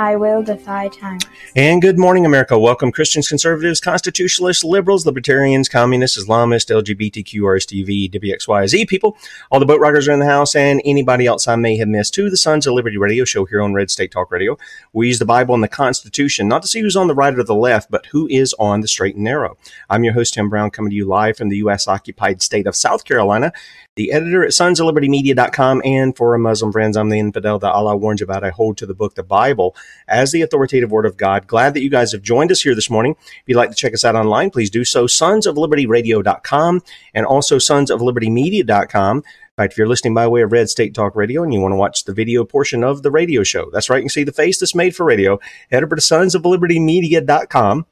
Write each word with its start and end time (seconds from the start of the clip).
I 0.00 0.16
will 0.16 0.42
defy 0.42 0.88
tyrants. 0.88 1.26
And 1.54 1.82
good 1.82 1.98
morning, 1.98 2.24
America. 2.24 2.58
Welcome, 2.58 2.90
Christians, 2.90 3.28
conservatives, 3.28 3.80
constitutionalists, 3.80 4.64
liberals, 4.64 5.04
libertarians, 5.04 5.68
communists, 5.68 6.18
Islamists, 6.18 6.70
LGBTQ, 6.70 7.42
RSTV, 7.42 8.10
WXYZ 8.10 8.88
people, 8.88 9.18
all 9.50 9.60
the 9.60 9.66
boat 9.66 9.78
rockers 9.78 10.08
are 10.08 10.12
in 10.12 10.20
the 10.20 10.24
house, 10.24 10.54
and 10.54 10.80
anybody 10.86 11.26
else 11.26 11.46
I 11.46 11.56
may 11.56 11.76
have 11.76 11.88
missed 11.88 12.14
to 12.14 12.30
the 12.30 12.38
Sons 12.38 12.66
of 12.66 12.72
Liberty 12.72 12.96
radio 12.96 13.26
show 13.26 13.44
here 13.44 13.60
on 13.60 13.74
Red 13.74 13.90
State 13.90 14.10
Talk 14.10 14.30
Radio. 14.30 14.56
We 14.94 15.08
use 15.08 15.18
the 15.18 15.26
Bible 15.26 15.54
and 15.54 15.62
the 15.62 15.68
Constitution 15.68 16.48
not 16.48 16.62
to 16.62 16.68
see 16.68 16.80
who's 16.80 16.96
on 16.96 17.06
the 17.06 17.14
right 17.14 17.38
or 17.38 17.44
the 17.44 17.54
left, 17.54 17.90
but 17.90 18.06
who 18.06 18.26
is 18.28 18.54
on 18.54 18.80
the 18.80 18.88
straight 18.88 19.16
and 19.16 19.24
narrow. 19.24 19.58
I'm 19.90 20.02
your 20.02 20.14
host, 20.14 20.32
Tim 20.32 20.48
Brown, 20.48 20.70
coming 20.70 20.88
to 20.88 20.96
you 20.96 21.04
live 21.04 21.36
from 21.36 21.50
the 21.50 21.58
U.S. 21.58 21.86
occupied 21.86 22.40
state 22.40 22.66
of 22.66 22.74
South 22.74 23.04
Carolina 23.04 23.52
the 23.96 24.12
editor 24.12 24.44
at 24.44 24.54
sons 24.54 24.80
of 24.80 24.86
liberty 24.86 25.08
media.com 25.08 25.82
and 25.84 26.16
for 26.16 26.32
our 26.32 26.38
muslim 26.38 26.70
friends 26.72 26.96
i'm 26.96 27.10
the 27.10 27.18
infidel 27.18 27.58
that 27.58 27.72
allah 27.72 27.96
warns 27.96 28.22
about 28.22 28.44
i 28.44 28.48
hold 28.48 28.78
to 28.78 28.86
the 28.86 28.94
book 28.94 29.14
the 29.14 29.22
bible 29.22 29.74
as 30.08 30.32
the 30.32 30.42
authoritative 30.42 30.90
word 30.90 31.06
of 31.06 31.16
god 31.16 31.46
glad 31.46 31.74
that 31.74 31.82
you 31.82 31.90
guys 31.90 32.12
have 32.12 32.22
joined 32.22 32.50
us 32.50 32.62
here 32.62 32.74
this 32.74 32.90
morning 32.90 33.14
if 33.20 33.42
you'd 33.46 33.56
like 33.56 33.70
to 33.70 33.76
check 33.76 33.94
us 33.94 34.04
out 34.04 34.16
online 34.16 34.50
please 34.50 34.70
do 34.70 34.84
so 34.84 35.06
sons 35.06 35.46
of 35.46 35.56
liberty 35.56 35.86
radio.com 35.86 36.82
and 37.14 37.26
also 37.26 37.58
sons 37.58 37.90
of 37.90 38.02
liberty 38.02 38.30
media.com 38.30 39.22
in 39.58 39.64
fact, 39.64 39.74
if 39.74 39.78
you're 39.78 39.88
listening 39.88 40.14
by 40.14 40.26
way 40.26 40.40
of 40.40 40.52
Red 40.52 40.70
State 40.70 40.94
Talk 40.94 41.14
Radio 41.14 41.42
and 41.42 41.52
you 41.52 41.60
want 41.60 41.72
to 41.72 41.76
watch 41.76 42.04
the 42.04 42.14
video 42.14 42.44
portion 42.44 42.82
of 42.82 43.02
the 43.02 43.10
radio 43.10 43.42
show, 43.42 43.68
that's 43.70 43.90
right, 43.90 43.98
you 43.98 44.04
can 44.04 44.08
see 44.08 44.24
the 44.24 44.32
face 44.32 44.58
that's 44.58 44.74
made 44.74 44.96
for 44.96 45.04
radio. 45.04 45.38
Head 45.70 45.84
over 45.84 45.96
to 45.96 46.00
sons 46.00 46.34
of 46.34 46.46
liberty 46.46 46.80
media.com 46.80 47.84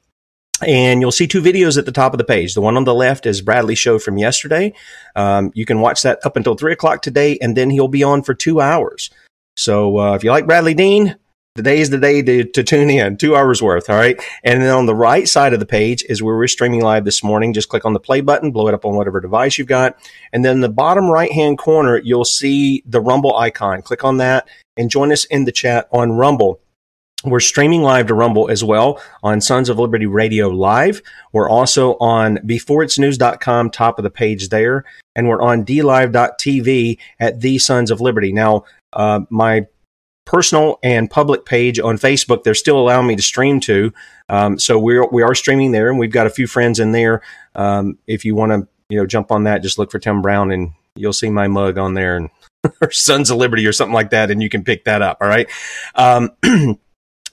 and 0.65 1.01
you'll 1.01 1.11
see 1.11 1.27
two 1.27 1.41
videos 1.41 1.77
at 1.77 1.85
the 1.85 1.91
top 1.91 2.13
of 2.13 2.17
the 2.17 2.23
page. 2.23 2.53
The 2.53 2.61
one 2.61 2.75
on 2.75 2.83
the 2.83 2.93
left 2.93 3.25
is 3.25 3.41
Bradley's 3.41 3.79
show 3.79 3.99
from 3.99 4.17
yesterday. 4.17 4.73
Um, 5.15 5.51
you 5.53 5.65
can 5.65 5.79
watch 5.79 6.01
that 6.03 6.19
up 6.25 6.35
until 6.35 6.55
three 6.55 6.73
o'clock 6.73 7.01
today, 7.01 7.37
and 7.41 7.55
then 7.55 7.69
he'll 7.69 7.87
be 7.87 8.03
on 8.03 8.23
for 8.23 8.33
two 8.33 8.59
hours. 8.59 9.09
So 9.55 9.97
uh, 9.99 10.15
if 10.15 10.23
you 10.23 10.31
like 10.31 10.47
Bradley 10.47 10.73
Dean, 10.73 11.15
today 11.59 11.79
is 11.81 11.89
the 11.89 11.97
day 11.97 12.21
to, 12.21 12.45
to 12.45 12.63
tune 12.63 12.89
in, 12.89 13.17
two 13.17 13.35
hours 13.35 13.61
worth. 13.61 13.89
All 13.89 13.97
right. 13.97 14.17
And 14.45 14.61
then 14.61 14.69
on 14.69 14.85
the 14.85 14.95
right 14.95 15.27
side 15.27 15.51
of 15.51 15.59
the 15.59 15.65
page 15.65 16.05
is 16.07 16.23
where 16.23 16.37
we're 16.37 16.47
streaming 16.47 16.79
live 16.79 17.03
this 17.03 17.21
morning. 17.21 17.51
Just 17.51 17.67
click 17.67 17.83
on 17.83 17.91
the 17.91 17.99
play 17.99 18.21
button, 18.21 18.51
blow 18.51 18.69
it 18.69 18.73
up 18.73 18.85
on 18.85 18.95
whatever 18.95 19.19
device 19.19 19.57
you've 19.57 19.67
got. 19.67 19.97
And 20.31 20.45
then 20.45 20.61
the 20.61 20.69
bottom 20.69 21.09
right 21.09 21.33
hand 21.33 21.57
corner, 21.57 21.97
you'll 21.97 22.23
see 22.23 22.81
the 22.85 23.01
Rumble 23.01 23.35
icon. 23.35 23.81
Click 23.81 24.05
on 24.05 24.15
that 24.19 24.47
and 24.77 24.89
join 24.89 25.11
us 25.11 25.25
in 25.25 25.43
the 25.43 25.51
chat 25.51 25.89
on 25.91 26.13
Rumble. 26.13 26.61
We're 27.25 27.41
streaming 27.41 27.81
live 27.81 28.07
to 28.07 28.13
Rumble 28.13 28.49
as 28.49 28.63
well 28.63 29.01
on 29.21 29.41
Sons 29.41 29.67
of 29.67 29.77
Liberty 29.77 30.05
Radio 30.05 30.47
Live. 30.47 31.01
We're 31.33 31.49
also 31.49 31.97
on 31.97 32.37
beforeitsnews.com, 32.37 33.71
top 33.71 33.99
of 33.99 34.03
the 34.03 34.09
page 34.09 34.47
there. 34.47 34.85
And 35.13 35.27
we're 35.27 35.41
on 35.41 35.65
dlive.tv 35.65 36.97
at 37.19 37.41
the 37.41 37.57
Sons 37.57 37.91
of 37.91 37.99
Liberty. 37.99 38.31
Now, 38.31 38.63
uh, 38.93 39.19
my 39.29 39.67
personal 40.29 40.77
and 40.83 41.09
public 41.09 41.43
page 41.43 41.79
on 41.79 41.97
Facebook, 41.97 42.43
they're 42.43 42.53
still 42.53 42.77
allowing 42.77 43.07
me 43.07 43.15
to 43.15 43.21
stream 43.21 43.59
to. 43.61 43.91
Um, 44.29 44.59
so 44.59 44.77
we're, 44.77 45.07
we 45.07 45.23
are 45.23 45.33
streaming 45.33 45.71
there 45.71 45.89
and 45.89 45.97
we've 45.97 46.11
got 46.11 46.27
a 46.27 46.29
few 46.29 46.45
friends 46.45 46.79
in 46.79 46.91
there. 46.91 47.23
Um, 47.55 47.97
if 48.05 48.23
you 48.23 48.35
want 48.35 48.51
to, 48.51 48.67
you 48.89 48.99
know, 48.99 49.07
jump 49.07 49.31
on 49.31 49.45
that, 49.45 49.63
just 49.63 49.79
look 49.79 49.89
for 49.89 49.97
Tim 49.97 50.21
Brown 50.21 50.51
and 50.51 50.73
you'll 50.95 51.13
see 51.13 51.31
my 51.31 51.47
mug 51.47 51.79
on 51.79 51.95
there 51.95 52.15
and 52.15 52.29
or 52.81 52.91
Sons 52.91 53.31
of 53.31 53.37
Liberty 53.37 53.65
or 53.65 53.73
something 53.73 53.93
like 53.93 54.11
that. 54.11 54.29
And 54.29 54.43
you 54.43 54.49
can 54.49 54.63
pick 54.63 54.85
that 54.85 55.01
up. 55.01 55.17
All 55.19 55.27
right. 55.27 55.49
Um, 55.95 56.29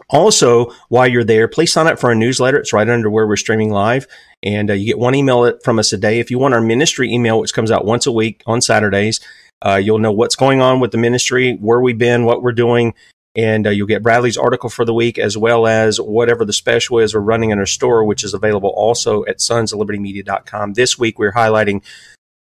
Also, 0.09 0.71
while 0.89 1.09
you're 1.09 1.25
there, 1.25 1.49
please 1.49 1.73
sign 1.73 1.89
up 1.89 1.99
for 1.99 2.11
our 2.11 2.15
newsletter. 2.15 2.59
It's 2.59 2.73
right 2.73 2.89
under 2.89 3.11
where 3.11 3.27
we're 3.27 3.37
streaming 3.37 3.71
live. 3.71 4.07
And 4.43 4.71
uh, 4.71 4.75
you 4.75 4.87
get 4.87 4.99
one 4.99 5.17
email 5.17 5.59
from 5.65 5.81
us 5.81 5.93
a 5.93 5.97
day. 5.97 6.21
If 6.21 6.31
you 6.31 6.39
want 6.39 6.55
our 6.55 6.61
ministry 6.61 7.13
email, 7.13 7.41
which 7.41 7.55
comes 7.55 7.73
out 7.73 7.85
once 7.85 8.07
a 8.07 8.13
week 8.13 8.43
on 8.47 8.61
Saturdays, 8.61 9.21
uh, 9.63 9.81
you'll 9.83 9.99
know 9.99 10.13
what's 10.13 10.37
going 10.37 10.61
on 10.61 10.81
with 10.81 10.93
the 10.93 10.99
ministry, 10.99 11.55
where 11.55 11.81
we've 11.81 11.99
been, 11.99 12.25
what 12.25 12.43
we're 12.43 12.53
doing. 12.53 12.95
And 13.35 13.67
uh, 13.67 13.71
you'll 13.71 13.87
get 13.87 14.03
Bradley's 14.03 14.39
article 14.39 14.71
for 14.71 14.87
the 14.87 14.95
week, 14.95 15.19
as 15.19 15.37
well 15.37 15.67
as 15.67 16.01
whatever 16.01 16.45
the 16.45 16.55
special 16.55 16.99
is 16.99 17.15
we're 17.15 17.21
running 17.21 17.51
in 17.51 17.59
our 17.59 17.67
store, 17.67 18.05
which 18.05 18.25
is 18.25 18.33
available 18.33 18.71
also 18.71 19.27
at 19.27 19.39
sonsoflibertymedia.com. 19.39 20.73
This 20.73 20.99
week, 20.99 21.19
we're 21.19 21.33
highlighting 21.33 21.83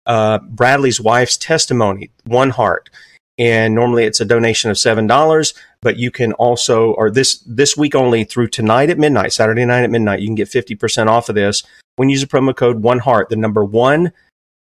uh, 0.06 0.38
Bradley's 0.38 1.00
wife's 1.00 1.36
testimony, 1.36 2.10
One 2.24 2.50
Heart 2.50 2.90
and 3.38 3.74
normally 3.74 4.04
it's 4.04 4.20
a 4.20 4.24
donation 4.24 4.70
of 4.70 4.78
seven 4.78 5.06
dollars 5.06 5.54
but 5.82 5.96
you 5.96 6.10
can 6.10 6.32
also 6.34 6.92
or 6.92 7.10
this 7.10 7.42
this 7.46 7.76
week 7.76 7.94
only 7.94 8.24
through 8.24 8.46
tonight 8.46 8.90
at 8.90 8.98
midnight 8.98 9.32
saturday 9.32 9.64
night 9.64 9.82
at 9.82 9.90
midnight 9.90 10.20
you 10.20 10.28
can 10.28 10.34
get 10.34 10.48
50% 10.48 11.08
off 11.08 11.28
of 11.28 11.34
this 11.34 11.62
when 11.96 12.08
you 12.08 12.14
use 12.14 12.20
the 12.20 12.26
promo 12.26 12.54
code 12.54 12.82
one 12.82 13.00
heart 13.00 13.28
the 13.28 13.36
number 13.36 13.64
one 13.64 14.12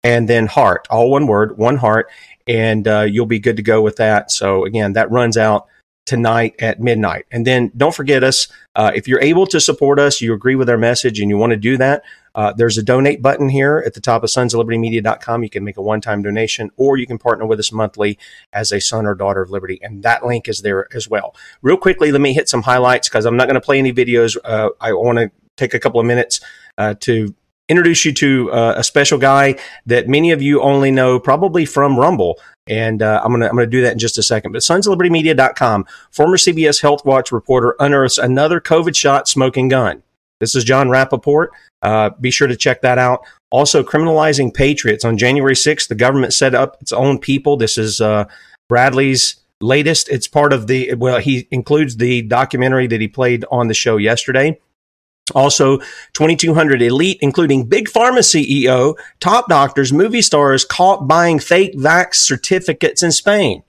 and 0.04 0.28
then 0.28 0.48
heart 0.48 0.88
all 0.90 1.12
one 1.12 1.28
word 1.28 1.58
one 1.58 1.78
heart 1.78 2.10
and 2.48 2.88
uh, 2.88 3.02
you'll 3.02 3.26
be 3.26 3.40
good 3.40 3.58
to 3.58 3.64
go 3.64 3.82
with 3.82 3.98
that. 3.98 4.32
So 4.32 4.66
again, 4.66 4.94
that 4.94 5.12
runs 5.12 5.38
out 5.38 5.68
tonight 6.08 6.56
at 6.60 6.80
midnight. 6.80 7.26
And 7.32 7.46
then 7.46 7.72
don't 7.76 7.94
forget 7.94 8.24
us. 8.24 8.48
Uh, 8.76 8.92
if 8.96 9.08
you're 9.08 9.22
able 9.22 9.46
to 9.48 9.60
support 9.60 10.00
us, 10.00 10.22
you 10.22 10.34
agree 10.34 10.56
with 10.56 10.70
our 10.70 10.78
message, 10.78 11.20
and 11.20 11.30
you 11.30 11.38
want 11.38 11.52
to 11.52 11.58
do 11.58 11.78
that, 11.78 12.04
uh, 12.34 12.54
there's 12.54 12.78
a 12.78 12.84
donate 12.84 13.22
button 13.22 13.50
here 13.50 13.84
at 13.86 13.94
the 13.94 14.00
top 14.00 14.24
of 14.24 14.30
sonsoflibertymedia.com. 14.30 15.44
You 15.44 15.50
can 15.50 15.64
make 15.64 15.78
a 15.78 15.82
one-time 15.82 16.22
donation, 16.22 16.72
or 16.78 16.98
you 16.98 17.06
can 17.06 17.18
partner 17.18 17.46
with 17.46 17.60
us 17.60 17.72
monthly 17.72 18.18
as 18.54 18.72
a 18.72 18.80
son 18.80 19.06
or 19.06 19.16
daughter 19.16 19.42
of 19.42 19.50
liberty, 19.50 19.80
and 19.84 20.02
that 20.04 20.26
link 20.26 20.48
is 20.48 20.62
there 20.62 20.88
as 20.96 21.10
well. 21.10 21.36
Real 21.62 21.78
quickly, 21.78 22.12
let 22.12 22.22
me 22.22 22.34
hit 22.34 22.48
some 22.48 22.62
highlights 22.62 23.10
because 23.10 23.26
I'm 23.26 23.36
not 23.36 23.48
going 23.48 23.56
to 23.56 23.62
play 23.62 23.78
any 23.78 23.92
videos. 23.92 24.38
Uh, 24.46 24.70
I 24.80 24.94
want 24.94 25.18
to 25.18 25.32
take 25.58 25.74
a 25.74 25.80
couple 25.80 26.00
of 26.00 26.06
minutes 26.06 26.40
uh, 26.78 26.94
to 27.02 27.36
introduce 27.70 28.06
you 28.06 28.14
to 28.14 28.52
uh, 28.52 28.74
a 28.78 28.84
special 28.84 29.18
guy 29.18 29.56
that 29.86 30.08
many 30.08 30.32
of 30.32 30.42
you 30.42 30.62
only 30.62 30.92
know 30.92 31.20
probably 31.20 31.66
from 31.66 31.98
Rumble. 31.98 32.40
And 32.68 33.02
uh, 33.02 33.22
I'm 33.24 33.32
gonna 33.32 33.48
I'm 33.48 33.56
gonna 33.56 33.68
do 33.68 33.82
that 33.82 33.94
in 33.94 34.00
just 34.00 34.18
a 34.18 34.24
second. 34.24 34.52
But 34.52 34.62
sonsoflibertymedia.com, 34.62 35.86
former 36.12 36.38
CBS 36.38 36.82
Health 36.82 37.06
Watch 37.06 37.32
reporter 37.32 37.76
unearths 37.80 38.18
another 38.18 38.60
COVID 38.60 38.96
shot 38.96 39.28
smoking 39.28 39.70
gun. 39.70 40.04
This 40.40 40.54
is 40.54 40.64
Jon 40.64 40.90
Rappoport. 40.90 41.48
Uh, 41.82 42.10
be 42.22 42.32
sure 42.32 42.48
to 42.48 42.56
check 42.56 42.82
that 42.82 42.98
out. 42.98 43.22
Also, 43.50 43.84
criminalizing 43.84 44.54
patriots. 44.54 45.06
On 45.06 45.18
January 45.18 45.54
6th, 45.54 45.88
the 45.88 45.96
government 45.96 46.34
set 46.34 46.54
up 46.54 46.78
its 46.82 46.92
own 46.92 47.18
people. 47.18 47.58
This 47.58 47.78
is 47.78 48.02
uh, 48.02 48.26
Bradley's 48.68 49.38
latest. 49.62 50.10
It's 50.10 50.28
part 50.28 50.54
of 50.54 50.68
the, 50.68 50.94
well, 50.96 51.20
he 51.20 51.48
includes 51.50 51.98
the 51.98 52.24
documentary 52.24 52.88
that 52.88 53.02
he 53.02 53.08
played 53.08 53.46
on 53.50 53.68
the 53.68 53.74
show 53.74 53.98
yesterday. 53.98 54.60
Also, 55.36 55.80
2200 56.14 56.82
elite, 56.82 57.18
including 57.22 57.66
Big 57.66 57.90
Pharma 57.90 58.20
CEO, 58.20 58.96
top 59.20 59.50
doctors, 59.50 59.92
movie 59.92 60.22
stars 60.22 60.64
caught 60.64 61.08
buying 61.08 61.40
fake 61.40 61.76
vax 61.76 62.16
certificates 62.16 63.04
in 63.04 63.12
Spain. 63.12 63.64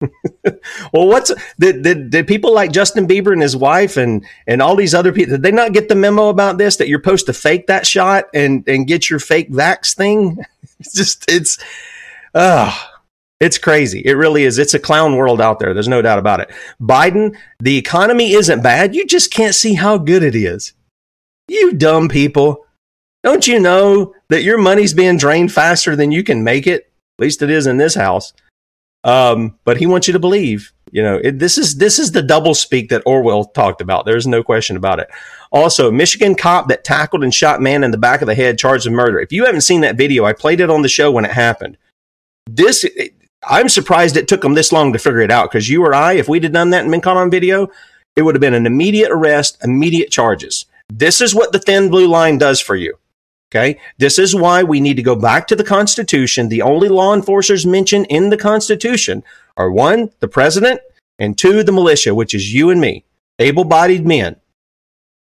well, 0.92 1.08
what's 1.08 1.32
did, 1.58 1.82
did 1.82 2.10
did 2.10 2.26
people 2.28 2.54
like 2.54 2.70
Justin 2.70 3.08
Bieber 3.08 3.32
and 3.32 3.42
his 3.42 3.56
wife 3.56 3.96
and 3.96 4.24
and 4.46 4.62
all 4.62 4.76
these 4.76 4.94
other 4.94 5.12
people? 5.12 5.32
Did 5.32 5.42
they 5.42 5.50
not 5.50 5.72
get 5.72 5.88
the 5.88 5.96
memo 5.96 6.28
about 6.28 6.56
this 6.58 6.76
that 6.76 6.88
you're 6.88 7.00
supposed 7.00 7.26
to 7.26 7.32
fake 7.32 7.66
that 7.66 7.86
shot 7.86 8.26
and 8.32 8.66
and 8.68 8.86
get 8.86 9.10
your 9.10 9.18
fake 9.18 9.50
vax 9.50 9.94
thing? 9.94 10.38
It's 10.80 10.94
just 10.94 11.28
it's. 11.28 11.58
Uh, 12.36 12.72
it's 13.40 13.58
crazy. 13.58 14.00
It 14.04 14.12
really 14.12 14.44
is. 14.44 14.58
It's 14.58 14.74
a 14.74 14.78
clown 14.78 15.16
world 15.16 15.40
out 15.40 15.58
there. 15.58 15.74
There's 15.74 15.88
no 15.88 16.02
doubt 16.02 16.18
about 16.20 16.40
it. 16.40 16.50
Biden, 16.80 17.36
the 17.60 17.76
economy 17.76 18.32
isn't 18.32 18.62
bad. 18.62 18.94
You 18.94 19.06
just 19.06 19.32
can't 19.32 19.54
see 19.54 19.74
how 19.74 19.98
good 19.98 20.22
it 20.22 20.36
is. 20.36 20.72
You 21.48 21.72
dumb 21.72 22.08
people. 22.08 22.66
Don't 23.24 23.46
you 23.46 23.58
know 23.58 24.14
that 24.28 24.42
your 24.42 24.58
money's 24.58 24.94
being 24.94 25.16
drained 25.16 25.52
faster 25.52 25.96
than 25.96 26.12
you 26.12 26.22
can 26.22 26.44
make 26.44 26.66
it? 26.66 26.92
At 27.18 27.22
least 27.22 27.42
it 27.42 27.50
is 27.50 27.66
in 27.66 27.78
this 27.78 27.94
house. 27.94 28.32
Um, 29.04 29.58
but 29.64 29.78
he 29.78 29.86
wants 29.86 30.06
you 30.06 30.12
to 30.12 30.18
believe. 30.18 30.72
You 30.90 31.02
know, 31.02 31.16
it, 31.16 31.38
this 31.38 31.58
is 31.58 31.76
this 31.76 31.98
is 31.98 32.12
the 32.12 32.22
double 32.22 32.54
speak 32.54 32.88
that 32.90 33.02
Orwell 33.04 33.44
talked 33.44 33.80
about. 33.80 34.06
There's 34.06 34.26
no 34.26 34.42
question 34.42 34.76
about 34.76 35.00
it. 35.00 35.08
Also, 35.50 35.90
Michigan 35.90 36.34
cop 36.34 36.68
that 36.68 36.84
tackled 36.84 37.24
and 37.24 37.34
shot 37.34 37.60
man 37.60 37.84
in 37.84 37.90
the 37.90 37.98
back 37.98 38.20
of 38.20 38.26
the 38.26 38.34
head 38.34 38.58
charged 38.58 38.86
with 38.86 38.94
murder. 38.94 39.20
If 39.20 39.32
you 39.32 39.44
haven't 39.44 39.62
seen 39.62 39.82
that 39.82 39.96
video, 39.96 40.24
I 40.24 40.32
played 40.32 40.60
it 40.60 40.70
on 40.70 40.82
the 40.82 40.88
show 40.88 41.10
when 41.10 41.24
it 41.24 41.32
happened. 41.32 41.76
This 42.46 42.84
I'm 43.46 43.68
surprised 43.68 44.16
it 44.16 44.28
took 44.28 44.40
them 44.40 44.54
this 44.54 44.72
long 44.72 44.92
to 44.92 44.98
figure 44.98 45.20
it 45.20 45.30
out 45.30 45.50
because 45.50 45.68
you 45.68 45.84
or 45.84 45.94
I, 45.94 46.14
if 46.14 46.28
we'd 46.28 46.44
have 46.44 46.52
done 46.52 46.70
that 46.70 46.82
and 46.82 46.90
been 46.90 47.00
caught 47.00 47.16
on 47.16 47.30
video, 47.30 47.70
it 48.16 48.22
would 48.22 48.34
have 48.34 48.40
been 48.40 48.54
an 48.54 48.66
immediate 48.66 49.10
arrest, 49.10 49.58
immediate 49.62 50.10
charges. 50.10 50.66
This 50.88 51.20
is 51.20 51.34
what 51.34 51.52
the 51.52 51.58
thin 51.58 51.90
blue 51.90 52.06
line 52.06 52.38
does 52.38 52.60
for 52.60 52.76
you. 52.76 52.98
Okay. 53.50 53.80
This 53.96 54.18
is 54.18 54.34
why 54.34 54.62
we 54.62 54.80
need 54.80 54.96
to 54.96 55.02
go 55.02 55.16
back 55.16 55.46
to 55.48 55.56
the 55.56 55.64
Constitution. 55.64 56.48
The 56.48 56.62
only 56.62 56.88
law 56.88 57.14
enforcers 57.14 57.64
mentioned 57.64 58.06
in 58.10 58.28
the 58.28 58.36
Constitution 58.36 59.24
are 59.56 59.70
one, 59.70 60.10
the 60.20 60.28
president, 60.28 60.80
and 61.18 61.36
two, 61.36 61.62
the 61.62 61.72
militia, 61.72 62.14
which 62.14 62.34
is 62.34 62.52
you 62.52 62.70
and 62.70 62.80
me, 62.80 63.04
able 63.38 63.64
bodied 63.64 64.06
men. 64.06 64.36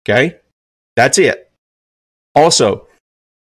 Okay. 0.04 0.40
That's 0.96 1.18
it. 1.18 1.52
Also, 2.36 2.88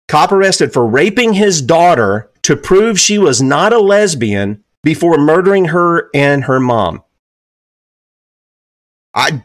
cop 0.08 0.32
arrested 0.32 0.72
for 0.72 0.86
raping 0.86 1.32
his 1.32 1.62
daughter 1.62 2.30
to 2.42 2.56
prove 2.56 3.00
she 3.00 3.18
was 3.18 3.40
not 3.40 3.72
a 3.72 3.78
lesbian 3.78 4.62
before 4.82 5.16
murdering 5.16 5.66
her 5.66 6.10
and 6.12 6.44
her 6.44 6.60
mom. 6.60 7.02
I 9.14 9.44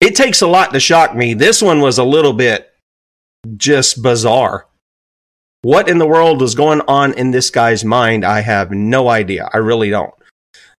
it 0.00 0.16
takes 0.16 0.42
a 0.42 0.46
lot 0.46 0.72
to 0.72 0.80
shock 0.80 1.14
me. 1.14 1.34
This 1.34 1.62
one 1.62 1.80
was 1.80 1.98
a 1.98 2.04
little 2.04 2.32
bit 2.32 2.72
just 3.56 4.02
bizarre. 4.02 4.66
What 5.62 5.88
in 5.88 5.98
the 5.98 6.06
world 6.06 6.40
was 6.40 6.54
going 6.54 6.80
on 6.88 7.12
in 7.14 7.32
this 7.32 7.50
guy's 7.50 7.84
mind? 7.84 8.24
I 8.24 8.40
have 8.40 8.70
no 8.70 9.08
idea. 9.08 9.50
I 9.52 9.58
really 9.58 9.90
don't. 9.90 10.14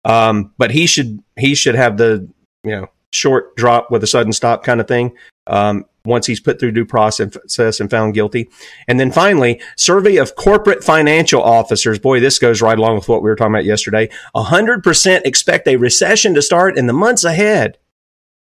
Um, 0.05 0.55
but 0.56 0.70
he 0.70 0.87
should 0.87 1.22
he 1.37 1.55
should 1.55 1.75
have 1.75 1.99
the 1.99 2.26
you 2.64 2.70
know 2.70 2.87
short 3.12 3.55
drop 3.56 3.90
with 3.90 4.02
a 4.02 4.06
sudden 4.06 4.32
stop 4.32 4.64
kind 4.64 4.81
of 4.81 4.88
thing. 4.88 5.14
Um, 5.46 5.84
once 6.05 6.26
he's 6.26 6.40
put 6.40 6.58
through 6.58 6.72
due 6.72 6.87
process 6.87 7.81
and 7.81 7.90
found 7.90 8.14
guilty. 8.14 8.49
And 8.88 8.99
then 8.99 9.11
finally, 9.11 9.61
survey 9.76 10.17
of 10.17 10.34
corporate 10.34 10.82
financial 10.82 11.43
officers. 11.43 11.99
Boy, 11.99 12.20
this 12.20 12.38
goes 12.38 12.62
right 12.62 12.78
along 12.78 12.94
with 12.94 13.08
what 13.08 13.22
we 13.22 13.28
were 13.28 13.37
talking 13.37 13.55
about 13.55 13.64
yesterday. 13.64 14.08
100% 14.34 15.26
expect 15.26 15.69
a 15.69 15.76
recession 15.76 16.34
to 16.34 16.43
start 16.43 16.78
in 16.78 16.87
the 16.87 16.93
months 16.93 17.25
ahead. 17.25 17.76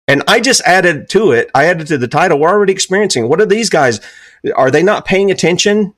And 0.08 0.22
I 0.28 0.40
just 0.40 0.62
added 0.62 1.08
to 1.10 1.32
it, 1.32 1.50
I 1.54 1.66
added 1.66 1.88
to 1.88 1.98
the 1.98 2.08
title, 2.08 2.38
we're 2.38 2.48
already 2.48 2.72
experiencing. 2.72 3.28
What 3.28 3.40
are 3.40 3.46
these 3.46 3.68
guys? 3.68 4.00
Are 4.54 4.70
they 4.70 4.82
not 4.82 5.04
paying 5.04 5.30
attention? 5.30 5.94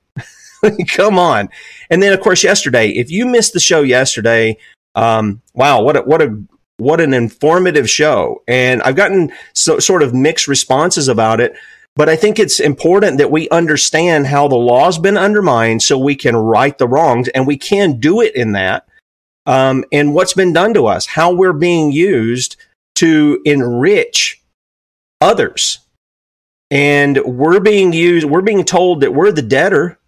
Come 0.89 1.19
on. 1.19 1.51
And 1.91 2.03
then, 2.03 2.13
of 2.13 2.21
course, 2.21 2.43
yesterday, 2.43 2.89
if 2.89 3.11
you 3.11 3.27
missed 3.27 3.53
the 3.53 3.61
show 3.61 3.83
yesterday, 3.83 4.57
um, 4.95 5.43
wow, 5.53 5.83
what 5.83 5.97
a, 5.97 6.01
what 6.03 6.23
a, 6.23 6.43
what 6.79 7.01
an 7.01 7.13
informative 7.13 7.91
show. 7.91 8.43
And 8.49 8.83
I've 8.83 8.97
gotten 8.97 9.33
so, 9.53 9.79
sort 9.79 10.03
of 10.03 10.15
mixed 10.15 10.49
responses 10.49 11.09
about 11.09 11.41
it. 11.41 11.55
But 11.95 12.09
I 12.09 12.17
think 12.17 12.39
it's 12.39 12.61
important 12.61 13.19
that 13.19 13.33
we 13.33 13.49
understand 13.49 14.29
how 14.29 14.47
the 14.47 14.55
law's 14.55 14.99
been 14.99 15.19
undermined 15.19 15.83
so 15.83 15.99
we 15.99 16.15
can 16.15 16.37
right 16.37 16.79
the 16.79 16.87
wrongs 16.87 17.29
and 17.29 17.47
we 17.47 17.59
can 17.59 17.99
do 17.99 18.21
it 18.21 18.35
in 18.37 18.53
that. 18.53 18.87
Um, 19.47 19.85
and 19.91 20.15
what's 20.15 20.35
been 20.35 20.53
done 20.53 20.75
to 20.75 20.87
us, 20.87 21.07
how 21.07 21.33
we're 21.33 21.53
being 21.53 21.91
used 21.91 22.57
to 22.99 23.41
enrich 23.45 24.43
others. 25.21 25.79
And 26.71 27.19
we're 27.25 27.61
being 27.61 27.93
used, 27.93 28.27
we're 28.27 28.43
being 28.43 28.65
told 28.65 29.01
that 29.01 29.15
we're 29.15 29.33
the 29.33 29.43
debtor. 29.43 29.99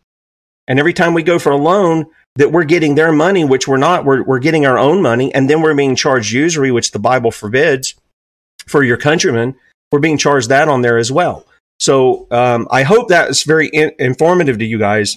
And 0.66 0.78
every 0.78 0.92
time 0.92 1.14
we 1.14 1.22
go 1.22 1.38
for 1.38 1.52
a 1.52 1.56
loan, 1.56 2.06
that 2.36 2.52
we're 2.52 2.64
getting 2.64 2.94
their 2.94 3.12
money, 3.12 3.44
which 3.44 3.66
we're 3.66 3.76
not, 3.76 4.04
we're, 4.04 4.22
we're 4.22 4.38
getting 4.40 4.66
our 4.66 4.78
own 4.78 5.02
money. 5.02 5.32
And 5.34 5.48
then 5.48 5.62
we're 5.62 5.74
being 5.74 5.96
charged 5.96 6.32
usury, 6.32 6.70
which 6.70 6.90
the 6.90 6.98
Bible 6.98 7.30
forbids 7.30 7.94
for 8.66 8.82
your 8.82 8.96
countrymen. 8.96 9.54
We're 9.92 10.00
being 10.00 10.18
charged 10.18 10.48
that 10.48 10.68
on 10.68 10.82
there 10.82 10.98
as 10.98 11.10
well. 11.10 11.46
So 11.78 12.26
um, 12.30 12.68
I 12.70 12.82
hope 12.82 13.08
that 13.08 13.30
is 13.30 13.42
very 13.44 13.68
in- 13.68 13.94
informative 13.98 14.58
to 14.58 14.64
you 14.64 14.78
guys. 14.78 15.16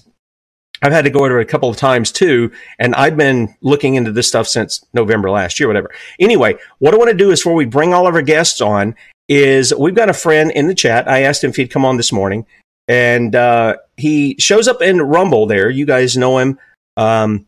I've 0.81 0.91
had 0.91 1.05
to 1.05 1.09
go 1.09 1.25
over 1.25 1.39
it 1.39 1.43
a 1.43 1.49
couple 1.49 1.69
of 1.69 1.77
times 1.77 2.11
too, 2.11 2.51
and 2.77 2.93
I've 2.95 3.15
been 3.15 3.55
looking 3.61 3.95
into 3.95 4.11
this 4.11 4.27
stuff 4.27 4.47
since 4.47 4.83
November 4.93 5.29
last 5.29 5.59
year, 5.59 5.67
whatever. 5.67 5.91
Anyway, 6.19 6.57
what 6.79 6.93
I 6.93 6.97
want 6.97 7.09
to 7.09 7.15
do 7.15 7.31
is 7.31 7.39
before 7.39 7.53
we 7.53 7.65
bring 7.65 7.93
all 7.93 8.07
of 8.07 8.15
our 8.15 8.21
guests 8.21 8.59
on, 8.59 8.95
is 9.29 9.73
we've 9.73 9.95
got 9.95 10.09
a 10.09 10.13
friend 10.13 10.51
in 10.51 10.67
the 10.67 10.75
chat. 10.75 11.07
I 11.07 11.21
asked 11.21 11.43
him 11.43 11.51
if 11.51 11.55
he'd 11.55 11.71
come 11.71 11.85
on 11.85 11.97
this 11.97 12.11
morning, 12.11 12.45
and 12.87 13.33
uh, 13.35 13.77
he 13.95 14.35
shows 14.39 14.67
up 14.67 14.81
in 14.81 15.01
Rumble 15.01 15.45
there. 15.45 15.69
You 15.69 15.85
guys 15.85 16.17
know 16.17 16.37
him 16.39 16.59
um, 16.97 17.45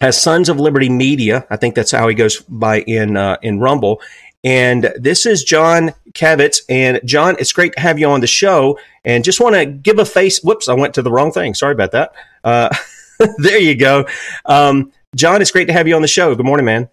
as 0.00 0.20
Sons 0.20 0.48
of 0.48 0.58
Liberty 0.58 0.88
Media. 0.88 1.46
I 1.50 1.56
think 1.56 1.76
that's 1.76 1.92
how 1.92 2.08
he 2.08 2.14
goes 2.14 2.40
by 2.40 2.80
in 2.80 3.16
uh, 3.16 3.36
in 3.42 3.60
Rumble. 3.60 4.00
And 4.44 4.92
this 4.96 5.26
is 5.26 5.42
John 5.42 5.92
Kavitz. 6.12 6.60
And 6.68 7.00
John, 7.04 7.36
it's 7.38 7.52
great 7.52 7.72
to 7.74 7.80
have 7.80 7.98
you 7.98 8.08
on 8.08 8.20
the 8.20 8.26
show. 8.26 8.78
And 9.04 9.24
just 9.24 9.40
want 9.40 9.54
to 9.54 9.64
give 9.64 9.98
a 9.98 10.04
face. 10.04 10.40
Whoops, 10.44 10.68
I 10.68 10.74
went 10.74 10.94
to 10.94 11.02
the 11.02 11.10
wrong 11.10 11.32
thing. 11.32 11.54
Sorry 11.54 11.72
about 11.72 11.92
that. 11.92 12.14
Uh, 12.44 12.68
there 13.38 13.58
you 13.58 13.74
go. 13.74 14.06
Um, 14.44 14.92
Jon, 15.16 15.40
it's 15.40 15.50
great 15.50 15.66
to 15.66 15.72
have 15.72 15.88
you 15.88 15.96
on 15.96 16.02
the 16.02 16.08
show. 16.08 16.34
Good 16.34 16.46
morning, 16.46 16.66
man. 16.66 16.88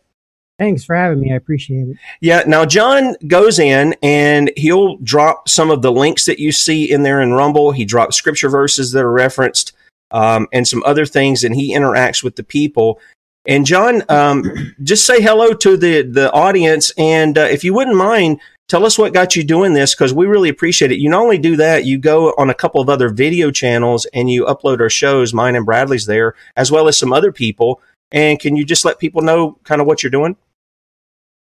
Thanks 0.58 0.84
for 0.86 0.96
having 0.96 1.20
me. 1.20 1.34
I 1.34 1.36
appreciate 1.36 1.88
it. 1.88 1.98
Yeah. 2.22 2.44
Now, 2.46 2.66
John 2.66 3.16
goes 3.28 3.58
in 3.58 3.96
and 4.04 4.52
he'll 4.56 4.98
drop 4.98 5.50
some 5.50 5.72
of 5.72 5.82
the 5.82 5.92
links 5.92 6.26
that 6.26 6.40
you 6.40 6.52
see 6.52 6.90
in 6.90 7.02
there 7.02 7.20
in 7.20 7.34
Rumble. 7.34 7.72
He 7.72 7.84
drops 7.84 8.16
scripture 8.16 8.50
verses 8.50 8.92
that 8.92 9.04
are 9.04 9.12
referenced 9.12 9.74
um, 10.12 10.48
and 10.54 10.68
some 10.68 10.84
other 10.86 11.06
things, 11.06 11.44
and 11.44 11.56
he 11.56 11.74
interacts 11.76 12.24
with 12.24 12.36
the 12.36 12.44
people. 12.44 13.00
And 13.46 13.66
John, 13.66 14.04
um, 14.10 14.44
just 14.84 15.06
say 15.06 15.22
hello 15.22 15.54
to 15.54 15.76
the 15.76 16.04
the 16.04 16.32
audience, 16.32 16.92
and 16.98 17.38
uh, 17.38 17.42
if 17.42 17.64
you 17.64 17.74
wouldn't 17.74 17.98
mind, 17.98 18.40
tell 18.68 18.86
us 18.86 18.98
what 18.98 19.14
got 19.14 19.36
you 19.36 19.44
doing 19.44 19.74
this 19.74 19.96
because 19.96 20.14
we 20.14 20.28
really 20.28 20.50
appreciate 20.50 20.92
it. 20.92 21.00
You 21.00 21.10
not 21.10 21.24
only 21.24 21.40
do 21.40 21.56
that, 21.58 21.86
you 21.86 21.98
go 21.98 22.34
on 22.38 22.50
a 22.50 22.54
couple 22.54 22.82
of 22.82 22.90
other 22.90 23.10
video 23.10 23.52
channels 23.52 24.06
and 24.14 24.30
you 24.30 24.46
upload 24.46 24.80
our 24.80 24.90
shows, 24.90 25.34
mine 25.34 25.56
and 25.56 25.66
Bradley's 25.66 26.06
there, 26.06 26.36
as 26.56 26.72
well 26.72 26.88
as 26.88 26.98
some 26.98 27.12
other 27.12 27.32
people. 27.32 27.82
And 28.12 28.40
can 28.40 28.56
you 28.56 28.64
just 28.64 28.86
let 28.86 29.00
people 29.00 29.22
know 29.22 29.58
kind 29.64 29.82
of 29.82 29.88
what 29.88 30.04
you're 30.04 30.12
doing? 30.12 30.38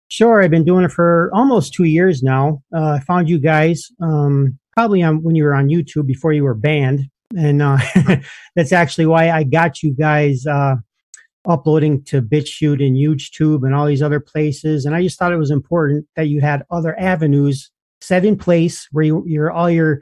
Sure, 0.10 0.44
I've 0.44 0.52
been 0.52 0.66
doing 0.66 0.86
it 0.86 0.92
for 0.92 1.32
almost 1.34 1.74
two 1.74 1.86
years 1.86 2.22
now. 2.22 2.62
Uh, 2.76 2.92
I 2.92 3.00
found 3.00 3.28
you 3.28 3.40
guys 3.40 3.90
um, 4.02 4.60
probably 4.74 5.02
on 5.02 5.24
when 5.24 5.36
you 5.36 5.46
were 5.46 5.56
on 5.56 5.68
YouTube 5.68 6.06
before 6.06 6.34
you 6.34 6.44
were 6.44 6.54
banned. 6.54 7.10
and 7.36 7.62
uh, 7.62 7.78
that's 8.56 8.72
actually 8.72 9.06
why 9.06 9.32
I 9.32 9.44
got 9.44 9.82
you 9.82 9.94
guys 9.94 10.46
uh, 10.46 10.76
uploading 11.48 12.04
to 12.04 12.22
BitChute 12.22 12.86
and 12.86 12.96
YouTube 12.96 13.66
and 13.66 13.74
all 13.74 13.86
these 13.86 14.02
other 14.02 14.20
places. 14.20 14.86
And 14.86 14.96
I 14.96 15.02
just 15.02 15.18
thought 15.18 15.34
it 15.34 15.38
was 15.38 15.52
important 15.52 16.06
that 16.16 16.28
you 16.28 16.42
had 16.42 16.64
other 16.70 16.98
avenues 17.00 17.72
set 18.00 18.26
in 18.26 18.38
place 18.38 18.88
where 18.92 19.06
you, 19.06 19.24
your 19.28 19.52
all 19.52 19.70
your 19.70 20.02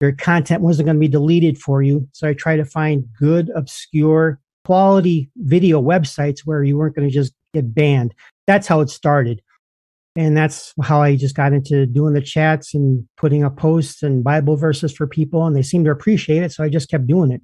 your 0.00 0.12
content 0.12 0.62
wasn't 0.62 0.86
going 0.86 0.96
to 0.96 1.00
be 1.00 1.08
deleted 1.08 1.58
for 1.58 1.82
you. 1.82 2.08
So 2.12 2.26
I 2.26 2.32
try 2.32 2.56
to 2.56 2.64
find 2.64 3.04
good, 3.18 3.50
obscure, 3.54 4.40
quality 4.64 5.30
video 5.36 5.82
websites 5.82 6.40
where 6.44 6.64
you 6.64 6.78
weren't 6.78 6.96
going 6.96 7.06
to 7.06 7.12
just 7.12 7.34
get 7.52 7.74
banned. 7.74 8.14
That's 8.46 8.66
how 8.66 8.80
it 8.80 8.88
started. 8.88 9.42
And 10.16 10.36
that's 10.36 10.74
how 10.82 11.02
I 11.02 11.16
just 11.16 11.36
got 11.36 11.52
into 11.52 11.86
doing 11.86 12.14
the 12.14 12.20
chats 12.20 12.74
and 12.74 13.06
putting 13.16 13.44
up 13.44 13.56
posts 13.56 14.02
and 14.02 14.24
Bible 14.24 14.56
verses 14.56 14.92
for 14.92 15.06
people. 15.06 15.46
And 15.46 15.54
they 15.54 15.62
seemed 15.62 15.84
to 15.84 15.90
appreciate 15.90 16.42
it. 16.42 16.52
So 16.52 16.64
I 16.64 16.68
just 16.68 16.90
kept 16.90 17.06
doing 17.06 17.30
it. 17.30 17.42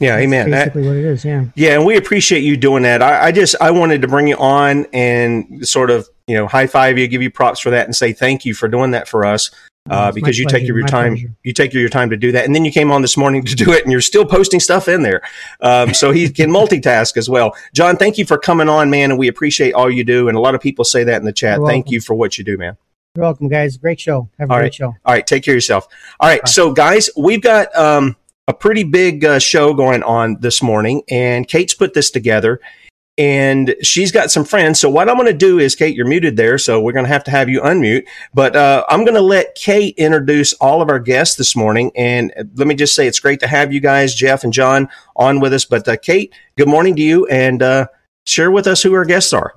Yeah, 0.00 0.16
That's 0.16 0.24
amen. 0.24 0.50
Basically, 0.50 0.86
what 0.86 0.96
it 0.96 1.04
is. 1.04 1.24
Yeah. 1.24 1.44
Yeah, 1.54 1.74
and 1.74 1.84
we 1.84 1.96
appreciate 1.96 2.40
you 2.40 2.56
doing 2.56 2.84
that. 2.84 3.02
I, 3.02 3.26
I, 3.26 3.32
just 3.32 3.56
I 3.60 3.70
wanted 3.70 4.00
to 4.02 4.08
bring 4.08 4.28
you 4.28 4.36
on 4.36 4.86
and 4.92 5.66
sort 5.66 5.90
of 5.90 6.08
you 6.26 6.36
know 6.36 6.46
high 6.46 6.66
five 6.66 6.98
you, 6.98 7.08
give 7.08 7.22
you 7.22 7.30
props 7.30 7.60
for 7.60 7.70
that, 7.70 7.86
and 7.86 7.94
say 7.94 8.12
thank 8.12 8.44
you 8.44 8.54
for 8.54 8.68
doing 8.68 8.92
that 8.92 9.08
for 9.08 9.24
us. 9.24 9.50
Uh, 9.90 10.12
because 10.12 10.38
you 10.38 10.44
pleasure, 10.44 10.58
take 10.58 10.68
your 10.68 10.78
my 10.82 10.86
time, 10.86 11.14
pleasure. 11.14 11.34
you 11.44 11.52
take 11.52 11.72
your 11.72 11.88
time 11.88 12.10
to 12.10 12.16
do 12.16 12.30
that, 12.30 12.44
and 12.44 12.54
then 12.54 12.62
you 12.64 12.70
came 12.70 12.92
on 12.92 13.00
this 13.00 13.16
morning 13.16 13.42
to 13.42 13.54
do 13.54 13.72
it, 13.72 13.82
and 13.84 13.90
you're 13.90 14.02
still 14.02 14.24
posting 14.24 14.60
stuff 14.60 14.86
in 14.86 15.02
there. 15.02 15.22
Um, 15.62 15.94
so 15.94 16.10
he 16.12 16.28
can 16.28 16.50
multitask 16.50 17.16
as 17.16 17.30
well. 17.30 17.56
John, 17.72 17.96
thank 17.96 18.18
you 18.18 18.26
for 18.26 18.36
coming 18.36 18.68
on, 18.68 18.90
man, 18.90 19.10
and 19.10 19.18
we 19.18 19.28
appreciate 19.28 19.72
all 19.72 19.90
you 19.90 20.04
do. 20.04 20.28
And 20.28 20.36
a 20.36 20.40
lot 20.40 20.54
of 20.54 20.60
people 20.60 20.84
say 20.84 21.04
that 21.04 21.20
in 21.20 21.24
the 21.24 21.32
chat. 21.32 21.58
You're 21.58 21.66
Thank 21.68 21.86
welcome. 21.86 21.94
you 21.94 22.00
for 22.02 22.14
what 22.14 22.36
you 22.36 22.44
do, 22.44 22.58
man. 22.58 22.76
You're 23.16 23.22
welcome, 23.22 23.48
guys. 23.48 23.78
Great 23.78 23.98
show. 23.98 24.28
Have 24.38 24.50
a 24.50 24.52
All 24.52 24.58
great 24.58 24.64
right. 24.64 24.74
show. 24.74 24.88
All 25.06 25.14
right. 25.14 25.26
Take 25.26 25.42
care 25.42 25.54
of 25.54 25.56
yourself. 25.56 25.88
All 26.20 26.28
right. 26.28 26.46
So, 26.46 26.72
guys, 26.72 27.08
we've 27.16 27.40
got 27.40 27.74
um, 27.74 28.14
a 28.48 28.54
pretty 28.54 28.82
big 28.82 29.24
uh, 29.24 29.38
show 29.38 29.74
going 29.74 30.02
on 30.02 30.38
this 30.40 30.62
morning, 30.62 31.02
and 31.08 31.46
Kate's 31.46 31.74
put 31.74 31.94
this 31.94 32.10
together. 32.10 32.60
And 33.18 33.74
she's 33.82 34.12
got 34.12 34.30
some 34.30 34.44
friends. 34.44 34.78
So, 34.78 34.88
what 34.88 35.08
I'm 35.08 35.16
going 35.16 35.26
to 35.26 35.32
do 35.32 35.58
is, 35.58 35.74
Kate, 35.74 35.96
you're 35.96 36.06
muted 36.06 36.36
there. 36.36 36.56
So, 36.56 36.80
we're 36.80 36.92
going 36.92 37.04
to 37.04 37.12
have 37.12 37.24
to 37.24 37.32
have 37.32 37.48
you 37.48 37.60
unmute. 37.60 38.06
But 38.32 38.54
uh, 38.54 38.84
I'm 38.88 39.04
going 39.04 39.16
to 39.16 39.20
let 39.20 39.56
Kate 39.56 39.94
introduce 39.98 40.52
all 40.54 40.80
of 40.80 40.88
our 40.88 41.00
guests 41.00 41.34
this 41.34 41.56
morning. 41.56 41.90
And 41.96 42.32
let 42.54 42.68
me 42.68 42.76
just 42.76 42.94
say, 42.94 43.08
it's 43.08 43.18
great 43.18 43.40
to 43.40 43.48
have 43.48 43.72
you 43.72 43.80
guys, 43.80 44.14
Jeff 44.14 44.44
and 44.44 44.52
John, 44.52 44.88
on 45.16 45.40
with 45.40 45.52
us. 45.52 45.64
But, 45.64 45.88
uh, 45.88 45.96
Kate, 45.96 46.32
good 46.56 46.68
morning 46.68 46.94
to 46.94 47.02
you. 47.02 47.26
And 47.26 47.60
uh, 47.60 47.88
share 48.24 48.52
with 48.52 48.68
us 48.68 48.84
who 48.84 48.94
our 48.94 49.04
guests 49.04 49.32
are. 49.32 49.54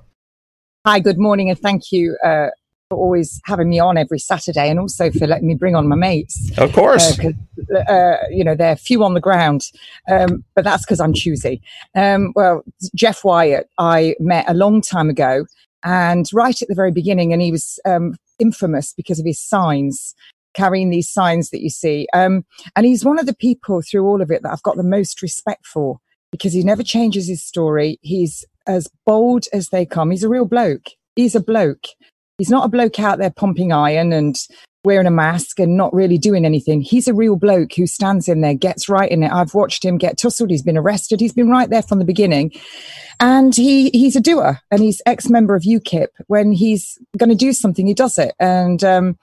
Hi, 0.87 0.99
good 0.99 1.19
morning, 1.19 1.51
and 1.51 1.59
thank 1.59 1.91
you 1.91 2.17
uh, 2.25 2.47
for 2.91 2.97
always 2.97 3.39
having 3.45 3.69
me 3.69 3.79
on 3.79 3.97
every 3.97 4.19
Saturday, 4.19 4.69
and 4.69 4.77
also 4.77 5.09
for 5.11 5.25
letting 5.25 5.47
me 5.47 5.55
bring 5.55 5.75
on 5.75 5.87
my 5.87 5.95
mates. 5.95 6.51
Of 6.57 6.73
course. 6.73 7.17
Uh, 7.17 7.77
uh, 7.89 8.17
you 8.29 8.43
know, 8.43 8.53
they're 8.53 8.75
few 8.75 9.01
on 9.05 9.13
the 9.13 9.21
ground, 9.21 9.61
um, 10.09 10.43
but 10.55 10.65
that's 10.65 10.83
because 10.83 10.99
I'm 10.99 11.13
choosy. 11.13 11.61
Um, 11.95 12.33
well, 12.35 12.63
Jeff 12.93 13.23
Wyatt, 13.23 13.69
I 13.77 14.15
met 14.19 14.43
a 14.49 14.53
long 14.53 14.81
time 14.81 15.09
ago, 15.09 15.45
and 15.83 16.29
right 16.33 16.61
at 16.61 16.67
the 16.67 16.75
very 16.75 16.91
beginning, 16.91 17.31
and 17.31 17.41
he 17.41 17.49
was 17.49 17.79
um, 17.85 18.15
infamous 18.39 18.93
because 18.93 19.19
of 19.19 19.25
his 19.25 19.39
signs. 19.39 20.13
Carrying 20.53 20.89
these 20.89 21.09
signs 21.09 21.49
that 21.51 21.61
you 21.61 21.69
see. 21.69 22.09
Um, 22.13 22.43
and 22.75 22.85
he's 22.85 23.05
one 23.05 23.17
of 23.17 23.25
the 23.25 23.33
people 23.33 23.81
through 23.81 24.05
all 24.05 24.21
of 24.21 24.31
it 24.31 24.43
that 24.43 24.51
I've 24.51 24.63
got 24.63 24.75
the 24.75 24.83
most 24.83 25.21
respect 25.21 25.65
for 25.65 25.99
because 26.29 26.51
he 26.51 26.61
never 26.61 26.83
changes 26.83 27.29
his 27.29 27.41
story. 27.41 27.99
He's 28.01 28.43
as 28.67 28.89
bold 29.05 29.45
as 29.53 29.69
they 29.69 29.85
come. 29.85 30.11
He's 30.11 30.25
a 30.25 30.29
real 30.29 30.43
bloke. 30.43 30.87
He's 31.15 31.35
a 31.35 31.39
bloke. 31.39 31.85
He's 32.41 32.49
not 32.49 32.65
a 32.65 32.69
bloke 32.69 32.99
out 32.99 33.19
there 33.19 33.29
pumping 33.29 33.71
iron 33.71 34.11
and 34.11 34.35
wearing 34.83 35.05
a 35.05 35.11
mask 35.11 35.59
and 35.59 35.77
not 35.77 35.93
really 35.93 36.17
doing 36.17 36.43
anything. 36.43 36.81
He's 36.81 37.07
a 37.07 37.13
real 37.13 37.35
bloke 37.35 37.75
who 37.75 37.85
stands 37.85 38.27
in 38.27 38.41
there, 38.41 38.55
gets 38.55 38.89
right 38.89 39.11
in 39.11 39.21
it. 39.21 39.31
I've 39.31 39.53
watched 39.53 39.85
him 39.85 39.99
get 39.99 40.17
tussled. 40.17 40.49
He's 40.49 40.63
been 40.63 40.75
arrested. 40.75 41.19
He's 41.19 41.33
been 41.33 41.51
right 41.51 41.69
there 41.69 41.83
from 41.83 41.99
the 41.99 42.03
beginning. 42.03 42.51
And 43.19 43.55
he, 43.55 43.91
he's 43.91 44.15
a 44.15 44.19
doer 44.19 44.59
and 44.71 44.81
he's 44.81 45.03
ex-member 45.05 45.53
of 45.53 45.61
UKIP. 45.61 46.07
When 46.25 46.51
he's 46.51 46.97
going 47.15 47.29
to 47.29 47.35
do 47.35 47.53
something, 47.53 47.85
he 47.85 47.93
does 47.93 48.17
it. 48.17 48.33
And, 48.39 48.83
um, 48.83 49.19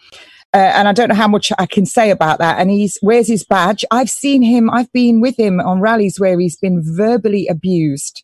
uh, 0.54 0.58
and 0.58 0.86
I 0.86 0.92
don't 0.92 1.08
know 1.08 1.16
how 1.16 1.26
much 1.26 1.50
I 1.58 1.66
can 1.66 1.86
say 1.86 2.10
about 2.10 2.38
that. 2.38 2.60
And 2.60 2.70
he's 2.70 3.00
wears 3.02 3.26
his 3.26 3.44
badge. 3.44 3.84
I've 3.90 4.10
seen 4.10 4.42
him. 4.42 4.70
I've 4.70 4.92
been 4.92 5.20
with 5.20 5.36
him 5.36 5.58
on 5.58 5.80
rallies 5.80 6.20
where 6.20 6.38
he's 6.38 6.56
been 6.56 6.84
verbally 6.84 7.48
abused 7.48 8.22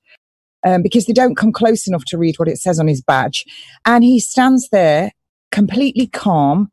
um, 0.64 0.83
because 0.83 1.06
they 1.06 1.12
don't 1.12 1.37
come 1.37 1.52
close 1.52 1.87
enough 1.87 2.04
to 2.06 2.18
read 2.18 2.38
what 2.38 2.49
it 2.49 2.59
says 2.59 2.80
on 2.80 2.88
his 2.88 3.02
badge. 3.02 3.44
And 3.85 4.02
he 4.02 4.18
stands 4.21 4.68
there 4.71 5.12
completely 5.52 6.06
calm 6.06 6.71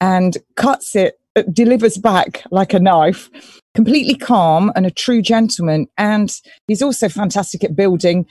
and 0.00 0.36
cuts 0.56 0.94
it, 0.94 1.18
uh, 1.36 1.42
delivers 1.52 1.96
back 1.96 2.44
like 2.50 2.74
a 2.74 2.80
knife, 2.80 3.30
completely 3.74 4.14
calm 4.14 4.72
and 4.76 4.86
a 4.86 4.90
true 4.90 5.22
gentleman. 5.22 5.86
And 5.96 6.34
he's 6.66 6.82
also 6.82 7.08
fantastic 7.08 7.64
at 7.64 7.76
building. 7.76 8.26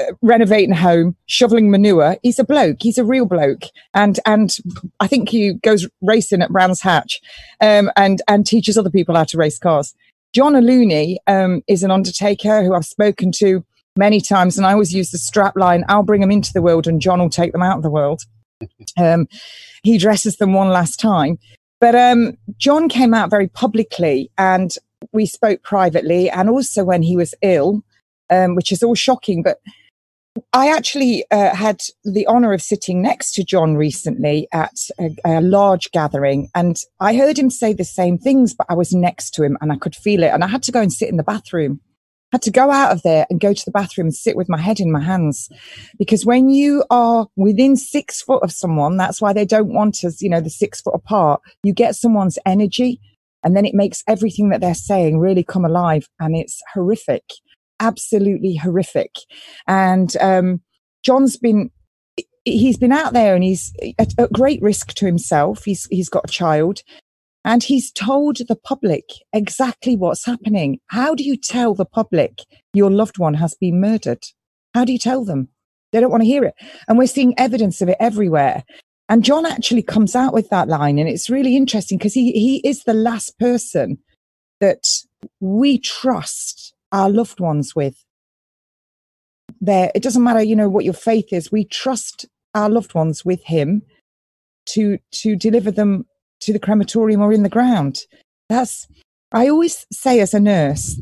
Uh, 0.00 0.14
renovating 0.20 0.74
home, 0.74 1.14
shoveling 1.26 1.70
manure. 1.70 2.16
He's 2.24 2.40
a 2.40 2.44
bloke. 2.44 2.78
He's 2.80 2.98
a 2.98 3.04
real 3.04 3.24
bloke, 3.24 3.62
and 3.94 4.18
and 4.26 4.56
I 4.98 5.06
think 5.06 5.28
he 5.28 5.54
goes 5.62 5.86
racing 6.02 6.42
at 6.42 6.50
Brands 6.50 6.80
Hatch, 6.80 7.20
um, 7.60 7.92
and 7.94 8.20
and 8.26 8.44
teaches 8.44 8.76
other 8.76 8.90
people 8.90 9.14
how 9.14 9.22
to 9.22 9.38
race 9.38 9.60
cars. 9.60 9.94
John 10.32 10.56
O'Looney 10.56 11.18
um, 11.28 11.62
is 11.68 11.84
an 11.84 11.92
undertaker 11.92 12.64
who 12.64 12.74
I've 12.74 12.84
spoken 12.84 13.30
to 13.36 13.64
many 13.96 14.20
times, 14.20 14.56
and 14.56 14.66
I 14.66 14.72
always 14.72 14.94
use 14.94 15.10
the 15.10 15.18
strap 15.18 15.56
line: 15.56 15.84
"I'll 15.88 16.02
bring 16.02 16.20
them 16.20 16.30
into 16.30 16.52
the 16.52 16.62
world, 16.62 16.86
and 16.86 17.00
John 17.00 17.20
will 17.20 17.30
take 17.30 17.52
them 17.52 17.62
out 17.62 17.76
of 17.76 17.82
the 17.82 17.90
world." 17.90 18.22
Um, 18.98 19.28
he 19.82 19.98
dresses 19.98 20.38
them 20.38 20.54
one 20.54 20.70
last 20.70 20.98
time, 20.98 21.38
but 21.78 21.94
um, 21.94 22.38
John 22.56 22.88
came 22.88 23.12
out 23.12 23.28
very 23.28 23.48
publicly, 23.48 24.30
and 24.38 24.74
we 25.12 25.26
spoke 25.26 25.62
privately, 25.62 26.30
and 26.30 26.48
also 26.48 26.82
when 26.82 27.02
he 27.02 27.16
was 27.16 27.34
ill, 27.42 27.82
um, 28.30 28.54
which 28.54 28.72
is 28.72 28.82
all 28.82 28.94
shocking. 28.94 29.42
But 29.42 29.60
I 30.52 30.68
actually 30.68 31.24
uh, 31.30 31.54
had 31.54 31.80
the 32.04 32.26
honor 32.26 32.52
of 32.52 32.62
sitting 32.62 33.02
next 33.02 33.32
to 33.32 33.44
John 33.44 33.76
recently 33.76 34.48
at 34.52 34.76
a, 34.98 35.14
a 35.24 35.40
large 35.40 35.90
gathering, 35.92 36.48
and 36.54 36.76
I 37.00 37.14
heard 37.14 37.38
him 37.38 37.50
say 37.50 37.72
the 37.72 37.84
same 37.84 38.18
things, 38.18 38.54
but 38.54 38.66
I 38.70 38.74
was 38.74 38.94
next 38.94 39.30
to 39.32 39.42
him 39.42 39.56
and 39.60 39.72
I 39.72 39.76
could 39.76 39.94
feel 39.94 40.22
it, 40.22 40.32
and 40.32 40.42
I 40.44 40.48
had 40.48 40.62
to 40.64 40.72
go 40.72 40.80
and 40.80 40.92
sit 40.92 41.08
in 41.08 41.16
the 41.16 41.22
bathroom. 41.22 41.80
Had 42.32 42.42
to 42.42 42.50
go 42.50 42.70
out 42.70 42.92
of 42.92 43.02
there 43.02 43.26
and 43.30 43.40
go 43.40 43.52
to 43.52 43.64
the 43.64 43.70
bathroom 43.70 44.08
and 44.08 44.14
sit 44.14 44.36
with 44.36 44.48
my 44.48 44.60
head 44.60 44.80
in 44.80 44.90
my 44.90 45.02
hands, 45.02 45.48
because 45.98 46.26
when 46.26 46.48
you 46.48 46.84
are 46.90 47.28
within 47.36 47.76
six 47.76 48.22
foot 48.22 48.42
of 48.42 48.52
someone, 48.52 48.96
that's 48.96 49.20
why 49.20 49.32
they 49.32 49.44
don't 49.44 49.72
want 49.72 50.04
us, 50.04 50.20
you 50.20 50.28
know, 50.28 50.40
the 50.40 50.50
six 50.50 50.80
foot 50.80 50.94
apart. 50.94 51.40
You 51.62 51.72
get 51.72 51.94
someone's 51.94 52.38
energy, 52.44 53.00
and 53.42 53.56
then 53.56 53.64
it 53.64 53.74
makes 53.74 54.02
everything 54.08 54.48
that 54.50 54.60
they're 54.60 54.74
saying 54.74 55.18
really 55.18 55.44
come 55.44 55.64
alive, 55.64 56.08
and 56.18 56.36
it's 56.36 56.60
horrific 56.74 57.22
absolutely 57.80 58.56
horrific. 58.56 59.14
And 59.66 60.16
um, 60.20 60.60
John's 61.02 61.36
been 61.36 61.70
he's 62.44 62.78
been 62.78 62.92
out 62.92 63.12
there 63.12 63.34
and 63.34 63.42
he's 63.42 63.72
at, 63.98 64.18
at 64.18 64.32
great 64.32 64.62
risk 64.62 64.94
to 64.94 65.06
himself. 65.06 65.64
He's 65.64 65.86
he's 65.90 66.08
got 66.08 66.28
a 66.28 66.32
child. 66.32 66.82
And 67.46 67.62
he's 67.62 67.92
told 67.92 68.38
the 68.48 68.56
public 68.56 69.04
exactly 69.32 69.94
what's 69.94 70.26
happening. 70.26 70.80
How 70.88 71.14
do 71.14 71.22
you 71.22 71.36
tell 71.36 71.74
the 71.74 71.84
public 71.84 72.40
your 72.74 72.90
loved 72.90 73.18
one 73.18 73.34
has 73.34 73.54
been 73.54 73.80
murdered? 73.80 74.24
How 74.74 74.84
do 74.84 74.92
you 74.92 74.98
tell 74.98 75.24
them? 75.24 75.48
They 75.92 76.00
don't 76.00 76.10
want 76.10 76.24
to 76.24 76.28
hear 76.28 76.42
it. 76.42 76.54
And 76.88 76.98
we're 76.98 77.06
seeing 77.06 77.38
evidence 77.38 77.80
of 77.80 77.88
it 77.88 77.98
everywhere. 78.00 78.64
And 79.08 79.24
John 79.24 79.46
actually 79.46 79.84
comes 79.84 80.16
out 80.16 80.34
with 80.34 80.50
that 80.50 80.66
line. 80.66 80.98
And 80.98 81.08
it's 81.08 81.30
really 81.30 81.56
interesting 81.56 81.98
because 81.98 82.14
he, 82.14 82.32
he 82.32 82.68
is 82.68 82.82
the 82.82 82.92
last 82.92 83.38
person 83.38 83.98
that 84.60 84.82
we 85.38 85.78
trust 85.78 86.74
our 86.90 87.08
loved 87.08 87.38
ones 87.38 87.76
with. 87.76 88.04
There, 89.60 89.92
it 89.94 90.02
doesn't 90.02 90.24
matter, 90.24 90.42
you 90.42 90.56
know, 90.56 90.68
what 90.68 90.84
your 90.84 90.94
faith 90.94 91.32
is. 91.32 91.52
We 91.52 91.64
trust 91.64 92.26
our 92.54 92.68
loved 92.68 92.94
ones 92.94 93.24
with 93.24 93.44
him 93.44 93.82
to 94.66 94.98
to 95.12 95.36
deliver 95.36 95.70
them 95.70 96.06
to 96.40 96.52
the 96.52 96.58
crematorium 96.58 97.20
or 97.20 97.32
in 97.32 97.42
the 97.42 97.48
ground. 97.48 98.00
That's 98.48 98.86
I 99.32 99.48
always 99.48 99.86
say 99.92 100.20
as 100.20 100.34
a 100.34 100.40
nurse, 100.40 101.00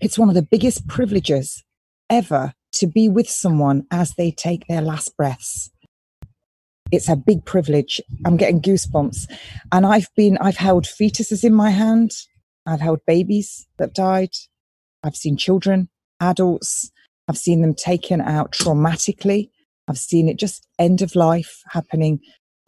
it's 0.00 0.18
one 0.18 0.28
of 0.28 0.34
the 0.34 0.42
biggest 0.42 0.86
privileges 0.86 1.64
ever 2.08 2.52
to 2.72 2.86
be 2.86 3.08
with 3.08 3.28
someone 3.28 3.86
as 3.90 4.14
they 4.14 4.30
take 4.30 4.66
their 4.66 4.80
last 4.80 5.16
breaths. 5.16 5.70
It's 6.92 7.08
a 7.08 7.16
big 7.16 7.44
privilege. 7.44 8.00
I'm 8.24 8.36
getting 8.36 8.60
goosebumps. 8.60 9.30
And 9.72 9.86
I've 9.86 10.08
been 10.16 10.38
I've 10.38 10.56
held 10.56 10.84
fetuses 10.84 11.44
in 11.44 11.54
my 11.54 11.70
hand. 11.70 12.12
I've 12.66 12.80
held 12.80 13.00
babies 13.06 13.66
that 13.78 13.94
died. 13.94 14.30
I've 15.02 15.16
seen 15.16 15.36
children, 15.36 15.88
adults. 16.20 16.90
I've 17.28 17.38
seen 17.38 17.62
them 17.62 17.74
taken 17.74 18.20
out 18.20 18.52
traumatically. 18.52 19.50
I've 19.88 19.98
seen 19.98 20.28
it 20.28 20.38
just 20.38 20.66
end 20.78 21.02
of 21.02 21.14
life 21.14 21.62
happening 21.68 22.20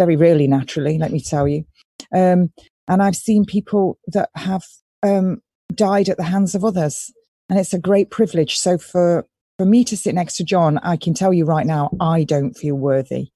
very 0.03 0.17
rarely 0.17 0.49
naturally, 0.49 0.99
let 0.99 1.13
me 1.13 1.21
tell 1.21 1.47
you. 1.47 1.65
Um, 2.13 2.53
and 2.89 3.01
I've 3.01 3.15
seen 3.15 3.45
people 3.45 4.01
that 4.09 4.31
have 4.35 4.65
um, 5.05 5.41
died 5.73 6.09
at 6.09 6.17
the 6.17 6.25
hands 6.25 6.57
of 6.57 6.65
others. 6.65 7.13
And 7.49 7.57
it's 7.57 7.73
a 7.73 7.79
great 7.79 8.11
privilege. 8.11 8.57
So 8.57 8.79
for, 8.79 9.25
for 9.59 9.65
me 9.65 9.85
to 9.85 9.97
sit 9.97 10.17
next 10.17 10.37
to 10.39 10.45
John, 10.45 10.79
I 10.79 10.97
can 10.97 11.15
tell 11.15 11.33
you 11.33 11.45
right 11.45 11.67
now, 11.67 11.91
I 12.01 12.25
don't 12.25 12.55
feel 12.55 12.75
worthy 12.75 13.31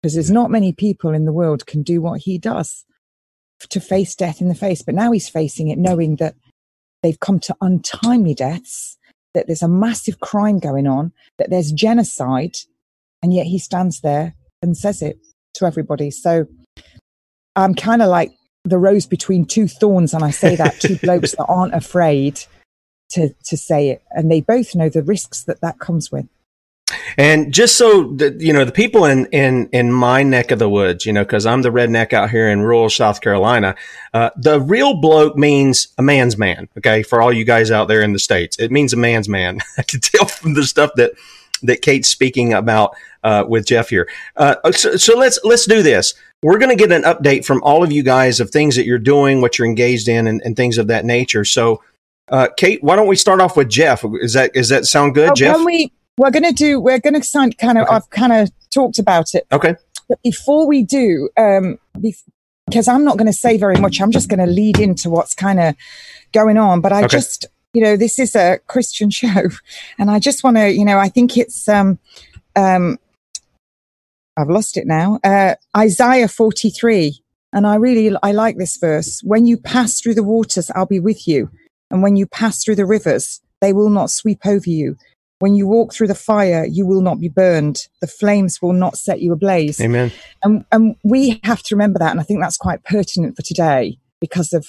because 0.00 0.14
there's 0.14 0.30
not 0.30 0.50
many 0.52 0.72
people 0.72 1.10
in 1.10 1.24
the 1.24 1.32
world 1.32 1.66
can 1.66 1.82
do 1.82 2.00
what 2.00 2.20
he 2.20 2.38
does 2.38 2.84
to 3.68 3.80
face 3.80 4.14
death 4.14 4.40
in 4.40 4.48
the 4.48 4.54
face. 4.54 4.82
But 4.82 4.94
now 4.94 5.10
he's 5.10 5.28
facing 5.28 5.68
it 5.68 5.78
knowing 5.78 6.16
that 6.16 6.36
they've 7.02 7.18
come 7.18 7.40
to 7.40 7.56
untimely 7.60 8.34
deaths, 8.34 8.96
that 9.34 9.48
there's 9.48 9.62
a 9.62 9.68
massive 9.68 10.20
crime 10.20 10.60
going 10.60 10.86
on, 10.86 11.12
that 11.38 11.50
there's 11.50 11.72
genocide, 11.72 12.56
and 13.22 13.34
yet 13.34 13.46
he 13.46 13.58
stands 13.58 14.00
there 14.02 14.34
and 14.62 14.76
says 14.76 15.02
it 15.02 15.18
to 15.54 15.66
everybody. 15.66 16.10
So 16.10 16.46
I'm 17.56 17.74
kind 17.74 18.02
of 18.02 18.08
like 18.08 18.32
the 18.64 18.78
rose 18.78 19.06
between 19.06 19.44
two 19.44 19.66
thorns, 19.68 20.14
and 20.14 20.24
I 20.24 20.30
say 20.30 20.56
that 20.56 20.80
two 20.80 20.96
blokes 21.02 21.32
that 21.32 21.46
aren't 21.46 21.74
afraid 21.74 22.40
to 23.10 23.34
to 23.44 23.56
say 23.56 23.90
it, 23.90 24.02
and 24.10 24.30
they 24.30 24.40
both 24.40 24.74
know 24.74 24.88
the 24.88 25.02
risks 25.02 25.44
that 25.44 25.60
that 25.60 25.78
comes 25.78 26.12
with. 26.12 26.26
And 27.16 27.52
just 27.52 27.76
so 27.76 28.12
that, 28.14 28.40
you 28.40 28.52
know, 28.52 28.64
the 28.64 28.72
people 28.72 29.04
in, 29.04 29.26
in, 29.26 29.68
in 29.72 29.92
my 29.92 30.22
neck 30.22 30.50
of 30.50 30.58
the 30.58 30.68
woods, 30.68 31.06
you 31.06 31.12
know, 31.12 31.24
cause 31.24 31.46
I'm 31.46 31.62
the 31.62 31.70
redneck 31.70 32.12
out 32.12 32.30
here 32.30 32.48
in 32.48 32.62
rural 32.62 32.90
South 32.90 33.20
Carolina, 33.20 33.76
uh, 34.14 34.30
the 34.36 34.60
real 34.60 34.94
bloke 34.94 35.36
means 35.36 35.88
a 35.98 36.02
man's 36.02 36.36
man. 36.36 36.68
Okay. 36.78 37.02
For 37.02 37.22
all 37.22 37.32
you 37.32 37.44
guys 37.44 37.70
out 37.70 37.88
there 37.88 38.02
in 38.02 38.12
the 38.12 38.18
States, 38.18 38.58
it 38.58 38.70
means 38.70 38.92
a 38.92 38.96
man's 38.96 39.28
man. 39.28 39.60
I 39.78 39.82
can 39.82 40.00
tell 40.00 40.26
from 40.26 40.54
the 40.54 40.64
stuff 40.64 40.90
that, 40.96 41.12
that 41.62 41.82
Kate's 41.82 42.08
speaking 42.08 42.52
about, 42.52 42.94
uh, 43.22 43.44
with 43.48 43.66
Jeff 43.66 43.88
here. 43.90 44.08
Uh, 44.36 44.56
so, 44.72 44.96
so 44.96 45.16
let's, 45.16 45.38
let's 45.44 45.66
do 45.66 45.82
this. 45.82 46.14
We're 46.42 46.58
going 46.58 46.70
to 46.70 46.76
get 46.76 46.90
an 46.90 47.02
update 47.02 47.44
from 47.44 47.62
all 47.62 47.82
of 47.84 47.92
you 47.92 48.02
guys 48.02 48.40
of 48.40 48.50
things 48.50 48.76
that 48.76 48.86
you're 48.86 48.98
doing, 48.98 49.40
what 49.42 49.58
you're 49.58 49.66
engaged 49.68 50.08
in 50.08 50.26
and, 50.26 50.40
and 50.44 50.56
things 50.56 50.78
of 50.78 50.86
that 50.86 51.04
nature. 51.04 51.44
So, 51.44 51.82
uh, 52.28 52.48
Kate, 52.56 52.82
why 52.82 52.96
don't 52.96 53.08
we 53.08 53.16
start 53.16 53.40
off 53.40 53.56
with 53.56 53.68
Jeff? 53.68 54.04
Is 54.20 54.32
that, 54.32 54.50
is 54.54 54.68
that 54.70 54.86
sound 54.86 55.14
good, 55.14 55.30
Oh, 55.30 55.34
Jeff? 55.34 55.56
Can 55.56 55.64
we, 55.66 55.92
we're 56.16 56.30
going 56.30 56.44
to 56.44 56.52
do, 56.52 56.80
we're 56.80 56.98
going 56.98 57.14
to 57.14 57.22
sound 57.22 57.58
kind 57.58 57.76
of, 57.76 57.86
I've 57.90 58.08
kind 58.10 58.32
of 58.32 58.50
talked 58.70 58.98
about 58.98 59.34
it. 59.34 59.46
Okay. 59.52 59.74
But 60.08 60.22
before 60.22 60.66
we 60.66 60.82
do, 60.82 61.28
um, 61.36 61.78
because 62.00 62.88
I'm 62.88 63.04
not 63.04 63.18
going 63.18 63.26
to 63.26 63.32
say 63.32 63.58
very 63.58 63.76
much, 63.76 64.00
I'm 64.00 64.12
just 64.12 64.28
going 64.28 64.40
to 64.40 64.46
lead 64.46 64.78
into 64.78 65.10
what's 65.10 65.34
kind 65.34 65.60
of 65.60 65.74
going 66.32 66.56
on. 66.56 66.80
But 66.80 66.92
I 66.92 67.00
Okay. 67.00 67.08
just, 67.08 67.46
you 67.72 67.82
know, 67.82 67.96
this 67.96 68.18
is 68.18 68.34
a 68.34 68.58
Christian 68.66 69.10
show, 69.20 69.48
and 69.98 70.10
I 70.10 70.18
just 70.18 70.44
want 70.44 70.56
to, 70.56 70.72
you 70.72 70.84
know, 70.84 70.98
I 70.98 71.08
think 71.08 71.36
it's, 71.36 71.68
um, 71.68 71.98
um, 72.56 72.98
I've 74.36 74.48
lost 74.48 74.76
it 74.76 74.86
now. 74.86 75.18
Uh, 75.22 75.54
Isaiah 75.76 76.28
43, 76.28 77.20
and 77.52 77.66
I 77.66 77.76
really, 77.76 78.16
I 78.22 78.32
like 78.32 78.56
this 78.56 78.76
verse. 78.76 79.20
When 79.22 79.46
you 79.46 79.56
pass 79.56 80.00
through 80.00 80.14
the 80.14 80.22
waters, 80.22 80.70
I'll 80.74 80.86
be 80.86 81.00
with 81.00 81.26
you, 81.28 81.50
and 81.90 82.02
when 82.02 82.16
you 82.16 82.26
pass 82.26 82.64
through 82.64 82.76
the 82.76 82.86
rivers, 82.86 83.40
they 83.60 83.72
will 83.72 83.90
not 83.90 84.10
sweep 84.10 84.46
over 84.46 84.68
you. 84.68 84.96
When 85.40 85.54
you 85.54 85.66
walk 85.66 85.94
through 85.94 86.08
the 86.08 86.14
fire, 86.14 86.66
you 86.66 86.86
will 86.86 87.00
not 87.00 87.18
be 87.18 87.30
burned. 87.30 87.88
The 88.02 88.06
flames 88.06 88.60
will 88.60 88.74
not 88.74 88.98
set 88.98 89.20
you 89.22 89.32
ablaze. 89.32 89.80
Amen. 89.80 90.12
And, 90.42 90.66
and 90.70 90.96
we 91.02 91.40
have 91.44 91.62
to 91.64 91.74
remember 91.74 91.98
that. 91.98 92.10
And 92.10 92.20
I 92.20 92.24
think 92.24 92.40
that's 92.40 92.58
quite 92.58 92.84
pertinent 92.84 93.36
for 93.36 93.42
today 93.42 93.98
because 94.20 94.52
of 94.52 94.66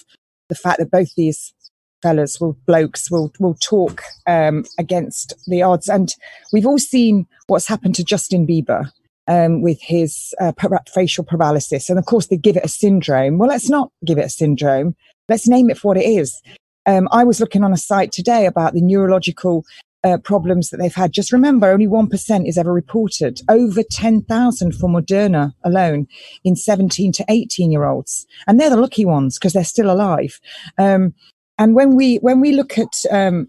the 0.48 0.56
fact 0.56 0.80
that 0.80 0.90
both 0.90 1.14
these 1.16 1.54
fellas 2.02 2.40
will 2.40 2.58
blokes 2.66 3.10
will 3.10 3.32
will 3.40 3.56
talk 3.56 4.04
um, 4.28 4.66
against 4.78 5.34
the 5.48 5.62
odds. 5.62 5.90
And 5.90 6.14
we've 6.52 6.66
all 6.66 6.80
seen 6.80 7.28
what's 7.48 7.68
happened 7.68 7.96
to 7.96 8.04
Justin 8.04 8.46
Bieber 8.46 8.90
um, 9.28 9.62
with 9.62 9.80
his 9.82 10.34
uh, 10.40 10.52
facial 10.94 11.24
paralysis. 11.24 11.90
And 11.90 12.00
of 12.00 12.06
course, 12.06 12.28
they 12.28 12.38
give 12.38 12.58
it 12.58 12.66
a 12.66 12.70
syndrome. 12.70 13.38
Well, 13.38 13.50
let's 13.50 13.70
not 13.70 13.92
give 14.06 14.18
it 14.18 14.26
a 14.26 14.30
syndrome. 14.30 14.96
Let's 15.30 15.48
name 15.48 15.70
it 15.70 15.78
for 15.78 15.90
what 15.90 15.98
it 15.98 16.06
is. 16.06 16.42
Um, 16.86 17.08
I 17.12 17.24
was 17.24 17.40
looking 17.40 17.64
on 17.64 17.74
a 17.74 17.78
site 17.78 18.12
today 18.12 18.46
about 18.46 18.74
the 18.74 18.82
neurological 18.82 19.64
uh, 20.04 20.18
problems 20.18 20.70
that 20.70 20.78
they've 20.78 20.94
had. 20.94 21.12
Just 21.12 21.32
remember, 21.32 21.70
only 21.70 21.88
1% 21.88 22.48
is 22.48 22.58
ever 22.58 22.74
reported. 22.74 23.42
Over 23.48 23.84
10,000 23.84 24.72
for 24.74 24.90
Moderna 24.90 25.54
alone 25.64 26.08
in 26.44 26.56
17 26.56 27.12
to 27.14 27.26
18 27.30 27.72
year 27.72 27.86
olds. 27.86 28.26
And 28.48 28.60
they're 28.60 28.70
the 28.70 28.78
lucky 28.78 29.06
ones 29.06 29.38
because 29.38 29.54
they're 29.54 29.64
still 29.64 29.92
alive. 29.92 30.40
Um, 30.78 31.14
and 31.62 31.76
when 31.76 31.96
we, 31.96 32.18
when 32.18 32.40
we 32.42 32.52
look 32.54 32.78
at, 32.78 32.94
um, 33.12 33.48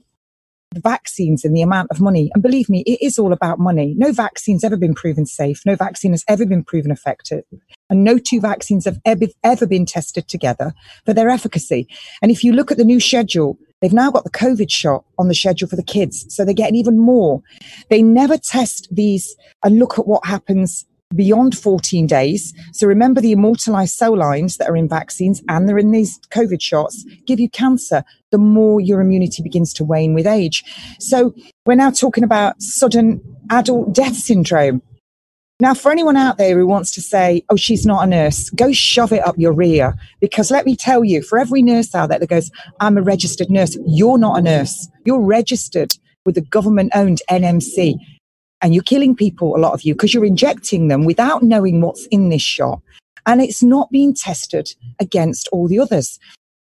the 0.74 0.80
vaccines 0.80 1.44
and 1.44 1.54
the 1.54 1.62
amount 1.62 1.90
of 1.90 2.00
money, 2.00 2.30
and 2.34 2.42
believe 2.42 2.68
me, 2.68 2.82
it 2.86 2.98
is 3.04 3.18
all 3.18 3.32
about 3.32 3.58
money. 3.58 3.94
No 3.96 4.12
vaccine's 4.12 4.64
ever 4.64 4.76
been 4.76 4.94
proven 4.94 5.26
safe. 5.26 5.60
No 5.66 5.76
vaccine 5.76 6.12
has 6.12 6.24
ever 6.28 6.46
been 6.46 6.64
proven 6.64 6.90
effective. 6.90 7.44
And 7.90 8.04
no 8.04 8.18
two 8.18 8.40
vaccines 8.40 8.84
have 8.84 8.98
ever, 9.04 9.26
ever 9.44 9.66
been 9.66 9.86
tested 9.86 10.28
together 10.28 10.72
for 11.04 11.12
their 11.12 11.28
efficacy. 11.28 11.86
And 12.20 12.30
if 12.30 12.42
you 12.42 12.52
look 12.52 12.70
at 12.70 12.78
the 12.78 12.84
new 12.84 13.00
schedule, 13.00 13.58
they've 13.80 13.92
now 13.92 14.10
got 14.10 14.24
the 14.24 14.30
COVID 14.30 14.70
shot 14.70 15.04
on 15.18 15.28
the 15.28 15.34
schedule 15.34 15.68
for 15.68 15.76
the 15.76 15.82
kids. 15.82 16.24
So 16.34 16.44
they're 16.44 16.54
getting 16.54 16.76
even 16.76 16.98
more. 16.98 17.42
They 17.90 18.02
never 18.02 18.38
test 18.38 18.88
these 18.90 19.36
and 19.62 19.78
look 19.78 19.98
at 19.98 20.06
what 20.06 20.24
happens 20.24 20.86
beyond 21.14 21.56
14 21.56 22.06
days. 22.06 22.54
So 22.72 22.86
remember 22.86 23.20
the 23.20 23.32
immortalized 23.32 23.94
cell 23.94 24.16
lines 24.16 24.56
that 24.56 24.68
are 24.68 24.76
in 24.76 24.88
vaccines 24.88 25.42
and 25.48 25.68
they're 25.68 25.78
in 25.78 25.90
these 25.90 26.18
COVID 26.30 26.60
shots 26.60 27.04
give 27.26 27.40
you 27.40 27.48
cancer 27.50 28.04
the 28.30 28.38
more 28.38 28.80
your 28.80 29.00
immunity 29.00 29.42
begins 29.42 29.72
to 29.74 29.84
wane 29.84 30.14
with 30.14 30.26
age. 30.26 30.64
So 30.98 31.34
we're 31.66 31.74
now 31.74 31.90
talking 31.90 32.24
about 32.24 32.60
sudden 32.60 33.20
adult 33.50 33.94
death 33.94 34.16
syndrome. 34.16 34.82
Now, 35.60 35.74
for 35.74 35.92
anyone 35.92 36.16
out 36.16 36.38
there 36.38 36.58
who 36.58 36.66
wants 36.66 36.90
to 36.92 37.00
say, 37.00 37.44
oh, 37.48 37.54
she's 37.54 37.86
not 37.86 38.02
a 38.02 38.06
nurse, 38.08 38.50
go 38.50 38.72
shove 38.72 39.12
it 39.12 39.24
up 39.24 39.38
your 39.38 39.52
rear. 39.52 39.94
Because 40.20 40.50
let 40.50 40.66
me 40.66 40.74
tell 40.74 41.04
you, 41.04 41.22
for 41.22 41.38
every 41.38 41.62
nurse 41.62 41.94
out 41.94 42.08
there 42.08 42.18
that 42.18 42.28
goes, 42.28 42.50
I'm 42.80 42.98
a 42.98 43.02
registered 43.02 43.48
nurse, 43.48 43.78
you're 43.86 44.18
not 44.18 44.38
a 44.38 44.42
nurse. 44.42 44.88
You're 45.04 45.20
registered 45.20 45.94
with 46.26 46.34
the 46.34 46.40
government 46.40 46.90
owned 46.96 47.22
NMC. 47.30 47.94
And 48.62 48.74
you're 48.74 48.84
killing 48.84 49.16
people, 49.16 49.56
a 49.56 49.58
lot 49.58 49.74
of 49.74 49.82
you, 49.82 49.94
because 49.94 50.14
you're 50.14 50.24
injecting 50.24 50.88
them 50.88 51.04
without 51.04 51.42
knowing 51.42 51.80
what's 51.80 52.06
in 52.06 52.28
this 52.28 52.42
shot. 52.42 52.80
And 53.26 53.40
it's 53.40 53.62
not 53.62 53.90
being 53.90 54.14
tested 54.14 54.72
against 55.00 55.48
all 55.52 55.68
the 55.68 55.78
others. 55.78 56.18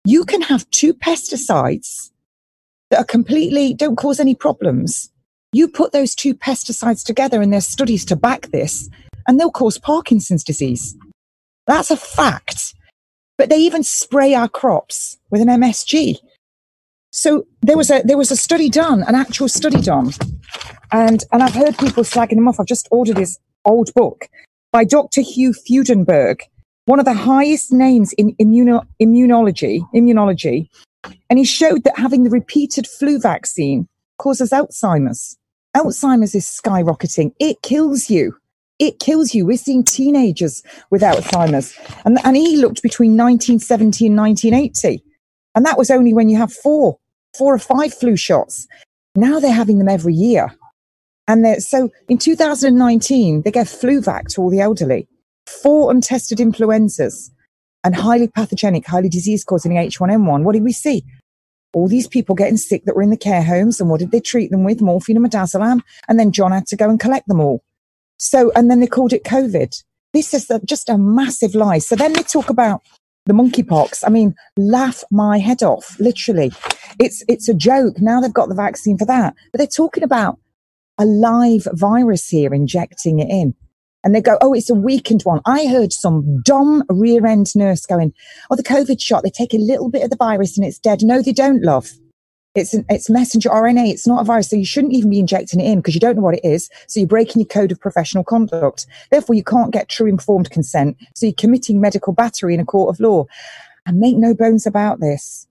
You 0.05 0.23
can 0.23 0.41
have 0.41 0.69
two 0.69 0.93
pesticides 0.93 2.11
that 2.89 2.99
are 2.99 3.05
completely, 3.05 3.73
don't 3.73 3.97
cause 3.97 4.19
any 4.19 4.35
problems. 4.35 5.11
You 5.53 5.67
put 5.67 5.91
those 5.91 6.15
two 6.15 6.33
pesticides 6.33 7.03
together 7.03 7.41
and 7.41 7.51
there's 7.51 7.67
studies 7.67 8.05
to 8.05 8.15
back 8.15 8.47
this 8.47 8.89
and 9.27 9.39
they'll 9.39 9.51
cause 9.51 9.77
Parkinson's 9.77 10.43
disease. 10.43 10.95
That's 11.65 11.91
a 11.91 11.97
fact. 11.97 12.73
But 13.37 13.49
they 13.49 13.57
even 13.57 13.83
spray 13.83 14.33
our 14.33 14.47
crops 14.47 15.17
with 15.29 15.41
an 15.41 15.47
MSG. 15.47 16.17
So 17.11 17.45
there 17.61 17.77
was 17.77 17.91
a, 17.91 18.01
there 18.03 18.17
was 18.17 18.31
a 18.31 18.35
study 18.35 18.69
done, 18.69 19.03
an 19.03 19.15
actual 19.15 19.47
study 19.47 19.81
done. 19.81 20.11
And, 20.91 21.23
and 21.31 21.43
I've 21.43 21.53
heard 21.53 21.77
people 21.77 22.03
slagging 22.03 22.33
him 22.37 22.47
off. 22.47 22.59
I've 22.59 22.65
just 22.65 22.87
ordered 22.91 23.17
his 23.17 23.39
old 23.65 23.93
book 23.93 24.29
by 24.71 24.83
Dr. 24.83 25.21
Hugh 25.21 25.53
Fudenberg, 25.53 26.41
one 26.85 26.99
of 26.99 27.05
the 27.05 27.13
highest 27.13 27.71
names 27.71 28.13
in 28.13 28.35
immuno, 28.35 28.85
immunology, 29.01 29.81
immunology. 29.93 30.67
And 31.29 31.39
he 31.39 31.45
showed 31.45 31.83
that 31.83 31.97
having 31.97 32.23
the 32.23 32.29
repeated 32.29 32.87
flu 32.87 33.19
vaccine 33.19 33.87
causes 34.17 34.51
Alzheimer's. 34.51 35.37
Alzheimer's 35.75 36.33
is 36.33 36.45
skyrocketing. 36.45 37.33
It 37.39 37.61
kills 37.61 38.09
you. 38.09 38.35
It 38.79 38.99
kills 38.99 39.33
you. 39.33 39.45
We're 39.45 39.57
seeing 39.57 39.83
teenagers 39.83 40.63
with 40.89 41.01
Alzheimer's. 41.01 41.77
And, 42.05 42.19
and 42.23 42.35
he 42.35 42.57
looked 42.57 42.81
between 42.81 43.11
1970 43.11 44.07
and 44.07 44.17
1980. 44.17 45.03
And 45.55 45.65
that 45.65 45.77
was 45.77 45.89
only 45.89 46.13
when 46.13 46.29
you 46.29 46.37
have 46.37 46.53
four, 46.53 46.99
four 47.37 47.53
or 47.53 47.59
five 47.59 47.93
flu 47.93 48.15
shots. 48.15 48.67
Now 49.15 49.39
they're 49.39 49.51
having 49.51 49.79
them 49.79 49.89
every 49.89 50.13
year. 50.13 50.51
And 51.27 51.61
so 51.61 51.89
in 52.07 52.17
2019, 52.17 53.41
they 53.41 53.51
gave 53.51 53.67
flu 53.67 54.01
vac 54.01 54.27
to 54.29 54.41
all 54.41 54.49
the 54.49 54.61
elderly, 54.61 55.07
four 55.45 55.91
untested 55.91 56.39
influenzas, 56.39 57.31
and 57.83 57.95
highly 57.95 58.27
pathogenic, 58.27 58.85
highly 58.85 59.09
disease 59.09 59.43
causing 59.43 59.73
H1N1. 59.73 60.43
What 60.43 60.53
did 60.53 60.63
we 60.63 60.73
see? 60.73 61.03
All 61.73 61.87
these 61.87 62.07
people 62.07 62.33
getting 62.33 62.57
sick 62.57 62.85
that 62.85 62.95
were 62.95 63.01
in 63.01 63.09
the 63.09 63.17
care 63.17 63.43
homes. 63.43 63.79
And 63.79 63.89
what 63.89 63.99
did 63.99 64.11
they 64.11 64.19
treat 64.19 64.51
them 64.51 64.63
with? 64.63 64.81
Morphine 64.81 65.17
and 65.17 65.25
midazolam. 65.25 65.81
And 66.07 66.19
then 66.19 66.31
John 66.31 66.51
had 66.51 66.65
to 66.67 66.75
go 66.75 66.89
and 66.89 66.99
collect 66.99 67.27
them 67.27 67.39
all. 67.39 67.63
So, 68.17 68.51
and 68.55 68.71
then 68.71 68.79
they 68.79 68.87
called 68.87 69.13
it 69.13 69.23
COVID. 69.23 69.83
This 70.13 70.33
is 70.33 70.49
a, 70.49 70.59
just 70.65 70.89
a 70.89 70.97
massive 70.97 71.55
lie. 71.55 71.77
So 71.79 71.95
then 71.95 72.13
they 72.13 72.23
talk 72.23 72.49
about 72.49 72.81
the 73.25 73.33
monkeypox. 73.33 74.03
I 74.05 74.09
mean, 74.09 74.33
laugh 74.57 75.03
my 75.11 75.37
head 75.37 75.61
off, 75.61 75.99
literally. 75.99 76.51
It's, 76.99 77.23
it's 77.27 77.47
a 77.47 77.53
joke. 77.53 77.99
Now 77.99 78.21
they've 78.21 78.33
got 78.33 78.49
the 78.49 78.55
vaccine 78.55 78.97
for 78.97 79.05
that. 79.05 79.35
But 79.51 79.59
they're 79.59 79.67
talking 79.67 80.03
about 80.03 80.39
a 80.97 81.05
live 81.05 81.67
virus 81.73 82.27
here, 82.27 82.53
injecting 82.53 83.19
it 83.19 83.29
in. 83.29 83.55
And 84.03 84.15
they 84.15 84.21
go, 84.21 84.37
oh, 84.41 84.53
it's 84.53 84.69
a 84.69 84.75
weakened 84.75 85.23
one. 85.23 85.41
I 85.45 85.67
heard 85.67 85.91
some 85.91 86.41
dumb 86.43 86.83
rear 86.89 87.25
end 87.25 87.47
nurse 87.55 87.85
going, 87.85 88.13
oh, 88.49 88.55
the 88.55 88.63
COVID 88.63 89.01
shot, 89.01 89.23
they 89.23 89.29
take 89.29 89.53
a 89.53 89.57
little 89.57 89.89
bit 89.89 90.03
of 90.03 90.09
the 90.09 90.15
virus 90.15 90.57
and 90.57 90.65
it's 90.65 90.79
dead. 90.79 91.03
No, 91.03 91.21
they 91.21 91.33
don't, 91.33 91.63
love. 91.63 91.89
It's 92.55 92.73
an, 92.73 92.85
it's 92.89 93.09
messenger 93.09 93.49
RNA. 93.49 93.89
It's 93.89 94.07
not 94.07 94.21
a 94.21 94.23
virus. 94.23 94.49
So 94.49 94.55
you 94.55 94.65
shouldn't 94.65 94.93
even 94.93 95.09
be 95.09 95.19
injecting 95.19 95.59
it 95.59 95.69
in 95.69 95.79
because 95.79 95.93
you 95.93 95.99
don't 95.99 96.15
know 96.15 96.21
what 96.21 96.35
it 96.35 96.45
is. 96.45 96.69
So 96.87 96.99
you're 96.99 97.07
breaking 97.07 97.39
your 97.39 97.47
code 97.47 97.71
of 97.71 97.79
professional 97.79 98.23
conduct. 98.23 98.87
Therefore, 99.11 99.35
you 99.35 99.43
can't 99.43 99.73
get 99.73 99.89
true 99.89 100.07
informed 100.07 100.49
consent. 100.49 100.97
So 101.15 101.25
you're 101.27 101.33
committing 101.33 101.81
medical 101.81 102.13
battery 102.13 102.53
in 102.53 102.59
a 102.59 102.65
court 102.65 102.95
of 102.95 102.99
law. 102.99 103.25
And 103.85 103.99
make 103.99 104.17
no 104.17 104.33
bones 104.33 104.65
about 104.65 104.99
this. 104.99 105.46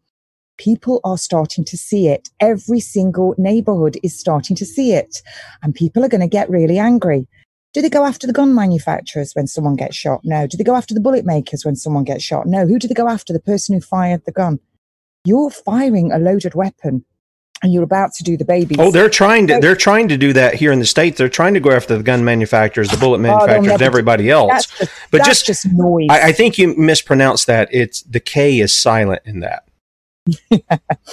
People 0.58 1.00
are 1.04 1.18
starting 1.18 1.64
to 1.66 1.76
see 1.76 2.08
it. 2.08 2.28
Every 2.40 2.80
single 2.80 3.34
neighborhood 3.38 3.98
is 4.02 4.18
starting 4.18 4.56
to 4.56 4.64
see 4.66 4.92
it. 4.92 5.22
And 5.62 5.74
people 5.74 6.04
are 6.04 6.08
going 6.08 6.20
to 6.22 6.26
get 6.26 6.48
really 6.48 6.78
angry. 6.78 7.26
Do 7.74 7.82
they 7.82 7.90
go 7.90 8.06
after 8.06 8.26
the 8.26 8.32
gun 8.32 8.54
manufacturers 8.54 9.32
when 9.34 9.46
someone 9.46 9.76
gets 9.76 9.94
shot? 9.96 10.22
No. 10.24 10.46
Do 10.46 10.56
they 10.56 10.64
go 10.64 10.74
after 10.74 10.94
the 10.94 11.00
bullet 11.00 11.26
makers 11.26 11.64
when 11.64 11.76
someone 11.76 12.04
gets 12.04 12.24
shot? 12.24 12.46
No. 12.46 12.66
Who 12.66 12.78
do 12.78 12.88
they 12.88 12.94
go 12.94 13.08
after? 13.08 13.32
The 13.34 13.40
person 13.40 13.74
who 13.74 13.80
fired 13.82 14.24
the 14.24 14.32
gun. 14.32 14.58
you're 15.26 15.50
firing 15.50 16.10
a 16.12 16.18
loaded 16.18 16.54
weapon 16.54 17.04
and 17.62 17.72
you're 17.74 17.82
about 17.82 18.14
to 18.14 18.22
do 18.22 18.36
the 18.36 18.44
babies. 18.44 18.78
Oh, 18.80 18.90
they're 18.90 19.10
trying 19.10 19.46
to 19.48 19.58
they're 19.60 19.74
trying 19.76 20.08
to 20.08 20.16
do 20.16 20.32
that 20.34 20.54
here 20.54 20.72
in 20.72 20.78
the 20.78 20.86
states. 20.86 21.18
They're 21.18 21.28
trying 21.28 21.54
to 21.54 21.60
go 21.60 21.70
after 21.72 21.96
the 21.96 22.02
gun 22.02 22.24
manufacturers, 22.24 22.88
the 22.90 22.96
bullet 22.98 23.18
Oh, 23.18 23.22
manufacturers, 23.22 23.56
and 23.58 23.66
never 23.66 23.78
do- 23.78 23.84
everybody 23.84 24.30
else. 24.30 24.50
That's 24.52 24.78
just, 24.78 24.92
but 25.10 25.18
that's 25.18 25.28
just, 25.42 25.46
just 25.46 25.66
noise. 25.72 26.06
I, 26.10 26.28
I 26.28 26.32
think 26.32 26.58
you 26.58 26.74
mispronounced 26.76 27.46
that. 27.48 27.68
It's 27.72 28.02
the 28.02 28.20
K 28.20 28.60
is 28.60 28.74
silent 28.74 29.22
in 29.24 29.40
that, 29.40 29.64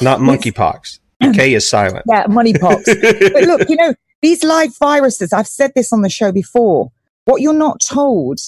not 0.02 0.20
monkeypox. 0.20 1.00
K 1.34 1.54
is 1.54 1.68
silent. 1.68 2.04
Yeah, 2.10 2.26
money 2.28 2.54
pox. 2.54 2.84
but 3.02 3.44
look, 3.44 3.70
you 3.70 3.76
know, 3.76 3.94
these 4.22 4.44
live 4.44 4.78
viruses, 4.78 5.32
I've 5.32 5.48
said 5.48 5.72
this 5.76 5.94
on 5.94 6.02
the 6.02 6.10
show 6.10 6.32
before. 6.32 6.92
What 7.26 7.42
you're 7.42 7.54
not 7.54 7.80
told 7.80 8.40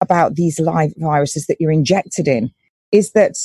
about 0.00 0.34
these 0.34 0.58
live 0.58 0.94
viruses 0.96 1.46
that 1.46 1.60
you're 1.60 1.72
injected 1.72 2.28
in 2.28 2.52
is 2.92 3.12
that 3.12 3.36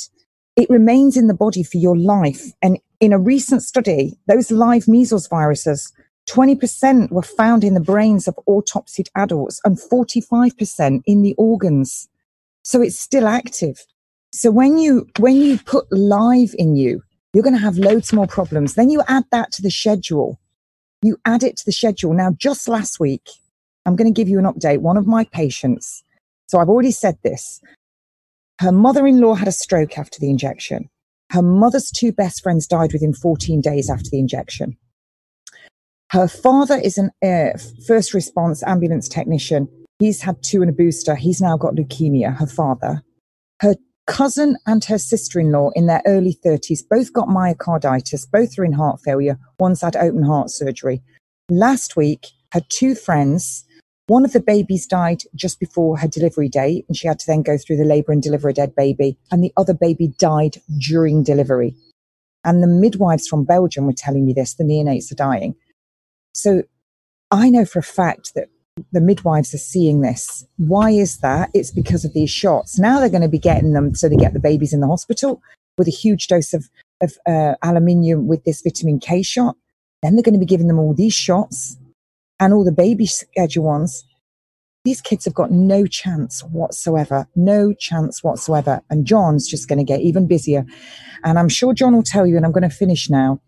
it 0.56 0.70
remains 0.70 1.16
in 1.16 1.26
the 1.26 1.34
body 1.34 1.62
for 1.62 1.78
your 1.78 1.96
life. 1.96 2.52
And 2.62 2.78
in 3.00 3.12
a 3.12 3.18
recent 3.18 3.62
study, 3.62 4.18
those 4.26 4.50
live 4.50 4.88
measles 4.88 5.26
viruses, 5.26 5.92
20% 6.28 7.10
were 7.10 7.22
found 7.22 7.64
in 7.64 7.74
the 7.74 7.80
brains 7.80 8.28
of 8.28 8.38
autopsied 8.48 9.08
adults 9.16 9.60
and 9.64 9.78
45% 9.78 11.02
in 11.06 11.22
the 11.22 11.34
organs. 11.36 12.08
So 12.62 12.82
it's 12.82 12.98
still 12.98 13.26
active. 13.26 13.84
So 14.32 14.50
when 14.50 14.78
you 14.78 15.06
when 15.18 15.36
you 15.36 15.58
put 15.58 15.90
live 15.90 16.54
in 16.56 16.76
you, 16.76 17.02
you're 17.32 17.42
going 17.42 17.54
to 17.54 17.60
have 17.60 17.78
loads 17.78 18.12
more 18.12 18.26
problems. 18.26 18.74
Then 18.74 18.90
you 18.90 19.02
add 19.08 19.24
that 19.32 19.52
to 19.52 19.62
the 19.62 19.70
schedule. 19.70 20.38
You 21.02 21.16
add 21.24 21.42
it 21.42 21.56
to 21.56 21.64
the 21.64 21.72
schedule. 21.72 22.12
Now, 22.12 22.32
just 22.36 22.68
last 22.68 23.00
week, 23.00 23.28
I'm 23.86 23.96
going 23.96 24.12
to 24.12 24.18
give 24.18 24.28
you 24.28 24.38
an 24.38 24.44
update. 24.44 24.80
One 24.80 24.96
of 24.96 25.06
my 25.06 25.24
patients, 25.24 26.04
so 26.48 26.58
I've 26.58 26.68
already 26.68 26.90
said 26.90 27.18
this. 27.22 27.60
Her 28.60 28.72
mother 28.72 29.06
in 29.06 29.20
law 29.20 29.34
had 29.34 29.48
a 29.48 29.52
stroke 29.52 29.96
after 29.96 30.20
the 30.20 30.28
injection. 30.28 30.90
Her 31.30 31.42
mother's 31.42 31.90
two 31.90 32.12
best 32.12 32.42
friends 32.42 32.66
died 32.66 32.92
within 32.92 33.14
14 33.14 33.60
days 33.60 33.88
after 33.88 34.10
the 34.10 34.18
injection. 34.18 34.76
Her 36.10 36.28
father 36.28 36.76
is 36.76 36.98
an 36.98 37.10
uh, 37.22 37.56
first 37.86 38.12
response 38.12 38.62
ambulance 38.64 39.08
technician. 39.08 39.68
He's 40.00 40.20
had 40.20 40.42
two 40.42 40.60
and 40.60 40.68
a 40.68 40.74
booster. 40.74 41.14
He's 41.14 41.40
now 41.40 41.56
got 41.56 41.74
leukemia, 41.74 42.36
her 42.36 42.48
father. 42.48 43.02
Cousin 44.10 44.56
and 44.66 44.84
her 44.86 44.98
sister 44.98 45.38
in 45.38 45.52
law 45.52 45.70
in 45.76 45.86
their 45.86 46.02
early 46.04 46.36
30s 46.44 46.80
both 46.90 47.12
got 47.12 47.28
myocarditis, 47.28 48.28
both 48.28 48.58
are 48.58 48.64
in 48.64 48.72
heart 48.72 49.00
failure. 49.00 49.38
One's 49.60 49.82
had 49.82 49.94
open 49.94 50.24
heart 50.24 50.50
surgery. 50.50 51.00
Last 51.48 51.94
week, 51.94 52.26
her 52.52 52.60
two 52.68 52.96
friends, 52.96 53.64
one 54.08 54.24
of 54.24 54.32
the 54.32 54.40
babies 54.40 54.84
died 54.84 55.22
just 55.36 55.60
before 55.60 55.96
her 55.98 56.08
delivery 56.08 56.48
date, 56.48 56.86
and 56.88 56.96
she 56.96 57.06
had 57.06 57.20
to 57.20 57.26
then 57.28 57.42
go 57.42 57.56
through 57.56 57.76
the 57.76 57.84
labor 57.84 58.10
and 58.10 58.20
deliver 58.20 58.48
a 58.48 58.52
dead 58.52 58.74
baby, 58.74 59.16
and 59.30 59.44
the 59.44 59.52
other 59.56 59.74
baby 59.74 60.08
died 60.18 60.56
during 60.80 61.22
delivery. 61.22 61.76
And 62.42 62.64
the 62.64 62.66
midwives 62.66 63.28
from 63.28 63.44
Belgium 63.44 63.86
were 63.86 63.92
telling 63.92 64.26
me 64.26 64.32
this 64.32 64.54
the 64.54 64.64
neonates 64.64 65.12
are 65.12 65.14
dying. 65.14 65.54
So 66.34 66.64
I 67.30 67.48
know 67.48 67.64
for 67.64 67.78
a 67.78 67.84
fact 67.84 68.34
that 68.34 68.48
the 68.92 69.00
midwives 69.00 69.54
are 69.54 69.58
seeing 69.58 70.00
this. 70.00 70.46
Why 70.56 70.90
is 70.90 71.18
that? 71.18 71.50
It's 71.54 71.70
because 71.70 72.04
of 72.04 72.12
these 72.12 72.30
shots. 72.30 72.78
Now 72.78 72.98
they're 72.98 73.08
going 73.08 73.22
to 73.22 73.28
be 73.28 73.38
getting 73.38 73.72
them 73.72 73.94
so 73.94 74.08
they 74.08 74.16
get 74.16 74.32
the 74.32 74.40
babies 74.40 74.72
in 74.72 74.80
the 74.80 74.86
hospital 74.86 75.42
with 75.78 75.88
a 75.88 75.92
huge 75.92 76.26
dose 76.26 76.52
of, 76.52 76.68
of 77.00 77.14
uh, 77.26 77.54
aluminium 77.62 78.26
with 78.26 78.44
this 78.44 78.62
vitamin 78.62 79.00
K 79.00 79.22
shot. 79.22 79.56
Then 80.02 80.14
they're 80.14 80.22
going 80.22 80.34
to 80.34 80.40
be 80.40 80.46
giving 80.46 80.68
them 80.68 80.78
all 80.78 80.94
these 80.94 81.14
shots 81.14 81.76
and 82.38 82.52
all 82.52 82.64
the 82.64 82.72
baby 82.72 83.06
schedule 83.06 83.64
ones. 83.64 84.04
These 84.84 85.02
kids 85.02 85.26
have 85.26 85.34
got 85.34 85.50
no 85.50 85.86
chance 85.86 86.42
whatsoever. 86.42 87.28
No 87.36 87.74
chance 87.74 88.24
whatsoever. 88.24 88.80
And 88.88 89.06
John's 89.06 89.46
just 89.46 89.68
going 89.68 89.78
to 89.78 89.84
get 89.84 90.00
even 90.00 90.26
busier. 90.26 90.64
And 91.22 91.38
I'm 91.38 91.50
sure 91.50 91.74
John 91.74 91.94
will 91.94 92.02
tell 92.02 92.26
you, 92.26 92.36
and 92.36 92.46
I'm 92.46 92.52
going 92.52 92.68
to 92.68 92.74
finish 92.74 93.10
now. 93.10 93.40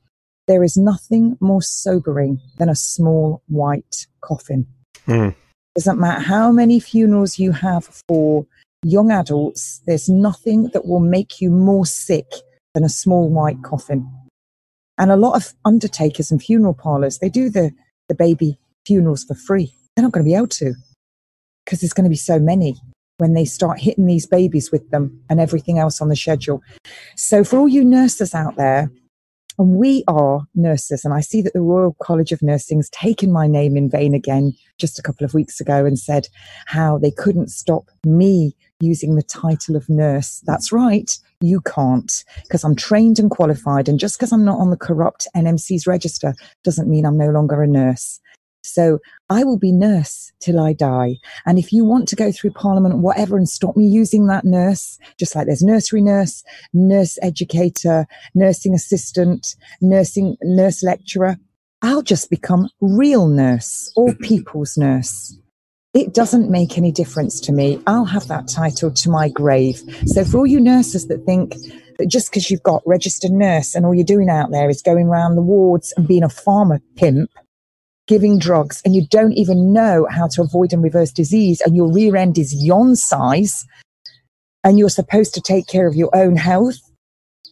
There 0.47 0.63
is 0.63 0.77
nothing 0.77 1.39
more 1.41 1.63
sobering 1.63 2.41
than 2.59 2.69
a 2.69 2.75
small 2.75 3.43
white 3.47 4.07
coffin. 4.21 4.67
Mm. 5.07 5.35
Doesn't 5.75 5.99
matter 5.99 6.21
how 6.21 6.53
many 6.53 6.81
funerals 6.81 7.39
you 7.39 7.53
have 7.53 7.89
for 8.09 8.47
young 8.85 9.11
adults, 9.11 9.81
there's 9.87 10.09
nothing 10.09 10.65
that 10.73 10.87
will 10.87 11.01
make 11.01 11.41
you 11.41 11.51
more 11.51 11.87
sick 11.87 12.27
than 12.75 12.85
a 12.85 12.89
small 12.89 13.29
white 13.29 13.63
coffin. 13.63 14.09
And 14.99 15.11
a 15.11 15.17
lot 15.17 15.37
of 15.37 15.55
undertakers 15.65 16.31
and 16.31 16.43
funeral 16.43 16.75
parlors, 16.75 17.19
they 17.19 17.29
do 17.29 17.49
the, 17.49 17.73
the 18.09 18.15
baby 18.15 18.59
funerals 18.87 19.25
for 19.25 19.35
free. 19.35 19.75
They're 19.95 20.03
not 20.03 20.13
going 20.13 20.25
to 20.25 20.29
be 20.29 20.35
able 20.35 20.49
to 20.49 20.75
because 21.65 21.81
there's 21.81 21.93
going 21.93 22.05
to 22.05 22.11
be 22.11 22.17
so 22.17 22.39
many 22.39 22.77
when 23.19 23.35
they 23.35 23.45
start 23.45 23.79
hitting 23.79 24.07
these 24.07 24.27
babies 24.27 24.73
with 24.73 24.91
them 24.91 25.23
and 25.31 25.41
everything 25.41 25.79
else 25.79 26.01
on 26.01 26.09
the 26.09 26.17
schedule. 26.17 26.63
So, 27.17 27.45
for 27.45 27.59
all 27.59 27.69
you 27.69 27.85
nurses 27.85 28.35
out 28.35 28.57
there, 28.57 28.91
and 29.59 29.77
we 29.77 30.05
are 30.09 30.47
nurses, 30.55 31.05
and 31.05 31.13
I 31.15 31.21
see 31.21 31.43
that 31.43 31.53
the 31.53 31.61
Royal 31.61 31.97
College 32.03 32.33
of 32.33 32.43
Nursing's 32.43 32.91
taken 32.91 33.33
my 33.33 33.47
name 33.47 33.77
in 33.77 33.91
vain 33.91 34.15
again 34.15 34.55
just 34.79 34.99
a 34.99 35.03
couple 35.03 35.25
of 35.25 35.35
weeks 35.35 35.61
ago 35.61 35.85
and 35.85 35.99
said 35.99 36.29
how 36.67 36.99
they 36.99 37.11
couldn't 37.11 37.51
stop 37.51 37.91
me 38.05 38.57
using 38.81 39.15
the 39.15 39.23
title 39.23 39.77
of 39.77 39.89
nurse. 39.89 40.43
That's 40.45 40.73
right, 40.73 41.17
you 41.41 41.61
can't, 41.61 42.25
because 42.43 42.65
I'm 42.65 42.75
trained 42.75 43.19
and 43.19 43.31
qualified, 43.31 43.89
and 43.89 44.01
just 44.01 44.19
because 44.19 44.33
I'm 44.33 44.45
not 44.45 44.59
on 44.59 44.71
the 44.71 44.77
corrupt 44.77 45.29
NMC's 45.37 45.87
register 45.87 46.35
doesn't 46.65 46.91
mean 46.91 47.07
I'm 47.07 47.19
no 47.19 47.31
longer 47.31 47.63
a 47.63 47.67
nurse. 47.67 48.21
So 48.63 49.01
I 49.29 49.45
will 49.45 49.59
be 49.59 49.73
nurse 49.73 50.33
till 50.41 50.61
I 50.61 50.73
die. 50.73 51.17
And 51.47 51.59
if 51.59 51.73
you 51.73 51.85
want 51.85 52.09
to 52.09 52.17
go 52.17 52.33
through 52.33 52.53
parliament, 52.53 52.99
whatever, 52.99 53.37
and 53.37 53.49
stop 53.49 53.77
me 53.77 53.87
using 53.87 54.27
that 54.27 54.45
nurse, 54.45 54.99
just 55.19 55.35
like 55.35 55.47
there's 55.47 55.63
nursery 55.63 56.01
nurse, 56.01 56.43
nurse 56.73 57.19
educator, 57.23 58.07
nursing 58.35 58.75
assistant, 58.75 59.57
nursing 59.81 60.37
nurse 60.43 60.83
lecturer, 60.83 61.37
I'll 61.83 62.03
just 62.03 62.31
become 62.31 62.69
real 62.81 63.27
nurse 63.27 63.93
or 63.97 64.15
people's 64.23 64.79
nurse. 64.79 65.37
It 65.95 66.15
doesn't 66.15 66.51
make 66.51 66.79
any 66.79 66.91
difference 66.91 67.39
to 67.41 67.53
me. 67.53 67.83
I'll 67.87 68.07
have 68.07 68.27
that 68.29 68.49
title 68.49 68.91
to 68.91 69.11
my 69.11 69.29
grave. 69.29 69.83
So 70.07 70.25
for 70.25 70.39
all 70.39 70.47
you 70.47 70.59
nurses 70.59 71.09
that 71.09 71.27
think 71.27 71.55
that 71.99 72.07
just 72.07 72.31
because 72.31 72.51
you've 72.51 72.63
got 72.63 72.83
registered 72.87 73.33
nurse 73.33 73.75
and 73.75 73.85
all 73.85 73.95
you're 73.95 74.05
doing 74.05 74.31
out 74.31 74.51
there 74.51 74.71
is 74.71 74.81
going 74.81 75.09
around 75.09 75.35
the 75.35 75.43
wards 75.43 75.93
and 75.97 76.09
being 76.09 76.23
a 76.23 76.31
farmer 76.31 76.81
pimp, 76.97 77.31
giving 78.07 78.39
drugs 78.39 78.83
and 78.85 78.95
you 78.95 79.07
don't 79.09 79.33
even 79.33 79.73
know 79.73 80.07
how 80.11 80.27
to 80.27 80.43
avoid 80.43 80.73
and 80.73 80.83
reverse 80.83 81.13
disease 81.13 81.61
and 81.61 81.77
your 81.77 81.93
rear 81.93 82.17
end 82.17 82.37
is 82.39 82.53
yon 82.65 82.97
size 82.97 83.65
and 84.65 84.79
you're 84.79 84.89
supposed 84.89 85.35
to 85.35 85.41
take 85.41 85.67
care 85.67 85.87
of 85.87 85.95
your 85.95 86.11
own 86.15 86.37
health 86.37 86.79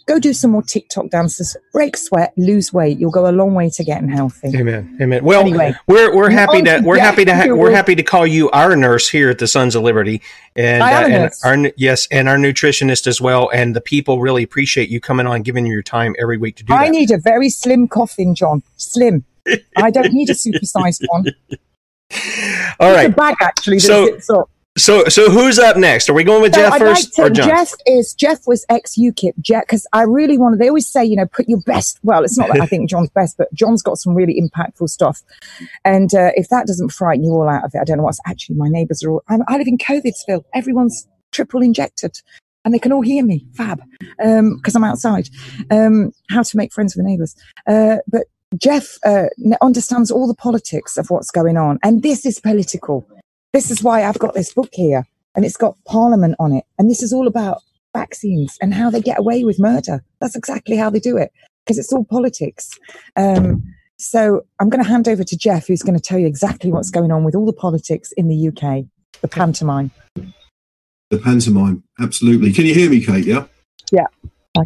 go 0.09 0.19
do 0.19 0.33
some 0.33 0.51
more 0.51 0.63
tiktok 0.63 1.09
dances 1.11 1.57
break 1.73 1.97
sweat 1.97 2.33
lose 2.37 2.73
weight 2.73 2.99
you'll 2.99 3.13
go 3.13 3.29
a 3.29 3.31
long 3.31 3.55
way 3.55 3.71
to 3.71 3.85
getting 3.85 4.09
healthy 4.09 4.49
Amen. 4.57 4.99
Amen. 5.01 5.23
Well, 5.23 5.43
Anyway, 5.43 5.73
we're 5.87 6.15
we're 6.17 6.31
happy 6.31 6.63
to 6.63 6.81
we're 6.85 6.99
happy 6.99 7.25
to 7.25 7.35
ha- 7.35 7.55
we're 7.55 7.71
happy 7.71 7.95
to 7.95 8.03
call 8.03 8.27
you 8.27 8.51
our 8.51 8.75
nurse 8.75 9.09
here 9.09 9.31
at 9.31 9.39
the 9.39 9.47
Sons 9.47 9.77
of 9.77 9.83
Liberty, 9.85 10.21
and, 10.57 10.83
uh, 10.83 10.87
I 10.87 10.91
am 10.91 11.13
a 11.13 11.31
and 11.45 11.67
our 11.67 11.73
yes, 11.77 12.09
and 12.11 12.29
our 12.29 12.37
nutritionist 12.37 13.07
as 13.07 13.21
well. 13.21 13.51
And 13.55 13.77
the 13.77 13.81
people 13.81 14.21
really 14.21 14.43
appreciate 14.43 14.89
you 14.89 15.01
coming 15.01 15.27
on, 15.27 15.43
giving 15.43 15.65
your 15.65 15.83
time 15.83 16.17
every 16.19 16.39
week 16.39 16.57
to 16.57 16.65
do 16.65 16.73
i 16.73 16.87
that. 16.87 16.91
need 16.91 17.11
a 17.13 17.19
very 17.19 17.49
slim 17.49 17.87
coffin 17.87 18.35
john 18.35 18.63
slim 18.77 19.25
i 19.77 19.91
don't 19.91 20.13
need 20.13 20.29
a 20.31 20.35
supersized 20.35 21.03
one 21.09 21.27
All 22.81 22.91
It's 22.91 22.97
right. 22.97 23.11
a 23.11 23.13
bag 23.13 23.37
actually 23.41 23.77
that 23.77 23.83
So- 23.83 24.07
zips 24.07 24.31
up 24.31 24.51
So 24.79 25.05
so 25.05 25.31
who's 25.31 25.59
up 25.59 25.77
next? 25.77 26.09
Are 26.09 26.13
we 26.15 26.25
going 26.25 26.43
with 26.43 26.55
So 26.55 26.61
Jeff 26.63 26.73
I'd 26.75 26.81
first 26.81 27.19
like 27.19 27.27
or 27.27 27.35
John? 27.35 27.49
Jeff 27.49 27.73
is 27.87 28.15
Jeff 28.15 28.47
was 28.47 28.65
ex 28.69 28.97
UKIP. 28.97 29.35
Jeff, 29.41 29.63
because 29.65 29.87
I 29.93 30.03
really 30.03 30.39
wanted. 30.39 30.59
They 30.61 30.69
always 30.69 30.89
say, 30.89 31.05
you 31.05 31.17
know, 31.17 31.27
put 31.27 31.49
your 31.49 31.61
best. 31.67 31.99
Well, 32.03 32.23
it's 32.25 32.39
not 32.39 32.49
that 32.49 32.61
I 32.61 32.67
think 32.67 32.89
John's 32.93 33.11
best, 33.11 33.37
but 33.37 33.53
John's 33.53 33.83
got 33.83 33.99
some 33.99 34.15
really 34.15 34.41
impactful 34.41 34.89
stuff. 34.89 35.23
And 35.85 36.15
uh, 36.15 36.31
if 36.35 36.49
that 36.51 36.67
doesn't 36.69 36.91
frighten 36.91 37.25
you 37.25 37.33
all 37.33 37.49
out 37.49 37.65
of 37.65 37.73
it, 37.75 37.79
I 37.81 37.85
don't 37.85 37.99
know 37.99 38.05
what's 38.05 38.21
actually. 38.27 38.57
My 38.57 38.69
neighbours 38.69 39.03
are 39.05 39.11
all. 39.11 39.23
I'm, 39.29 39.43
I 39.49 39.57
live 39.59 39.67
in 39.69 39.77
COVIDsville. 39.79 40.45
Everyone's 40.55 41.07
triple 41.33 41.63
injected. 41.63 42.21
And 42.65 42.73
they 42.75 42.79
can 42.79 42.93
all 42.93 43.01
hear 43.03 43.25
me, 43.25 43.47
fab, 43.55 43.81
because 44.19 44.77
I'm 44.77 44.85
outside. 44.85 45.31
Um, 45.71 46.13
how 46.29 46.43
to 46.43 46.57
make 46.57 46.73
friends 46.75 46.95
with 46.95 47.05
the 47.05 47.11
neighbours. 47.11 47.35
Uh, 47.67 47.97
but 48.07 48.25
Jeff 48.57 48.99
uh, 49.05 49.27
understands 49.61 50.11
all 50.11 50.27
the 50.27 50.35
politics 50.35 50.97
of 50.97 51.11
what's 51.11 51.31
going 51.31 51.57
on, 51.57 51.79
and 51.83 52.03
this 52.03 52.27
is 52.27 52.41
political. 52.41 53.09
This 53.53 53.71
is 53.71 53.83
why 53.83 54.05
I've 54.05 54.19
got 54.19 54.35
this 54.35 54.53
book 54.53 54.71
here, 54.73 55.07
and 55.35 55.45
it's 55.45 55.57
got 55.57 55.77
Parliament 55.87 56.37
on 56.39 56.53
it, 56.53 56.65
and 56.79 56.91
this 56.91 57.03
is 57.03 57.13
all 57.13 57.27
about 57.27 57.63
vaccines 57.93 58.57
and 58.61 58.75
how 58.75 58.91
they 58.91 59.01
get 59.01 59.19
away 59.19 59.45
with 59.45 59.59
murder. 59.59 60.05
That's 60.21 60.37
exactly 60.37 60.77
how 60.77 60.91
they 60.91 61.01
do 61.01 61.17
it, 61.17 61.33
because 61.65 61.79
it's 61.79 61.93
all 61.93 62.05
politics. 62.05 62.79
Um, 63.17 63.63
so 63.99 64.47
I'm 64.59 64.71
going 64.71 64.83
to 64.83 64.89
hand 64.89 65.09
over 65.09 65.23
to 65.23 65.37
Jeff, 65.37 65.67
who's 65.67 65.83
going 65.83 65.97
to 65.97 66.03
tell 66.03 66.19
you 66.19 66.27
exactly 66.27 66.73
what's 66.73 66.91
going 66.91 67.13
on 67.13 67.23
with 67.23 67.35
all 67.35 67.47
the 67.47 67.53
politics 67.53 68.13
in 68.17 68.29
the 68.29 68.49
UK, 68.49 68.87
the 69.21 69.29
pantomime. 69.29 69.91
The 71.11 71.19
pantomime, 71.19 71.83
absolutely. 72.01 72.53
Can 72.53 72.67
you 72.67 72.75
hear 72.75 72.89
me, 72.89 73.05
Kate? 73.05 73.27
Yeah. 73.27 73.47
Yeah. 73.93 74.07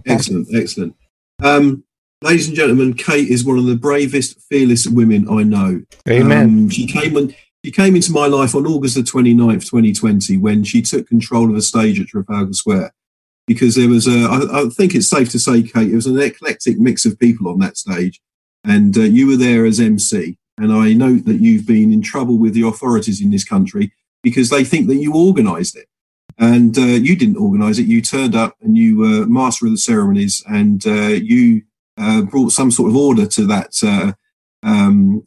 Excellent, 0.06 0.48
excellent. 0.54 0.94
Um, 1.42 1.84
ladies 2.22 2.48
and 2.48 2.56
gentlemen, 2.56 2.94
Kate 2.94 3.28
is 3.28 3.44
one 3.44 3.58
of 3.58 3.66
the 3.66 3.76
bravest, 3.76 4.40
fearless 4.48 4.86
women 4.86 5.28
I 5.28 5.42
know. 5.42 5.82
Amen. 6.08 6.44
Um, 6.44 6.70
she 6.70 6.86
came 6.86 7.16
on, 7.16 7.34
she 7.64 7.70
came 7.70 7.96
into 7.96 8.12
my 8.12 8.26
life 8.26 8.54
on 8.54 8.66
August 8.66 8.94
the 8.94 9.02
29th, 9.02 9.68
2020, 9.70 10.36
when 10.38 10.64
she 10.64 10.82
took 10.82 11.08
control 11.08 11.48
of 11.48 11.54
the 11.54 11.62
stage 11.62 12.00
at 12.00 12.08
Trafalgar 12.08 12.52
Square. 12.52 12.92
because 13.46 13.74
there 13.74 13.88
was 13.88 14.06
a, 14.06 14.20
I, 14.24 14.62
I 14.62 14.68
think 14.68 14.94
it's 14.94 15.08
safe 15.08 15.30
to 15.30 15.38
say, 15.38 15.62
Kate, 15.62 15.90
it 15.90 15.94
was 15.94 16.06
an 16.06 16.18
eclectic 16.18 16.78
mix 16.78 17.04
of 17.04 17.18
people 17.18 17.48
on 17.48 17.58
that 17.60 17.76
stage. 17.76 18.20
And 18.64 18.96
uh, 18.96 19.02
you 19.02 19.26
were 19.26 19.36
there 19.36 19.66
as 19.66 19.80
MC. 19.80 20.38
And 20.56 20.72
I 20.72 20.92
note 20.92 21.24
that 21.26 21.40
you've 21.40 21.66
been 21.66 21.92
in 21.92 22.00
trouble 22.00 22.38
with 22.38 22.54
the 22.54 22.66
authorities 22.66 23.20
in 23.20 23.30
this 23.30 23.44
country 23.44 23.92
because 24.22 24.50
they 24.50 24.64
think 24.64 24.88
that 24.88 24.96
you 24.96 25.14
organised 25.14 25.76
it. 25.76 25.86
And 26.38 26.76
uh, 26.78 26.82
you 26.82 27.16
didn't 27.16 27.36
organise 27.36 27.78
it. 27.78 27.86
You 27.86 28.00
turned 28.00 28.34
up 28.34 28.56
and 28.60 28.76
you 28.76 28.98
were 28.98 29.26
master 29.26 29.66
of 29.66 29.72
the 29.72 29.78
ceremonies 29.78 30.42
and 30.48 30.84
uh, 30.86 31.08
you 31.08 31.62
uh, 31.98 32.22
brought 32.22 32.52
some 32.52 32.70
sort 32.70 32.90
of 32.90 32.96
order 32.96 33.26
to 33.26 33.46
that 33.46 33.72
uh, 33.82 34.12
um, 34.62 35.24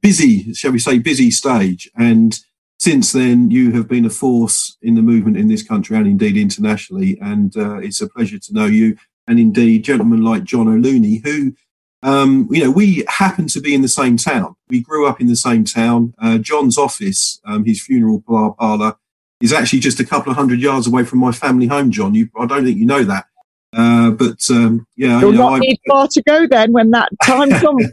busy, 0.00 0.52
shall 0.54 0.72
we 0.72 0.78
say, 0.78 0.98
busy 0.98 1.30
stage. 1.30 1.90
And 1.96 2.38
since 2.78 3.12
then, 3.12 3.50
you 3.50 3.72
have 3.72 3.88
been 3.88 4.04
a 4.04 4.10
force 4.10 4.76
in 4.82 4.94
the 4.94 5.02
movement 5.02 5.36
in 5.36 5.48
this 5.48 5.62
country 5.62 5.96
and 5.96 6.06
indeed 6.06 6.36
internationally. 6.36 7.18
And 7.20 7.56
uh, 7.56 7.78
it's 7.78 8.00
a 8.00 8.08
pleasure 8.08 8.38
to 8.38 8.52
know 8.52 8.66
you. 8.66 8.96
And 9.26 9.38
indeed, 9.38 9.84
gentlemen 9.84 10.22
like 10.22 10.44
John 10.44 10.68
O'Looney, 10.68 11.22
who, 11.24 11.54
um, 12.02 12.48
you 12.50 12.62
know, 12.62 12.70
we 12.70 13.04
happen 13.08 13.48
to 13.48 13.60
be 13.60 13.74
in 13.74 13.82
the 13.82 13.88
same 13.88 14.16
town. 14.16 14.54
We 14.68 14.80
grew 14.80 15.08
up 15.08 15.20
in 15.20 15.26
the 15.26 15.36
same 15.36 15.64
town. 15.64 16.14
Uh, 16.22 16.38
John's 16.38 16.78
office, 16.78 17.40
um, 17.44 17.64
his 17.64 17.82
funeral 17.82 18.22
parlour, 18.58 18.96
is 19.40 19.52
actually 19.52 19.80
just 19.80 20.00
a 20.00 20.04
couple 20.04 20.30
of 20.30 20.36
hundred 20.36 20.60
yards 20.60 20.86
away 20.86 21.04
from 21.04 21.18
my 21.18 21.32
family 21.32 21.66
home, 21.66 21.90
John. 21.90 22.14
You, 22.14 22.28
I 22.38 22.46
don't 22.46 22.64
think 22.64 22.78
you 22.78 22.86
know 22.86 23.04
that. 23.04 23.26
Uh, 23.76 24.10
but 24.10 24.40
um, 24.50 24.86
yeah, 24.96 25.20
you'll 25.20 25.32
you 25.32 25.38
know, 25.38 25.50
not 25.50 25.60
need 25.60 25.78
far 25.86 26.08
to 26.08 26.22
go 26.22 26.46
then 26.46 26.72
when 26.72 26.90
that 26.92 27.10
time 27.22 27.50
comes. 27.50 27.86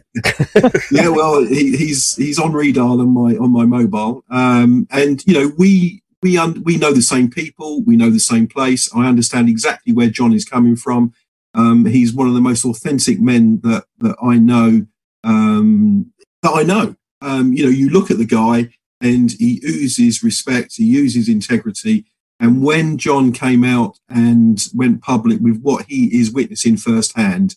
yeah, 0.91 1.10
well, 1.10 1.43
he, 1.46 1.76
he's 1.76 2.15
he's 2.15 2.39
on 2.39 2.54
Redal 2.54 3.02
on 3.02 3.10
my 3.10 3.36
on 3.36 3.52
my 3.52 3.65
mobile, 3.65 4.24
um, 4.30 4.88
and 4.91 5.22
you 5.28 5.34
know 5.34 5.52
we 5.58 6.02
we 6.22 6.38
un- 6.38 6.63
we 6.63 6.78
know 6.78 6.93
the 6.93 7.02
same 7.02 7.30
people, 7.30 7.84
we 7.84 7.98
know 7.98 8.10
the 8.10 8.19
same 8.19 8.48
place. 8.48 8.89
I 8.96 9.08
understand 9.08 9.50
exactly 9.50 9.91
where 9.91 10.10
John 10.10 10.32
is 10.32 10.46
coming 10.46 10.78
from. 10.78 11.13
Um, 11.54 11.86
he's 11.86 12.13
one 12.13 12.30
of 12.30 12.34
the 12.34 12.41
most 12.41 12.63
authentic 12.63 13.19
men 13.19 13.60
that 13.63 13.84
that 14.00 14.15
I 14.24 14.38
know 14.38 14.88
um, 15.26 16.13
that 16.43 16.52
I 16.52 16.63
know. 16.63 16.96
Um, 17.22 17.52
you 17.52 17.63
know, 17.63 17.69
you 17.69 17.89
look 17.89 18.10
at 18.10 18.17
the 18.17 18.26
guy 18.26 18.69
and 19.02 19.34
he 19.34 19.62
oozes 19.65 20.24
respect, 20.24 20.76
he 20.78 20.96
oozes 20.98 21.28
integrity. 21.28 22.06
And 22.39 22.63
when 22.63 22.98
John 22.98 23.32
came 23.32 23.63
out 23.63 24.00
and 24.10 24.60
went 24.74 25.02
public 25.02 25.39
with 25.39 25.62
what 25.62 25.86
he 25.88 26.06
is 26.19 26.32
witnessing 26.32 26.78
firsthand, 26.78 27.56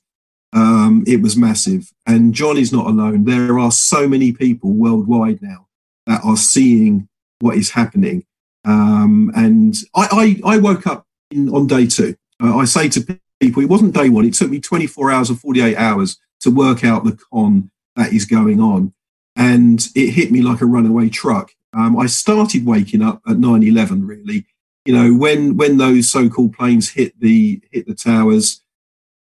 um, 0.52 1.04
it 1.06 1.20
was 1.20 1.36
massive. 1.36 1.92
And 2.06 2.34
John 2.34 2.56
is 2.56 2.72
not 2.72 2.86
alone. 2.86 3.24
There 3.24 3.58
are 3.58 3.72
so 3.72 4.08
many 4.08 4.32
people 4.32 4.72
worldwide 4.72 5.42
now 5.42 5.66
that 6.06 6.24
are 6.24 6.36
seeing 6.36 7.08
what 7.40 7.56
is 7.56 7.70
happening. 7.70 8.24
Um, 8.64 9.30
and 9.34 9.76
I, 9.94 10.40
I, 10.44 10.54
I, 10.54 10.58
woke 10.58 10.86
up 10.86 11.06
in, 11.30 11.48
on 11.50 11.66
day 11.66 11.86
two. 11.86 12.16
Uh, 12.42 12.56
I 12.56 12.64
say 12.64 12.88
to 12.88 13.18
people, 13.40 13.62
it 13.62 13.68
wasn't 13.68 13.94
day 13.94 14.08
one. 14.08 14.24
It 14.24 14.34
took 14.34 14.50
me 14.50 14.60
24 14.60 15.10
hours 15.10 15.30
or 15.30 15.34
48 15.34 15.76
hours 15.76 16.18
to 16.40 16.50
work 16.50 16.84
out 16.84 17.04
the 17.04 17.18
con 17.30 17.70
that 17.94 18.12
is 18.12 18.24
going 18.24 18.60
on. 18.60 18.92
And 19.36 19.86
it 19.94 20.10
hit 20.12 20.32
me 20.32 20.42
like 20.42 20.62
a 20.62 20.66
runaway 20.66 21.08
truck. 21.10 21.52
Um, 21.72 21.98
I 21.98 22.06
started 22.06 22.64
waking 22.64 23.02
up 23.02 23.20
at 23.28 23.38
9 23.38 23.62
11, 23.62 24.06
really 24.06 24.46
you 24.86 24.94
know, 24.94 25.14
when 25.14 25.56
when 25.56 25.78
those 25.78 26.10
so-called 26.10 26.54
planes 26.54 26.90
hit 26.90 27.18
the 27.20 27.60
hit 27.70 27.86
the 27.86 27.94
towers, 27.94 28.62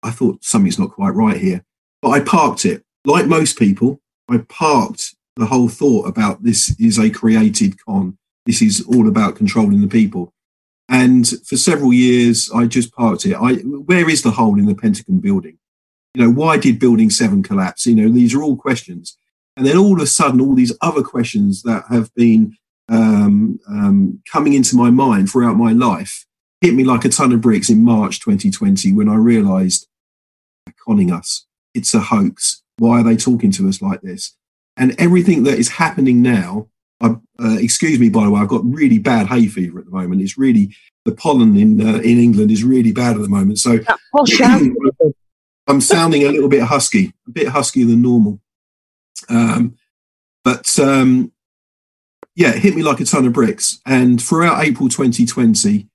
I 0.03 0.11
thought 0.11 0.44
something's 0.44 0.79
not 0.79 0.92
quite 0.92 1.11
right 1.11 1.37
here. 1.37 1.64
But 2.03 2.11
I 2.11 2.20
parked 2.20 2.64
it. 2.64 2.85
Like 3.05 3.27
most 3.27 3.59
people, 3.59 4.01
I 4.29 4.38
parked 4.38 5.14
the 5.37 5.46
whole 5.46 5.68
thought 5.68 6.07
about 6.07 6.42
this 6.42 6.79
is 6.81 6.99
a 6.99 7.11
created 7.11 7.83
con. 7.85 8.18
This 8.46 8.62
is 8.62 8.85
all 8.88 9.09
about 9.09 9.37
controlling 9.37 9.81
the 9.81 9.88
people. 9.88 10.33
And 10.88 11.29
for 11.46 11.57
several 11.57 11.92
years, 11.92 12.51
I 12.55 12.66
just 12.66 12.92
parked 12.92 13.25
it. 13.25 13.35
I, 13.35 13.55
where 13.55 14.11
is 14.11 14.23
the 14.23 14.33
hole 14.33 14.59
in 14.59 14.66
the 14.66 14.75
Pentagon 14.75 15.20
building? 15.20 15.59
You 16.14 16.25
know, 16.25 16.31
why 16.31 16.57
did 16.57 16.81
Building 16.81 17.11
7 17.11 17.42
collapse? 17.42 17.87
You 17.87 17.94
know, 17.94 18.09
these 18.09 18.35
are 18.35 18.42
all 18.42 18.57
questions. 18.57 19.16
And 19.57 19.64
then 19.64 19.77
all 19.77 19.94
of 19.94 20.03
a 20.03 20.07
sudden, 20.07 20.40
all 20.40 20.55
these 20.55 20.77
other 20.81 21.03
questions 21.03 21.62
that 21.62 21.85
have 21.90 22.12
been 22.14 22.57
um, 22.90 23.59
um, 23.68 24.20
coming 24.31 24.53
into 24.53 24.76
my 24.76 24.90
mind 24.90 25.31
throughout 25.31 25.57
my 25.57 25.72
life 25.72 26.26
hit 26.61 26.74
me 26.74 26.85
like 26.85 27.05
a 27.05 27.09
ton 27.09 27.33
of 27.33 27.40
bricks 27.40 27.70
in 27.70 27.85
March 27.85 28.20
2020 28.20 28.92
when 28.92 29.09
I 29.09 29.14
realized 29.14 29.87
they're 30.66 30.74
conning 30.87 31.11
us. 31.11 31.46
It's 31.74 31.94
a 31.94 32.00
hoax. 32.00 32.62
Why 32.79 33.00
are 33.00 33.05
they 33.05 33.16
talking 33.16 33.50
to 33.53 33.68
us 33.68 33.81
like 33.81 34.03
this? 34.03 34.37
And 34.76 34.98
everything 35.00 35.44
that 35.44 35.59
is 35.59 35.68
happening 35.68 36.22
now, 36.22 36.68
I, 37.00 37.16
uh, 37.38 37.57
excuse 37.59 37.98
me, 37.98 38.09
by 38.11 38.24
the 38.24 38.31
way, 38.31 38.40
I've 38.40 38.48
got 38.48 38.64
really 38.64 38.98
bad 38.98 39.26
hay 39.26 39.46
fever 39.46 39.79
at 39.79 39.87
the 39.87 39.90
moment. 39.90 40.20
It's 40.20 40.37
really, 40.37 40.74
the 41.05 41.12
pollen 41.12 41.57
in, 41.57 41.81
uh, 41.81 41.98
in 41.98 42.18
England 42.18 42.50
is 42.50 42.62
really 42.62 42.92
bad 42.92 43.16
at 43.16 43.22
the 43.22 43.29
moment. 43.29 43.59
So 43.59 43.79
I'm 45.66 45.81
sounding 45.81 46.24
a 46.24 46.31
little 46.31 46.48
bit 46.48 46.62
husky, 46.62 47.12
a 47.26 47.31
bit 47.31 47.48
huskier 47.48 47.87
than 47.87 48.03
normal. 48.03 48.40
Um, 49.29 49.76
but 50.44 50.79
um, 50.79 51.33
yeah, 52.40 52.55
it 52.55 52.62
hit 52.62 52.74
me 52.74 52.83
like 52.83 53.00
a 53.00 53.05
ton 53.05 53.26
of 53.26 53.35
bricks. 53.35 53.81
And 53.85 54.20
throughout 54.20 54.64
April 54.64 54.88
2020, 54.88 55.87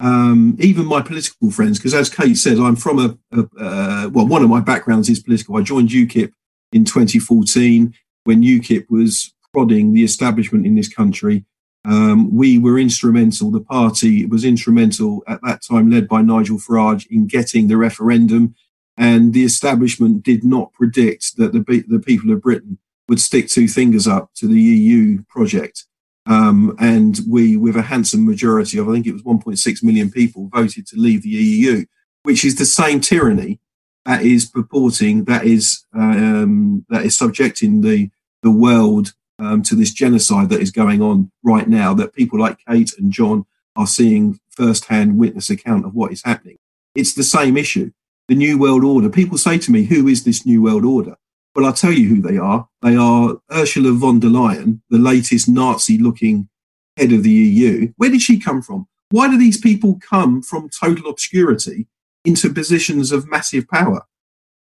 um, 0.00 0.56
even 0.58 0.84
my 0.84 1.00
political 1.00 1.52
friends, 1.52 1.78
because 1.78 1.94
as 1.94 2.10
Kate 2.10 2.36
said, 2.36 2.58
I'm 2.58 2.74
from 2.74 2.98
a, 2.98 3.16
a 3.38 3.42
uh, 3.56 4.08
well, 4.12 4.26
one 4.26 4.42
of 4.42 4.50
my 4.50 4.58
backgrounds 4.58 5.08
is 5.08 5.22
political. 5.22 5.56
I 5.56 5.62
joined 5.62 5.90
UKIP 5.90 6.32
in 6.72 6.84
2014 6.84 7.94
when 8.24 8.42
UKIP 8.42 8.90
was 8.90 9.32
prodding 9.52 9.92
the 9.92 10.02
establishment 10.02 10.66
in 10.66 10.74
this 10.74 10.92
country. 10.92 11.44
Um, 11.84 12.36
we 12.36 12.58
were 12.58 12.80
instrumental, 12.80 13.52
the 13.52 13.60
party 13.60 14.26
was 14.26 14.44
instrumental 14.44 15.22
at 15.28 15.40
that 15.44 15.62
time, 15.62 15.88
led 15.88 16.08
by 16.08 16.20
Nigel 16.20 16.58
Farage, 16.58 17.06
in 17.12 17.28
getting 17.28 17.68
the 17.68 17.76
referendum. 17.76 18.56
And 18.96 19.34
the 19.34 19.44
establishment 19.44 20.24
did 20.24 20.42
not 20.42 20.72
predict 20.72 21.36
that 21.36 21.52
the, 21.52 21.84
the 21.86 22.00
people 22.00 22.32
of 22.32 22.42
Britain 22.42 22.78
would 23.08 23.20
stick 23.20 23.46
two 23.46 23.68
fingers 23.68 24.08
up 24.08 24.34
to 24.34 24.48
the 24.48 24.60
EU 24.60 25.22
project. 25.28 25.86
Um, 26.26 26.76
and 26.78 27.18
we, 27.28 27.56
with 27.56 27.76
a 27.76 27.82
handsome 27.82 28.24
majority 28.24 28.78
of, 28.78 28.88
I 28.88 28.92
think 28.92 29.06
it 29.06 29.12
was 29.12 29.22
1.6 29.22 29.82
million 29.82 30.10
people, 30.10 30.48
voted 30.52 30.86
to 30.88 30.96
leave 30.96 31.22
the 31.22 31.30
EU, 31.30 31.84
which 32.22 32.44
is 32.44 32.56
the 32.56 32.64
same 32.64 33.00
tyranny 33.00 33.60
that 34.04 34.22
is 34.22 34.46
purporting, 34.46 35.24
that 35.24 35.44
is, 35.44 35.84
um, 35.94 36.84
that 36.88 37.04
is 37.04 37.16
subjecting 37.16 37.80
the, 37.80 38.10
the 38.42 38.50
world 38.50 39.14
um, 39.38 39.62
to 39.62 39.74
this 39.74 39.92
genocide 39.92 40.48
that 40.50 40.60
is 40.60 40.70
going 40.70 41.02
on 41.02 41.30
right 41.42 41.68
now, 41.68 41.94
that 41.94 42.14
people 42.14 42.38
like 42.38 42.58
Kate 42.68 42.92
and 42.98 43.12
John 43.12 43.44
are 43.76 43.86
seeing 43.86 44.38
firsthand 44.50 45.18
witness 45.18 45.50
account 45.50 45.84
of 45.84 45.94
what 45.94 46.12
is 46.12 46.22
happening. 46.24 46.58
It's 46.94 47.14
the 47.14 47.22
same 47.22 47.56
issue. 47.56 47.90
The 48.28 48.34
New 48.34 48.58
World 48.58 48.84
Order. 48.84 49.08
People 49.08 49.38
say 49.38 49.58
to 49.58 49.72
me, 49.72 49.84
who 49.84 50.06
is 50.06 50.24
this 50.24 50.46
New 50.46 50.62
World 50.62 50.84
Order? 50.84 51.16
Well, 51.54 51.66
I'll 51.66 51.72
tell 51.72 51.92
you 51.92 52.08
who 52.08 52.22
they 52.22 52.38
are. 52.38 52.68
They 52.80 52.96
are 52.96 53.36
Ursula 53.52 53.92
von 53.92 54.20
der 54.20 54.28
Leyen, 54.28 54.80
the 54.88 54.98
latest 54.98 55.48
Nazi 55.48 55.98
looking 55.98 56.48
head 56.96 57.12
of 57.12 57.22
the 57.22 57.30
EU. 57.30 57.92
Where 57.96 58.10
did 58.10 58.22
she 58.22 58.38
come 58.38 58.62
from? 58.62 58.86
Why 59.10 59.28
do 59.28 59.36
these 59.36 59.60
people 59.60 60.00
come 60.00 60.40
from 60.40 60.70
total 60.70 61.10
obscurity 61.10 61.86
into 62.24 62.52
positions 62.52 63.12
of 63.12 63.28
massive 63.28 63.68
power? 63.68 64.06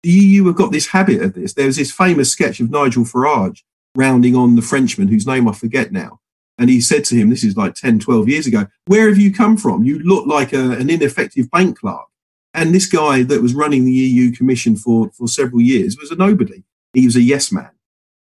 The 0.04 0.10
EU 0.10 0.46
have 0.48 0.56
got 0.56 0.74
this 0.74 0.88
habit 0.88 1.22
of 1.22 1.34
this. 1.34 1.54
There's 1.54 1.78
this 1.78 1.92
famous 1.92 2.32
sketch 2.32 2.60
of 2.60 2.70
Nigel 2.70 3.06
Farage 3.06 3.62
rounding 3.96 4.36
on 4.36 4.56
the 4.56 4.62
Frenchman, 4.62 5.08
whose 5.08 5.28
name 5.28 5.48
I 5.48 5.54
forget 5.54 5.92
now. 5.92 6.20
And 6.58 6.70
he 6.70 6.82
said 6.82 7.06
to 7.06 7.16
him, 7.16 7.30
this 7.30 7.44
is 7.44 7.56
like 7.56 7.76
10, 7.76 8.00
12 8.00 8.28
years 8.28 8.48
ago, 8.48 8.68
where 8.86 9.08
have 9.08 9.18
you 9.18 9.34
come 9.34 9.56
from? 9.56 9.84
You 9.84 10.00
look 10.00 10.28
like 10.28 10.52
a, 10.52 10.72
an 10.72 10.90
ineffective 10.90 11.50
bank 11.50 11.80
clerk. 11.80 12.06
And 12.54 12.76
this 12.76 12.88
guy 12.88 13.24
that 13.24 13.42
was 13.42 13.54
running 13.54 13.86
the 13.86 13.92
EU 13.92 14.32
Commission 14.32 14.76
for, 14.76 15.10
for 15.12 15.28
several 15.28 15.62
years 15.62 15.98
was 15.98 16.12
a 16.12 16.16
nobody. 16.16 16.64
He 16.94 17.06
was 17.06 17.16
a 17.16 17.22
yes 17.22 17.52
man. 17.52 17.72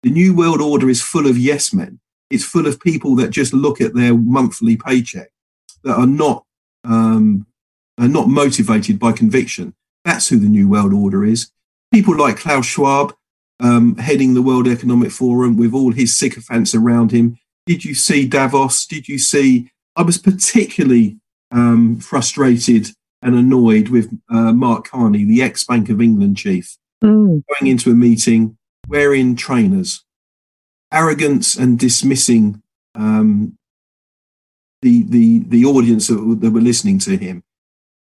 The 0.04 0.10
New 0.10 0.36
World 0.36 0.62
Order 0.62 0.90
is 0.90 1.02
full 1.02 1.28
of 1.28 1.38
yes 1.38 1.74
men. 1.74 2.00
It's 2.30 2.44
full 2.44 2.68
of 2.68 2.80
people 2.80 3.16
that 3.18 3.30
just 3.30 3.54
look 3.54 3.82
at 3.82 3.94
their 3.94 4.16
monthly 4.16 4.78
paycheck, 4.78 5.30
that 5.84 5.96
are 5.96 6.08
not 6.08 6.46
um, 6.84 7.46
are 7.98 8.08
not 8.08 8.28
motivated 8.28 9.00
by 9.00 9.12
conviction. 9.12 9.76
That's 10.06 10.30
who 10.30 10.38
the 10.38 10.48
New 10.48 10.68
World 10.68 10.94
Order 10.94 11.24
is. 11.24 11.52
People 11.92 12.18
like 12.18 12.38
Klaus 12.38 12.66
Schwab, 12.66 13.14
um, 13.60 13.96
heading 13.98 14.34
the 14.34 14.42
World 14.42 14.68
Economic 14.68 15.12
Forum 15.12 15.56
with 15.58 15.74
all 15.74 15.92
his 15.92 16.18
sycophants 16.18 16.74
around 16.74 17.12
him. 17.12 17.38
Did 17.66 17.86
you 17.86 17.94
see 17.94 18.28
Davos? 18.28 18.86
Did 18.86 19.08
you 19.08 19.20
see? 19.20 19.70
I 19.96 20.02
was 20.02 20.18
particularly 20.18 21.18
um, 21.52 22.00
frustrated 22.00 22.90
and 23.22 23.36
annoyed 23.36 23.90
with 23.90 24.18
uh, 24.30 24.52
Mark 24.54 24.88
Carney, 24.88 25.26
the 25.26 25.44
ex 25.44 25.64
Bank 25.64 25.90
of 25.90 26.02
England 26.02 26.38
chief, 26.38 26.78
mm. 27.04 27.44
going 27.60 27.72
into 27.72 27.92
a 27.92 27.96
meeting 27.96 28.58
wearing 28.88 29.36
trainers, 29.36 30.04
arrogance 30.92 31.56
and 31.56 31.80
dismissing 31.80 32.62
um, 32.96 33.58
the 34.82 35.04
the 35.04 35.40
the 35.48 35.66
audience 35.66 36.08
that, 36.08 36.38
that 36.42 36.52
were 36.52 36.62
listening 36.62 37.00
to 37.00 37.18
him. 37.18 37.44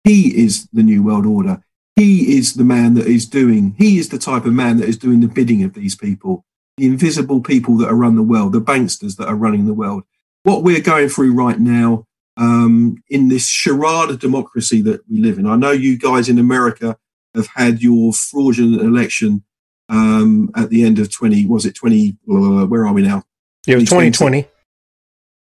He 0.03 0.43
is 0.43 0.67
the 0.73 0.83
new 0.83 1.03
world 1.03 1.25
order. 1.25 1.63
He 1.95 2.37
is 2.37 2.53
the 2.53 2.63
man 2.63 2.93
that 2.93 3.07
is 3.07 3.25
doing. 3.25 3.75
He 3.77 3.97
is 3.97 4.09
the 4.09 4.17
type 4.17 4.45
of 4.45 4.53
man 4.53 4.77
that 4.77 4.87
is 4.87 4.97
doing 4.97 5.19
the 5.19 5.27
bidding 5.27 5.63
of 5.63 5.73
these 5.73 5.95
people, 5.95 6.45
the 6.77 6.85
invisible 6.85 7.41
people 7.41 7.77
that 7.77 7.89
are 7.89 7.95
run 7.95 8.15
the 8.15 8.23
world, 8.23 8.53
the 8.53 8.61
banksters 8.61 9.17
that 9.17 9.27
are 9.27 9.35
running 9.35 9.65
the 9.65 9.73
world. 9.73 10.03
What 10.43 10.63
we're 10.63 10.81
going 10.81 11.09
through 11.09 11.33
right 11.33 11.59
now 11.59 12.05
um, 12.37 13.03
in 13.09 13.27
this 13.27 13.49
charade 13.49 14.09
of 14.09 14.19
democracy 14.19 14.81
that 14.83 15.01
we 15.09 15.19
live 15.19 15.37
in. 15.37 15.45
I 15.45 15.57
know 15.57 15.71
you 15.71 15.97
guys 15.97 16.29
in 16.29 16.39
America 16.39 16.97
have 17.35 17.47
had 17.55 17.81
your 17.81 18.13
fraudulent 18.13 18.81
election 18.81 19.43
um, 19.89 20.51
at 20.55 20.69
the 20.69 20.83
end 20.83 20.99
of 20.99 21.11
20, 21.11 21.45
was 21.47 21.65
it 21.65 21.75
20, 21.75 22.17
uh, 22.29 22.65
where 22.65 22.85
are 22.85 22.93
we 22.93 23.01
now? 23.01 23.23
Yeah, 23.65 23.79
2020. 23.79 24.47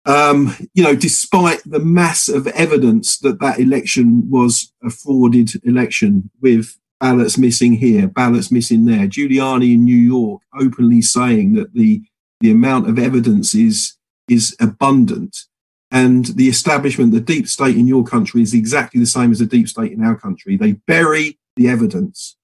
Um, 0.04 0.56
you 0.74 0.82
know, 0.82 0.96
despite 0.96 1.62
the 1.64 1.78
mass 1.78 2.28
of 2.28 2.46
evidence 2.48 3.18
that 3.18 3.40
that 3.40 3.60
election 3.60 4.28
was 4.28 4.72
a 4.82 4.88
frauded 4.88 5.64
election 5.64 6.30
with 6.40 6.76
ballots 7.00 7.38
missing 7.38 7.74
here, 7.74 8.08
ballots 8.08 8.50
missing 8.50 8.84
there, 8.84 9.06
Giuliani 9.06 9.74
in 9.74 9.84
New 9.84 9.96
York 9.96 10.42
openly 10.58 11.02
saying 11.02 11.54
that 11.54 11.74
the 11.74 12.02
the 12.40 12.50
amount 12.50 12.88
of 12.88 12.98
evidence 12.98 13.54
is 13.54 13.96
is 14.28 14.56
abundant, 14.58 15.44
and 15.92 16.26
the 16.26 16.48
establishment, 16.48 17.12
the 17.12 17.20
deep 17.20 17.46
state 17.46 17.76
in 17.76 17.86
your 17.86 18.02
country 18.02 18.42
is 18.42 18.54
exactly 18.54 18.98
the 18.98 19.06
same 19.06 19.30
as 19.30 19.38
the 19.38 19.46
deep 19.46 19.68
state 19.68 19.92
in 19.92 20.02
our 20.02 20.16
country. 20.16 20.56
They 20.56 20.72
bury 20.72 21.38
the 21.56 21.68
evidence, 21.68 22.36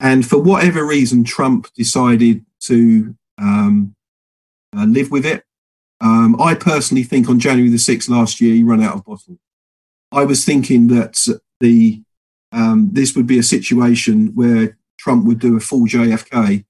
and 0.00 0.26
for 0.26 0.38
whatever 0.38 0.84
reason, 0.84 1.24
Trump 1.24 1.72
decided 1.74 2.44
to 2.60 3.14
um, 3.38 3.94
uh, 4.76 4.84
live 4.84 5.10
with 5.10 5.26
it 5.26 5.44
um, 6.02 6.38
I 6.40 6.54
personally 6.54 7.04
think 7.04 7.28
on 7.28 7.38
January 7.38 7.70
the 7.70 7.76
6th 7.76 8.08
last 8.08 8.40
year, 8.40 8.54
he 8.54 8.64
ran 8.64 8.82
out 8.82 8.96
of 8.96 9.04
bottle. 9.04 9.38
I 10.10 10.24
was 10.24 10.44
thinking 10.44 10.88
that 10.88 11.26
the 11.60 12.02
um, 12.50 12.90
this 12.92 13.14
would 13.16 13.26
be 13.26 13.38
a 13.38 13.42
situation 13.42 14.34
where 14.34 14.76
Trump 14.98 15.24
would 15.24 15.38
do 15.38 15.56
a 15.56 15.60
full 15.60 15.86
JFK 15.86 16.64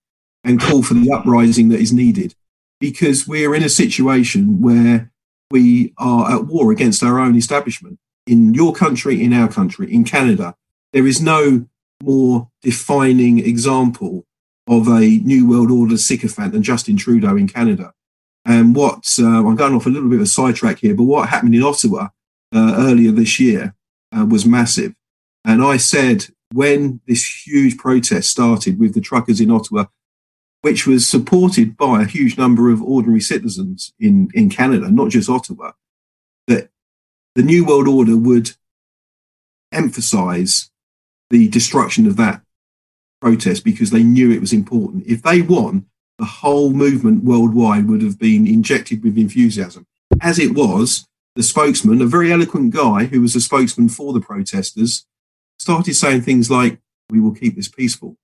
and 0.45 0.61
call 0.61 0.83
for 0.83 0.95
the 0.95 1.11
uprising 1.11 1.71
that 1.71 1.81
is 1.81 1.93
needed 1.93 2.35
because 2.79 3.27
we're 3.27 3.55
in 3.55 3.65
a 3.65 3.69
situation 3.69 4.61
where 4.61 5.11
we 5.51 5.93
are 5.99 6.31
at 6.31 6.47
war 6.47 6.71
against 6.71 7.03
our 7.03 7.19
own 7.19 7.35
establishment 7.35 7.99
in 8.27 8.55
your 8.55 8.73
country, 8.73 9.25
in 9.25 9.33
our 9.33 9.49
country, 9.49 9.93
in 9.93 10.05
Canada. 10.05 10.55
There 10.93 11.07
is 11.07 11.21
no 11.21 11.67
more 12.03 12.49
defining 12.63 13.39
example 13.39 14.27
of 14.67 14.89
a 14.89 15.01
New 15.01 15.49
World 15.49 15.71
Order 15.71 15.97
sycophant 15.97 16.53
than 16.53 16.63
Justin 16.63 16.97
Trudeau 16.97 17.37
in 17.37 17.49
Canada. 17.49 17.93
And 18.45 18.75
what 18.75 19.17
uh, 19.21 19.25
I'm 19.25 19.57
going 19.57 19.75
off 19.75 19.87
a 19.87 19.91
little 19.91 20.09
bit 20.09 20.17
of 20.17 20.23
a 20.23 20.27
sidetrack 20.27 20.79
here, 20.79 20.95
but 20.95 21.05
what 21.05 21.29
happened 21.29 21.55
in 21.55 21.63
Ottawa 21.63 22.09
uh, 22.55 22.75
earlier 22.79 23.13
this 23.13 23.39
year 23.39 23.75
uh, 24.17 24.25
was 24.25 24.45
massive. 24.45 24.95
And 25.45 25.63
I 25.63 25.77
said 25.77 26.27
when 26.53 27.01
this 27.07 27.47
huge 27.47 27.79
protest 27.79 28.31
started 28.31 28.79
with 28.79 28.95
the 28.95 29.01
truckers 29.01 29.41
in 29.41 29.51
Ottawa, 29.51 29.87
which 30.63 30.87
was 30.87 31.07
supported 31.07 31.77
by 31.77 32.03
a 32.03 32.07
huge 32.07 32.39
number 32.39 32.71
of 32.71 32.83
ordinary 32.83 33.21
citizens 33.21 33.93
in, 33.99 34.29
in 34.35 34.49
Canada, 34.49 34.91
not 34.91 35.11
just 35.11 35.29
Ottawa, 35.29 35.73
that 36.47 36.71
the 37.35 37.43
New 37.43 37.65
World 37.65 37.89
Order 37.89 38.17
would 38.17 38.53
emphasize 39.73 40.71
the 41.33 41.49
destruction 41.49 42.07
of 42.07 42.17
that 42.19 42.43
protest 43.23 43.65
because 43.65 43.91
they 43.91 44.03
knew 44.03 44.31
it 44.31 44.41
was 44.41 44.53
important. 44.53 45.07
If 45.07 45.23
they 45.23 45.41
won, 45.41 45.87
the 46.19 46.27
whole 46.27 46.71
movement 46.71 47.25
worldwide 47.25 47.89
would 47.89 48.03
have 48.03 48.19
been 48.19 48.47
injected 48.47 49.03
with 49.03 49.17
enthusiasm. 49.17 49.87
As 50.21 50.39
it 50.39 50.55
was, 50.55 51.09
the 51.35 51.43
spokesman, 51.43 52.03
a 52.03 52.07
very 52.07 52.31
eloquent 52.31 52.75
guy 52.75 53.07
who 53.07 53.23
was 53.23 53.35
a 53.35 53.41
spokesman 53.41 53.89
for 53.89 54.13
the 54.13 54.21
protesters, 54.21 55.07
started 55.59 55.95
saying 55.95 56.21
things 56.21 56.51
like, 56.51 56.79
We 57.09 57.19
will 57.19 57.35
keep 57.35 57.57
this 57.57 57.69
peaceful. 57.69 58.19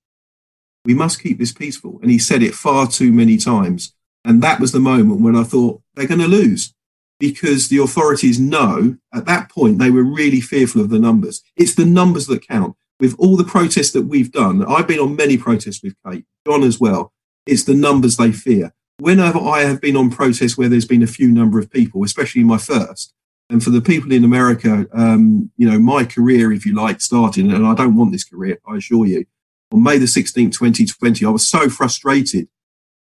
We 0.84 0.92
must 0.92 1.22
keep 1.22 1.38
this 1.38 1.52
peaceful. 1.52 1.98
And 2.02 2.10
he 2.10 2.18
said 2.18 2.42
it 2.42 2.54
far 2.54 2.86
too 2.86 3.10
many 3.10 3.38
times. 3.38 3.94
And 4.22 4.42
that 4.42 4.60
was 4.60 4.72
the 4.72 4.80
moment 4.80 5.22
when 5.22 5.34
I 5.34 5.44
thought 5.44 5.80
they're 5.94 6.06
going 6.06 6.20
to 6.20 6.28
lose 6.28 6.74
because 7.18 7.68
the 7.68 7.78
authorities 7.78 8.38
know 8.38 8.96
at 9.14 9.24
that 9.24 9.50
point 9.50 9.78
they 9.78 9.90
were 9.90 10.04
really 10.04 10.40
fearful 10.40 10.82
of 10.82 10.90
the 10.90 10.98
numbers. 10.98 11.42
It's 11.56 11.74
the 11.74 11.86
numbers 11.86 12.26
that 12.26 12.46
count. 12.46 12.76
With 13.00 13.14
all 13.18 13.37
the 13.37 13.44
protests 13.44 13.92
that 13.92 14.06
we've 14.06 14.32
done, 14.32 14.64
I've 14.64 14.88
been 14.88 14.98
on 14.98 15.16
many 15.16 15.37
protests 15.37 15.82
with 15.82 15.94
Kate, 16.06 16.24
John 16.46 16.62
as 16.62 16.80
well. 16.80 17.12
It's 17.46 17.64
the 17.64 17.74
numbers 17.74 18.16
they 18.16 18.32
fear. 18.32 18.72
Whenever 18.98 19.38
I 19.38 19.61
have 19.61 19.80
been 19.80 19.96
on 19.96 20.11
protests 20.11 20.58
where 20.58 20.68
there's 20.68 20.84
been 20.84 21.02
a 21.02 21.08
few 21.08 21.30
number 21.30 21.58
of 21.58 21.70
people, 21.70 22.02
especially 22.04 22.42
my 22.42 22.58
first, 22.58 23.12
and 23.50 23.62
for 23.62 23.70
the 23.70 23.80
people 23.80 24.12
in 24.12 24.24
America, 24.24 24.87
um, 24.92 25.50
you 25.56 25.70
know, 25.70 25.78
my 25.78 26.04
career, 26.04 26.52
if 26.52 26.66
you 26.66 26.74
like, 26.74 27.00
started, 27.00 27.46
and 27.46 27.66
I 27.66 27.74
don't 27.74 27.96
want 27.96 28.12
this 28.12 28.24
career, 28.24 28.58
I 28.66 28.76
assure 28.76 29.06
you. 29.06 29.24
On 29.72 29.82
May 29.82 29.98
the 29.98 30.06
16th, 30.06 30.52
2020, 30.52 31.24
I 31.24 31.30
was 31.30 31.46
so 31.46 31.68
frustrated 31.68 32.48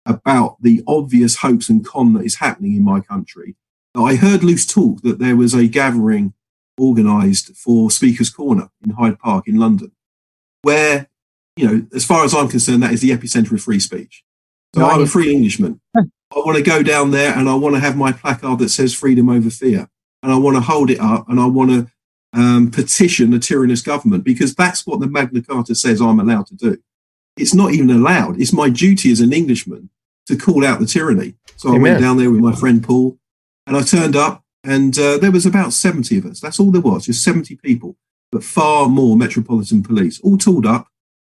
about 0.04 0.56
the 0.60 0.82
obvious 0.86 1.36
hoax 1.36 1.68
and 1.68 1.84
con 1.84 2.12
that 2.12 2.24
is 2.24 2.36
happening 2.36 2.76
in 2.76 2.84
my 2.84 3.00
country 3.00 3.56
I 4.04 4.16
heard 4.16 4.44
loose 4.44 4.66
talk 4.66 5.02
that 5.02 5.18
there 5.18 5.36
was 5.36 5.54
a 5.54 5.66
gathering 5.66 6.34
organised 6.78 7.56
for 7.56 7.90
Speaker's 7.90 8.30
Corner 8.30 8.68
in 8.84 8.90
Hyde 8.90 9.18
Park 9.18 9.48
in 9.48 9.56
London, 9.56 9.92
where, 10.62 11.08
you 11.56 11.66
know, 11.66 11.86
as 11.94 12.04
far 12.04 12.24
as 12.24 12.34
I'm 12.34 12.48
concerned, 12.48 12.82
that 12.82 12.92
is 12.92 13.00
the 13.00 13.10
epicenter 13.10 13.52
of 13.52 13.62
free 13.62 13.80
speech. 13.80 14.24
So 14.74 14.84
I'm 14.84 15.02
a 15.02 15.06
free 15.06 15.32
Englishman. 15.32 15.80
I 15.96 16.38
want 16.40 16.56
to 16.56 16.62
go 16.62 16.82
down 16.82 17.12
there 17.12 17.32
and 17.32 17.48
I 17.48 17.54
want 17.54 17.76
to 17.76 17.80
have 17.80 17.96
my 17.96 18.12
placard 18.12 18.58
that 18.58 18.68
says 18.68 18.94
freedom 18.94 19.28
over 19.28 19.48
fear. 19.48 19.88
And 20.22 20.32
I 20.32 20.36
want 20.36 20.56
to 20.56 20.60
hold 20.60 20.90
it 20.90 21.00
up 21.00 21.28
and 21.28 21.40
I 21.40 21.46
want 21.46 21.70
to 21.70 21.90
um, 22.32 22.70
petition 22.70 23.32
a 23.32 23.38
tyrannous 23.38 23.80
government 23.80 24.24
because 24.24 24.54
that's 24.54 24.86
what 24.86 25.00
the 25.00 25.06
Magna 25.06 25.40
Carta 25.40 25.74
says 25.74 26.00
I'm 26.00 26.20
allowed 26.20 26.46
to 26.48 26.54
do. 26.54 26.78
It's 27.36 27.54
not 27.54 27.72
even 27.72 27.90
allowed. 27.90 28.40
It's 28.40 28.52
my 28.52 28.68
duty 28.68 29.10
as 29.12 29.20
an 29.20 29.32
Englishman 29.32 29.88
to 30.26 30.36
call 30.36 30.64
out 30.64 30.80
the 30.80 30.86
tyranny. 30.86 31.34
So 31.56 31.70
Amen. 31.70 31.80
I 31.80 31.82
went 31.82 32.00
down 32.00 32.16
there 32.18 32.30
with 32.30 32.40
my 32.40 32.54
friend 32.54 32.82
Paul 32.82 33.18
and 33.66 33.76
I 33.76 33.82
turned 33.82 34.16
up 34.16 34.44
and 34.66 34.98
uh, 34.98 35.16
there 35.18 35.30
was 35.30 35.46
about 35.46 35.72
70 35.72 36.18
of 36.18 36.26
us. 36.26 36.40
That's 36.40 36.58
all 36.58 36.72
there 36.72 36.80
was, 36.80 37.06
just 37.06 37.22
70 37.22 37.56
people, 37.56 37.96
but 38.32 38.42
far 38.42 38.88
more 38.88 39.16
Metropolitan 39.16 39.82
Police, 39.82 40.20
all 40.20 40.36
tooled 40.36 40.66
up. 40.66 40.88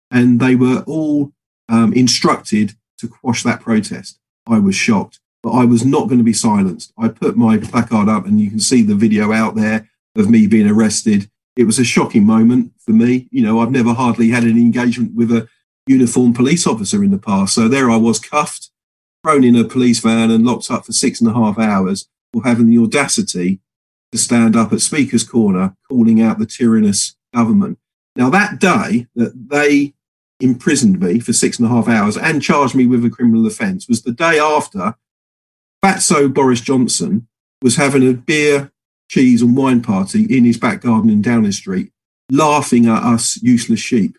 And 0.10 0.40
they 0.40 0.56
were 0.56 0.84
all 0.88 1.34
um, 1.68 1.92
instructed 1.92 2.76
to 3.00 3.10
quash 3.10 3.44
that 3.44 3.60
protest. 3.60 4.20
I 4.48 4.60
was 4.60 4.76
shocked, 4.76 5.20
but 5.44 5.52
I 5.52 5.66
was 5.66 5.86
not 5.86 6.08
going 6.08 6.20
to 6.20 6.24
be 6.24 6.32
silenced. 6.32 6.94
I 6.98 7.10
put 7.10 7.36
my 7.36 7.58
placard 7.58 8.08
up, 8.08 8.26
and 8.26 8.40
you 8.40 8.50
can 8.50 8.62
see 8.62 8.82
the 8.82 8.96
video 8.96 9.34
out 9.34 9.56
there 9.56 9.90
of 10.16 10.30
me 10.30 10.48
being 10.48 10.70
arrested. 10.70 11.30
It 11.58 11.66
was 11.66 11.80
a 11.80 11.84
shocking 11.84 12.26
moment 12.26 12.72
for 12.80 12.92
me. 12.92 13.28
You 13.30 13.44
know, 13.44 13.60
I've 13.60 13.72
never 13.72 13.94
hardly 13.94 14.30
had 14.30 14.46
any 14.46 14.62
engagement 14.62 15.16
with 15.16 15.32
a 15.34 15.50
uniformed 15.86 16.36
police 16.36 16.66
officer 16.66 17.04
in 17.04 17.12
the 17.12 17.18
past. 17.18 17.56
So 17.56 17.68
there 17.68 17.90
I 17.92 17.98
was 17.98 18.20
cuffed, 18.20 18.72
thrown 19.22 19.44
in 19.44 19.58
a 19.58 19.66
police 19.66 20.00
van, 20.00 20.32
and 20.32 20.46
locked 20.46 20.72
up 20.72 20.86
for 20.86 20.94
six 20.94 21.20
and 21.20 21.30
a 21.30 21.34
half 21.34 21.60
hours 21.60 22.08
for 22.34 22.44
having 22.44 22.68
the 22.68 22.78
audacity 22.78 23.60
to 24.12 24.18
stand 24.18 24.56
up 24.56 24.74
at 24.74 24.82
Speaker's 24.82 25.24
Corner 25.24 25.76
calling 25.90 26.22
out 26.22 26.40
the 26.40 26.46
tyrannous 26.46 27.16
government. 27.34 27.78
Now, 28.16 28.30
that 28.30 28.60
day 28.60 29.08
that 29.16 29.50
they 29.50 29.94
imprisoned 30.40 31.00
me 31.00 31.20
for 31.20 31.34
six 31.34 31.60
and 31.60 31.68
a 31.68 31.70
half 31.70 31.88
hours 31.88 32.18
and 32.18 32.42
charged 32.42 32.76
me 32.76 32.88
with 32.88 33.04
a 33.06 33.10
criminal 33.10 33.46
offence 33.48 33.88
was 33.88 34.04
the 34.04 34.12
day 34.12 34.40
after 34.40 34.96
Fatso 35.84 36.32
Boris 36.34 36.62
Johnson 36.62 37.28
was 37.62 37.76
having 37.76 38.08
a 38.08 38.13
beer, 38.13 38.72
cheese, 39.10 39.42
and 39.42 39.56
wine 39.56 39.82
party 39.82 40.26
in 40.26 40.46
his 40.46 40.58
back 40.58 40.82
garden 40.82 41.10
in 41.10 41.22
Downing 41.22 41.52
Street, 41.52 41.92
laughing 42.32 42.88
at 42.88 43.04
us 43.04 43.42
useless 43.42 43.80
sheep. 43.80 44.18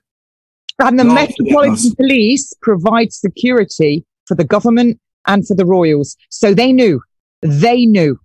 And 0.80 0.98
the 0.98 1.04
Metropolitan 1.04 1.94
Police 1.96 2.52
provide 2.62 3.12
security 3.12 4.04
for 4.26 4.34
the 4.36 4.44
government 4.44 5.00
and 5.26 5.46
for 5.46 5.54
the 5.54 5.66
royals. 5.66 6.16
So 6.30 6.54
they 6.54 6.72
knew. 6.72 7.00
They 7.42 7.86
knew. 7.86 8.18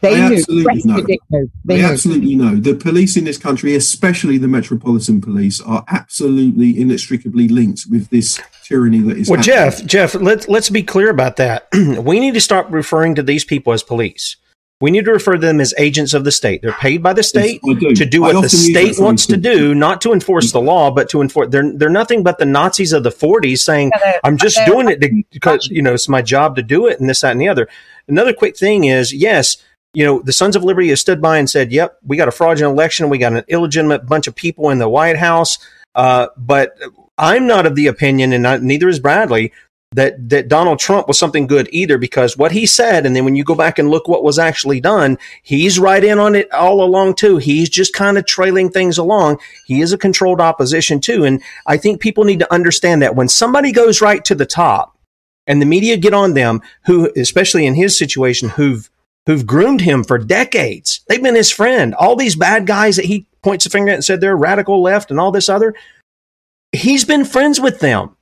They, 0.00 0.14
they 0.14 0.28
knew. 0.28 0.36
Absolutely 0.36 0.82
know. 0.84 1.00
They, 1.02 1.18
they 1.64 1.76
knew. 1.78 1.86
absolutely 1.86 2.34
know. 2.34 2.56
The 2.56 2.74
police 2.74 3.16
in 3.16 3.24
this 3.24 3.38
country, 3.38 3.74
especially 3.74 4.38
the 4.38 4.48
Metropolitan 4.48 5.20
Police, 5.20 5.60
are 5.60 5.84
absolutely 5.88 6.78
inextricably 6.80 7.48
linked 7.48 7.84
with 7.90 8.10
this 8.10 8.40
tyranny 8.64 9.00
that 9.00 9.16
is. 9.16 9.28
Well, 9.30 9.38
happening. 9.38 9.56
Jeff, 9.56 9.86
Jeff, 9.86 10.14
let's 10.14 10.48
let's 10.48 10.70
be 10.70 10.82
clear 10.82 11.10
about 11.10 11.36
that. 11.36 11.68
we 11.72 12.20
need 12.20 12.34
to 12.34 12.40
stop 12.40 12.70
referring 12.70 13.14
to 13.14 13.22
these 13.22 13.44
people 13.44 13.72
as 13.72 13.82
police. 13.82 14.36
We 14.80 14.90
need 14.90 15.06
to 15.06 15.12
refer 15.12 15.32
to 15.32 15.38
them 15.38 15.60
as 15.60 15.72
agents 15.78 16.12
of 16.12 16.24
the 16.24 16.32
state. 16.32 16.60
They're 16.60 16.72
paid 16.72 17.02
by 17.02 17.14
the 17.14 17.22
state 17.22 17.60
yes, 17.64 17.78
do. 17.80 17.94
to 17.94 18.04
do 18.04 18.20
what 18.20 18.42
the 18.42 18.48
state 18.50 18.98
wants 18.98 19.24
to 19.26 19.38
do, 19.38 19.74
not 19.74 20.02
to 20.02 20.12
enforce 20.12 20.52
the 20.52 20.60
law, 20.60 20.90
but 20.90 21.08
to 21.10 21.22
enforce. 21.22 21.48
They're 21.48 21.72
they're 21.72 21.88
nothing 21.88 22.22
but 22.22 22.38
the 22.38 22.44
Nazis 22.44 22.92
of 22.92 23.02
the 23.02 23.10
'40s 23.10 23.58
saying, 23.58 23.90
"I'm 24.22 24.36
just 24.36 24.60
doing 24.66 24.88
it 24.90 25.00
because 25.30 25.66
you 25.68 25.80
know 25.80 25.94
it's 25.94 26.10
my 26.10 26.20
job 26.20 26.56
to 26.56 26.62
do 26.62 26.86
it," 26.86 27.00
and 27.00 27.08
this, 27.08 27.22
that, 27.22 27.32
and 27.32 27.40
the 27.40 27.48
other. 27.48 27.68
Another 28.06 28.34
quick 28.34 28.56
thing 28.56 28.84
is, 28.84 29.14
yes, 29.14 29.56
you 29.96 30.04
know, 30.04 30.20
the 30.20 30.32
Sons 30.32 30.54
of 30.56 30.62
Liberty 30.62 30.90
has 30.90 31.00
stood 31.00 31.22
by 31.22 31.38
and 31.38 31.48
said, 31.48 31.72
yep, 31.72 31.96
we 32.04 32.18
got 32.18 32.28
a 32.28 32.30
fraudulent 32.30 32.74
election. 32.74 33.08
We 33.08 33.16
got 33.16 33.32
an 33.32 33.44
illegitimate 33.48 34.04
bunch 34.04 34.26
of 34.26 34.34
people 34.34 34.68
in 34.68 34.78
the 34.78 34.90
White 34.90 35.16
House. 35.16 35.56
Uh, 35.94 36.26
but 36.36 36.78
I'm 37.16 37.46
not 37.46 37.64
of 37.64 37.76
the 37.76 37.86
opinion, 37.86 38.34
and 38.34 38.42
not, 38.42 38.60
neither 38.60 38.90
is 38.90 39.00
Bradley, 39.00 39.54
that, 39.96 40.28
that 40.28 40.48
Donald 40.48 40.78
Trump 40.78 41.08
was 41.08 41.18
something 41.18 41.46
good 41.46 41.68
either, 41.72 41.98
because 41.98 42.36
what 42.36 42.52
he 42.52 42.64
said, 42.64 43.04
and 43.04 43.16
then 43.16 43.24
when 43.24 43.34
you 43.34 43.44
go 43.44 43.54
back 43.54 43.78
and 43.78 43.90
look 43.90 44.06
what 44.08 44.22
was 44.22 44.38
actually 44.38 44.80
done, 44.80 45.18
he's 45.42 45.78
right 45.78 46.04
in 46.04 46.18
on 46.18 46.34
it 46.34 46.52
all 46.52 46.82
along 46.82 47.16
too. 47.16 47.38
He's 47.38 47.68
just 47.68 47.92
kind 47.92 48.16
of 48.16 48.26
trailing 48.26 48.70
things 48.70 48.98
along. 48.98 49.38
He 49.66 49.80
is 49.80 49.92
a 49.92 49.98
controlled 49.98 50.40
opposition 50.40 51.00
too. 51.00 51.24
And 51.24 51.42
I 51.66 51.76
think 51.76 52.00
people 52.00 52.24
need 52.24 52.38
to 52.38 52.52
understand 52.52 53.02
that 53.02 53.16
when 53.16 53.28
somebody 53.28 53.72
goes 53.72 54.00
right 54.00 54.24
to 54.26 54.34
the 54.34 54.46
top 54.46 54.96
and 55.46 55.60
the 55.60 55.66
media 55.66 55.96
get 55.96 56.14
on 56.14 56.34
them, 56.34 56.60
who, 56.84 57.10
especially 57.16 57.66
in 57.66 57.74
his 57.74 57.98
situation, 57.98 58.50
who've 58.50 58.88
who've 59.26 59.46
groomed 59.46 59.80
him 59.80 60.04
for 60.04 60.18
decades. 60.18 61.00
They've 61.08 61.22
been 61.22 61.34
his 61.34 61.50
friend. 61.50 61.94
All 61.96 62.14
these 62.14 62.36
bad 62.36 62.64
guys 62.64 62.96
that 62.96 63.06
he 63.06 63.26
points 63.42 63.66
a 63.66 63.70
finger 63.70 63.90
at 63.90 63.96
and 63.96 64.04
said 64.04 64.20
they're 64.20 64.36
radical 64.36 64.80
left 64.80 65.10
and 65.10 65.18
all 65.18 65.32
this 65.32 65.48
other, 65.48 65.74
he's 66.72 67.04
been 67.04 67.24
friends 67.24 67.60
with 67.60 67.80
them. 67.80 68.15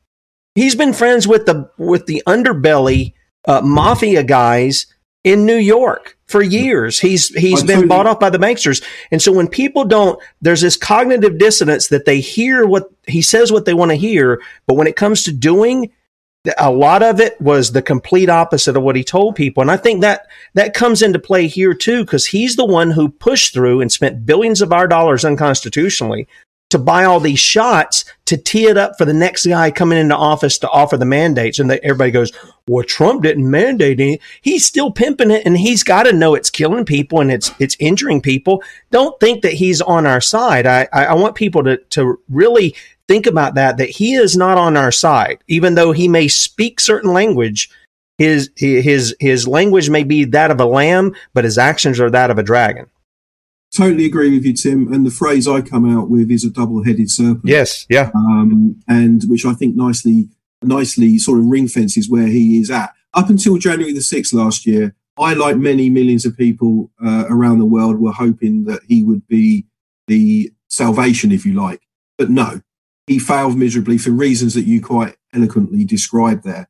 He's 0.55 0.74
been 0.74 0.92
friends 0.92 1.26
with 1.26 1.46
the 1.46 1.70
with 1.78 2.07
the 2.07 2.22
underbelly 2.26 3.14
uh, 3.46 3.61
mafia 3.61 4.22
guys 4.22 4.86
in 5.24 5.46
New 5.46 5.57
York 5.57 6.16
for 6.26 6.42
years. 6.42 7.00
He's 7.00 7.28
he's 7.28 7.62
been 7.62 7.88
bought 7.88 8.07
off 8.07 8.20
by 8.20 8.30
the 8.30 8.38
banksters. 8.38 8.84
And 9.11 9.20
so 9.20 9.32
when 9.32 9.48
people 9.48 9.84
don't 9.84 10.22
there's 10.40 10.61
this 10.61 10.76
cognitive 10.76 11.38
dissonance 11.38 11.88
that 11.88 12.05
they 12.05 12.20
hear 12.20 12.66
what 12.66 12.90
he 13.07 13.22
says 13.22 13.50
what 13.50 13.64
they 13.64 13.74
want 13.74 13.90
to 13.90 13.96
hear, 13.96 14.40
but 14.66 14.74
when 14.74 14.86
it 14.86 14.96
comes 14.96 15.24
to 15.24 15.32
doing 15.32 15.90
a 16.59 16.70
lot 16.70 17.02
of 17.02 17.20
it 17.20 17.40
was 17.40 17.72
the 17.72 17.80
complete 17.80 18.28
opposite 18.28 18.76
of 18.76 18.82
what 18.82 18.96
he 18.96 19.02
told 19.02 19.34
people. 19.34 19.62
And 19.62 19.70
I 19.70 19.78
think 19.78 20.02
that 20.02 20.26
that 20.52 20.74
comes 20.74 21.00
into 21.00 21.18
play 21.18 21.46
here 21.46 21.72
too, 21.72 22.05
because 22.05 22.26
he's 22.26 22.57
the 22.57 22.66
one 22.66 22.90
who 22.90 23.09
pushed 23.09 23.55
through 23.55 23.80
and 23.80 23.90
spent 23.90 24.26
billions 24.26 24.61
of 24.61 24.72
our 24.72 24.86
dollars 24.86 25.24
unconstitutionally 25.24 26.28
to 26.74 26.78
buy 26.80 27.04
all 27.04 27.20
these 27.20 27.38
shots 27.38 28.04
to 28.24 28.36
tee 28.36 28.66
it 28.66 28.76
up 28.76 28.98
for 28.98 29.04
the 29.04 29.14
next 29.14 29.46
guy 29.46 29.70
coming 29.70 29.96
into 29.96 30.16
office 30.16 30.58
to 30.58 30.68
offer 30.70 30.96
the 30.96 31.04
mandates. 31.04 31.60
And 31.60 31.70
they, 31.70 31.78
everybody 31.84 32.10
goes, 32.10 32.32
well, 32.66 32.82
Trump 32.82 33.22
didn't 33.22 33.48
mandate 33.48 34.00
it. 34.00 34.20
He's 34.42 34.66
still 34.66 34.90
pimping 34.90 35.30
it 35.30 35.46
and 35.46 35.56
he's 35.56 35.84
got 35.84 36.02
to 36.02 36.12
know 36.12 36.34
it's 36.34 36.50
killing 36.50 36.84
people 36.84 37.20
and 37.20 37.30
it's, 37.30 37.52
it's 37.60 37.76
injuring 37.78 38.22
people. 38.22 38.60
Don't 38.90 39.18
think 39.20 39.42
that 39.42 39.52
he's 39.52 39.80
on 39.80 40.04
our 40.04 40.20
side. 40.20 40.66
I, 40.66 40.88
I 40.92 41.14
want 41.14 41.36
people 41.36 41.62
to, 41.62 41.76
to 41.76 42.18
really 42.28 42.74
think 43.06 43.28
about 43.28 43.54
that, 43.54 43.76
that 43.76 43.90
he 43.90 44.14
is 44.14 44.36
not 44.36 44.58
on 44.58 44.76
our 44.76 44.90
side, 44.90 45.44
even 45.46 45.76
though 45.76 45.92
he 45.92 46.08
may 46.08 46.26
speak 46.26 46.80
certain 46.80 47.12
language. 47.12 47.70
His, 48.18 48.50
his, 48.56 49.14
his 49.20 49.46
language 49.46 49.90
may 49.90 50.02
be 50.02 50.24
that 50.24 50.50
of 50.50 50.60
a 50.60 50.66
lamb, 50.66 51.14
but 51.34 51.44
his 51.44 51.56
actions 51.56 52.00
are 52.00 52.10
that 52.10 52.32
of 52.32 52.38
a 52.38 52.42
dragon. 52.42 52.90
Totally 53.76 54.04
agree 54.04 54.30
with 54.30 54.44
you, 54.44 54.54
Tim. 54.54 54.92
And 54.92 55.04
the 55.04 55.10
phrase 55.10 55.48
I 55.48 55.60
come 55.60 55.90
out 55.90 56.08
with 56.08 56.30
is 56.30 56.44
a 56.44 56.50
double-headed 56.50 57.10
serpent. 57.10 57.44
Yes, 57.44 57.86
yeah. 57.88 58.10
Um, 58.14 58.80
and 58.86 59.22
which 59.26 59.44
I 59.44 59.52
think 59.54 59.74
nicely, 59.74 60.28
nicely 60.62 61.18
sort 61.18 61.40
of 61.40 61.46
ring 61.46 61.66
fences 61.66 62.08
where 62.08 62.28
he 62.28 62.60
is 62.60 62.70
at. 62.70 62.92
Up 63.14 63.30
until 63.30 63.58
January 63.58 63.92
the 63.92 64.00
sixth 64.00 64.32
last 64.32 64.64
year, 64.64 64.94
I, 65.18 65.34
like 65.34 65.56
many 65.56 65.90
millions 65.90 66.24
of 66.26 66.36
people 66.36 66.90
uh, 67.04 67.24
around 67.28 67.58
the 67.58 67.64
world, 67.64 68.00
were 68.00 68.12
hoping 68.12 68.64
that 68.64 68.82
he 68.88 69.02
would 69.02 69.26
be 69.28 69.66
the 70.06 70.52
salvation, 70.68 71.32
if 71.32 71.46
you 71.46 71.54
like. 71.54 71.82
But 72.18 72.30
no, 72.30 72.60
he 73.06 73.18
failed 73.18 73.56
miserably 73.56 73.98
for 73.98 74.10
reasons 74.10 74.54
that 74.54 74.66
you 74.66 74.80
quite 74.80 75.16
eloquently 75.32 75.84
described 75.84 76.44
there, 76.44 76.68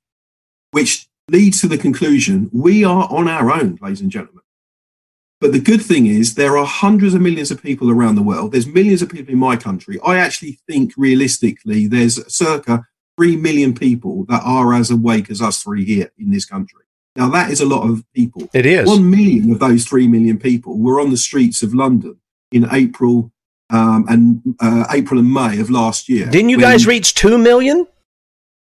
which 0.73 1.07
leads 1.31 1.61
to 1.61 1.69
the 1.69 1.79
conclusion 1.79 2.51
we 2.53 2.85
are 2.85 3.09
on 3.11 3.29
our 3.29 3.51
own, 3.51 3.79
ladies 3.81 4.01
and 4.01 4.11
gentlemen. 4.11 4.44
But 5.45 5.53
the 5.53 5.61
good 5.61 5.83
thing 5.83 6.07
is, 6.07 6.37
there 6.37 6.57
are 6.57 6.65
hundreds 6.65 7.13
of 7.13 7.21
millions 7.21 7.51
of 7.51 7.63
people 7.63 7.91
around 7.91 8.15
the 8.15 8.23
world. 8.23 8.53
There's 8.53 8.67
millions 8.67 9.03
of 9.03 9.11
people 9.11 9.31
in 9.31 9.39
my 9.39 9.57
country. 9.57 10.01
I 10.03 10.17
actually 10.17 10.59
think 10.67 10.95
realistically, 10.97 11.87
there's 11.87 12.19
circa 12.35 12.87
3 13.19 13.37
million 13.37 13.75
people 13.75 14.25
that 14.31 14.41
are 14.43 14.73
as 14.73 14.91
awake 14.91 15.31
as 15.31 15.43
us 15.43 15.63
three 15.63 15.85
here 15.85 16.11
in 16.19 16.31
this 16.31 16.47
country. 16.47 16.85
Now, 17.15 17.29
that 17.29 17.51
is 17.51 17.61
a 17.61 17.67
lot 17.67 17.87
of 17.87 18.11
people. 18.15 18.49
It 18.55 18.65
is. 18.65 18.89
One 18.89 19.11
million 19.11 19.53
of 19.53 19.59
those 19.59 19.85
3 19.85 20.09
million 20.09 20.39
people 20.39 20.79
were 20.79 20.99
on 20.99 21.11
the 21.11 21.19
streets 21.19 21.63
of 21.63 21.75
London 21.75 22.19
in 22.51 22.67
April 22.73 23.31
um, 23.69 24.07
and 24.09 24.57
uh, 24.61 24.87
April 24.93 25.21
and 25.21 25.31
May 25.31 25.61
of 25.61 25.69
last 25.69 26.09
year. 26.09 26.25
Didn't 26.31 26.49
you 26.49 26.59
guys 26.59 26.87
reach 26.87 27.13
2 27.13 27.37
million? 27.37 27.87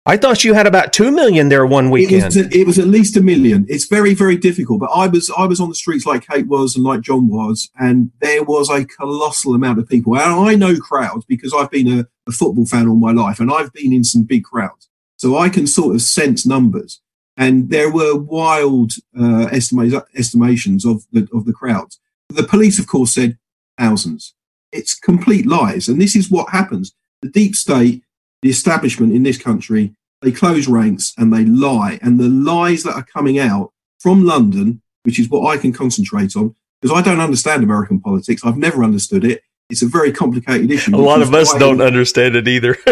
I 0.04 0.16
thought 0.16 0.42
you 0.42 0.54
had 0.54 0.66
about 0.66 0.92
two 0.92 1.12
million 1.12 1.48
there 1.48 1.64
one 1.64 1.90
weekend. 1.90 2.22
It 2.22 2.24
was, 2.24 2.56
it 2.56 2.66
was, 2.66 2.78
at 2.80 2.88
least 2.88 3.16
a 3.16 3.22
million. 3.22 3.64
It's 3.68 3.86
very, 3.86 4.14
very 4.14 4.36
difficult. 4.36 4.80
But 4.80 4.90
I 4.92 5.06
was, 5.06 5.30
I 5.38 5.46
was 5.46 5.60
on 5.60 5.68
the 5.68 5.76
streets 5.76 6.06
like 6.06 6.26
Kate 6.26 6.48
was 6.48 6.74
and 6.74 6.84
like 6.84 7.02
John 7.02 7.28
was, 7.28 7.70
and 7.78 8.10
there 8.20 8.42
was 8.42 8.68
a 8.68 8.84
colossal 8.84 9.54
amount 9.54 9.78
of 9.78 9.88
people. 9.88 10.16
And 10.16 10.48
I 10.48 10.56
know 10.56 10.76
crowds 10.76 11.24
because 11.26 11.54
I've 11.54 11.70
been 11.70 12.00
a, 12.00 12.06
a 12.28 12.32
football 12.32 12.66
fan 12.66 12.88
all 12.88 12.96
my 12.96 13.12
life, 13.12 13.38
and 13.38 13.52
I've 13.52 13.72
been 13.72 13.92
in 13.92 14.02
some 14.02 14.24
big 14.24 14.42
crowds, 14.42 14.88
so 15.16 15.38
I 15.38 15.48
can 15.48 15.68
sort 15.68 15.94
of 15.94 16.02
sense 16.02 16.44
numbers. 16.44 17.00
And 17.36 17.70
there 17.70 17.90
were 17.90 18.16
wild 18.16 18.92
uh, 19.18 19.48
estimations 19.52 20.84
of 20.84 21.04
the 21.12 21.28
of 21.32 21.44
the 21.44 21.52
crowds. 21.52 22.00
The 22.28 22.42
police, 22.42 22.80
of 22.80 22.88
course, 22.88 23.14
said 23.14 23.38
thousands. 23.78 24.34
It's 24.72 24.98
complete 24.98 25.46
lies, 25.46 25.86
and 25.86 26.00
this 26.00 26.16
is 26.16 26.28
what 26.28 26.50
happens. 26.50 26.92
The 27.20 27.28
deep 27.28 27.54
state 27.54 28.02
the 28.42 28.50
establishment 28.50 29.14
in 29.14 29.22
this 29.22 29.38
country, 29.38 29.94
they 30.20 30.32
close 30.32 30.68
ranks 30.68 31.14
and 31.16 31.32
they 31.32 31.44
lie. 31.44 31.98
And 32.02 32.18
the 32.18 32.28
lies 32.28 32.82
that 32.82 32.94
are 32.94 33.04
coming 33.04 33.38
out 33.38 33.72
from 34.00 34.24
London, 34.24 34.82
which 35.04 35.18
is 35.18 35.28
what 35.28 35.46
I 35.48 35.56
can 35.56 35.72
concentrate 35.72 36.36
on, 36.36 36.54
because 36.80 36.96
I 36.96 37.02
don't 37.02 37.20
understand 37.20 37.62
American 37.62 38.00
politics. 38.00 38.42
I've 38.44 38.56
never 38.56 38.82
understood 38.82 39.24
it. 39.24 39.42
It's 39.70 39.82
a 39.82 39.86
very 39.86 40.12
complicated 40.12 40.70
issue. 40.70 40.94
A 40.94 40.98
lot 40.98 41.22
of 41.22 41.32
us 41.32 41.54
don't 41.54 41.80
understand 41.80 42.36
it 42.36 42.46
either. 42.46 42.76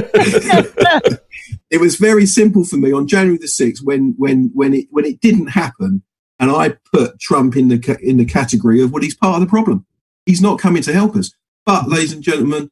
it 1.70 1.80
was 1.80 1.96
very 1.96 2.24
simple 2.24 2.64
for 2.64 2.76
me 2.76 2.92
on 2.92 3.06
January 3.06 3.36
the 3.38 3.48
sixth 3.48 3.82
when 3.84 4.14
when 4.16 4.50
when 4.54 4.72
it 4.72 4.86
when 4.90 5.04
it 5.04 5.20
didn't 5.20 5.48
happen, 5.48 6.02
and 6.38 6.50
I 6.50 6.76
put 6.92 7.20
Trump 7.20 7.56
in 7.56 7.68
the 7.68 7.98
in 8.00 8.16
the 8.16 8.24
category 8.24 8.80
of 8.80 8.92
what 8.92 9.00
well, 9.00 9.04
he's 9.04 9.16
part 9.16 9.34
of 9.34 9.40
the 9.40 9.46
problem. 9.46 9.84
He's 10.24 10.40
not 10.40 10.58
coming 10.58 10.82
to 10.84 10.92
help 10.92 11.16
us. 11.16 11.34
But, 11.66 11.88
ladies 11.88 12.12
and 12.12 12.22
gentlemen, 12.22 12.70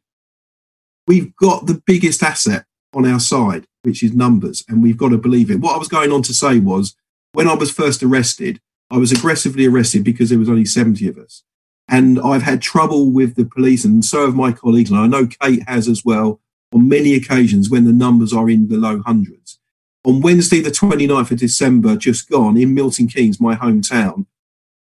we've 1.09 1.35
got 1.37 1.67
the 1.67 1.83
biggest 1.87 2.23
asset 2.23 2.67
on 2.95 3.05
our 3.05 3.19
side, 3.19 3.67
which 3.83 4.03
is 4.05 4.13
numbers, 4.13 4.63
and 4.69 4.83
we've 4.83 4.97
got 4.97 5.09
to 5.09 5.19
believe 5.19 5.51
it. 5.51 5.61
What 5.61 5.75
I 5.75 5.79
was 5.79 5.89
going 5.89 6.13
on 6.13 6.23
to 6.23 6.35
say 6.35 6.61
was 6.61 6.95
when 7.33 7.49
I 7.49 7.55
was 7.55 7.73
first 7.73 8.03
arrested, 8.03 8.61
I 8.91 8.99
was 8.99 9.11
aggressively 9.11 9.67
arrested 9.67 10.05
because 10.05 10.31
there 10.31 10.39
was 10.39 10.49
only 10.49 10.65
70 10.65 11.09
of 11.09 11.19
us. 11.19 11.43
And 11.89 12.21
I've 12.21 12.43
had 12.43 12.61
trouble 12.61 13.11
with 13.11 13.35
the 13.35 13.47
police, 13.47 13.85
and 13.85 14.05
so 14.05 14.27
have 14.27 14.35
my 14.35 14.53
colleagues, 14.53 14.91
and 14.91 15.01
I 15.01 15.07
know 15.07 15.27
Kate 15.27 15.67
has 15.67 15.89
as 15.89 16.05
well, 16.05 16.41
on 16.73 16.89
many 16.89 17.15
occasions 17.15 17.71
when 17.71 17.87
the 17.87 17.93
numbers 17.93 18.33
are 18.35 18.51
in 18.51 18.69
the 18.69 18.77
low 18.77 19.01
hundreds. 19.01 19.59
On 20.05 20.21
Wednesday, 20.21 20.61
the 20.61 20.71
29th 20.71 21.31
of 21.31 21.39
December, 21.39 21.97
just 21.97 22.29
gone, 22.29 22.59
in 22.59 22.75
Milton 22.75 23.09
Keynes, 23.09 23.41
my 23.41 23.57
hometown, 23.57 24.27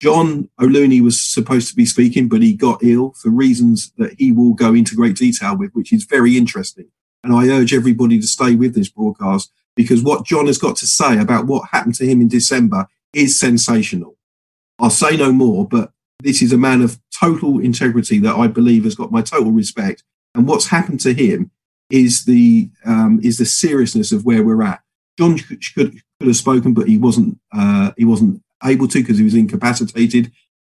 John 0.02 0.50
O'Looney 0.60 1.02
was 1.02 1.22
supposed 1.22 1.70
to 1.70 1.76
be 1.76 1.86
speaking, 1.86 2.28
but 2.28 2.42
he 2.42 2.54
got 2.54 2.84
ill 2.84 3.14
for 3.14 3.30
reasons 3.30 3.94
that 3.98 4.16
he 4.18 4.32
will 4.32 4.54
go 4.54 4.74
into 4.74 4.96
great 4.96 5.16
detail 5.16 5.58
with, 5.58 5.72
which 5.72 5.94
is 5.94 6.04
very 6.04 6.38
interesting. 6.38 6.88
And 7.24 7.34
I 7.34 7.48
urge 7.48 7.74
everybody 7.74 8.20
to 8.20 8.28
stay 8.28 8.56
with 8.56 8.76
this 8.76 8.90
broadcast 8.90 9.52
because 9.76 10.04
what 10.04 10.26
John 10.26 10.48
has 10.48 10.58
got 10.58 10.76
to 10.78 10.88
say 10.88 11.18
about 11.18 11.48
what 11.48 11.70
happened 11.72 11.96
to 11.96 12.06
him 12.06 12.22
in 12.22 12.28
December 12.28 12.88
is 13.14 13.40
sensational. 13.40 14.18
I'll 14.80 14.90
say 14.90 15.16
no 15.16 15.32
more, 15.32 15.68
but 15.68 15.92
this 16.22 16.42
is 16.42 16.52
a 16.52 16.58
man 16.58 16.82
of 16.82 17.00
total 17.18 17.60
integrity 17.60 18.20
that 18.20 18.36
I 18.36 18.48
believe 18.48 18.84
has 18.84 18.96
got 18.96 19.12
my 19.12 19.22
total 19.22 19.52
respect. 19.52 20.04
And 20.34 20.48
what's 20.48 20.68
happened 20.68 21.00
to 21.02 21.14
him 21.14 21.52
is 21.90 22.26
the 22.26 22.70
um, 22.86 23.20
is 23.24 23.38
the 23.38 23.46
seriousness 23.46 24.12
of 24.12 24.26
where 24.26 24.44
we're 24.44 24.64
at. 24.64 24.82
John 25.18 25.38
could, 25.38 25.62
could, 25.74 26.02
have 26.22 26.36
spoken, 26.36 26.74
but 26.74 26.88
he 26.88 26.98
wasn't 26.98 27.40
uh, 27.54 27.92
he 27.98 28.06
wasn't 28.06 28.42
able 28.64 28.88
to 28.88 29.02
because 29.02 29.18
he 29.18 29.24
was 29.24 29.36
incapacitated. 29.36 30.32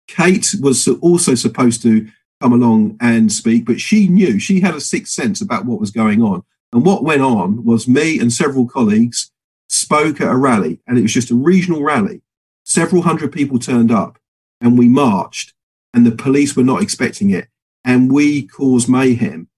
Kate 0.07 0.55
was 0.61 0.87
also 1.01 1.35
supposed 1.35 1.81
to 1.83 2.07
come 2.41 2.53
along 2.53 2.97
and 2.99 3.31
speak, 3.31 3.65
but 3.65 3.79
she 3.79 4.07
knew 4.07 4.39
she 4.39 4.59
had 4.59 4.75
a 4.75 4.81
sixth 4.81 5.13
sense 5.13 5.41
about 5.41 5.65
what 5.65 5.79
was 5.79 5.91
going 5.91 6.21
on. 6.21 6.43
And 6.73 6.85
what 6.85 7.03
went 7.03 7.21
on 7.21 7.63
was 7.63 7.87
me 7.87 8.19
and 8.19 8.31
several 8.31 8.67
colleagues 8.67 9.31
spoke 9.67 10.19
at 10.19 10.31
a 10.31 10.35
rally, 10.35 10.79
and 10.87 10.97
it 10.97 11.01
was 11.01 11.13
just 11.13 11.31
a 11.31 11.35
regional 11.35 11.83
rally. 11.83 12.21
Several 12.63 13.01
hundred 13.01 13.31
people 13.31 13.59
turned 13.59 13.91
up, 13.91 14.17
and 14.59 14.77
we 14.77 14.87
marched, 14.87 15.53
and 15.93 16.05
the 16.05 16.11
police 16.11 16.55
were 16.55 16.63
not 16.63 16.81
expecting 16.81 17.29
it, 17.29 17.47
and 17.83 18.11
we 18.11 18.47
caused 18.47 18.89
mayhem. 18.89 19.49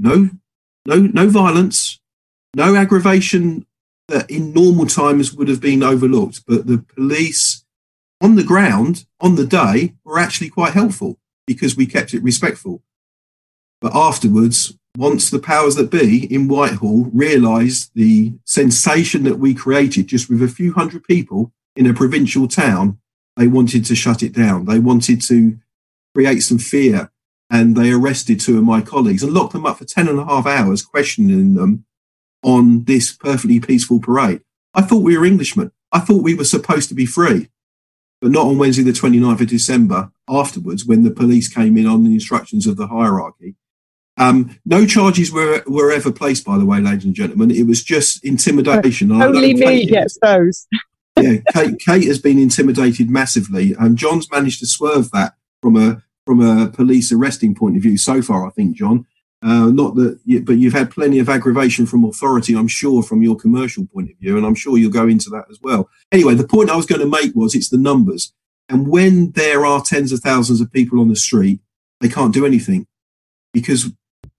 No, 0.00 0.30
no, 0.86 0.96
no 0.98 1.28
violence, 1.28 2.00
no 2.54 2.74
aggravation 2.74 3.66
that 4.08 4.30
in 4.30 4.52
normal 4.52 4.86
times 4.86 5.32
would 5.32 5.48
have 5.48 5.60
been 5.60 5.82
overlooked, 5.82 6.44
but 6.46 6.66
the 6.66 6.78
police 6.78 7.55
on 8.20 8.36
the 8.36 8.44
ground 8.44 9.04
on 9.20 9.34
the 9.34 9.46
day 9.46 9.94
were 10.04 10.18
actually 10.18 10.48
quite 10.48 10.72
helpful 10.72 11.18
because 11.46 11.76
we 11.76 11.86
kept 11.86 12.14
it 12.14 12.22
respectful. 12.22 12.82
But 13.80 13.94
afterwards, 13.94 14.76
once 14.96 15.30
the 15.30 15.38
powers 15.38 15.74
that 15.74 15.90
be 15.90 16.32
in 16.32 16.48
Whitehall 16.48 17.10
realised 17.12 17.90
the 17.94 18.32
sensation 18.44 19.24
that 19.24 19.38
we 19.38 19.54
created 19.54 20.06
just 20.06 20.30
with 20.30 20.42
a 20.42 20.48
few 20.48 20.72
hundred 20.72 21.04
people 21.04 21.52
in 21.76 21.86
a 21.86 21.94
provincial 21.94 22.48
town, 22.48 22.98
they 23.36 23.46
wanted 23.46 23.84
to 23.84 23.94
shut 23.94 24.22
it 24.22 24.32
down. 24.32 24.64
They 24.64 24.78
wanted 24.78 25.20
to 25.22 25.58
create 26.14 26.40
some 26.40 26.58
fear 26.58 27.10
and 27.50 27.76
they 27.76 27.92
arrested 27.92 28.40
two 28.40 28.56
of 28.56 28.64
my 28.64 28.80
colleagues 28.80 29.22
and 29.22 29.32
locked 29.32 29.52
them 29.52 29.66
up 29.66 29.78
for 29.78 29.84
10 29.84 30.08
and 30.08 30.18
a 30.18 30.24
half 30.24 30.46
hours, 30.46 30.82
questioning 30.82 31.54
them 31.54 31.84
on 32.42 32.84
this 32.84 33.12
perfectly 33.12 33.60
peaceful 33.60 34.00
parade. 34.00 34.40
I 34.74 34.82
thought 34.82 35.02
we 35.02 35.16
were 35.16 35.26
Englishmen. 35.26 35.70
I 35.92 36.00
thought 36.00 36.22
we 36.22 36.34
were 36.34 36.44
supposed 36.44 36.88
to 36.88 36.94
be 36.94 37.06
free 37.06 37.50
but 38.20 38.30
not 38.30 38.46
on 38.46 38.58
Wednesday, 38.58 38.82
the 38.82 38.92
29th 38.92 39.40
of 39.40 39.48
December, 39.48 40.10
afterwards, 40.28 40.84
when 40.84 41.02
the 41.02 41.10
police 41.10 41.48
came 41.52 41.76
in 41.76 41.86
on 41.86 42.04
the 42.04 42.14
instructions 42.14 42.66
of 42.66 42.76
the 42.76 42.86
hierarchy. 42.86 43.54
Um, 44.18 44.58
no 44.64 44.86
charges 44.86 45.30
were, 45.30 45.62
were 45.66 45.92
ever 45.92 46.10
placed, 46.10 46.44
by 46.44 46.56
the 46.56 46.64
way, 46.64 46.80
ladies 46.80 47.04
and 47.04 47.14
gentlemen. 47.14 47.50
It 47.50 47.66
was 47.66 47.84
just 47.84 48.24
intimidation. 48.24 49.12
Only 49.12 49.54
me 49.54 49.86
gets 49.86 50.18
those. 50.22 50.66
yeah, 51.20 51.36
Kate, 51.52 51.78
Kate 51.78 52.06
has 52.06 52.18
been 52.18 52.38
intimidated 52.38 53.10
massively, 53.10 53.74
and 53.78 53.98
John's 53.98 54.30
managed 54.30 54.60
to 54.60 54.66
swerve 54.66 55.10
that 55.10 55.34
from 55.60 55.76
a 55.76 56.02
from 56.24 56.40
a 56.40 56.68
police 56.68 57.12
arresting 57.12 57.54
point 57.54 57.76
of 57.76 57.82
view 57.82 57.98
so 57.98 58.22
far. 58.22 58.46
I 58.46 58.50
think, 58.50 58.76
John. 58.76 59.06
Uh, 59.42 59.66
not 59.66 59.94
that, 59.94 60.18
you, 60.24 60.40
but 60.40 60.56
you've 60.56 60.72
had 60.72 60.90
plenty 60.90 61.18
of 61.18 61.28
aggravation 61.28 61.86
from 61.86 62.04
authority, 62.04 62.54
I'm 62.54 62.68
sure, 62.68 63.02
from 63.02 63.22
your 63.22 63.36
commercial 63.36 63.86
point 63.86 64.10
of 64.10 64.16
view, 64.16 64.36
and 64.36 64.46
I'm 64.46 64.54
sure 64.54 64.78
you'll 64.78 64.90
go 64.90 65.06
into 65.06 65.30
that 65.30 65.44
as 65.50 65.60
well. 65.62 65.88
Anyway, 66.10 66.34
the 66.34 66.48
point 66.48 66.70
I 66.70 66.76
was 66.76 66.86
going 66.86 67.02
to 67.02 67.06
make 67.06 67.34
was 67.34 67.54
it's 67.54 67.68
the 67.68 67.78
numbers, 67.78 68.32
and 68.68 68.88
when 68.88 69.32
there 69.32 69.64
are 69.66 69.82
tens 69.82 70.10
of 70.10 70.20
thousands 70.20 70.60
of 70.60 70.72
people 70.72 71.00
on 71.00 71.08
the 71.08 71.16
street, 71.16 71.60
they 72.00 72.08
can't 72.08 72.34
do 72.34 72.46
anything 72.46 72.86
because 73.52 73.90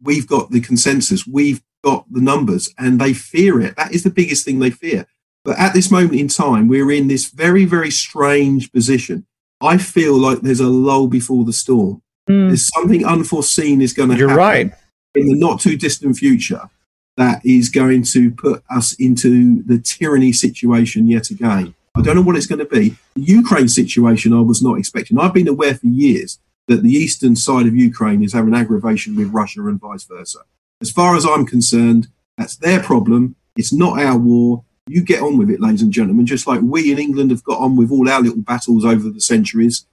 we've 0.02 0.28
got 0.28 0.52
the 0.52 0.62
consensus, 0.62 1.26
we've 1.26 1.62
got 1.84 2.06
the 2.12 2.22
numbers, 2.22 2.74
and 2.78 3.00
they 3.00 3.14
fear 3.14 3.62
it. 3.62 3.76
That 3.78 3.94
is 3.94 4.04
the 4.04 4.10
biggest 4.10 4.46
thing 4.46 4.60
they 4.60 4.72
fear. 4.72 5.06
But 5.46 5.58
at 5.58 5.74
this 5.74 5.90
moment 5.90 6.20
in 6.20 6.28
time, 6.28 6.68
we're 6.68 6.92
in 6.92 7.08
this 7.08 7.30
very, 7.30 7.66
very 7.66 7.92
strange 7.92 8.72
position. 8.72 9.26
I 9.62 9.78
feel 9.78 10.18
like 10.18 10.42
there's 10.42 10.60
a 10.60 10.68
lull 10.68 11.08
before 11.08 11.46
the 11.46 11.54
storm. 11.54 12.02
Mm. 12.30 12.50
There's 12.50 12.68
something 12.68 13.06
unforeseen 13.06 13.82
is 13.82 13.94
going 13.94 14.10
to 14.10 14.18
You're 14.18 14.30
happen 14.30 14.38
right. 14.38 14.74
In 15.18 15.28
the 15.28 15.36
not 15.36 15.60
too 15.60 15.78
distant 15.78 16.18
future 16.18 16.70
that 17.18 17.42
is 17.44 17.70
going 17.70 18.04
to 18.04 18.32
put 18.32 18.64
us 18.70 18.94
into 18.94 19.64
the 19.64 19.80
tyranny 19.80 20.32
situation 20.32 21.08
yet 21.08 21.30
again. 21.30 21.74
I 21.96 22.02
don't 22.02 22.16
know 22.16 22.22
what 22.22 22.36
it's 22.36 22.46
going 22.46 22.60
to 22.60 22.66
be. 22.66 22.96
The 23.16 23.24
Ukraine 23.24 23.68
situation, 23.68 24.32
I 24.34 24.42
was 24.42 24.62
not 24.62 24.78
expecting. 24.78 25.20
I've 25.20 25.34
been 25.34 25.48
aware 25.48 25.74
for 25.74 25.88
years 25.88 26.40
that 26.68 26.84
the 26.84 26.92
eastern 26.92 27.36
side 27.36 27.66
of 27.66 27.76
Ukraine 27.76 28.24
is 28.24 28.34
having 28.34 28.54
aggravation 28.54 29.16
with 29.16 29.34
Russia 29.34 29.66
and 29.66 29.80
vice 29.80 30.04
versa. 30.04 30.40
As 30.80 30.92
far 30.92 31.16
as 31.16 31.26
I'm 31.26 31.46
concerned, 31.46 32.08
that's 32.38 32.58
their 32.58 32.84
problem. 32.84 33.36
It's 33.56 33.74
not 33.74 34.00
our 34.00 34.18
war. 34.18 34.64
You 34.86 35.04
get 35.04 35.24
on 35.24 35.38
with 35.38 35.50
it, 35.50 35.60
ladies 35.60 35.82
and 35.82 35.92
gentlemen, 35.92 36.28
just 36.28 36.46
like 36.46 36.62
we 36.62 36.92
in 36.92 37.00
England 37.00 37.32
have 37.32 37.44
got 37.44 37.60
on 37.60 37.76
with 37.76 37.92
all 37.92 38.08
our 38.08 38.22
little 38.22 38.42
battles 38.42 38.86
over 38.86 39.10
the 39.10 39.20
centuries. 39.20 39.86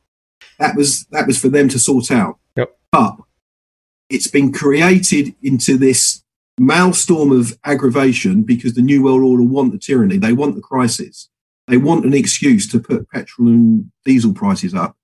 That 0.58 0.76
was 0.76 1.06
that 1.06 1.26
was 1.26 1.38
for 1.40 1.48
them 1.48 1.68
to 1.70 1.78
sort 1.78 2.10
out. 2.10 2.38
Yep. 2.56 2.76
But 2.92 3.16
it's 4.14 4.28
been 4.28 4.52
created 4.52 5.34
into 5.42 5.76
this 5.76 6.22
maelstrom 6.58 7.32
of 7.32 7.58
aggravation 7.64 8.44
because 8.44 8.74
the 8.74 8.82
New 8.82 9.02
World 9.02 9.24
Order 9.24 9.42
want 9.42 9.72
the 9.72 9.78
tyranny. 9.78 10.18
They 10.18 10.32
want 10.32 10.54
the 10.54 10.60
crisis. 10.60 11.28
They 11.66 11.78
want 11.78 12.04
an 12.04 12.14
excuse 12.14 12.68
to 12.68 12.78
put 12.78 13.10
petrol 13.10 13.48
and 13.48 13.90
diesel 14.04 14.32
prices 14.32 14.72
up. 14.72 14.96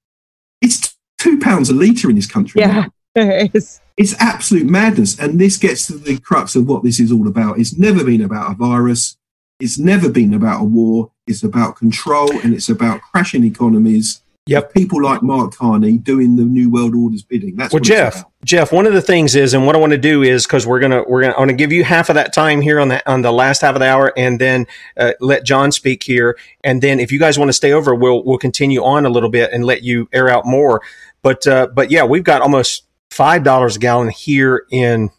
It's 0.63 0.97
two 1.19 1.41
pounds 1.41 1.71
a 1.71 1.75
litre 1.75 2.09
in 2.09 2.17
this 2.17 2.31
country. 2.31 2.61
Yeah, 2.61 2.87
it 3.17 3.51
is. 3.53 3.81
It's 3.97 4.15
absolute 4.21 4.67
madness. 4.67 5.19
And 5.19 5.41
this 5.41 5.57
gets 5.57 5.89
to 5.89 5.95
the 5.99 6.19
crux 6.19 6.55
of 6.55 6.69
what 6.69 6.85
this 6.85 7.01
is 7.01 7.11
all 7.11 7.27
about. 7.27 7.59
It's 7.59 7.77
never 7.77 8.05
been 8.05 8.23
about 8.23 8.53
a 8.53 8.55
virus. 8.55 9.17
It's 9.59 9.79
never 9.79 10.09
been 10.09 10.33
about 10.33 10.63
a 10.63 10.65
war. 10.65 11.11
It's 11.27 11.43
about 11.43 11.77
control 11.77 12.31
and 12.41 12.55
it's 12.55 12.69
about 12.69 13.01
crashing 13.01 13.45
economies. 13.45 14.23
Yep. 14.51 14.75
People 14.75 15.01
like 15.05 15.23
Mark 15.23 15.55
Carney 15.55 15.99
doing 15.99 16.35
the 16.35 16.43
New 16.43 16.71
World 16.71 16.97
Order's 16.97 17.23
bidding. 17.23 17.55
That's 17.55 17.73
well, 17.73 17.79
what 17.79 17.85
Jeff. 17.85 18.25
Jeff, 18.45 18.73
one 18.73 18.85
of 18.85 18.93
the 18.93 19.01
things 19.01 19.37
is, 19.37 19.55
and 19.55 19.65
what 19.65 19.77
I 19.77 19.79
want 19.79 19.93
to 19.93 19.99
do 19.99 20.25
is 20.25 20.45
because 20.45 20.67
we're 20.67 20.81
gonna 20.81 21.05
we're 21.07 21.21
gonna 21.21 21.35
I 21.35 21.39
want 21.39 21.51
to 21.51 21.57
give 21.57 21.71
you 21.71 21.85
half 21.85 22.09
of 22.09 22.17
that 22.17 22.33
time 22.33 22.61
here 22.61 22.81
on 22.81 22.89
the 22.89 23.09
on 23.09 23.23
the 23.23 23.31
last 23.31 23.61
half 23.61 23.77
of 23.77 23.81
the 23.81 23.87
hour, 23.87 24.13
and 24.17 24.41
then 24.41 24.67
uh, 24.97 25.13
let 25.21 25.45
John 25.45 25.71
speak 25.71 26.03
here, 26.03 26.37
and 26.65 26.83
then 26.83 26.99
if 26.99 27.13
you 27.13 27.21
guys 27.21 27.39
want 27.39 27.49
to 27.49 27.53
stay 27.53 27.71
over, 27.71 27.95
we'll 27.95 28.25
we'll 28.25 28.39
continue 28.39 28.83
on 28.83 29.07
a 29.07 29.09
little 29.09 29.29
bit 29.31 29.53
and 29.53 29.65
let 29.65 29.85
you 29.85 30.09
air 30.13 30.29
out 30.29 30.45
more. 30.47 30.83
But 31.23 31.47
uh, 31.47 31.69
but 31.73 31.93
yeah, 31.93 32.03
we've 32.03 32.25
got 32.25 32.43
almost 32.43 32.89
five 33.13 33.45
dollars 33.45 33.77
a 33.77 33.79
gallon 33.79 34.09
here 34.09 34.65
in 34.73 35.11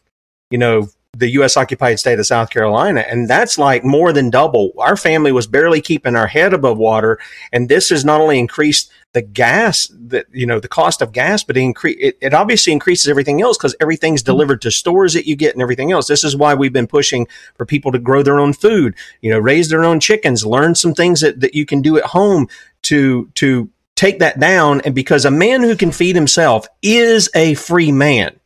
you 0.49 0.57
know 0.57 0.89
the 1.21 1.29
U.S. 1.29 1.55
occupied 1.55 1.99
state 1.99 2.19
of 2.19 2.25
South 2.25 2.49
Carolina, 2.49 3.01
and 3.07 3.29
that's 3.29 3.59
like 3.59 3.83
more 3.85 4.11
than 4.11 4.31
double. 4.31 4.73
Our 4.79 4.97
family 4.97 5.31
was 5.31 5.45
barely 5.45 5.79
keeping 5.79 6.15
our 6.15 6.25
head 6.25 6.51
above 6.51 6.79
water, 6.79 7.19
and 7.53 7.69
this 7.69 7.89
has 7.89 8.03
not 8.03 8.19
only 8.19 8.39
increased 8.39 8.91
the 9.13 9.21
gas 9.21 9.87
that 10.07 10.25
you 10.31 10.47
know 10.47 10.59
the 10.59 10.67
cost 10.67 11.01
of 11.01 11.11
gas, 11.11 11.43
but 11.43 11.55
it, 11.55 11.61
incre- 11.61 11.95
it, 11.99 12.17
it 12.21 12.33
obviously 12.33 12.73
increases 12.73 13.07
everything 13.07 13.39
else 13.39 13.55
because 13.55 13.75
everything's 13.79 14.21
mm-hmm. 14.21 14.31
delivered 14.31 14.61
to 14.63 14.71
stores 14.71 15.13
that 15.13 15.27
you 15.27 15.35
get 15.35 15.53
and 15.53 15.61
everything 15.61 15.91
else. 15.91 16.07
This 16.07 16.23
is 16.23 16.35
why 16.35 16.55
we've 16.55 16.73
been 16.73 16.87
pushing 16.87 17.27
for 17.55 17.65
people 17.65 17.91
to 17.91 17.99
grow 17.99 18.23
their 18.23 18.39
own 18.39 18.51
food, 18.51 18.95
you 19.21 19.29
know, 19.29 19.39
raise 19.39 19.69
their 19.69 19.85
own 19.85 19.99
chickens, 19.99 20.43
learn 20.43 20.73
some 20.73 20.95
things 20.95 21.21
that, 21.21 21.39
that 21.39 21.53
you 21.53 21.67
can 21.67 21.83
do 21.83 21.97
at 21.97 22.05
home 22.05 22.47
to 22.83 23.29
to 23.35 23.69
take 23.95 24.17
that 24.17 24.39
down. 24.39 24.81
And 24.81 24.95
because 24.95 25.23
a 25.23 25.31
man 25.31 25.61
who 25.61 25.75
can 25.75 25.91
feed 25.91 26.15
himself 26.15 26.67
is 26.81 27.29
a 27.35 27.53
free 27.53 27.91
man. 27.91 28.39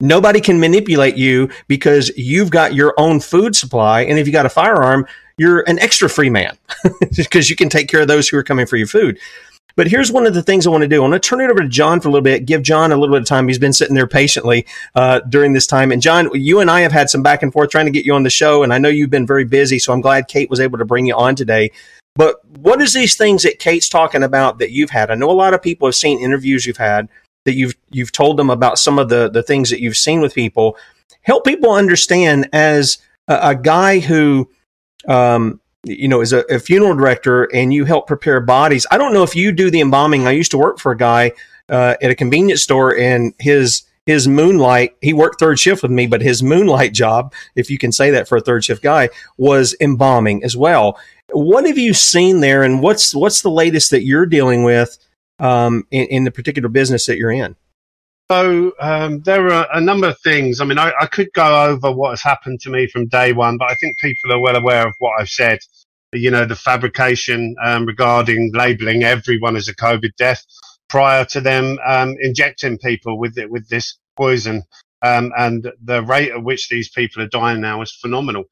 Nobody 0.00 0.40
can 0.40 0.58
manipulate 0.58 1.16
you 1.16 1.50
because 1.68 2.10
you've 2.16 2.50
got 2.50 2.74
your 2.74 2.94
own 2.96 3.20
food 3.20 3.54
supply. 3.54 4.02
And 4.02 4.18
if 4.18 4.26
you 4.26 4.32
got 4.32 4.46
a 4.46 4.50
firearm, 4.50 5.06
you're 5.36 5.60
an 5.68 5.78
extra 5.78 6.08
free 6.08 6.30
man 6.30 6.56
because 7.16 7.50
you 7.50 7.56
can 7.56 7.68
take 7.68 7.88
care 7.88 8.00
of 8.00 8.08
those 8.08 8.28
who 8.28 8.36
are 8.36 8.42
coming 8.42 8.66
for 8.66 8.76
your 8.76 8.86
food. 8.86 9.18
But 9.76 9.86
here's 9.86 10.10
one 10.10 10.26
of 10.26 10.34
the 10.34 10.42
things 10.42 10.66
I 10.66 10.70
want 10.70 10.82
to 10.82 10.88
do. 10.88 10.96
I 10.96 11.08
want 11.08 11.22
to 11.22 11.28
turn 11.28 11.40
it 11.40 11.50
over 11.50 11.62
to 11.62 11.68
John 11.68 12.00
for 12.00 12.08
a 12.08 12.12
little 12.12 12.24
bit, 12.24 12.44
give 12.44 12.62
John 12.62 12.92
a 12.92 12.96
little 12.96 13.14
bit 13.14 13.22
of 13.22 13.28
time. 13.28 13.46
He's 13.46 13.58
been 13.58 13.72
sitting 13.72 13.94
there 13.94 14.06
patiently 14.06 14.66
uh, 14.94 15.20
during 15.20 15.52
this 15.52 15.66
time. 15.66 15.92
And 15.92 16.02
John, 16.02 16.28
you 16.34 16.60
and 16.60 16.70
I 16.70 16.80
have 16.80 16.92
had 16.92 17.08
some 17.08 17.22
back 17.22 17.42
and 17.42 17.52
forth 17.52 17.70
trying 17.70 17.86
to 17.86 17.92
get 17.92 18.04
you 18.04 18.14
on 18.14 18.22
the 18.22 18.30
show. 18.30 18.62
And 18.62 18.72
I 18.72 18.78
know 18.78 18.88
you've 18.88 19.10
been 19.10 19.26
very 19.26 19.44
busy. 19.44 19.78
So 19.78 19.92
I'm 19.92 20.00
glad 20.00 20.28
Kate 20.28 20.50
was 20.50 20.60
able 20.60 20.78
to 20.78 20.84
bring 20.84 21.06
you 21.06 21.14
on 21.14 21.36
today. 21.36 21.70
But 22.16 22.44
what 22.58 22.82
is 22.82 22.92
these 22.92 23.16
things 23.16 23.44
that 23.44 23.58
Kate's 23.58 23.88
talking 23.88 24.22
about 24.22 24.58
that 24.58 24.72
you've 24.72 24.90
had? 24.90 25.10
I 25.10 25.14
know 25.14 25.30
a 25.30 25.32
lot 25.32 25.54
of 25.54 25.62
people 25.62 25.86
have 25.86 25.94
seen 25.94 26.20
interviews 26.20 26.66
you've 26.66 26.76
had 26.76 27.08
that 27.44 27.54
you've 27.54 27.74
you've 27.90 28.12
told 28.12 28.36
them 28.36 28.50
about 28.50 28.78
some 28.78 28.98
of 28.98 29.08
the 29.08 29.30
the 29.30 29.42
things 29.42 29.70
that 29.70 29.80
you've 29.80 29.96
seen 29.96 30.20
with 30.20 30.34
people. 30.34 30.76
Help 31.22 31.44
people 31.44 31.72
understand 31.72 32.48
as 32.52 32.98
a, 33.28 33.50
a 33.50 33.54
guy 33.54 34.00
who 34.00 34.50
um, 35.08 35.60
you 35.84 36.08
know, 36.08 36.20
is 36.20 36.32
a, 36.32 36.40
a, 36.54 36.58
funeral 36.58 36.94
director 36.94 37.44
and 37.54 37.72
you 37.72 37.86
help 37.86 38.06
prepare 38.06 38.38
bodies. 38.40 38.86
I 38.90 38.98
don't 38.98 39.14
know 39.14 39.22
if 39.22 39.34
you 39.34 39.50
do 39.50 39.70
the 39.70 39.80
embalming. 39.80 40.26
I 40.26 40.32
used 40.32 40.50
to 40.50 40.58
work 40.58 40.78
for 40.78 40.92
a 40.92 40.96
guy 40.96 41.32
uh, 41.70 41.94
at 42.02 42.10
a 42.10 42.14
convenience 42.14 42.62
store 42.62 42.96
and 42.96 43.32
his 43.38 43.84
his 44.06 44.26
moonlight 44.26 44.96
he 45.00 45.12
worked 45.12 45.38
third 45.38 45.58
shift 45.58 45.82
with 45.82 45.90
me 45.90 46.06
but 46.06 46.20
his 46.20 46.42
moonlight 46.42 46.92
job 47.04 47.32
if 47.54 47.70
you 47.70 47.78
can 47.78 47.92
say 47.92 48.10
that 48.10 48.26
for 48.26 48.38
a 48.38 48.40
third 48.40 48.64
shift 48.64 48.82
guy 48.82 49.08
was 49.36 49.76
embalming 49.80 50.42
as 50.42 50.56
well 50.56 50.98
what 51.32 51.64
have 51.66 51.78
you 51.78 51.94
seen 51.94 52.40
there 52.40 52.64
and 52.64 52.82
what's 52.82 53.14
what's 53.14 53.42
the 53.42 53.50
latest 53.50 53.90
that 53.90 54.04
you're 54.04 54.26
dealing 54.26 54.64
with 54.64 54.98
um, 55.40 55.86
in, 55.90 56.06
in 56.06 56.24
the 56.24 56.30
particular 56.30 56.68
business 56.68 57.06
that 57.06 57.16
you're 57.16 57.32
in 57.32 57.56
so 58.30 58.72
um, 58.78 59.22
there 59.22 59.50
are 59.50 59.66
a 59.72 59.80
number 59.80 60.06
of 60.08 60.20
things. 60.20 60.60
I 60.60 60.64
mean, 60.64 60.78
I, 60.78 60.92
I, 61.00 61.06
could 61.06 61.32
go 61.32 61.64
over 61.64 61.90
what 61.90 62.10
has 62.10 62.22
happened 62.22 62.60
to 62.60 62.70
me 62.70 62.86
from 62.86 63.08
day 63.08 63.32
one, 63.32 63.58
but 63.58 63.68
I 63.68 63.74
think 63.74 63.98
people 63.98 64.32
are 64.32 64.38
well 64.38 64.54
aware 64.54 64.86
of 64.86 64.94
what 65.00 65.20
I've 65.20 65.28
said. 65.28 65.58
You 66.12 66.30
know, 66.30 66.44
the 66.44 66.54
fabrication 66.54 67.56
um, 67.60 67.86
regarding 67.86 68.52
labelling 68.54 69.02
everyone 69.02 69.56
as 69.56 69.66
a 69.66 69.74
COVID 69.74 70.14
death 70.16 70.46
prior 70.88 71.24
to 71.24 71.40
them 71.40 71.80
um, 71.84 72.14
injecting 72.20 72.78
people 72.78 73.18
with 73.18 73.36
it, 73.36 73.50
with 73.50 73.68
this 73.68 73.98
poison, 74.16 74.62
um, 75.02 75.32
and 75.36 75.68
the 75.82 76.04
rate 76.04 76.30
at 76.30 76.44
which 76.44 76.68
these 76.68 76.88
people 76.88 77.24
are 77.24 77.28
dying 77.28 77.60
now 77.60 77.82
is 77.82 77.90
phenomenal. 77.90 78.44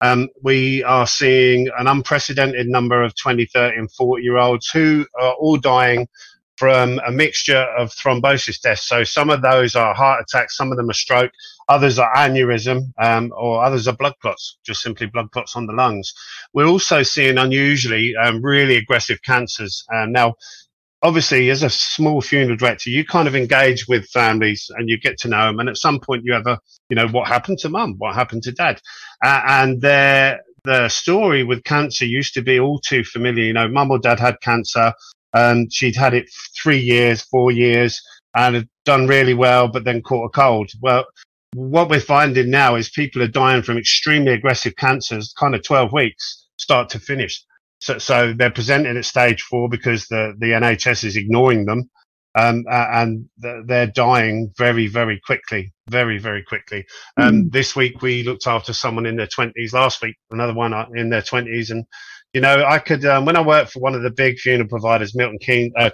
Um, 0.00 0.30
we 0.42 0.82
are 0.84 1.06
seeing 1.06 1.68
an 1.78 1.88
unprecedented 1.88 2.68
number 2.68 3.02
of 3.02 3.14
20, 3.16 3.44
30, 3.44 3.80
and 3.80 3.92
40 3.92 4.22
year 4.22 4.38
olds 4.38 4.70
who 4.70 5.06
are 5.20 5.34
all 5.34 5.58
dying 5.58 6.08
from 6.56 7.00
a 7.06 7.12
mixture 7.12 7.66
of 7.78 7.90
thrombosis 7.90 8.60
deaths. 8.60 8.88
So 8.88 9.04
some 9.04 9.30
of 9.30 9.42
those 9.42 9.74
are 9.74 9.94
heart 9.94 10.22
attacks, 10.22 10.56
some 10.56 10.70
of 10.70 10.76
them 10.76 10.90
are 10.90 10.94
stroke, 10.94 11.32
others 11.68 11.98
are 11.98 12.12
aneurysm, 12.14 12.92
um, 13.00 13.32
or 13.36 13.64
others 13.64 13.86
are 13.86 13.96
blood 13.96 14.14
clots, 14.22 14.58
just 14.64 14.82
simply 14.82 15.06
blood 15.06 15.30
clots 15.32 15.56
on 15.56 15.66
the 15.66 15.72
lungs. 15.72 16.12
We're 16.52 16.66
also 16.66 17.02
seeing 17.02 17.38
unusually 17.38 18.14
um, 18.16 18.42
really 18.42 18.76
aggressive 18.76 19.22
cancers. 19.22 19.84
Um, 19.94 20.12
now, 20.12 20.34
obviously, 21.02 21.50
as 21.50 21.62
a 21.62 21.70
small 21.70 22.20
funeral 22.20 22.56
director, 22.56 22.90
you 22.90 23.04
kind 23.04 23.28
of 23.28 23.36
engage 23.36 23.86
with 23.86 24.08
families 24.08 24.70
and 24.76 24.88
you 24.88 24.98
get 24.98 25.18
to 25.18 25.28
know 25.28 25.46
them. 25.46 25.60
And 25.60 25.68
at 25.68 25.76
some 25.76 26.00
point, 26.00 26.24
you 26.24 26.32
have 26.32 26.46
a, 26.46 26.58
you 26.88 26.96
know, 26.96 27.08
what 27.08 27.28
happened 27.28 27.58
to 27.58 27.68
mum? 27.68 27.96
What 27.98 28.14
happened 28.14 28.42
to 28.44 28.52
dad? 28.52 28.80
Uh, 29.24 29.42
and 29.46 29.80
their 29.80 30.40
the 30.64 30.88
story 30.88 31.44
with 31.44 31.62
cancer 31.62 32.04
used 32.04 32.34
to 32.34 32.42
be 32.42 32.58
all 32.58 32.80
too 32.80 33.04
familiar. 33.04 33.44
You 33.44 33.52
know, 33.52 33.68
mum 33.68 33.92
or 33.92 34.00
dad 34.00 34.18
had 34.18 34.40
cancer 34.40 34.92
and 35.36 35.72
she'd 35.72 35.96
had 35.96 36.14
it 36.14 36.30
three 36.60 36.78
years, 36.78 37.22
four 37.22 37.52
years, 37.52 38.00
and 38.34 38.54
had 38.54 38.68
done 38.84 39.06
really 39.06 39.34
well, 39.34 39.68
but 39.68 39.84
then 39.84 40.02
caught 40.02 40.24
a 40.24 40.30
cold. 40.30 40.70
Well, 40.80 41.04
what 41.54 41.90
we're 41.90 42.00
finding 42.00 42.50
now 42.50 42.74
is 42.74 42.88
people 42.88 43.22
are 43.22 43.28
dying 43.28 43.62
from 43.62 43.76
extremely 43.76 44.32
aggressive 44.32 44.76
cancers, 44.76 45.34
kind 45.38 45.54
of 45.54 45.62
12 45.62 45.92
weeks, 45.92 46.46
start 46.56 46.88
to 46.90 46.98
finish. 46.98 47.44
So, 47.80 47.98
so 47.98 48.32
they're 48.32 48.50
presenting 48.50 48.96
at 48.96 49.04
stage 49.04 49.42
four 49.42 49.68
because 49.68 50.06
the, 50.08 50.34
the 50.38 50.52
NHS 50.52 51.04
is 51.04 51.16
ignoring 51.16 51.66
them. 51.66 51.90
Um, 52.38 52.64
and 52.68 53.30
they're 53.38 53.86
dying 53.86 54.52
very, 54.58 54.88
very 54.88 55.18
quickly, 55.24 55.72
very, 55.88 56.18
very 56.18 56.42
quickly. 56.42 56.84
Um, 57.16 57.44
mm. 57.44 57.50
This 57.50 57.74
week 57.74 58.02
we 58.02 58.24
looked 58.24 58.46
after 58.46 58.74
someone 58.74 59.06
in 59.06 59.16
their 59.16 59.26
twenties. 59.26 59.72
Last 59.72 60.02
week, 60.02 60.16
another 60.30 60.52
one 60.52 60.74
in 60.94 61.08
their 61.08 61.22
twenties, 61.22 61.70
and 61.70 61.86
you 62.36 62.42
know, 62.42 62.66
I 62.66 62.78
could 62.80 63.02
um, 63.06 63.24
when 63.24 63.34
I 63.34 63.40
worked 63.40 63.72
for 63.72 63.80
one 63.80 63.94
of 63.94 64.02
the 64.02 64.10
big 64.10 64.38
funeral 64.38 64.68
providers, 64.68 65.14
Milton 65.14 65.38
Keynes. 65.38 65.72
Uh, 65.74 65.88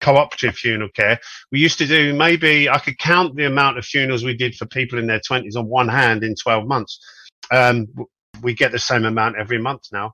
cooperative 0.00 0.54
funeral 0.54 0.90
care. 0.94 1.18
We 1.50 1.58
used 1.58 1.78
to 1.78 1.86
do 1.88 2.14
maybe 2.14 2.68
I 2.68 2.78
could 2.78 2.98
count 2.98 3.34
the 3.34 3.46
amount 3.46 3.78
of 3.78 3.84
funerals 3.84 4.22
we 4.22 4.36
did 4.36 4.54
for 4.54 4.64
people 4.66 4.96
in 4.96 5.08
their 5.08 5.18
20s 5.18 5.56
on 5.56 5.66
one 5.66 5.88
hand 5.88 6.22
in 6.22 6.36
12 6.36 6.68
months. 6.68 7.00
Um, 7.50 7.88
we 8.40 8.54
get 8.54 8.70
the 8.70 8.78
same 8.78 9.04
amount 9.04 9.38
every 9.40 9.58
month 9.58 9.88
now. 9.90 10.12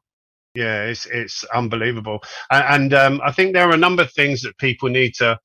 Yeah, 0.54 0.84
it's 0.84 1.04
it's 1.04 1.44
unbelievable, 1.44 2.20
and, 2.50 2.64
and 2.74 2.94
um, 2.94 3.20
I 3.22 3.30
think 3.30 3.52
there 3.52 3.68
are 3.68 3.74
a 3.74 3.84
number 3.86 4.04
of 4.04 4.12
things 4.12 4.40
that 4.40 4.56
people 4.56 4.88
need 4.88 5.12
to 5.16 5.38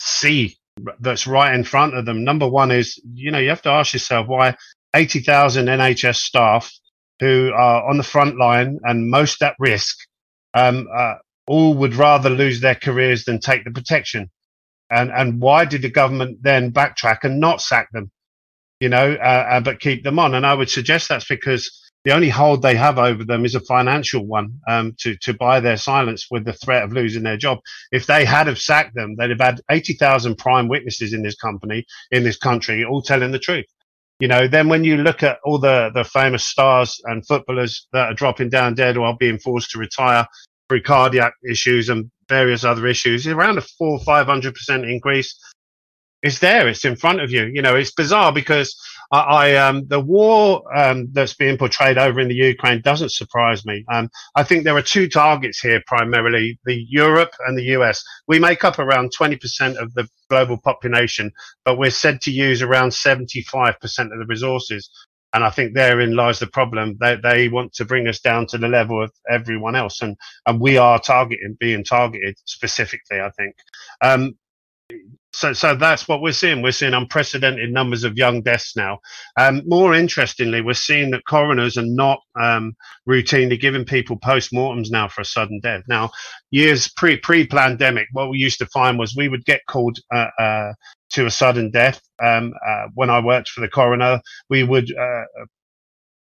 see 0.00 0.56
that's 0.98 1.28
right 1.28 1.54
in 1.54 1.62
front 1.62 1.94
of 1.94 2.06
them. 2.06 2.24
Number 2.24 2.48
one 2.48 2.72
is, 2.72 3.00
you 3.14 3.30
know, 3.30 3.38
you 3.38 3.50
have 3.50 3.62
to 3.62 3.70
ask 3.70 3.92
yourself 3.92 4.26
why 4.26 4.56
80,000 4.96 5.66
NHS 5.66 6.16
staff 6.16 6.72
who 7.20 7.52
are 7.54 7.88
on 7.88 7.96
the 7.96 8.02
front 8.02 8.36
line 8.36 8.78
and 8.82 9.10
most 9.10 9.42
at 9.42 9.54
risk, 9.58 9.96
um, 10.54 10.88
uh, 10.94 11.14
all 11.46 11.74
would 11.74 11.94
rather 11.94 12.30
lose 12.30 12.60
their 12.60 12.74
careers 12.74 13.24
than 13.24 13.40
take 13.40 13.64
the 13.64 13.70
protection. 13.70 14.30
And 14.90 15.10
and 15.10 15.40
why 15.40 15.64
did 15.64 15.82
the 15.82 15.90
government 15.90 16.38
then 16.42 16.72
backtrack 16.72 17.18
and 17.24 17.40
not 17.40 17.60
sack 17.60 17.88
them? 17.92 18.10
You 18.80 18.88
know, 18.88 19.14
uh, 19.14 19.46
uh, 19.50 19.60
but 19.60 19.80
keep 19.80 20.04
them 20.04 20.18
on. 20.18 20.34
And 20.34 20.46
I 20.46 20.54
would 20.54 20.70
suggest 20.70 21.08
that's 21.08 21.26
because 21.26 21.70
the 22.04 22.12
only 22.12 22.28
hold 22.28 22.62
they 22.62 22.76
have 22.76 22.98
over 22.98 23.24
them 23.24 23.44
is 23.44 23.56
a 23.56 23.60
financial 23.60 24.24
one 24.24 24.60
um, 24.68 24.94
to 25.00 25.16
to 25.22 25.34
buy 25.34 25.58
their 25.58 25.76
silence 25.76 26.28
with 26.30 26.44
the 26.44 26.52
threat 26.52 26.84
of 26.84 26.92
losing 26.92 27.24
their 27.24 27.36
job. 27.36 27.58
If 27.90 28.06
they 28.06 28.24
had 28.24 28.46
have 28.46 28.60
sacked 28.60 28.94
them, 28.94 29.16
they'd 29.16 29.30
have 29.30 29.40
had 29.40 29.60
eighty 29.70 29.94
thousand 29.94 30.38
prime 30.38 30.68
witnesses 30.68 31.12
in 31.12 31.22
this 31.22 31.34
company 31.34 31.84
in 32.12 32.22
this 32.22 32.36
country, 32.36 32.84
all 32.84 33.02
telling 33.02 33.32
the 33.32 33.40
truth. 33.40 33.66
You 34.18 34.28
know, 34.28 34.48
then 34.48 34.68
when 34.68 34.82
you 34.84 34.96
look 34.96 35.22
at 35.22 35.38
all 35.44 35.58
the 35.58 35.90
the 35.92 36.04
famous 36.04 36.46
stars 36.46 36.98
and 37.04 37.26
footballers 37.26 37.86
that 37.92 38.10
are 38.10 38.14
dropping 38.14 38.48
down 38.48 38.74
dead 38.74 38.96
or 38.96 39.14
being 39.18 39.38
forced 39.38 39.70
to 39.72 39.78
retire 39.78 40.26
through 40.68 40.82
cardiac 40.82 41.34
issues 41.48 41.88
and 41.88 42.10
various 42.28 42.64
other 42.64 42.86
issues, 42.86 43.26
around 43.26 43.58
a 43.58 43.60
four 43.60 43.98
five 44.00 44.26
hundred 44.26 44.54
percent 44.54 44.84
increase. 44.84 45.38
It's 46.26 46.40
there. 46.40 46.66
It's 46.66 46.84
in 46.84 46.96
front 46.96 47.20
of 47.20 47.30
you. 47.30 47.44
You 47.54 47.62
know, 47.62 47.76
it's 47.76 47.92
bizarre 47.92 48.32
because 48.32 48.76
I, 49.12 49.20
I 49.20 49.54
um, 49.54 49.86
the 49.86 50.00
war 50.00 50.64
um, 50.76 51.06
that's 51.12 51.34
being 51.34 51.56
portrayed 51.56 51.98
over 51.98 52.18
in 52.18 52.26
the 52.26 52.34
Ukraine 52.34 52.82
doesn't 52.82 53.12
surprise 53.12 53.64
me. 53.64 53.84
Um, 53.92 54.10
I 54.34 54.42
think 54.42 54.64
there 54.64 54.76
are 54.76 54.82
two 54.82 55.08
targets 55.08 55.60
here 55.60 55.80
primarily: 55.86 56.58
the 56.64 56.84
Europe 56.88 57.30
and 57.46 57.56
the 57.56 57.76
US. 57.76 58.02
We 58.26 58.40
make 58.40 58.64
up 58.64 58.80
around 58.80 59.12
20% 59.16 59.76
of 59.76 59.94
the 59.94 60.08
global 60.28 60.58
population, 60.58 61.30
but 61.64 61.78
we're 61.78 61.90
said 61.90 62.20
to 62.22 62.32
use 62.32 62.60
around 62.60 62.88
75% 62.88 63.76
of 63.76 64.18
the 64.18 64.26
resources. 64.26 64.90
And 65.32 65.44
I 65.44 65.50
think 65.50 65.74
therein 65.74 66.16
lies 66.16 66.40
the 66.40 66.46
problem. 66.48 66.96
They, 66.98 67.18
they 67.22 67.48
want 67.48 67.72
to 67.74 67.84
bring 67.84 68.08
us 68.08 68.18
down 68.18 68.46
to 68.48 68.58
the 68.58 68.68
level 68.68 69.00
of 69.04 69.12
everyone 69.30 69.76
else, 69.76 70.02
and, 70.02 70.16
and 70.46 70.60
we 70.60 70.76
are 70.76 70.98
targeting, 70.98 71.56
being 71.60 71.84
targeted 71.84 72.36
specifically. 72.46 73.20
I 73.20 73.30
think. 73.30 73.54
So, 75.36 75.52
so 75.52 75.74
that's 75.74 76.08
what 76.08 76.22
we're 76.22 76.32
seeing. 76.32 76.62
We're 76.62 76.72
seeing 76.72 76.94
unprecedented 76.94 77.70
numbers 77.70 78.04
of 78.04 78.16
young 78.16 78.40
deaths 78.40 78.74
now. 78.74 79.00
Um, 79.38 79.60
more 79.66 79.94
interestingly, 79.94 80.62
we're 80.62 80.72
seeing 80.72 81.10
that 81.10 81.26
coroners 81.28 81.76
are 81.76 81.84
not 81.84 82.20
um, 82.40 82.74
routinely 83.06 83.60
giving 83.60 83.84
people 83.84 84.16
post-mortems 84.16 84.90
now 84.90 85.08
for 85.08 85.20
a 85.20 85.26
sudden 85.26 85.60
death. 85.60 85.82
Now, 85.88 86.10
years 86.50 86.88
pre 86.96 87.18
pre 87.18 87.46
pandemic, 87.46 88.08
what 88.12 88.30
we 88.30 88.38
used 88.38 88.58
to 88.60 88.66
find 88.66 88.98
was 88.98 89.14
we 89.14 89.28
would 89.28 89.44
get 89.44 89.60
called 89.68 89.98
uh, 90.10 90.28
uh, 90.38 90.72
to 91.10 91.26
a 91.26 91.30
sudden 91.30 91.70
death. 91.70 92.00
Um, 92.24 92.54
uh, 92.66 92.86
when 92.94 93.10
I 93.10 93.20
worked 93.20 93.50
for 93.50 93.60
the 93.60 93.68
coroner, 93.68 94.22
we 94.48 94.62
would 94.62 94.90
uh, 94.96 95.24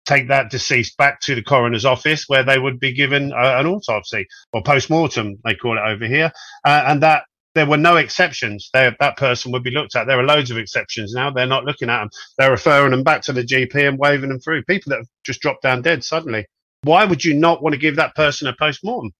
take 0.05 0.29
that 0.29 0.49
deceased 0.49 0.95
back 0.97 1.19
to 1.21 1.35
the 1.35 1.43
coroner's 1.43 1.85
office 1.85 2.25
where 2.27 2.43
they 2.43 2.59
would 2.59 2.79
be 2.79 2.93
given 2.93 3.33
uh, 3.33 3.55
an 3.57 3.67
autopsy 3.67 4.27
or 4.51 4.61
post-mortem 4.63 5.37
they 5.45 5.55
call 5.55 5.77
it 5.77 5.81
over 5.81 6.05
here 6.05 6.31
uh, 6.65 6.83
and 6.87 7.01
that 7.01 7.23
there 7.55 7.65
were 7.65 7.77
no 7.77 7.97
exceptions. 7.97 8.69
They, 8.73 8.91
that 8.99 9.17
person 9.17 9.51
would 9.51 9.63
be 9.63 9.71
looked 9.71 9.95
at. 9.95 10.07
There 10.07 10.19
are 10.19 10.25
loads 10.25 10.51
of 10.51 10.57
exceptions 10.57 11.13
now. 11.13 11.31
They're 11.31 11.45
not 11.45 11.65
looking 11.65 11.89
at 11.89 11.99
them. 11.99 12.09
They're 12.37 12.51
referring 12.51 12.91
them 12.91 13.03
back 13.03 13.21
to 13.23 13.33
the 13.33 13.43
GP 13.43 13.87
and 13.87 13.99
waving 13.99 14.29
them 14.29 14.39
through. 14.39 14.63
People 14.63 14.91
that 14.91 14.97
have 14.97 15.07
just 15.23 15.41
dropped 15.41 15.63
down 15.63 15.81
dead 15.81 16.03
suddenly. 16.03 16.45
Why 16.83 17.05
would 17.05 17.23
you 17.23 17.33
not 17.33 17.61
want 17.61 17.73
to 17.73 17.79
give 17.79 17.95
that 17.97 18.15
person 18.15 18.47
a 18.47 18.55
post 18.57 18.83
mortem? 18.83 19.11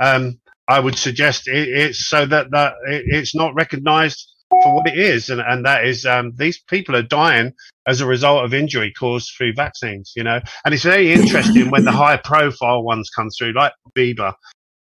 Um, 0.00 0.40
I 0.66 0.80
would 0.80 0.96
suggest 0.96 1.48
it, 1.48 1.68
it's 1.68 2.08
so 2.08 2.24
that, 2.26 2.50
that 2.52 2.74
it, 2.88 3.04
it's 3.06 3.34
not 3.34 3.54
recognised 3.54 4.30
for 4.62 4.74
what 4.74 4.86
it 4.86 4.98
is, 4.98 5.30
and, 5.30 5.40
and 5.40 5.64
that 5.64 5.84
is 5.84 6.06
um, 6.06 6.32
these 6.36 6.60
people 6.60 6.94
are 6.96 7.02
dying 7.02 7.52
as 7.86 8.00
a 8.00 8.06
result 8.06 8.44
of 8.44 8.54
injury 8.54 8.92
caused 8.92 9.32
through 9.36 9.52
vaccines. 9.54 10.12
You 10.16 10.24
know, 10.24 10.40
and 10.64 10.74
it's 10.74 10.84
very 10.84 11.12
interesting 11.12 11.70
when 11.70 11.84
the 11.84 11.92
high 11.92 12.16
profile 12.16 12.82
ones 12.82 13.10
come 13.14 13.28
through, 13.30 13.52
like 13.52 13.72
Bieber, 13.96 14.32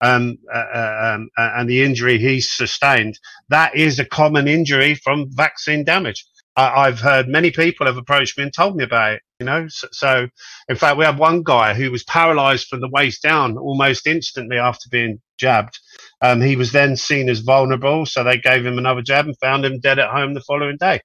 um, 0.03 0.37
uh, 0.53 0.57
uh, 0.57 1.13
um, 1.15 1.29
uh, 1.37 1.51
and 1.55 1.69
the 1.69 1.83
injury 1.83 2.19
he 2.19 2.41
sustained, 2.41 3.17
that 3.49 3.75
is 3.75 3.99
a 3.99 4.05
common 4.05 4.47
injury 4.47 4.95
from 4.95 5.27
vaccine 5.31 5.83
damage. 5.83 6.25
I, 6.55 6.85
have 6.85 6.99
heard 6.99 7.27
many 7.27 7.49
people 7.49 7.87
have 7.87 7.97
approached 7.97 8.37
me 8.37 8.43
and 8.43 8.53
told 8.53 8.75
me 8.75 8.83
about 8.83 9.13
it. 9.13 9.21
You 9.39 9.47
know, 9.47 9.67
so, 9.69 9.87
so 9.91 10.27
in 10.69 10.75
fact, 10.75 10.97
we 10.97 11.05
had 11.05 11.17
one 11.17 11.41
guy 11.41 11.73
who 11.73 11.89
was 11.89 12.03
paralysed 12.03 12.67
from 12.67 12.79
the 12.79 12.89
waist 12.89 13.23
down 13.23 13.57
almost 13.57 14.05
instantly 14.05 14.57
after 14.57 14.87
being 14.91 15.19
jabbed. 15.37 15.79
Um, 16.21 16.41
he 16.41 16.55
was 16.55 16.71
then 16.71 16.95
seen 16.95 17.27
as 17.27 17.39
vulnerable, 17.39 18.05
so 18.05 18.23
they 18.23 18.37
gave 18.37 18.65
him 18.65 18.77
another 18.77 19.01
jab 19.01 19.25
and 19.25 19.37
found 19.39 19.65
him 19.65 19.79
dead 19.79 19.99
at 19.99 20.11
home 20.11 20.35
the 20.35 20.41
following 20.41 20.77
day 20.79 21.01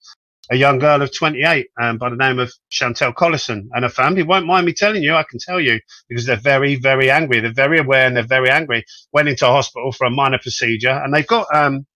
a 0.51 0.57
young 0.57 0.78
girl 0.78 1.03
of 1.03 1.14
28 1.14 1.68
um, 1.80 1.99
by 1.99 2.11
the 2.11 2.16
name 2.16 2.38
of 2.38 2.53
Chantel 2.70 3.14
Collison 3.14 3.68
and 3.72 3.84
her 3.84 3.90
family 3.90 4.22
won't 4.22 4.46
mind 4.46 4.66
me 4.66 4.72
telling 4.72 5.03
you, 5.03 5.14
I 5.14 5.24
can 5.28 5.38
tell 5.38 5.61
you, 5.61 5.80
because 6.09 6.26
they're 6.26 6.36
very, 6.36 6.76
very 6.76 7.11
angry. 7.11 7.40
They're 7.40 7.53
very 7.53 7.78
aware 7.78 8.07
and 8.07 8.16
they're 8.16 8.24
very 8.24 8.51
angry. 8.51 8.84
Went 9.12 9.28
into 9.28 9.46
hospital 9.46 9.92
for 9.92 10.07
a 10.07 10.11
minor 10.11 10.38
procedure 10.38 10.90
and 11.05 11.12
they've 11.12 11.26
got 11.26 11.46
um, 11.55 11.86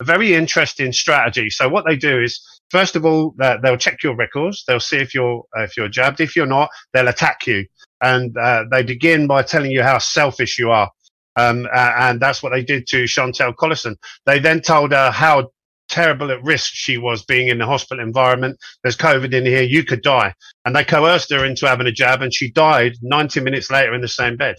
a 0.00 0.04
very 0.04 0.34
interesting 0.34 0.92
strategy. 0.92 1.48
So 1.50 1.68
what 1.68 1.84
they 1.86 1.96
do 1.96 2.20
is, 2.20 2.40
first 2.70 2.96
of 2.96 3.06
all, 3.06 3.34
uh, 3.40 3.58
they'll 3.62 3.76
check 3.76 4.02
your 4.02 4.16
records. 4.16 4.64
They'll 4.66 4.80
see 4.80 4.98
if 4.98 5.14
you're 5.14 5.44
uh, 5.56 5.62
if 5.62 5.76
you're 5.76 5.88
jabbed. 5.88 6.20
If 6.20 6.36
you're 6.36 6.46
not, 6.46 6.70
they'll 6.92 7.08
attack 7.08 7.46
you, 7.46 7.66
and 8.02 8.36
uh, 8.36 8.64
they 8.70 8.82
begin 8.82 9.26
by 9.26 9.42
telling 9.42 9.70
you 9.70 9.82
how 9.82 9.98
selfish 9.98 10.58
you 10.58 10.70
are. 10.70 10.90
Um, 11.36 11.66
and 11.74 12.20
that's 12.20 12.42
what 12.42 12.50
they 12.50 12.62
did 12.62 12.86
to 12.88 13.04
Chantel 13.04 13.54
Collison. 13.54 13.96
They 14.26 14.38
then 14.38 14.60
told 14.60 14.92
her 14.92 15.10
how 15.10 15.50
terrible 15.92 16.30
at 16.30 16.42
risk 16.42 16.72
she 16.72 16.98
was 16.98 17.24
being 17.24 17.48
in 17.48 17.58
the 17.58 17.66
hospital 17.66 18.02
environment. 18.02 18.58
There's 18.82 18.96
COVID 18.96 19.32
in 19.32 19.44
here. 19.44 19.62
You 19.62 19.84
could 19.84 20.02
die. 20.02 20.34
And 20.64 20.74
they 20.74 20.84
coerced 20.84 21.30
her 21.30 21.44
into 21.44 21.68
having 21.68 21.86
a 21.86 21.92
jab 21.92 22.22
and 22.22 22.34
she 22.34 22.50
died 22.50 22.94
90 23.02 23.40
minutes 23.40 23.70
later 23.70 23.94
in 23.94 24.00
the 24.00 24.08
same 24.08 24.36
bed. 24.36 24.56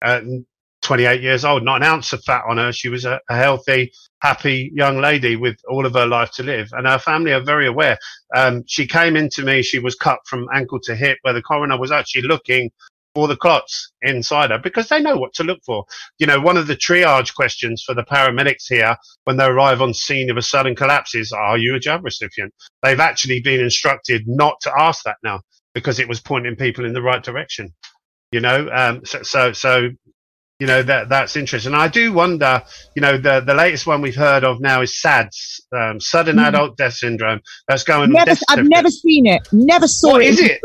Uh, 0.00 0.20
28 0.82 1.20
years 1.20 1.44
old, 1.44 1.62
not 1.62 1.82
an 1.82 1.88
ounce 1.88 2.12
of 2.12 2.24
fat 2.24 2.42
on 2.48 2.56
her. 2.56 2.72
She 2.72 2.88
was 2.88 3.04
a, 3.04 3.20
a, 3.28 3.36
healthy, 3.36 3.92
happy 4.22 4.70
young 4.74 4.98
lady 4.98 5.36
with 5.36 5.56
all 5.68 5.84
of 5.84 5.92
her 5.92 6.06
life 6.06 6.30
to 6.36 6.42
live. 6.42 6.68
And 6.72 6.86
her 6.86 6.98
family 6.98 7.32
are 7.32 7.42
very 7.42 7.66
aware. 7.66 7.98
Um, 8.34 8.64
she 8.66 8.86
came 8.86 9.16
into 9.16 9.44
me, 9.44 9.60
she 9.60 9.78
was 9.78 9.94
cut 9.94 10.20
from 10.26 10.48
ankle 10.54 10.80
to 10.84 10.96
hip, 10.96 11.18
where 11.22 11.34
the 11.34 11.42
coroner 11.42 11.78
was 11.78 11.92
actually 11.92 12.22
looking 12.22 12.70
for 13.14 13.28
the 13.28 13.36
clots 13.36 13.92
inside 14.02 14.50
her 14.50 14.58
because 14.58 14.88
they 14.88 15.00
know 15.00 15.16
what 15.16 15.34
to 15.34 15.44
look 15.44 15.60
for. 15.64 15.84
You 16.18 16.26
know, 16.26 16.40
one 16.40 16.56
of 16.56 16.66
the 16.66 16.76
triage 16.76 17.34
questions 17.34 17.82
for 17.82 17.94
the 17.94 18.04
paramedics 18.04 18.66
here 18.68 18.96
when 19.24 19.36
they 19.36 19.44
arrive 19.44 19.82
on 19.82 19.94
scene 19.94 20.30
of 20.30 20.36
a 20.36 20.42
sudden 20.42 20.76
collapse 20.76 21.14
is, 21.14 21.32
are 21.32 21.58
you 21.58 21.74
a 21.74 21.80
jab 21.80 22.04
recipient? 22.04 22.52
They've 22.82 23.00
actually 23.00 23.40
been 23.40 23.60
instructed 23.60 24.24
not 24.26 24.60
to 24.62 24.72
ask 24.76 25.04
that 25.04 25.16
now 25.24 25.40
because 25.74 25.98
it 25.98 26.08
was 26.08 26.20
pointing 26.20 26.56
people 26.56 26.84
in 26.84 26.92
the 26.92 27.02
right 27.02 27.22
direction. 27.22 27.72
You 28.32 28.40
know, 28.40 28.68
um, 28.72 29.04
so, 29.04 29.22
so, 29.22 29.52
so 29.52 29.88
you 30.60 30.66
know 30.66 30.82
that 30.82 31.08
that's 31.08 31.36
interesting. 31.36 31.72
And 31.72 31.80
I 31.80 31.88
do 31.88 32.12
wonder, 32.12 32.62
you 32.94 33.00
know, 33.00 33.16
the 33.16 33.40
the 33.40 33.54
latest 33.54 33.86
one 33.86 34.02
we've 34.02 34.14
heard 34.14 34.44
of 34.44 34.60
now 34.60 34.82
is 34.82 35.00
SADS, 35.00 35.62
um, 35.72 35.98
sudden 35.98 36.36
mm. 36.36 36.46
adult 36.46 36.76
death 36.76 36.92
syndrome. 36.92 37.40
That's 37.66 37.82
going. 37.82 38.12
Never, 38.12 38.32
I've 38.50 38.68
never 38.68 38.90
seen 38.90 39.26
it. 39.26 39.48
Never 39.52 39.88
saw 39.88 40.12
what 40.12 40.22
it. 40.22 40.28
Is 40.28 40.40
it? 40.40 40.60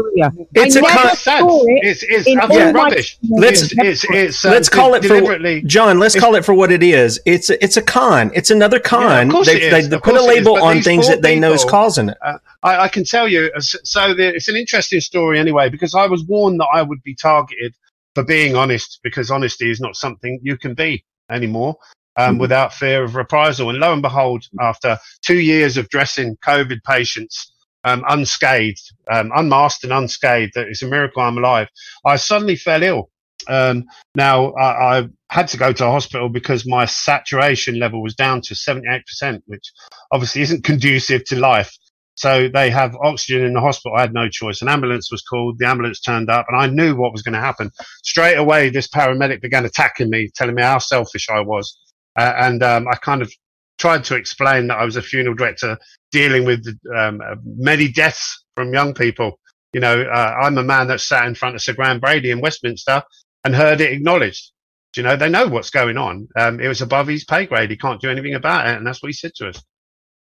It's 0.54 0.76
I 0.76 0.80
a 0.80 0.82
never 0.82 0.98
con- 0.98 1.16
saw 1.16 1.64
it. 1.64 1.80
It's 1.84 2.04
it's 2.04 2.28
yeah. 2.28 2.72
rubbish. 2.72 3.18
Let's 3.24 3.64
it's, 3.64 3.74
it's, 3.78 4.06
it's 4.10 4.46
uh, 4.46 4.52
let's 4.52 4.68
call 4.68 4.96
it 4.96 5.02
deliberately. 5.02 5.62
for 5.62 5.68
John. 5.68 5.98
Let's 5.98 6.20
call 6.20 6.36
it 6.36 6.44
for 6.44 6.54
what 6.54 6.72
it 6.74 6.84
is. 6.84 7.20
It's 7.26 7.50
it's 7.50 7.78
a 7.78 7.82
con. 7.82 8.32
It's 8.36 8.52
another 8.52 8.80
con. 8.80 9.32
Yeah, 9.32 9.44
they, 9.44 9.70
they, 9.70 9.82
they 9.84 9.98
put 10.00 10.16
a 10.16 10.24
label 10.24 10.62
on 10.62 10.82
things 10.82 11.08
that 11.08 11.22
they 11.22 11.40
know 11.40 11.54
is 11.54 11.64
causing 11.64 12.10
it. 12.10 12.18
Uh, 12.22 12.38
I, 12.64 12.84
I, 12.84 12.88
can 12.90 13.06
tell 13.06 13.30
you. 13.30 13.50
So 13.60 14.14
the, 14.14 14.36
it's 14.36 14.50
an 14.50 14.58
interesting 14.58 15.00
story 15.00 15.40
anyway 15.40 15.70
because 15.70 15.96
I 15.96 16.08
was 16.08 16.24
warned 16.26 16.60
that 16.60 16.68
I 16.74 16.82
would 16.82 17.02
be 17.02 17.16
targeted 17.16 17.74
for 18.16 18.24
being 18.24 18.56
honest, 18.56 19.00
because 19.04 19.30
honesty 19.30 19.70
is 19.70 19.80
not 19.80 19.96
something 19.96 20.40
you 20.42 20.58
can 20.58 20.74
be 20.74 21.04
anymore 21.30 21.76
um, 22.18 22.32
mm-hmm. 22.32 22.42
without 22.42 22.74
fear 22.74 23.04
of 23.04 23.16
reprisal. 23.16 23.70
And 23.70 23.80
lo 23.80 23.94
and 23.94 24.02
behold, 24.02 24.46
after 24.60 24.98
two 25.22 25.40
years 25.40 25.78
of 25.78 25.90
dressing 25.90 26.38
COVID 26.38 26.82
patients 26.84 27.52
um, 27.84 28.04
unscathed, 28.08 28.92
um, 29.12 29.32
unmasked 29.36 29.84
and 29.84 29.94
unscathed, 29.94 30.54
it's 30.56 30.82
a 30.82 30.88
miracle 30.88 31.22
I'm 31.22 31.38
alive. 31.38 31.68
I 32.06 32.16
suddenly 32.16 32.56
fell 32.56 32.82
ill. 32.82 33.10
Um, 33.48 33.86
now 34.16 34.54
I, 34.54 35.00
I, 35.00 35.08
had 35.30 35.48
to 35.50 35.58
go 35.58 35.74
to 35.74 35.86
a 35.86 35.92
hospital 35.92 36.30
because 36.30 36.66
my 36.66 36.86
saturation 36.86 37.78
level 37.78 38.02
was 38.02 38.16
down 38.16 38.42
to 38.42 38.54
78%, 38.54 39.42
which 39.48 39.72
obviously 40.12 40.42
isn't 40.44 40.64
conducive 40.64 41.26
to 41.26 41.36
life. 41.36 41.76
So 42.16 42.48
they 42.48 42.70
have 42.70 42.96
oxygen 42.96 43.44
in 43.44 43.54
the 43.54 43.62
hospital. 43.62 43.98
I 43.98 44.02
had 44.02 44.14
no 44.14 44.30
choice. 44.30 44.62
An 44.62 44.70
ambulance 44.70 45.12
was 45.12 45.22
called. 45.22 45.60
The 45.60 45.68
ambulance 45.68 46.00
turned 46.00 46.30
up, 46.30 46.46
and 46.50 46.58
I 46.58 46.68
knew 46.68 46.96
what 46.96 47.12
was 47.12 47.22
going 47.22 47.34
to 47.34 47.40
happen. 47.40 47.72
Straight 48.04 48.36
away, 48.36 48.70
this 48.70 48.88
paramedic 48.88 49.42
began 49.42 49.66
attacking 49.66 50.10
me, 50.10 50.30
telling 50.36 50.56
me 50.56 50.62
how 50.62 50.80
selfish 50.80 51.30
I 51.30 51.42
was. 51.42 51.78
Uh, 52.16 52.34
and 52.38 52.64
um, 52.64 52.88
I 52.88 52.96
kind 52.96 53.22
of 53.22 53.32
tried 53.78 54.06
to 54.06 54.16
explain 54.16 54.68
that 54.68 54.78
I 54.78 54.86
was 54.86 54.96
a 54.96 55.02
funeral 55.02 55.36
director 55.36 55.78
dealing 56.12 56.46
with 56.46 56.66
um, 56.96 57.22
many 57.44 57.90
deaths 57.90 58.46
from 58.56 58.74
young 58.74 58.94
people. 58.94 59.40
You 59.74 59.82
know, 59.82 60.02
uh, 60.02 60.36
I'm 60.42 60.58
a 60.58 60.64
man 60.64 60.88
that 60.88 61.02
sat 61.02 61.28
in 61.28 61.36
front 61.36 61.56
of 61.56 61.62
Sir 61.62 61.74
Graham 61.74 62.00
Brady 62.00 62.32
in 62.32 62.40
Westminster, 62.40 63.04
and 63.46 63.56
heard 63.56 63.80
it 63.80 63.94
acknowledged. 63.94 64.52
You 64.98 65.04
know, 65.04 65.16
they 65.16 65.30
know 65.30 65.48
what's 65.48 65.70
going 65.70 65.98
on. 65.98 66.28
Um, 66.38 66.60
it 66.60 66.68
was 66.68 66.82
above 66.82 67.08
his 67.08 67.26
pay 67.26 67.46
grade. 67.46 67.70
He 67.70 67.78
can't 67.78 68.02
do 68.02 68.10
anything 68.10 68.34
about 68.34 68.68
it. 68.68 68.78
And 68.78 68.88
that's 68.88 69.04
what 69.04 69.10
he 69.10 69.14
said 69.14 69.34
to 69.36 69.50
us, 69.50 69.62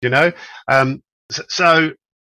you 0.01 0.09
know? 0.09 0.31
Um, 0.67 1.03
so, 1.29 1.91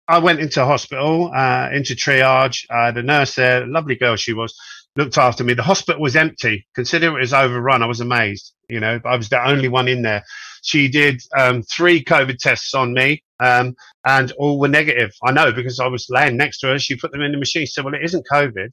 I 0.08 0.18
went 0.18 0.40
into 0.40 0.64
hospital, 0.64 1.30
uh, 1.34 1.68
into 1.72 1.94
triage. 1.94 2.64
Had 2.70 2.96
a 2.96 3.02
nurse 3.02 3.34
there, 3.34 3.66
lovely 3.66 3.94
girl 3.94 4.16
she 4.16 4.32
was, 4.32 4.58
looked 4.96 5.18
after 5.18 5.44
me. 5.44 5.52
The 5.52 5.62
hospital 5.62 6.00
was 6.00 6.16
empty. 6.16 6.66
Considering 6.74 7.14
it 7.14 7.20
was 7.20 7.34
overrun, 7.34 7.82
I 7.82 7.86
was 7.86 8.00
amazed. 8.00 8.54
You 8.70 8.80
know, 8.80 9.00
I 9.04 9.16
was 9.16 9.28
the 9.28 9.46
only 9.46 9.68
one 9.68 9.86
in 9.86 10.02
there. 10.02 10.24
She 10.62 10.88
did 10.88 11.22
um, 11.36 11.62
three 11.62 12.02
COVID 12.02 12.38
tests 12.38 12.74
on 12.74 12.94
me, 12.94 13.22
um, 13.38 13.74
and 14.04 14.32
all 14.32 14.58
were 14.58 14.68
negative. 14.68 15.12
I 15.22 15.30
know 15.30 15.52
because 15.52 15.78
I 15.78 15.86
was 15.86 16.06
laying 16.08 16.36
next 16.36 16.60
to 16.60 16.68
her. 16.68 16.78
She 16.78 16.96
put 16.96 17.12
them 17.12 17.22
in 17.22 17.32
the 17.32 17.38
machine. 17.38 17.62
She 17.62 17.66
said, 17.66 17.84
"Well, 17.84 17.94
it 17.94 18.02
isn't 18.02 18.26
COVID," 18.30 18.70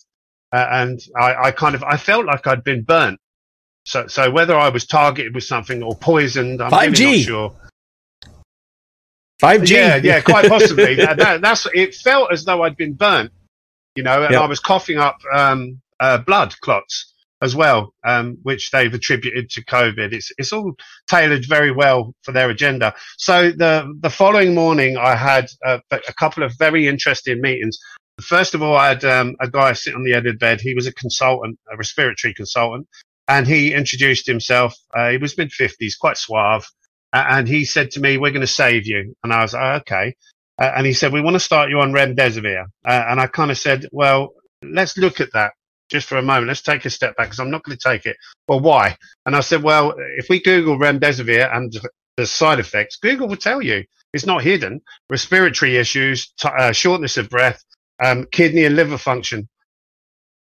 uh, 0.53 0.67
and 0.71 0.99
I, 1.19 1.35
I 1.35 1.51
kind 1.51 1.75
of 1.75 1.83
I 1.83 1.97
felt 1.97 2.25
like 2.25 2.47
I'd 2.47 2.63
been 2.63 2.83
burnt. 2.83 3.19
So, 3.85 4.07
so 4.07 4.31
whether 4.31 4.57
I 4.57 4.69
was 4.69 4.87
targeted 4.87 5.35
with 5.35 5.43
something 5.43 5.83
or 5.83 5.95
poisoned, 5.95 6.61
I'm 6.61 6.71
really 6.93 7.17
not 7.17 7.25
sure. 7.25 7.55
Five 9.39 9.63
G. 9.63 9.75
Yeah, 9.75 9.97
yeah, 9.97 10.21
quite 10.21 10.47
possibly. 10.47 10.95
that, 10.95 11.17
that, 11.17 11.41
that's 11.41 11.67
it. 11.73 11.95
Felt 11.95 12.31
as 12.31 12.45
though 12.45 12.63
I'd 12.63 12.77
been 12.77 12.93
burnt, 12.93 13.31
you 13.95 14.03
know, 14.03 14.23
and 14.23 14.33
Yep. 14.33 14.41
I 14.41 14.45
was 14.47 14.59
coughing 14.59 14.97
up 14.97 15.17
um, 15.33 15.81
uh, 15.99 16.19
blood 16.19 16.55
clots 16.61 17.13
as 17.41 17.55
well, 17.55 17.93
um, 18.05 18.37
which 18.43 18.71
they've 18.71 18.93
attributed 18.93 19.49
to 19.51 19.65
COVID. 19.65 20.13
It's 20.13 20.31
it's 20.37 20.53
all 20.53 20.73
tailored 21.07 21.45
very 21.47 21.71
well 21.71 22.13
for 22.23 22.31
their 22.31 22.49
agenda. 22.49 22.93
So 23.17 23.51
the 23.51 23.93
the 23.99 24.09
following 24.09 24.55
morning, 24.55 24.97
I 24.97 25.15
had 25.15 25.47
uh, 25.65 25.79
a 25.91 26.13
couple 26.13 26.43
of 26.43 26.53
very 26.57 26.87
interesting 26.87 27.41
meetings. 27.41 27.77
First 28.21 28.53
of 28.55 28.61
all, 28.61 28.77
I 28.77 28.87
had 28.87 29.03
um, 29.03 29.35
a 29.41 29.49
guy 29.49 29.73
sitting 29.73 29.97
on 29.97 30.05
the 30.05 30.13
edge 30.13 30.25
of 30.25 30.33
the 30.33 30.37
bed. 30.37 30.61
He 30.61 30.73
was 30.73 30.87
a 30.87 30.93
consultant, 30.93 31.59
a 31.71 31.75
respiratory 31.75 32.33
consultant, 32.33 32.87
and 33.27 33.45
he 33.45 33.73
introduced 33.73 34.25
himself. 34.25 34.73
Uh, 34.95 35.09
he 35.09 35.17
was 35.17 35.37
mid 35.37 35.51
fifties, 35.51 35.97
quite 35.97 36.17
suave, 36.17 36.63
a- 36.63 36.84
and 37.13 37.47
he 37.47 37.65
said 37.65 37.91
to 37.91 37.99
me, 37.99 38.17
"We're 38.17 38.31
going 38.31 38.41
to 38.41 38.47
save 38.47 38.85
you." 38.87 39.15
And 39.23 39.33
I 39.33 39.41
was 39.41 39.53
like, 39.53 39.63
"Oh, 39.63 39.75
"Okay." 39.77 40.15
Uh, 40.59 40.71
and 40.75 40.85
he 40.85 40.93
said, 40.93 41.11
"We 41.13 41.21
want 41.21 41.35
to 41.35 41.39
start 41.39 41.69
you 41.69 41.79
on 41.79 41.91
remdesivir." 41.91 42.65
Uh, 42.85 43.05
and 43.09 43.19
I 43.19 43.27
kind 43.27 43.51
of 43.51 43.57
said, 43.57 43.87
"Well, 43.91 44.33
let's 44.63 44.97
look 44.97 45.19
at 45.19 45.33
that 45.33 45.53
just 45.89 46.07
for 46.07 46.17
a 46.17 46.21
moment. 46.21 46.47
Let's 46.47 46.61
take 46.61 46.85
a 46.85 46.89
step 46.89 47.15
back 47.15 47.27
because 47.27 47.39
I'm 47.39 47.51
not 47.51 47.63
going 47.63 47.77
to 47.77 47.89
take 47.89 48.05
it." 48.05 48.17
Well, 48.47 48.59
why? 48.59 48.97
And 49.25 49.35
I 49.35 49.41
said, 49.41 49.63
"Well, 49.63 49.95
if 50.17 50.27
we 50.29 50.41
Google 50.41 50.77
remdesivir 50.77 51.53
and 51.55 51.73
the 52.17 52.25
side 52.27 52.59
effects, 52.59 52.97
Google 52.97 53.27
will 53.27 53.37
tell 53.37 53.61
you 53.61 53.83
it's 54.13 54.25
not 54.25 54.43
hidden. 54.43 54.81
Respiratory 55.09 55.77
issues, 55.77 56.31
t- 56.39 56.47
uh, 56.47 56.71
shortness 56.71 57.17
of 57.17 57.29
breath, 57.29 57.63
um, 58.03 58.25
kidney 58.31 58.65
and 58.65 58.75
liver 58.75 58.97
function." 58.97 59.47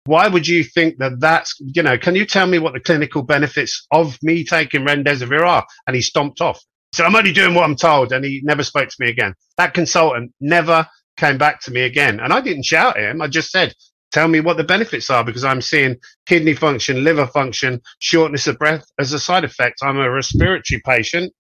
Why 0.07 0.29
would 0.29 0.47
you 0.47 0.65
think 0.65 0.99
that 0.99 1.19
that's, 1.21 1.55
you 1.61 1.83
know, 1.83 1.97
can 1.97 2.15
you 2.15 2.27
tell 2.27 2.47
me 2.47 2.59
what 2.59 2.75
the 2.75 2.81
clinical 2.81 3.23
benefits 3.23 3.87
of 3.91 4.19
me 4.23 4.45
taking 4.45 4.83
remdesivir 4.85 5.47
are? 5.47 5.67
And 5.87 5.97
he 5.97 6.03
stomped 6.03 6.41
off. 6.41 6.61
Said, 6.93 7.07
I'm 7.07 7.17
only 7.17 7.33
doing 7.33 7.55
what 7.55 7.65
I'm 7.65 7.77
told. 7.77 8.13
And 8.13 8.25
he 8.25 8.41
never 8.45 8.63
spoke 8.63 8.89
to 8.89 8.97
me 9.01 9.09
again. 9.09 9.35
That 9.57 9.73
consultant 9.73 10.33
never 10.41 10.87
came 11.17 11.39
back 11.39 11.61
to 11.63 11.71
me 11.71 11.83
again. 11.83 12.21
And 12.21 12.33
I 12.33 12.41
didn't 12.41 12.65
shout 12.65 12.99
at 12.99 13.11
him. 13.11 13.23
I 13.23 13.29
just 13.29 13.51
said, 13.51 13.75
tell 14.13 14.29
me 14.29 14.41
what 14.41 14.59
the 14.59 14.65
benefits 14.65 15.09
are 15.09 15.25
because 15.25 15.43
I'm 15.43 15.63
seeing 15.63 15.97
kidney 16.27 16.55
function, 16.55 17.03
liver 17.03 17.27
function, 17.27 17.81
shortness 17.99 18.47
of 18.47 18.59
breath 18.59 18.85
as 18.99 19.13
a 19.13 19.19
side 19.19 19.45
effect. 19.45 19.81
I'm 19.83 19.99
a 19.99 20.11
respiratory 20.11 20.83
patient. 20.85 21.33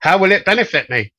How 0.00 0.18
will 0.18 0.32
it 0.32 0.44
benefit 0.46 0.88
me? 0.88 1.12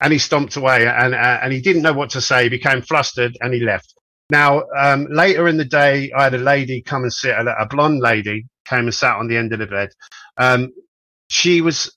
And 0.00 0.12
he 0.12 0.18
stomped 0.18 0.56
away 0.56 0.86
and, 0.86 1.14
uh, 1.14 1.38
and 1.42 1.52
he 1.52 1.60
didn't 1.60 1.82
know 1.82 1.92
what 1.92 2.10
to 2.10 2.20
say. 2.20 2.44
He 2.44 2.48
became 2.48 2.82
flustered 2.82 3.38
and 3.40 3.54
he 3.54 3.60
left. 3.60 3.94
Now, 4.30 4.64
um, 4.76 5.06
later 5.10 5.48
in 5.48 5.56
the 5.56 5.64
day, 5.64 6.10
I 6.12 6.24
had 6.24 6.34
a 6.34 6.38
lady 6.38 6.80
come 6.80 7.02
and 7.02 7.12
sit, 7.12 7.34
a, 7.36 7.62
a 7.62 7.66
blonde 7.66 8.00
lady 8.00 8.46
came 8.64 8.80
and 8.80 8.94
sat 8.94 9.16
on 9.16 9.28
the 9.28 9.36
end 9.36 9.52
of 9.52 9.58
the 9.58 9.66
bed. 9.66 9.90
Um, 10.38 10.72
she 11.28 11.60
was, 11.60 11.94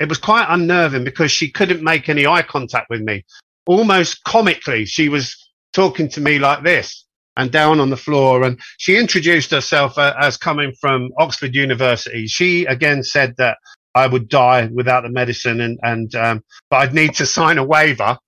it 0.00 0.08
was 0.08 0.18
quite 0.18 0.46
unnerving 0.48 1.04
because 1.04 1.30
she 1.30 1.50
couldn't 1.50 1.82
make 1.82 2.08
any 2.08 2.26
eye 2.26 2.42
contact 2.42 2.90
with 2.90 3.00
me. 3.00 3.24
Almost 3.66 4.24
comically, 4.24 4.86
she 4.86 5.08
was 5.08 5.36
talking 5.72 6.08
to 6.10 6.20
me 6.20 6.38
like 6.38 6.64
this 6.64 7.04
and 7.36 7.52
down 7.52 7.78
on 7.78 7.90
the 7.90 7.96
floor. 7.96 8.42
And 8.42 8.58
she 8.78 8.96
introduced 8.96 9.50
herself 9.50 9.96
uh, 9.96 10.14
as 10.18 10.36
coming 10.36 10.72
from 10.80 11.10
Oxford 11.18 11.54
University. 11.54 12.26
She 12.26 12.64
again 12.66 13.02
said 13.02 13.34
that 13.38 13.58
I 13.94 14.06
would 14.06 14.28
die 14.28 14.68
without 14.72 15.02
the 15.02 15.10
medicine 15.10 15.60
and, 15.60 15.78
and, 15.82 16.14
um, 16.14 16.44
but 16.70 16.78
I'd 16.78 16.94
need 16.94 17.14
to 17.14 17.26
sign 17.26 17.58
a 17.58 17.64
waiver 17.64 18.18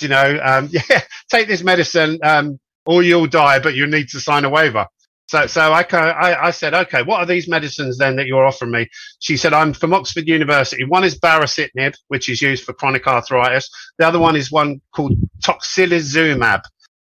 you 0.00 0.08
know, 0.08 0.38
um, 0.42 0.68
yeah, 0.72 1.00
take 1.30 1.48
this 1.48 1.62
medicine, 1.62 2.18
um, 2.22 2.58
or 2.84 3.02
you'll 3.02 3.26
die, 3.26 3.58
but 3.58 3.74
you 3.74 3.86
need 3.86 4.08
to 4.10 4.20
sign 4.20 4.44
a 4.44 4.50
waiver. 4.50 4.86
So, 5.28 5.46
so 5.48 5.72
I, 5.72 5.84
I, 5.92 6.46
I 6.46 6.50
said, 6.52 6.72
okay, 6.72 7.02
what 7.02 7.18
are 7.18 7.26
these 7.26 7.48
medicines 7.48 7.98
then 7.98 8.14
that 8.16 8.26
you're 8.26 8.46
offering 8.46 8.70
me? 8.70 8.88
She 9.18 9.36
said, 9.36 9.52
I'm 9.52 9.72
from 9.72 9.92
Oxford 9.92 10.28
University. 10.28 10.84
One 10.84 11.02
is 11.02 11.18
baricitinib, 11.18 11.94
which 12.08 12.28
is 12.28 12.40
used 12.40 12.64
for 12.64 12.72
chronic 12.72 13.06
arthritis. 13.08 13.68
The 13.98 14.06
other 14.06 14.20
one 14.20 14.36
is 14.36 14.52
one 14.52 14.80
called 14.94 15.14
tocilizumab. 15.42 16.62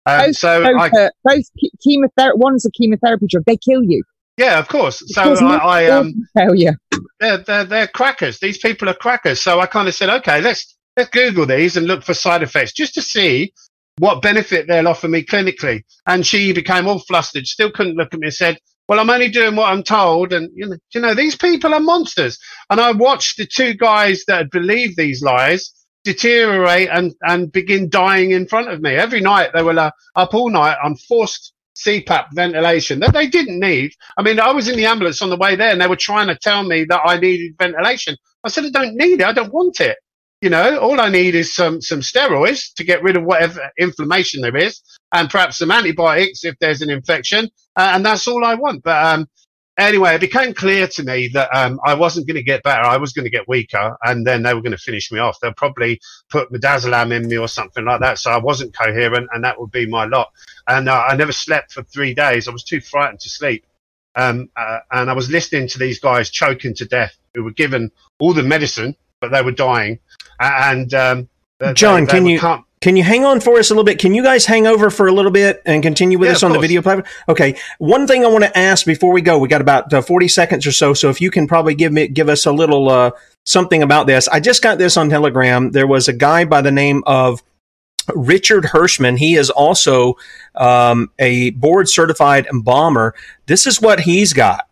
Um, 0.06 0.26
both, 0.26 0.36
so 0.36 0.64
both, 0.64 0.82
I, 0.82 1.06
uh, 1.06 1.10
both 1.24 1.46
chemotherapy. 1.82 2.38
One's 2.38 2.66
a 2.66 2.72
chemotherapy 2.72 3.28
drug. 3.30 3.46
They 3.46 3.58
kill 3.58 3.84
you. 3.84 4.04
yeah, 4.38 4.60
of 4.60 4.68
course. 4.68 5.02
So 5.14 5.22
I, 5.22 5.84
I, 5.84 5.86
um, 5.90 6.14
tell 6.38 6.56
you. 6.56 6.74
they're, 7.22 7.38
they're, 7.38 7.64
they're 7.64 7.88
crackers. 7.88 8.40
These 8.40 8.58
people 8.58 8.90
are 8.90 8.96
crackers. 8.96 9.42
So 9.42 9.62
I 9.62 9.66
kind 9.66 9.88
of 9.88 9.96
said, 9.96 10.10
okay, 10.10 10.42
let's, 10.42 10.76
let's 10.98 11.10
Google 11.10 11.46
these 11.46 11.78
and 11.78 11.88
look 11.88 12.04
for 12.04 12.14
side 12.14 12.44
effects 12.44 12.74
just 12.74 12.94
to 12.96 13.02
see 13.02 13.54
what 14.00 14.22
benefit 14.22 14.68
they'll 14.68 14.88
offer 14.88 15.08
me 15.08 15.24
clinically. 15.24 15.84
And 16.08 16.26
she 16.26 16.54
became 16.54 16.88
all 16.88 17.00
flustered, 17.00 17.46
still 17.46 17.72
couldn't 17.72 17.98
look 17.98 18.14
at 18.14 18.20
me 18.20 18.28
and 18.28 18.34
said, 18.34 18.58
well, 18.88 19.00
I'm 19.00 19.10
only 19.10 19.30
doing 19.30 19.56
what 19.56 19.72
I'm 19.72 19.84
told. 19.84 20.34
And, 20.34 20.50
you 20.56 20.66
know, 20.68 20.78
you 20.94 21.02
know, 21.02 21.14
these 21.14 21.36
people 21.36 21.74
are 21.74 21.80
monsters. 21.80 22.40
And 22.70 22.82
I 22.82 22.92
watched 22.92 23.38
the 23.38 23.46
two 23.46 23.76
guys 23.76 24.24
that 24.26 24.38
had 24.38 24.50
believed 24.50 24.98
these 24.98 25.22
lies 25.22 25.72
deteriorate 26.04 26.90
and, 26.92 27.14
and 27.22 27.52
begin 27.52 27.90
dying 27.90 28.32
in 28.32 28.48
front 28.48 28.70
of 28.70 28.82
me. 28.82 28.96
Every 28.96 29.22
night 29.22 29.52
they 29.54 29.62
were 29.62 29.78
uh, 29.78 29.92
up 30.16 30.34
all 30.34 30.50
night 30.50 30.78
on 30.84 30.96
forced 30.96 31.54
CPAP 31.76 32.28
ventilation 32.34 33.00
that 33.00 33.14
they 33.14 33.28
didn't 33.28 33.60
need. 33.60 33.92
I 34.18 34.24
mean, 34.24 34.40
I 34.40 34.52
was 34.52 34.68
in 34.68 34.76
the 34.76 34.86
ambulance 34.86 35.22
on 35.22 35.30
the 35.30 35.38
way 35.38 35.56
there 35.56 35.72
and 35.72 35.80
they 35.80 35.88
were 35.88 35.96
trying 35.96 36.28
to 36.28 36.36
tell 36.36 36.64
me 36.64 36.86
that 36.86 37.02
I 37.06 37.20
needed 37.20 37.56
ventilation. 37.60 38.18
I 38.44 38.50
said, 38.50 38.66
I 38.66 38.70
don't 38.70 38.96
need 38.96 39.22
it. 39.22 39.28
I 39.28 39.34
don't 39.34 39.54
want 39.54 39.80
it. 39.82 39.98
You 40.42 40.50
know, 40.50 40.80
all 40.80 41.02
I 41.02 41.10
need 41.10 41.36
is 41.36 41.54
some, 41.54 41.82
some 41.82 42.00
steroids 42.00 42.74
to 42.76 42.86
get 42.86 43.04
rid 43.04 43.18
of 43.18 43.26
whatever 43.26 43.72
inflammation 43.78 44.42
there 44.42 44.56
is 44.56 44.82
and 45.12 45.30
perhaps 45.30 45.58
some 45.58 45.70
antibiotics 45.70 46.46
if 46.46 46.56
there's 46.60 46.82
an 46.82 46.90
infection. 46.90 47.50
Uh, 47.76 47.92
and 47.94 48.06
that's 48.06 48.26
all 48.26 48.46
I 48.46 48.56
want. 48.56 48.84
But, 48.84 49.06
um, 49.06 49.28
anyway, 49.78 50.16
it 50.16 50.22
became 50.22 50.54
clear 50.54 50.88
to 50.88 51.04
me 51.04 51.28
that, 51.34 51.50
um, 51.54 51.78
I 51.86 51.94
wasn't 51.94 52.26
going 52.26 52.38
to 52.38 52.44
get 52.44 52.64
better. 52.64 52.84
I 52.84 52.96
was 52.96 53.12
going 53.12 53.26
to 53.26 53.30
get 53.30 53.50
weaker 53.50 53.98
and 54.04 54.26
then 54.26 54.44
they 54.44 54.54
were 54.54 54.62
going 54.62 54.72
to 54.72 54.78
finish 54.78 55.12
me 55.12 55.20
off. 55.20 55.38
They'll 55.42 55.54
probably 55.54 56.00
put 56.30 56.54
midazolam 56.54 57.12
in 57.12 57.28
me 57.28 57.38
or 57.38 57.50
something 57.50 57.84
like 57.84 58.00
that. 58.00 58.18
So 58.18 58.32
I 58.32 58.38
wasn't 58.38 58.74
coherent 58.74 59.28
and 59.34 59.44
that 59.44 59.60
would 59.60 59.72
be 59.72 59.88
my 59.88 60.06
lot. 60.06 60.30
And 60.68 60.88
uh, 60.88 61.06
I 61.06 61.18
never 61.18 61.34
slept 61.34 61.74
for 61.74 61.84
three 61.84 62.14
days. 62.14 62.48
I 62.48 62.52
was 62.52 62.64
too 62.64 62.80
frightened 62.80 63.20
to 63.20 63.30
sleep. 63.30 63.66
Um, 64.16 64.50
uh, 64.56 64.80
and 64.92 65.10
I 65.10 65.14
was 65.14 65.30
listening 65.30 65.68
to 65.68 65.80
these 65.80 66.00
guys 66.00 66.30
choking 66.30 66.74
to 66.76 66.86
death 66.86 67.16
who 67.34 67.44
were 67.44 67.52
given 67.52 67.92
all 68.20 68.34
the 68.34 68.44
medicine, 68.44 68.96
but 69.20 69.32
they 69.32 69.42
were 69.42 69.52
dying. 69.52 70.00
And, 70.40 70.94
um, 70.94 71.30
they- 71.60 71.74
John, 71.74 72.02
they- 72.02 72.06
they 72.06 72.12
can 72.12 72.26
you 72.28 72.40
can 72.82 72.96
you 72.96 73.04
hang 73.04 73.26
on 73.26 73.42
for 73.42 73.60
us 73.60 73.70
a 73.70 73.74
little 73.74 73.84
bit? 73.84 74.00
Can 74.00 74.14
you 74.16 74.24
guys 74.24 74.46
hang 74.46 74.66
over 74.66 74.90
for 74.90 75.08
a 75.08 75.12
little 75.12 75.32
bit 75.32 75.62
and 75.66 75.84
continue 75.84 76.18
with 76.18 76.28
Yeah, 76.30 76.36
us 76.36 76.44
on 76.44 76.54
the 76.54 76.60
video 76.60 76.82
platform? 76.82 77.06
Okay. 77.28 77.56
One 77.80 78.08
thing 78.08 78.24
I 78.24 78.30
want 78.30 78.46
to 78.46 78.58
ask 78.58 78.86
before 78.86 79.12
we 79.12 79.22
go, 79.22 79.38
we 79.38 79.50
got 79.50 79.60
about 79.60 79.94
uh, 79.94 80.02
forty 80.02 80.30
seconds 80.30 80.66
or 80.66 80.72
so. 80.72 80.94
So 80.94 81.10
if 81.10 81.20
you 81.20 81.30
can 81.30 81.46
probably 81.46 81.76
give 81.76 81.92
me 81.92 82.08
give 82.08 82.30
us 82.30 82.46
a 82.46 82.54
little 82.54 82.88
uh, 82.90 83.12
something 83.46 83.84
about 83.84 84.08
this. 84.08 84.30
I 84.30 84.40
just 84.40 84.62
got 84.62 84.78
this 84.78 84.96
on 84.96 85.10
Telegram. 85.10 85.72
There 85.72 85.88
was 85.88 86.08
a 86.08 86.14
guy 86.14 86.46
by 86.46 86.62
the 86.62 86.72
name 86.72 87.04
of 87.06 87.44
Richard 88.16 88.64
Hirschman. 88.64 89.18
He 89.18 89.36
is 89.36 89.50
also 89.50 90.16
um, 90.56 91.12
a 91.20 91.50
board 91.52 91.90
certified 91.90 92.48
embalmer. 92.48 93.14
This 93.48 93.68
is 93.68 93.82
what 93.82 94.00
he's 94.00 94.32
got. 94.32 94.68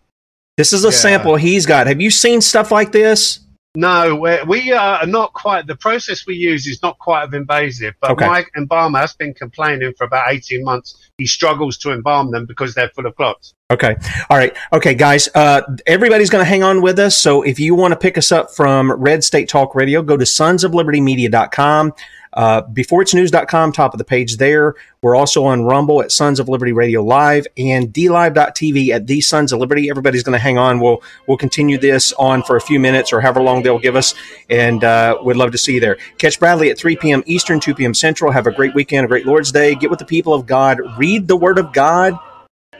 This 0.55 0.72
is 0.72 0.86
a 0.86 0.88
Yeah. 0.88 0.93
sample 0.93 1.36
he's 1.36 1.65
got. 1.65 1.88
Have 1.88 1.99
you 1.99 2.09
seen 2.09 2.39
stuff 2.39 2.72
like 2.72 2.93
this? 2.93 3.41
No, 3.80 4.15
we 4.15 4.41
we 4.47 4.71
are 4.71 5.05
not 5.05 5.34
quite. 5.34 5.67
The 5.67 5.75
process 5.75 6.25
we 6.25 6.34
use 6.34 6.65
is 6.65 6.82
not 6.82 6.97
quite 6.97 7.28
as 7.28 7.34
invasive. 7.36 7.93
But 8.01 8.09
Okay. 8.11 8.25
my 8.25 8.43
embalmer 8.55 8.97
has 8.97 9.13
been 9.13 9.36
complaining 9.36 9.93
for 9.95 10.05
about 10.05 10.32
eighteen 10.32 10.63
months. 10.63 10.95
He 11.19 11.28
struggles 11.28 11.78
to 11.80 11.91
embalm 11.91 12.32
them 12.32 12.47
because 12.47 12.73
they're 12.73 12.89
full 12.95 13.05
of 13.05 13.15
clots. 13.15 13.53
Okay. 13.69 13.95
All 14.32 14.38
right. 14.38 14.55
Okay, 14.73 14.95
guys. 14.95 15.30
Uh, 15.36 15.61
everybody's 15.86 16.32
going 16.32 16.41
to 16.43 16.49
hang 16.49 16.63
on 16.63 16.82
with 16.82 16.97
us. 16.97 17.15
So 17.15 17.43
if 17.43 17.59
you 17.59 17.75
want 17.75 17.91
to 17.91 17.95
pick 17.99 18.17
us 18.17 18.32
up 18.32 18.49
from 18.49 18.91
Red 18.93 19.23
State 19.23 19.47
Talk 19.47 19.75
Radio, 19.75 20.01
go 20.01 20.17
to 20.17 20.25
sonsoflibertymedia.com. 20.25 21.93
Uh, 22.38 22.61
beforeitsnews.com, 22.61 23.73
top 23.73 23.93
of 23.93 23.97
the 23.97 24.05
page 24.05 24.38
there. 24.38 24.75
We're 25.01 25.15
also 25.15 25.43
on 25.43 25.63
Rumble 25.63 26.01
at 26.01 26.11
Sons 26.11 26.39
of 26.39 26.47
Liberty 26.47 26.71
Radio 26.71 27.03
Live 27.03 27.47
and 27.57 27.89
DLive.tv 27.89 28.89
at 28.89 29.07
The 29.07 29.19
Sons 29.19 29.51
of 29.51 29.59
Liberty. 29.59 29.89
Everybody's 29.89 30.23
going 30.23 30.38
to 30.38 30.39
hang 30.39 30.57
on. 30.57 30.79
We'll 30.79 31.01
we'll 31.27 31.38
continue 31.38 31.77
this 31.77 32.13
on 32.13 32.43
for 32.43 32.55
a 32.55 32.61
few 32.61 32.79
minutes 32.79 33.11
or 33.11 33.19
however 33.19 33.41
long 33.41 33.63
they'll 33.63 33.79
give 33.79 33.95
us, 33.95 34.13
and 34.49 34.83
uh, 34.83 35.17
we'd 35.23 35.35
love 35.35 35.51
to 35.51 35.57
see 35.57 35.73
you 35.73 35.79
there. 35.79 35.97
Catch 36.17 36.39
Bradley 36.39 36.69
at 36.69 36.77
3 36.77 36.95
p.m. 36.95 37.23
Eastern, 37.25 37.59
2 37.59 37.75
p.m. 37.75 37.93
Central. 37.93 38.31
Have 38.31 38.47
a 38.47 38.51
great 38.51 38.73
weekend, 38.73 39.03
a 39.03 39.07
great 39.07 39.25
Lord's 39.25 39.51
Day. 39.51 39.75
Get 39.75 39.89
with 39.89 39.99
the 39.99 40.05
people 40.05 40.33
of 40.33 40.45
God. 40.45 40.79
Read 40.97 41.27
the 41.27 41.35
Word 41.35 41.57
of 41.57 41.73
God 41.73 42.17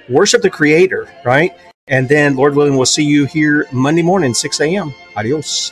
worship 0.10 0.42
the 0.42 0.50
Creator, 0.50 1.10
right? 1.26 1.58
And 1.88 2.10
then, 2.10 2.36
Lord 2.36 2.56
willing, 2.56 2.76
we'll 2.76 2.86
see 2.86 3.04
you 3.04 3.26
here 3.26 3.68
Monday 3.72 4.02
morning, 4.02 4.34
6 4.34 4.60
a.m. 4.60 4.94
Adios. 5.16 5.72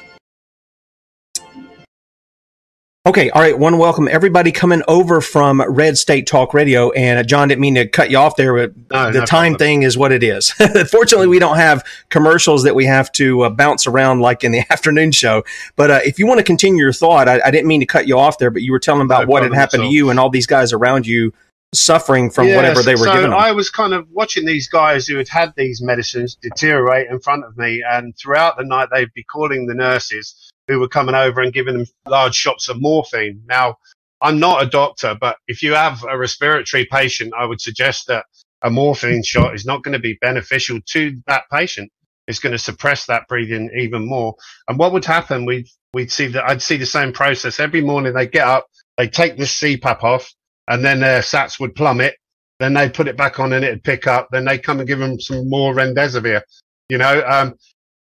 Okay, 3.07 3.29
all 3.29 3.41
right. 3.43 3.57
One 3.57 3.77
welcome 3.77 4.07
everybody 4.07 4.51
coming 4.51 4.81
over 4.87 5.21
from 5.21 5.61
Red 5.69 5.95
State 5.95 6.25
Talk 6.25 6.55
Radio. 6.55 6.89
And 6.93 7.19
uh, 7.19 7.23
John 7.23 7.47
didn't 7.47 7.61
mean 7.61 7.75
to 7.75 7.87
cut 7.87 8.09
you 8.09 8.17
off 8.17 8.35
there, 8.35 8.55
but 8.55 8.75
No, 8.89 9.11
the 9.11 9.19
no 9.19 9.25
time 9.27 9.51
problem. 9.51 9.59
thing 9.59 9.83
is 9.83 9.95
what 9.95 10.11
it 10.11 10.23
is. 10.23 10.49
Fortunately, 10.89 11.27
we 11.27 11.37
don't 11.37 11.57
have 11.57 11.85
commercials 12.09 12.63
that 12.63 12.73
we 12.73 12.83
have 12.85 13.11
to 13.11 13.41
uh, 13.43 13.51
bounce 13.51 13.85
around 13.85 14.21
like 14.21 14.43
in 14.43 14.51
the 14.51 14.63
afternoon 14.71 15.11
show. 15.11 15.43
But 15.75 15.91
uh, 15.91 15.99
if 16.03 16.17
you 16.17 16.25
want 16.25 16.39
to 16.39 16.43
continue 16.43 16.83
your 16.83 16.93
thought, 16.93 17.29
I, 17.29 17.39
I 17.45 17.51
didn't 17.51 17.67
mean 17.67 17.81
to 17.81 17.85
cut 17.85 18.07
you 18.07 18.17
off 18.17 18.39
there, 18.39 18.49
but 18.49 18.63
you 18.63 18.71
were 18.71 18.79
telling 18.79 19.03
about 19.03 19.27
No 19.27 19.31
what 19.33 19.43
had 19.43 19.53
happened 19.53 19.83
to 19.83 19.89
you 19.89 20.09
and 20.09 20.19
all 20.19 20.31
these 20.31 20.47
guys 20.47 20.73
around 20.73 21.05
you 21.05 21.31
suffering 21.75 22.31
from 22.31 22.47
whatever 22.55 22.81
they 22.81 22.93
were 22.95 23.05
so 23.05 23.21
them. 23.21 23.33
I 23.33 23.51
was 23.51 23.69
kind 23.69 23.93
of 23.93 24.09
watching 24.09 24.47
these 24.47 24.67
guys 24.67 25.05
who 25.05 25.17
had 25.17 25.27
had 25.27 25.53
these 25.55 25.79
medicines 25.79 26.35
deteriorate 26.41 27.11
in 27.11 27.19
front 27.19 27.43
of 27.45 27.55
me, 27.55 27.83
and 27.87 28.17
throughout 28.17 28.57
the 28.57 28.63
night 28.63 28.89
they'd 28.91 29.13
be 29.13 29.23
calling 29.23 29.67
the 29.67 29.75
nurses 29.75 30.44
who 30.68 30.80
were 30.80 30.88
coming 30.88 31.16
over 31.16 31.41
and 31.41 31.53
giving 31.53 31.78
them 31.78 31.86
large 32.07 32.36
shots 32.36 32.70
of 32.70 32.82
morphine. 32.82 33.41
Now, 33.47 33.78
I'm 34.22 34.39
not 34.39 34.63
a 34.63 34.68
doctor, 34.68 35.16
but 35.20 35.38
if 35.47 35.61
you 35.61 35.74
have 35.74 36.03
a 36.09 36.18
respiratory 36.18 36.88
patient, 36.91 37.34
I 37.38 37.45
would 37.45 37.61
suggest 37.61 38.07
that 38.07 38.26
a 38.61 38.70
morphine 38.70 39.24
shot 39.24 39.53
is 39.53 39.66
not 39.66 39.84
going 39.84 39.93
to 39.93 39.99
be 39.99 40.18
beneficial 40.22 40.80
to 40.88 41.22
that 41.28 41.43
patient. 41.51 41.91
It's 42.28 42.39
going 42.39 42.53
to 42.53 42.57
suppress 42.57 43.05
that 43.05 43.28
breathing 43.28 43.70
even 43.78 44.07
more. 44.07 44.36
And 44.68 44.80
what 44.80 44.91
would 44.93 45.05
happen? 45.05 45.45
We'd 45.45 45.68
we'd 45.93 46.11
see 46.11 46.28
that 46.28 46.49
I'd 46.49 46.61
see 46.61 46.78
the 46.78 46.86
same 46.86 47.13
process 47.13 47.59
every 47.59 47.82
morning. 47.82 48.13
They 48.13 48.28
get 48.28 48.47
up, 48.47 48.66
they 48.97 49.07
take 49.07 49.38
this 49.38 49.59
CPAP 49.59 50.03
off, 50.03 50.34
and 50.68 50.84
then 50.84 51.01
their 51.01 51.22
SATs 51.22 51.59
would 51.59 51.76
plummet. 51.76 52.16
Then 52.59 52.74
they 52.74 52.89
put 52.89 53.07
it 53.07 53.18
back 53.18 53.39
on 53.39 53.53
and 53.53 53.63
it'd 53.63 53.84
pick 53.84 54.07
up. 54.07 54.30
Then 54.32 54.45
they 54.45 54.57
come 54.57 54.80
and 54.80 54.88
give 54.88 54.99
them 54.99 55.20
some 55.20 55.49
more 55.49 55.76
remdesivir. 55.76 56.41
You 56.89 56.97
know, 56.97 57.24
um, 57.28 57.55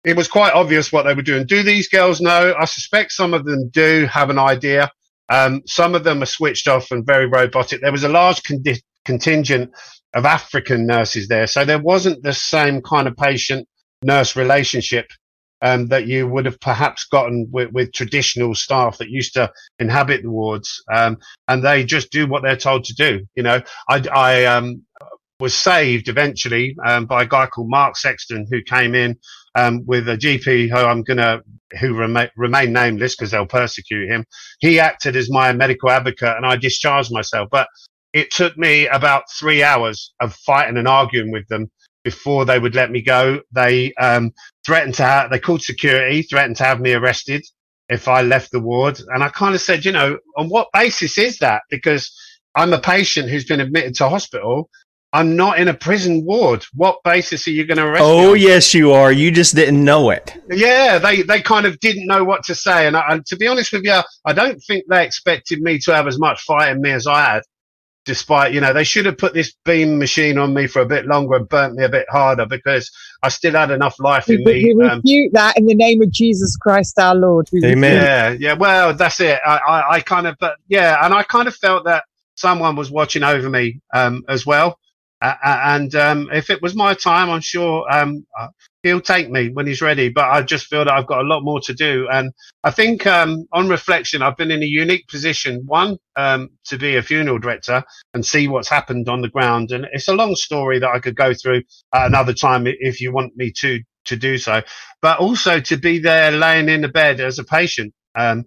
it 0.07 0.17
was 0.17 0.29
quite 0.29 0.53
obvious 0.53 0.93
what 0.93 1.03
they 1.03 1.15
were 1.15 1.23
doing. 1.23 1.45
Do 1.47 1.65
these 1.65 1.89
girls 1.89 2.21
know? 2.21 2.55
I 2.59 2.65
suspect 2.65 3.11
some 3.11 3.35
of 3.35 3.45
them 3.45 3.69
do 3.71 4.07
have 4.07 4.31
an 4.31 4.39
idea. 4.39 4.91
Um, 5.29 5.63
some 5.67 5.97
of 5.97 6.05
them 6.05 6.23
are 6.23 6.27
switched 6.27 6.69
off 6.69 6.93
and 6.93 7.05
very 7.05 7.27
robotic. 7.27 7.81
There 7.81 7.91
was 7.91 8.05
a 8.05 8.09
large 8.09 8.41
condi- 8.45 8.83
contingent 9.05 9.73
of 10.15 10.25
African 10.25 10.87
nurses 10.87 11.27
there, 11.27 11.49
so 11.49 11.65
there 11.65 11.81
wasn't 11.81 12.23
the 12.23 12.33
same 12.33 12.81
kind 12.83 13.09
of 13.09 13.17
patient 13.17 13.67
nurse 14.05 14.37
relationship 14.37 15.07
um, 15.61 15.89
that 15.89 16.07
you 16.07 16.29
would 16.29 16.45
have 16.45 16.61
perhaps 16.61 17.07
gotten 17.07 17.49
with, 17.51 17.73
with 17.73 17.93
traditional 17.93 18.55
staff 18.55 18.99
that 18.99 19.11
used 19.11 19.35
to 19.35 19.51
inhabit 19.81 20.23
the 20.23 20.31
wards, 20.31 20.85
um, 20.95 21.19
and 21.49 21.65
they 21.65 21.85
just 21.85 22.13
do 22.13 22.29
what 22.29 22.45
they're 22.45 22.57
told 22.57 22.85
to 22.85 22.95
do. 22.95 23.27
You 23.35 23.43
know, 23.43 23.61
I, 23.89 24.05
I 24.13 24.45
um, 24.45 24.83
was 25.41 25.55
saved 25.55 26.09
eventually 26.09 26.77
um, 26.87 27.07
by 27.07 27.23
a 27.23 27.27
guy 27.27 27.47
called 27.47 27.69
Mark 27.69 27.97
Sexton 27.97 28.47
who 28.51 28.63
came 28.63 28.95
in 28.95 29.19
um, 29.57 29.85
with 29.87 30.09
a 30.09 30.17
GP 30.17 30.71
who 30.71 30.77
I'm 30.77 31.03
gonna 31.03 31.43
who 31.81 31.95
remain, 31.95 32.29
remain 32.37 32.73
nameless 32.73 33.17
because 33.17 33.31
they'll 33.33 33.47
persecute 33.47 34.09
him. 34.09 34.25
He 34.61 34.79
acted 34.79 35.17
as 35.17 35.31
my 35.31 35.53
medical 35.53 35.91
advocate, 35.91 36.37
and 36.37 36.47
I 36.47 36.57
discharged 36.57 37.13
myself. 37.13 37.49
But 37.51 37.69
it 38.13 38.31
took 38.31 38.57
me 38.57 38.87
about 38.87 39.25
three 39.39 39.63
hours 39.63 40.13
of 40.21 40.35
fighting 40.35 40.77
and 40.77 40.89
arguing 40.89 41.33
with 41.33 41.47
them 41.49 41.71
before 42.05 42.45
they 42.45 42.59
would 42.59 42.75
let 42.75 42.91
me 42.91 43.03
go. 43.03 43.41
They 43.53 43.93
um, 43.95 44.33
threatened 44.65 44.95
to 44.95 45.03
have, 45.03 45.31
they 45.31 45.41
called 45.41 45.63
security, 45.63 46.23
threatened 46.23 46.57
to 46.57 46.65
have 46.65 46.81
me 46.81 46.93
arrested 46.95 47.45
if 47.89 48.09
I 48.09 48.23
left 48.23 48.53
the 48.53 48.61
ward. 48.61 49.01
And 49.09 49.23
I 49.25 49.29
kind 49.29 49.55
of 49.55 49.61
said, 49.61 49.85
you 49.85 49.93
know, 49.93 50.19
on 50.37 50.49
what 50.49 50.69
basis 50.73 51.19
is 51.19 51.39
that? 51.39 51.63
Because 51.69 52.11
I'm 52.55 52.73
a 52.73 52.81
patient 52.81 53.29
who's 53.29 53.45
been 53.45 53.61
admitted 53.61 53.95
to 53.97 54.09
hospital. 54.09 54.71
I'm 55.13 55.37
not 55.37 55.59
in 55.59 55.69
a 55.69 55.75
prison 55.75 56.25
ward. 56.25 56.65
What 56.75 56.99
basis 57.05 57.47
are 57.47 57.53
you 57.53 57.65
going 57.65 57.79
to 57.79 57.85
arrest 57.85 58.03
me? 58.03 58.07
oh, 58.07 58.35
yes, 58.35 58.75
you 58.75 58.93
are. 58.93 59.13
You 59.13 59.31
just 59.31 59.55
didn't 59.55 59.83
know 59.83 60.11
it. 60.11 60.37
Yeah, 60.51 60.99
they, 60.99 61.23
they 61.23 61.41
kind 61.41 61.65
of 61.65 61.79
didn't 61.81 62.07
know 62.07 62.25
what 62.25 62.45
to 62.45 62.55
say. 62.55 62.87
And, 62.87 62.97
I, 62.97 63.05
and 63.09 63.27
to 63.27 63.37
be 63.37 63.47
honest 63.47 63.73
with 63.73 63.85
you, 63.85 64.01
I 64.25 64.33
don't 64.33 64.59
think 64.67 64.85
they 64.89 65.05
expected 65.05 65.61
me 65.61 65.79
to 65.81 65.95
have 65.95 66.07
as 66.07 66.19
much 66.19 66.43
fight 66.43 66.71
in 66.71 66.83
me 66.83 66.91
as 66.91 67.07
I 67.07 67.35
had. 67.35 67.43
Despite, 68.05 68.53
you 68.53 68.61
know, 68.61 68.73
they 68.73 68.85
should 68.85 69.07
have 69.07 69.19
put 69.19 69.35
this 69.35 69.53
beam 69.65 69.99
machine 69.99 70.39
on 70.39 70.55
me 70.55 70.69
for 70.69 70.81
a 70.81 70.87
bit 70.87 71.07
longer 71.07 71.35
and 71.35 71.49
burnt 71.49 71.75
me 71.75 71.83
a 71.83 71.89
bit 71.89 72.07
harder 72.09 72.47
because 72.47 72.89
I 73.21 73.31
still 73.31 73.55
had 73.55 73.73
enough 73.73 73.99
life 73.99 74.29
We, 74.29 74.37
in 74.37 74.45
me. 74.45 74.75
we 74.75 74.85
Um, 74.85 75.01
that 75.33 75.55
in 75.57 75.67
the 75.67 75.75
name 75.75 76.01
of 76.03 76.13
Jesus 76.13 76.57
Christ 76.57 76.99
our 77.01 77.17
Lord. 77.17 77.49
We 77.53 77.61
refute 77.61 77.83
yeah, 77.83 78.37
yeah. 78.39 78.53
Well, 78.53 78.95
that's 78.95 79.19
it. 79.21 79.41
I, 79.45 79.57
I, 79.57 79.95
I 79.95 80.01
kind 80.01 80.29
of, 80.29 80.37
but 80.39 80.57
yeah, 80.69 81.05
and 81.05 81.13
I 81.13 81.25
kind 81.25 81.49
of 81.49 81.57
felt 81.57 81.85
that 81.87 82.05
someone 82.37 82.77
was 82.77 82.93
watching 82.93 83.25
over 83.25 83.51
me 83.51 83.81
um, 83.93 84.23
as 84.29 84.47
well. 84.47 84.79
Uh, 85.23 85.35
uh, 85.43 85.61
and 85.65 85.95
um, 85.95 86.29
if 86.33 86.51
it 86.51 86.61
was 86.61 86.75
my 86.75 86.95
time, 86.95 87.31
I'm 87.31 87.41
sure 87.41 87.87
um, 87.91 88.27
uh, 88.39 88.49
he'll 88.83 89.01
take 89.01 89.31
me 89.31 89.49
when 89.49 89.67
he's 89.67 89.81
ready. 89.81 90.09
But 90.11 90.27
I 90.27 90.43
just 90.43 90.67
feel 90.67 90.85
that 90.85 90.93
I've 90.93 91.07
got 91.07 91.21
a 91.21 91.29
lot 91.29 91.43
more 91.43 91.61
to 91.61 91.75
do. 91.75 92.07
And 92.11 92.33
I 92.65 92.71
think, 92.71 93.07
um, 93.07 93.47
on 93.53 93.69
reflection, 93.69 94.23
I've 94.23 94.37
been 94.37 94.51
in 94.51 94.63
a 94.63 94.67
unique 94.67 95.09
position. 95.09 95.63
One, 95.67 95.97
um, 96.17 96.51
to 96.67 96.77
be 96.77 96.97
a 96.97 97.03
funeral 97.03 97.39
director 97.39 97.83
and 98.13 98.25
see 98.25 98.47
what's 98.49 98.69
happened 98.69 99.09
on 99.09 99.23
the 99.23 99.29
ground. 99.29 99.71
And 99.73 99.87
it's 99.93 100.09
a 100.09 100.15
long 100.15 100.35
story 100.35 100.79
that 100.81 100.91
I 100.91 101.01
could 101.01 101.17
go 101.17 101.33
through 101.33 101.63
at 101.95 102.07
another 102.07 102.35
time 102.35 102.67
if 102.67 103.01
you 103.01 103.13
want 103.13 103.37
me 103.37 103.53
to 103.61 103.81
to 104.05 104.17
do 104.17 104.39
so. 104.39 104.63
But 105.03 105.19
also 105.19 105.61
to 105.61 105.77
be 105.77 105.99
there, 105.99 106.31
laying 106.31 106.69
in 106.69 106.83
the 106.83 106.89
bed 106.89 107.21
as 107.21 107.39
a 107.39 107.45
patient. 107.45 107.93
Um, 108.15 108.45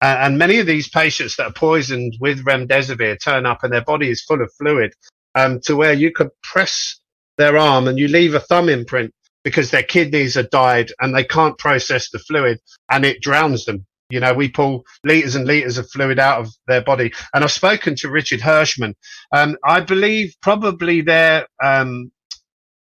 and 0.00 0.38
many 0.38 0.58
of 0.58 0.66
these 0.66 0.88
patients 0.88 1.36
that 1.36 1.46
are 1.46 1.52
poisoned 1.52 2.14
with 2.20 2.44
remdesivir 2.44 3.16
turn 3.22 3.46
up 3.46 3.64
and 3.64 3.72
their 3.72 3.82
body 3.82 4.10
is 4.10 4.22
full 4.22 4.40
of 4.40 4.52
fluid 4.56 4.92
um, 5.38 5.60
to 5.60 5.76
where 5.76 5.92
you 5.92 6.10
could 6.12 6.30
press 6.42 6.98
their 7.36 7.56
arm 7.56 7.86
and 7.86 7.98
you 7.98 8.08
leave 8.08 8.34
a 8.34 8.40
thumb 8.40 8.68
imprint 8.68 9.12
because 9.44 9.70
their 9.70 9.84
kidneys 9.84 10.36
are 10.36 10.42
died 10.42 10.90
and 11.00 11.14
they 11.14 11.24
can't 11.24 11.56
process 11.58 12.10
the 12.10 12.18
fluid 12.18 12.58
and 12.90 13.04
it 13.04 13.22
drowns 13.22 13.64
them. 13.64 13.86
You 14.10 14.20
know, 14.20 14.34
we 14.34 14.48
pull 14.48 14.84
liters 15.04 15.36
and 15.36 15.46
liters 15.46 15.78
of 15.78 15.88
fluid 15.90 16.18
out 16.18 16.40
of 16.40 16.48
their 16.66 16.82
body. 16.82 17.12
And 17.34 17.44
I've 17.44 17.52
spoken 17.52 17.94
to 17.96 18.10
Richard 18.10 18.40
Hirschman. 18.40 18.94
Um, 19.32 19.56
I 19.64 19.80
believe 19.80 20.34
probably 20.42 21.02
their 21.02 21.46
um, 21.62 22.10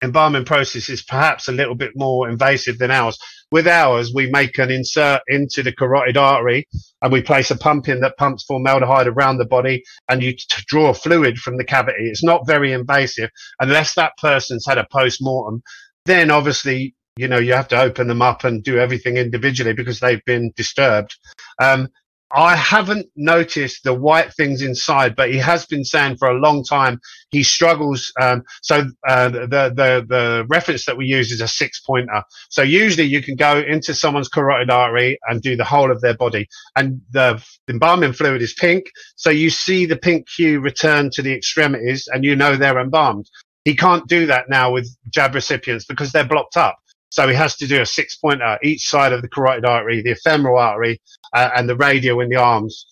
embalming 0.03 0.45
process 0.45 0.89
is 0.89 1.03
perhaps 1.03 1.47
a 1.47 1.51
little 1.51 1.75
bit 1.75 1.91
more 1.95 2.29
invasive 2.29 2.77
than 2.77 2.91
ours. 2.91 3.17
With 3.51 3.67
ours, 3.67 4.11
we 4.13 4.29
make 4.29 4.57
an 4.57 4.71
insert 4.71 5.21
into 5.27 5.63
the 5.63 5.71
carotid 5.71 6.17
artery 6.17 6.67
and 7.01 7.11
we 7.11 7.21
place 7.21 7.51
a 7.51 7.57
pump 7.57 7.87
in 7.87 8.01
that 8.01 8.17
pumps 8.17 8.43
formaldehyde 8.43 9.07
around 9.07 9.37
the 9.37 9.45
body 9.45 9.83
and 10.09 10.21
you 10.21 10.33
t- 10.33 10.63
draw 10.67 10.93
fluid 10.93 11.37
from 11.37 11.57
the 11.57 11.63
cavity. 11.63 12.09
It's 12.09 12.23
not 12.23 12.47
very 12.47 12.73
invasive 12.73 13.29
unless 13.59 13.93
that 13.95 14.17
person's 14.17 14.65
had 14.65 14.77
a 14.77 14.87
post-mortem. 14.91 15.61
Then 16.05 16.31
obviously, 16.31 16.95
you 17.17 17.27
know, 17.27 17.39
you 17.39 17.53
have 17.53 17.69
to 17.69 17.79
open 17.79 18.07
them 18.07 18.21
up 18.21 18.43
and 18.43 18.63
do 18.63 18.77
everything 18.77 19.17
individually 19.17 19.73
because 19.73 19.99
they've 19.99 20.25
been 20.25 20.51
disturbed. 20.55 21.15
Um, 21.61 21.89
I 22.35 22.55
haven't 22.57 23.07
noticed 23.15 23.85
the 23.85 23.93
white 23.93 24.33
things 24.33 24.61
inside, 24.61 25.15
but 25.15 25.31
he 25.31 25.37
has 25.37 25.65
been 25.65 25.85
saying 25.85 26.17
for 26.17 26.29
a 26.29 26.39
long 26.39 26.65
time 26.65 26.99
he 27.31 27.43
struggles. 27.43 28.11
Um, 28.21 28.43
so 28.61 28.85
uh, 29.07 29.29
the 29.29 29.47
the 29.47 30.05
the 30.07 30.45
reference 30.49 30.85
that 30.85 30.97
we 30.97 31.05
use 31.05 31.31
is 31.31 31.41
a 31.41 31.47
six 31.47 31.79
pointer. 31.79 32.23
So 32.49 32.61
usually 32.61 33.05
you 33.07 33.23
can 33.23 33.37
go 33.37 33.59
into 33.59 33.93
someone's 33.93 34.27
carotid 34.27 34.69
artery 34.69 35.17
and 35.29 35.41
do 35.41 35.55
the 35.55 35.63
whole 35.63 35.91
of 35.91 36.01
their 36.01 36.15
body, 36.17 36.47
and 36.75 37.01
the 37.11 37.43
embalming 37.69 38.13
fluid 38.13 38.41
is 38.41 38.53
pink. 38.53 38.85
So 39.15 39.29
you 39.29 39.49
see 39.49 39.85
the 39.85 39.97
pink 39.97 40.27
hue 40.29 40.59
return 40.59 41.11
to 41.11 41.21
the 41.21 41.33
extremities, 41.33 42.07
and 42.11 42.25
you 42.25 42.35
know 42.35 42.57
they're 42.57 42.79
embalmed. 42.79 43.29
He 43.63 43.75
can't 43.75 44.07
do 44.07 44.27
that 44.27 44.49
now 44.49 44.71
with 44.71 44.89
jab 45.09 45.33
recipients 45.35 45.85
because 45.85 46.11
they're 46.11 46.27
blocked 46.27 46.57
up. 46.57 46.77
So 47.15 47.29
he 47.29 47.33
has 47.33 47.55
to 47.57 47.67
do 47.67 47.81
a 47.81 47.85
six 47.85 48.17
pointer 48.17 48.59
each 48.61 48.89
side 48.89 49.13
of 49.13 49.21
the 49.21 49.29
carotid 49.29 49.63
artery, 49.63 50.01
the 50.01 50.15
femoral 50.15 50.59
artery, 50.59 50.99
uh, 51.31 51.49
and 51.55 51.69
the 51.69 51.77
radial 51.77 52.19
in 52.19 52.27
the 52.27 52.35
arms 52.35 52.85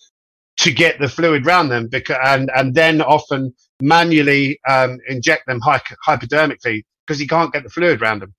to 0.60 0.72
get 0.72 0.98
the 0.98 1.10
fluid 1.10 1.46
round 1.46 1.70
them 1.70 1.90
because, 1.90 2.16
and, 2.24 2.50
and 2.56 2.74
then 2.74 3.02
often 3.02 3.54
manually 3.82 4.58
um, 4.70 4.98
inject 5.10 5.46
them 5.46 5.60
hy- 5.60 5.82
hypodermically 6.08 6.84
because 7.06 7.20
he 7.20 7.28
can't 7.28 7.52
get 7.52 7.64
the 7.64 7.70
fluid 7.70 8.00
round 8.00 8.22
them. 8.22 8.34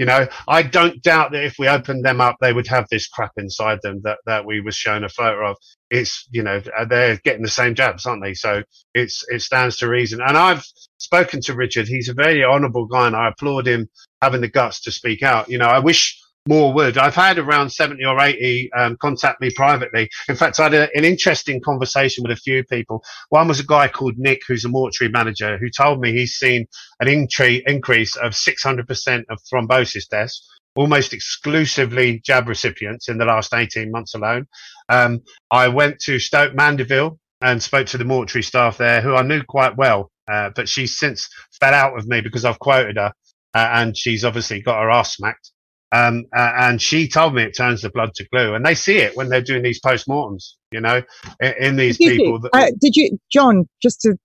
You 0.00 0.06
know, 0.06 0.28
I 0.48 0.62
don't 0.62 1.02
doubt 1.02 1.32
that 1.32 1.44
if 1.44 1.56
we 1.58 1.68
opened 1.68 2.06
them 2.06 2.22
up, 2.22 2.36
they 2.40 2.54
would 2.54 2.66
have 2.68 2.86
this 2.90 3.06
crap 3.06 3.32
inside 3.36 3.80
them 3.82 4.00
that, 4.04 4.16
that 4.24 4.46
we 4.46 4.62
was 4.62 4.74
shown 4.74 5.04
a 5.04 5.10
photo 5.10 5.50
of. 5.50 5.58
It's, 5.90 6.26
you 6.30 6.42
know, 6.42 6.62
uh, 6.74 6.86
they're 6.86 7.18
getting 7.18 7.42
the 7.42 7.50
same 7.50 7.74
jabs, 7.74 8.06
aren't 8.06 8.22
they? 8.22 8.32
So 8.32 8.62
it's, 8.94 9.22
it 9.28 9.42
stands 9.42 9.76
to 9.76 9.88
reason. 9.90 10.22
And 10.26 10.38
I've 10.38 10.64
spoken 10.96 11.42
to 11.42 11.54
Richard. 11.54 11.86
He's 11.86 12.08
a 12.08 12.14
very 12.14 12.42
honourable 12.42 12.86
guy 12.86 13.08
and 13.08 13.14
I 13.14 13.28
applaud 13.28 13.68
him 13.68 13.90
having 14.22 14.40
the 14.40 14.48
guts 14.48 14.80
to 14.84 14.90
speak 14.90 15.22
out. 15.22 15.50
You 15.50 15.58
know, 15.58 15.66
I 15.66 15.80
wish 15.80 16.18
more 16.50 16.74
would. 16.74 16.98
I've 16.98 17.14
had 17.14 17.38
around 17.38 17.70
70 17.70 18.04
or 18.04 18.20
80 18.20 18.70
um, 18.76 18.96
contact 19.00 19.40
me 19.40 19.50
privately. 19.54 20.10
In 20.28 20.36
fact, 20.36 20.60
I 20.60 20.64
had 20.64 20.74
a, 20.74 20.88
an 20.96 21.04
interesting 21.04 21.60
conversation 21.60 22.24
with 22.24 22.36
a 22.36 22.40
few 22.40 22.64
people. 22.64 23.04
One 23.30 23.48
was 23.48 23.60
a 23.60 23.66
guy 23.66 23.88
called 23.88 24.18
Nick, 24.18 24.42
who's 24.46 24.64
a 24.64 24.68
mortuary 24.68 25.12
manager, 25.12 25.56
who 25.58 25.70
told 25.70 26.00
me 26.00 26.12
he's 26.12 26.34
seen 26.34 26.66
an 27.00 27.08
incre- 27.08 27.62
increase 27.66 28.16
of 28.16 28.32
600% 28.32 29.24
of 29.30 29.38
thrombosis 29.52 30.08
deaths, 30.08 30.46
almost 30.74 31.14
exclusively 31.14 32.20
jab 32.24 32.48
recipients 32.48 33.08
in 33.08 33.18
the 33.18 33.24
last 33.24 33.54
18 33.54 33.90
months 33.92 34.14
alone. 34.14 34.46
Um, 34.88 35.20
I 35.50 35.68
went 35.68 36.00
to 36.00 36.18
Stoke 36.18 36.54
Mandeville 36.54 37.18
and 37.40 37.62
spoke 37.62 37.86
to 37.88 37.98
the 37.98 38.04
mortuary 38.04 38.42
staff 38.42 38.76
there, 38.76 39.00
who 39.00 39.14
I 39.14 39.22
knew 39.22 39.42
quite 39.48 39.76
well. 39.76 40.10
uh, 40.30 40.50
but 40.54 40.68
she's 40.68 40.98
since 40.98 41.28
fell 41.60 41.74
out 41.74 41.94
with 41.94 42.06
me 42.06 42.20
because 42.20 42.44
I've 42.44 42.58
quoted 42.58 42.96
her, 42.96 43.12
uh, 43.54 43.68
and 43.72 43.96
she's 43.96 44.24
obviously 44.24 44.60
got 44.62 44.80
her 44.82 44.90
ass 44.90 45.16
smacked. 45.16 45.52
Um, 45.92 46.26
and 46.32 46.80
she 46.80 47.08
told 47.08 47.34
me 47.34 47.42
it 47.42 47.56
turns 47.56 47.82
the 47.82 47.90
blood 47.90 48.14
to 48.14 48.28
glue, 48.28 48.54
and 48.54 48.64
they 48.64 48.74
see 48.74 48.98
it 48.98 49.16
when 49.16 49.28
they're 49.28 49.42
doing 49.42 49.62
these 49.62 49.80
postmortems. 49.80 50.52
You 50.70 50.80
know, 50.80 51.02
in, 51.40 51.54
in 51.60 51.76
these 51.76 51.98
Did 51.98 52.18
people. 52.18 52.34
you, 52.34 52.48
That, 52.52 52.54
uh, 52.54 52.70
did 52.80 52.94
you, 52.96 53.18
John? 53.30 53.68
Just 53.82 54.00
to 54.02 54.16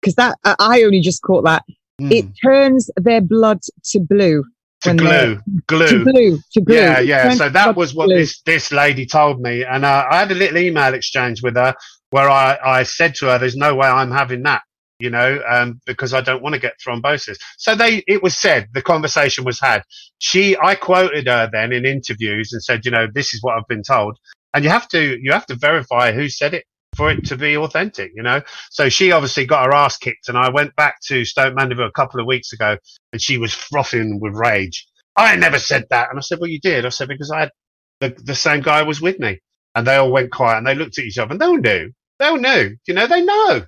because 0.00 0.16
that 0.16 0.36
uh, 0.44 0.56
I 0.58 0.82
only 0.82 1.00
just 1.00 1.22
caught 1.22 1.44
that. 1.44 1.62
It 1.98 2.26
turns 2.42 2.90
their 2.96 3.20
blood 3.20 3.60
to 3.90 4.00
blue. 4.00 4.44
to 4.82 4.94
glue, 4.94 5.38
glue, 5.68 5.86
To 5.86 6.04
glue. 6.04 6.38
To 6.54 6.60
glue. 6.60 6.74
Yeah, 6.74 6.98
yeah. 6.98 7.34
So 7.34 7.48
that 7.48 7.76
was 7.76 7.94
what 7.94 8.08
this 8.08 8.40
this 8.42 8.72
lady 8.72 9.06
told 9.06 9.40
me, 9.40 9.64
and 9.64 9.84
uh, 9.84 10.06
I 10.10 10.18
had 10.18 10.32
a 10.32 10.34
little 10.34 10.58
email 10.58 10.94
exchange 10.94 11.42
with 11.42 11.54
her 11.54 11.76
where 12.10 12.28
I 12.28 12.58
I 12.64 12.82
said 12.82 13.14
to 13.16 13.26
her, 13.26 13.38
"There's 13.38 13.56
no 13.56 13.76
way 13.76 13.86
I'm 13.86 14.10
having 14.10 14.42
that." 14.42 14.62
You 15.02 15.10
know, 15.10 15.42
um, 15.48 15.80
because 15.84 16.14
I 16.14 16.20
don't 16.20 16.44
want 16.44 16.54
to 16.54 16.60
get 16.60 16.74
thrombosis. 16.78 17.36
So 17.58 17.74
they, 17.74 18.04
it 18.06 18.22
was 18.22 18.36
said, 18.36 18.68
the 18.72 18.82
conversation 18.82 19.42
was 19.42 19.58
had. 19.58 19.82
She, 20.18 20.56
I 20.56 20.76
quoted 20.76 21.26
her 21.26 21.50
then 21.52 21.72
in 21.72 21.84
interviews 21.84 22.52
and 22.52 22.62
said, 22.62 22.84
you 22.84 22.92
know, 22.92 23.08
this 23.12 23.34
is 23.34 23.42
what 23.42 23.58
I've 23.58 23.66
been 23.66 23.82
told. 23.82 24.16
And 24.54 24.62
you 24.62 24.70
have 24.70 24.86
to, 24.90 25.18
you 25.20 25.32
have 25.32 25.46
to 25.46 25.56
verify 25.56 26.12
who 26.12 26.28
said 26.28 26.54
it 26.54 26.66
for 26.94 27.10
it 27.10 27.24
to 27.24 27.36
be 27.36 27.56
authentic, 27.56 28.12
you 28.14 28.22
know? 28.22 28.42
So 28.70 28.88
she 28.88 29.10
obviously 29.10 29.44
got 29.44 29.66
her 29.66 29.72
ass 29.72 29.96
kicked 29.96 30.28
and 30.28 30.38
I 30.38 30.50
went 30.50 30.76
back 30.76 31.00
to 31.08 31.24
Stoke 31.24 31.56
Mandeville 31.56 31.88
a 31.88 31.92
couple 32.00 32.20
of 32.20 32.26
weeks 32.26 32.52
ago 32.52 32.76
and 33.12 33.20
she 33.20 33.38
was 33.38 33.52
frothing 33.52 34.20
with 34.20 34.34
rage. 34.34 34.86
I 35.16 35.34
never 35.34 35.58
said 35.58 35.86
that. 35.90 36.10
And 36.10 36.18
I 36.18 36.22
said, 36.22 36.38
well, 36.40 36.48
you 36.48 36.60
did. 36.60 36.86
I 36.86 36.90
said, 36.90 37.08
because 37.08 37.32
I 37.32 37.40
had 37.40 37.50
the, 38.00 38.14
the 38.22 38.36
same 38.36 38.60
guy 38.60 38.84
was 38.84 39.00
with 39.00 39.18
me 39.18 39.40
and 39.74 39.84
they 39.84 39.96
all 39.96 40.12
went 40.12 40.30
quiet 40.30 40.58
and 40.58 40.66
they 40.66 40.76
looked 40.76 40.98
at 40.98 41.04
each 41.06 41.18
other 41.18 41.32
and 41.32 41.40
they 41.40 41.46
all 41.46 41.58
knew, 41.58 41.90
they 42.20 42.26
all 42.26 42.36
knew, 42.36 42.76
you 42.86 42.94
know, 42.94 43.08
they 43.08 43.24
know, 43.24 43.64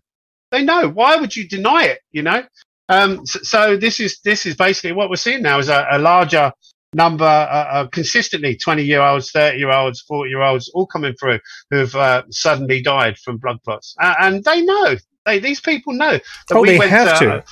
they 0.55 0.65
know. 0.65 0.89
Why 0.89 1.17
would 1.17 1.35
you 1.35 1.47
deny 1.49 1.85
it? 1.85 1.99
You 2.13 2.23
know? 2.23 2.43
Um, 2.89 3.27
so, 3.27 3.39
so 3.43 3.77
this 3.77 3.99
is, 4.01 4.21
this 4.25 4.47
is 4.47 4.55
basically 4.57 4.93
what 4.93 5.11
we're 5.11 5.17
seeing 5.17 5.43
now 5.43 5.59
is 5.59 5.69
a, 5.69 5.87
a 5.91 5.99
larger 5.99 6.53
number, 6.95 7.25
uh, 7.25 7.67
uh, 7.75 7.87
consistently 7.89 8.57
20 8.57 8.85
year 8.85 9.01
olds, 9.03 9.31
30 9.33 9.59
year 9.59 9.73
olds, 9.73 10.01
40 10.03 10.31
year 10.31 10.43
olds, 10.43 10.71
all 10.75 10.87
coming 10.87 11.15
through 11.15 11.41
who've 11.71 11.95
uh, 11.97 12.23
suddenly 12.31 12.81
died 12.83 13.19
from 13.19 13.39
blood 13.39 13.59
clots. 13.65 13.95
Uh, 14.01 14.15
and 14.21 14.45
they 14.45 14.63
know, 14.63 14.97
they, 15.27 15.39
these 15.41 15.61
people 15.61 15.93
know. 15.95 16.13
that 16.49 16.55
Oh, 16.55 16.61
we 16.61 16.69
they 16.69 16.79
went, 16.79 16.91
have 16.91 17.09
uh, 17.09 17.19
to. 17.21 17.45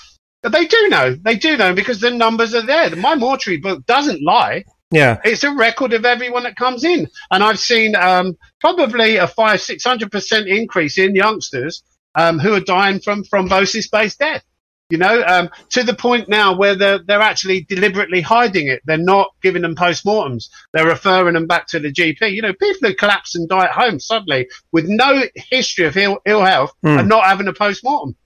but 0.42 0.53
they 0.53 0.66
do 0.66 0.88
know. 0.88 1.14
They 1.14 1.36
do 1.36 1.57
know 1.57 1.74
because 1.74 2.00
the 2.00 2.11
numbers 2.11 2.55
are 2.55 2.64
there. 2.66 2.94
My 2.96 3.14
mortuary 3.16 3.59
book 3.59 3.84
doesn't 3.86 4.22
lie. 4.22 4.64
Yeah. 4.92 5.18
It's 5.24 5.42
a 5.42 5.50
record 5.55 5.94
of 5.94 6.05
everyone 6.05 6.42
that 6.44 6.57
comes 6.57 6.84
in. 6.84 7.09
And 7.30 7.42
I've 7.42 7.59
seen 7.59 7.96
um, 7.96 8.36
probably 8.61 9.16
a 9.16 9.26
five, 9.26 9.61
600% 9.61 10.46
increase 10.46 10.98
in 10.98 11.14
youngsters 11.14 11.82
um, 12.14 12.38
who 12.38 12.52
are 12.54 12.60
dying 12.60 13.00
from 13.00 13.24
thrombosis 13.24 13.90
based 13.90 14.18
death. 14.18 14.44
You 14.90 14.98
know, 14.98 15.22
um, 15.26 15.48
to 15.70 15.82
the 15.82 15.94
point 15.94 16.28
now 16.28 16.54
where 16.54 16.74
they're, 16.74 16.98
they're 16.98 17.22
actually 17.22 17.62
deliberately 17.62 18.20
hiding 18.20 18.66
it. 18.68 18.82
They're 18.84 18.98
not 18.98 19.30
giving 19.40 19.62
them 19.62 19.74
postmortems. 19.74 20.50
They're 20.74 20.86
referring 20.86 21.32
them 21.32 21.46
back 21.46 21.66
to 21.68 21.78
the 21.78 21.90
GP. 21.90 22.32
You 22.32 22.42
know, 22.42 22.52
people 22.52 22.88
who 22.90 22.94
collapse 22.94 23.34
and 23.34 23.48
die 23.48 23.64
at 23.64 23.70
home 23.70 23.98
suddenly 24.00 24.48
with 24.70 24.84
no 24.88 25.22
history 25.34 25.86
of 25.86 25.96
ill, 25.96 26.18
ill 26.26 26.42
health 26.44 26.72
Hmm. 26.82 26.98
and 26.98 27.08
not 27.08 27.24
having 27.24 27.48
a 27.48 27.54
postmortem. 27.54 28.16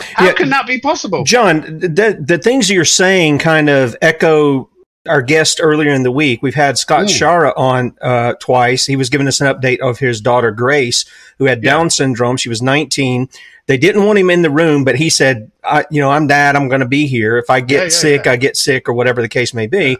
How 0.00 0.32
can 0.32 0.48
that 0.50 0.66
be 0.66 0.80
possible? 0.80 1.24
John, 1.24 1.60
the 1.80 2.18
the 2.18 2.38
things 2.38 2.70
you're 2.70 2.84
saying 2.84 3.38
kind 3.38 3.68
of 3.68 3.94
echo 4.00 4.70
our 5.08 5.22
guest 5.22 5.60
earlier 5.62 5.92
in 5.92 6.02
the 6.02 6.10
week. 6.10 6.42
We've 6.42 6.54
had 6.54 6.78
Scott 6.78 7.06
Mm. 7.06 7.18
Shara 7.20 7.52
on 7.56 7.96
uh, 8.00 8.34
twice. 8.40 8.86
He 8.86 8.96
was 8.96 9.10
giving 9.10 9.28
us 9.28 9.40
an 9.40 9.46
update 9.46 9.80
of 9.80 9.98
his 9.98 10.20
daughter 10.20 10.50
Grace, 10.50 11.04
who 11.38 11.44
had 11.46 11.62
Down 11.62 11.90
syndrome. 11.90 12.36
She 12.36 12.48
was 12.48 12.62
19. 12.62 13.28
They 13.66 13.76
didn't 13.76 14.04
want 14.04 14.18
him 14.18 14.30
in 14.30 14.42
the 14.42 14.50
room, 14.50 14.84
but 14.84 14.94
he 14.96 15.10
said, 15.10 15.50
I, 15.64 15.84
"You 15.90 16.00
know, 16.00 16.10
I'm 16.10 16.26
dad. 16.26 16.54
I'm 16.56 16.68
going 16.68 16.80
to 16.80 16.86
be 16.88 17.06
here. 17.06 17.36
If 17.38 17.50
I 17.50 17.60
get 17.60 17.76
Yeah, 17.76 17.82
yeah, 17.84 17.88
sick, 17.88 18.26
I 18.26 18.36
get 18.36 18.56
sick, 18.56 18.88
or 18.88 18.92
whatever 18.92 19.20
the 19.22 19.28
case 19.28 19.52
may 19.54 19.66
be." 19.66 19.98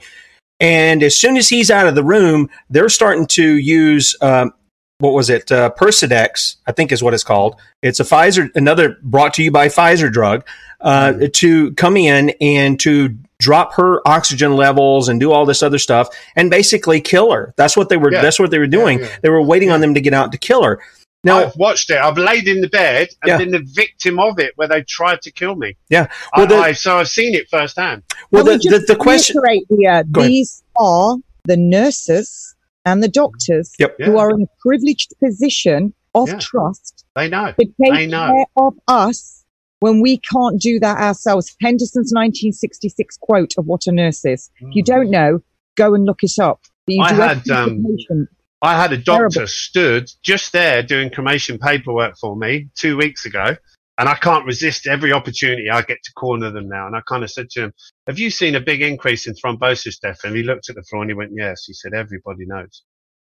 And 0.61 1.03
as 1.03 1.17
soon 1.17 1.37
as 1.37 1.49
he's 1.49 1.71
out 1.71 1.87
of 1.87 1.95
the 1.95 2.05
room, 2.05 2.49
they're 2.71 2.89
starting 2.89 3.27
to 3.29 3.57
use 3.57 4.17
um, 4.23 4.53
what 4.99 5.13
was 5.13 5.29
it? 5.29 5.53
Uh, 5.53 5.71
Precedex, 5.79 6.57
I 6.67 6.73
think 6.73 6.91
is 6.93 7.03
what 7.03 7.13
it's 7.13 7.25
called. 7.25 7.57
It's 7.83 8.01
a 8.01 8.05
Pfizer, 8.05 8.49
another 8.55 8.97
brought 9.03 9.35
to 9.35 9.43
you 9.43 9.51
by 9.51 9.69
Pfizer 9.69 10.11
drug, 10.11 10.47
uh, 10.81 11.13
Mm-hmm. 11.13 11.27
to 11.35 11.73
come 11.75 11.97
in 11.99 12.31
and 12.41 12.81
to 12.81 13.15
drop 13.47 13.69
her 13.75 13.91
oxygen 14.17 14.53
levels 14.57 15.09
and 15.09 15.21
do 15.21 15.31
all 15.33 15.47
this 15.47 15.63
other 15.63 15.79
stuff 15.79 16.07
and 16.37 16.51
basically 16.51 17.01
kill 17.01 17.29
her. 17.33 17.55
That's 17.57 17.77
what 17.77 17.89
they 17.89 17.97
were. 17.97 18.13
Yeah. 18.13 18.23
That's 18.23 18.41
what 18.41 18.51
they 18.51 18.59
were 18.59 18.67
doing. 18.81 18.99
yeah. 19.01 19.09
They 19.23 19.31
were 19.31 19.43
waiting 19.53 19.71
on 19.71 19.81
them 19.81 19.95
to 19.95 20.01
get 20.01 20.15
out 20.15 20.33
to 20.33 20.39
kill 20.39 20.63
her. 20.65 20.81
Now, 21.23 21.39
I've 21.45 21.57
watched 21.57 21.91
it. 21.91 21.99
I've 22.07 22.19
laid 22.19 22.47
in 22.49 22.61
the 22.61 22.69
bed 22.69 23.09
and 23.23 23.29
Yeah. 23.29 23.39
been 23.39 23.51
the 23.59 23.65
victim 23.83 24.19
of 24.19 24.39
it 24.39 24.53
where 24.57 24.69
they 24.69 24.83
tried 24.83 25.21
to 25.23 25.31
kill 25.41 25.55
me. 25.65 25.71
yeah. 25.97 26.07
I, 26.35 26.39
Well, 26.41 26.47
the, 26.49 26.57
I, 26.57 26.73
so 26.73 26.99
I've 26.99 27.09
seen 27.09 27.35
it 27.35 27.49
firsthand. 27.49 28.03
well, 28.33 28.45
the, 28.45 28.53
we 28.65 28.71
the, 28.79 28.85
the 28.87 28.97
question. 28.97 29.37
reiterate 29.41 29.67
here, 29.71 30.03
these 30.11 30.63
are 30.79 31.17
the 31.45 31.57
nurses 31.57 32.55
and 32.85 33.03
the 33.03 33.09
doctors 33.09 33.73
Yep. 33.79 33.97
who 34.05 34.19
are 34.19 34.31
in 34.31 34.43
a 34.43 34.51
privileged 34.61 35.11
position 35.25 35.95
of 36.15 36.29
Yeah. 36.29 36.39
trust 36.39 37.05
They 37.17 37.29
know. 37.29 37.53
to 37.59 37.67
They 37.79 38.07
know. 38.07 38.27
care 38.33 38.45
of 38.57 38.75
us 38.89 39.36
when 39.81 40.01
we 40.01 40.19
can't 40.19 40.61
do 40.61 40.81
that 40.81 40.99
ourselves. 40.99 41.55
Henderson's 41.61 42.13
1966 42.13 43.17
quote 43.19 43.55
of 43.59 43.67
what 43.67 43.87
a 43.87 43.93
nurse 43.93 44.25
is. 44.25 44.51
If 44.61 44.75
you 44.75 44.83
don't 44.83 45.11
know, 45.11 45.41
go 45.77 45.95
and 45.95 46.05
look 46.05 46.23
it 46.23 46.39
up. 46.39 46.63
Mm. 46.91 47.03
I 47.03 47.13
had, 47.13 47.49
um, 47.51 47.85
I 48.63 48.81
had 48.81 48.93
a 48.93 48.97
doctor 48.97 49.29
Terrible. 49.29 49.49
stood 49.49 50.11
just 50.23 50.53
there 50.53 50.83
doing 50.83 51.11
cremation 51.11 51.59
paperwork 51.59 52.17
for 52.19 52.37
me 52.37 52.69
two 52.75 52.97
weeks 52.97 53.27
ago, 53.27 53.57
and 53.99 54.09
I 54.09 54.15
can't 54.15 54.47
resist 54.47 54.87
every 54.87 55.13
opportunity 55.13 55.69
I 55.71 55.83
get 55.83 55.99
to 56.03 56.13
corner 56.13 56.51
them 56.51 56.69
now. 56.69 56.87
And 56.87 56.97
I 56.97 57.01
kind 57.09 57.25
of 57.25 57.31
said 57.31 57.51
to 57.51 57.65
him, 57.65 57.73
"Have 58.07 58.19
you 58.19 58.31
seen 58.31 58.55
a 58.55 58.61
big 58.61 58.83
increase 58.83 59.27
in 59.27 59.35
thrombosis 59.35 60.01
death?" 60.01 60.21
And 60.25 60.37
he 60.37 60.43
looked 60.43 60.71
at 60.71 60.77
the 60.77 60.83
floor 60.85 61.03
and 61.03 61.11
he 61.11 61.15
went, 61.15 61.33
"Yes." 61.35 61.65
He 61.67 61.75
said, 61.75 61.93
"Everybody 61.93 62.47
knows." 62.47 62.83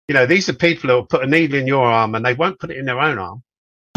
You 0.08 0.16
know, 0.16 0.26
these 0.26 0.50
are 0.50 0.54
people 0.54 0.89
who 0.89 0.96
will 0.96 1.06
put 1.06 1.24
a 1.24 1.28
needle 1.28 1.60
in 1.60 1.68
your 1.68 1.86
arm 1.86 2.16
and 2.16 2.26
they 2.26 2.34
won't 2.34 2.60
put 2.60 2.72
it 2.72 2.78
in 2.78 2.86
their 2.86 3.00
own 3.00 3.18
arm. 3.18 3.44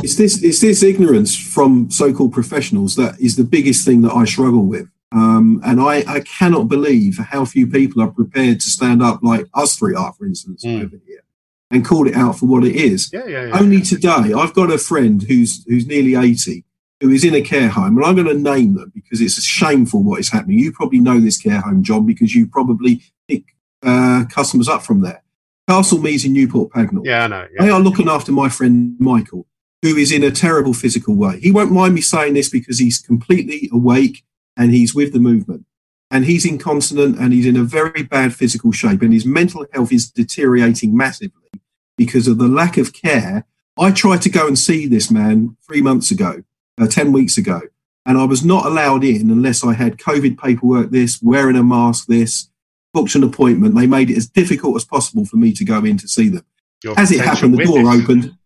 It's 0.04 0.16
this 0.16 0.42
it's 0.42 0.60
this 0.60 0.82
ignorance 0.82 1.34
from 1.34 1.90
so-called 1.90 2.34
professionals 2.34 2.94
that 2.96 3.18
is 3.18 3.36
the 3.36 3.44
biggest 3.44 3.86
thing 3.86 4.02
that 4.02 4.12
I 4.12 4.26
struggle 4.26 4.66
with. 4.66 4.86
Um, 5.12 5.62
and 5.64 5.80
I, 5.80 6.04
I 6.06 6.20
cannot 6.20 6.68
believe 6.68 7.16
how 7.16 7.44
few 7.46 7.66
people 7.66 8.02
are 8.02 8.10
prepared 8.10 8.60
to 8.60 8.68
stand 8.68 9.02
up 9.02 9.20
like 9.22 9.46
us 9.54 9.76
three 9.76 9.94
are, 9.94 10.12
for 10.12 10.26
instance, 10.26 10.62
over 10.66 11.00
here, 11.06 11.24
and 11.70 11.86
call 11.86 12.06
it 12.06 12.14
out 12.14 12.38
for 12.38 12.46
what 12.46 12.64
it 12.64 12.76
is. 12.76 13.10
Yeah, 13.12 13.24
yeah, 13.26 13.46
yeah. 13.46 13.58
Only 13.58 13.80
today, 13.80 14.34
I've 14.36 14.52
got 14.52 14.70
a 14.70 14.76
friend 14.76 15.22
who's 15.22 15.64
who's 15.66 15.86
nearly 15.86 16.16
eighty, 16.16 16.64
who 17.00 17.08
is 17.10 17.24
in 17.24 17.34
a 17.34 17.40
care 17.40 17.68
home, 17.68 17.96
and 17.96 18.04
I'm 18.04 18.14
going 18.14 18.26
to 18.26 18.34
name 18.34 18.74
them 18.74 18.92
because 18.94 19.22
it's 19.22 19.42
shameful 19.42 20.02
what 20.02 20.20
is 20.20 20.28
happening. 20.28 20.58
You 20.58 20.72
probably 20.72 20.98
know 20.98 21.18
this 21.18 21.40
care 21.40 21.62
home, 21.62 21.82
John, 21.82 22.04
because 22.04 22.34
you 22.34 22.46
probably 22.46 23.02
pick 23.26 23.44
uh, 23.82 24.24
customers 24.28 24.68
up 24.68 24.82
from 24.82 25.00
there. 25.00 25.22
Castle 25.66 25.98
Meads 25.98 26.26
in 26.26 26.34
Newport 26.34 26.72
Pagnell. 26.72 27.06
Yeah, 27.06 27.24
I 27.24 27.26
know. 27.28 27.46
They 27.58 27.70
are 27.70 27.80
looking 27.80 28.10
after 28.10 28.32
my 28.32 28.50
friend 28.50 28.96
Michael, 29.00 29.46
who 29.84 29.98
is 29.98 30.10
in 30.10 30.24
a 30.24 30.30
terrible 30.30 30.72
physical 30.72 31.14
way. 31.14 31.38
He 31.40 31.52
won't 31.52 31.70
mind 31.70 31.92
me 31.92 32.00
saying 32.00 32.32
this 32.32 32.48
because 32.48 32.78
he's 32.78 32.98
completely 32.98 33.68
awake 33.70 34.24
and 34.56 34.72
he's 34.72 34.94
with 34.94 35.12
the 35.12 35.20
movement. 35.20 35.66
And 36.10 36.24
he's 36.24 36.46
incontinent 36.46 37.18
and 37.18 37.34
he's 37.34 37.44
in 37.44 37.54
a 37.54 37.64
very 37.64 38.02
bad 38.02 38.34
physical 38.34 38.72
shape. 38.72 39.02
And 39.02 39.12
his 39.12 39.26
mental 39.26 39.66
health 39.74 39.92
is 39.92 40.10
deteriorating 40.10 40.96
massively 40.96 41.50
because 41.98 42.26
of 42.26 42.38
the 42.38 42.48
lack 42.48 42.78
of 42.78 42.94
care. 42.94 43.44
I 43.78 43.90
tried 43.90 44.22
to 44.22 44.30
go 44.30 44.46
and 44.46 44.58
see 44.58 44.86
this 44.86 45.10
man 45.10 45.58
three 45.66 45.82
months 45.82 46.10
ago, 46.10 46.42
uh, 46.80 46.86
10 46.86 47.12
weeks 47.12 47.36
ago, 47.36 47.60
and 48.06 48.16
I 48.16 48.24
was 48.24 48.42
not 48.42 48.64
allowed 48.64 49.04
in 49.04 49.30
unless 49.30 49.62
I 49.62 49.74
had 49.74 49.98
COVID 49.98 50.38
paperwork, 50.38 50.92
this, 50.92 51.20
wearing 51.20 51.56
a 51.56 51.62
mask, 51.62 52.06
this, 52.06 52.48
booked 52.94 53.16
an 53.16 53.22
appointment. 53.22 53.74
They 53.74 53.86
made 53.86 54.08
it 54.08 54.16
as 54.16 54.28
difficult 54.28 54.76
as 54.76 54.86
possible 54.86 55.26
for 55.26 55.36
me 55.36 55.52
to 55.52 55.64
go 55.64 55.84
in 55.84 55.98
to 55.98 56.08
see 56.08 56.30
them. 56.30 56.46
Your 56.82 56.98
As 56.98 57.12
it 57.12 57.20
happened, 57.20 57.58
the 57.58 57.64
door 57.64 57.84
witness. 57.84 58.02
opened. 58.02 58.38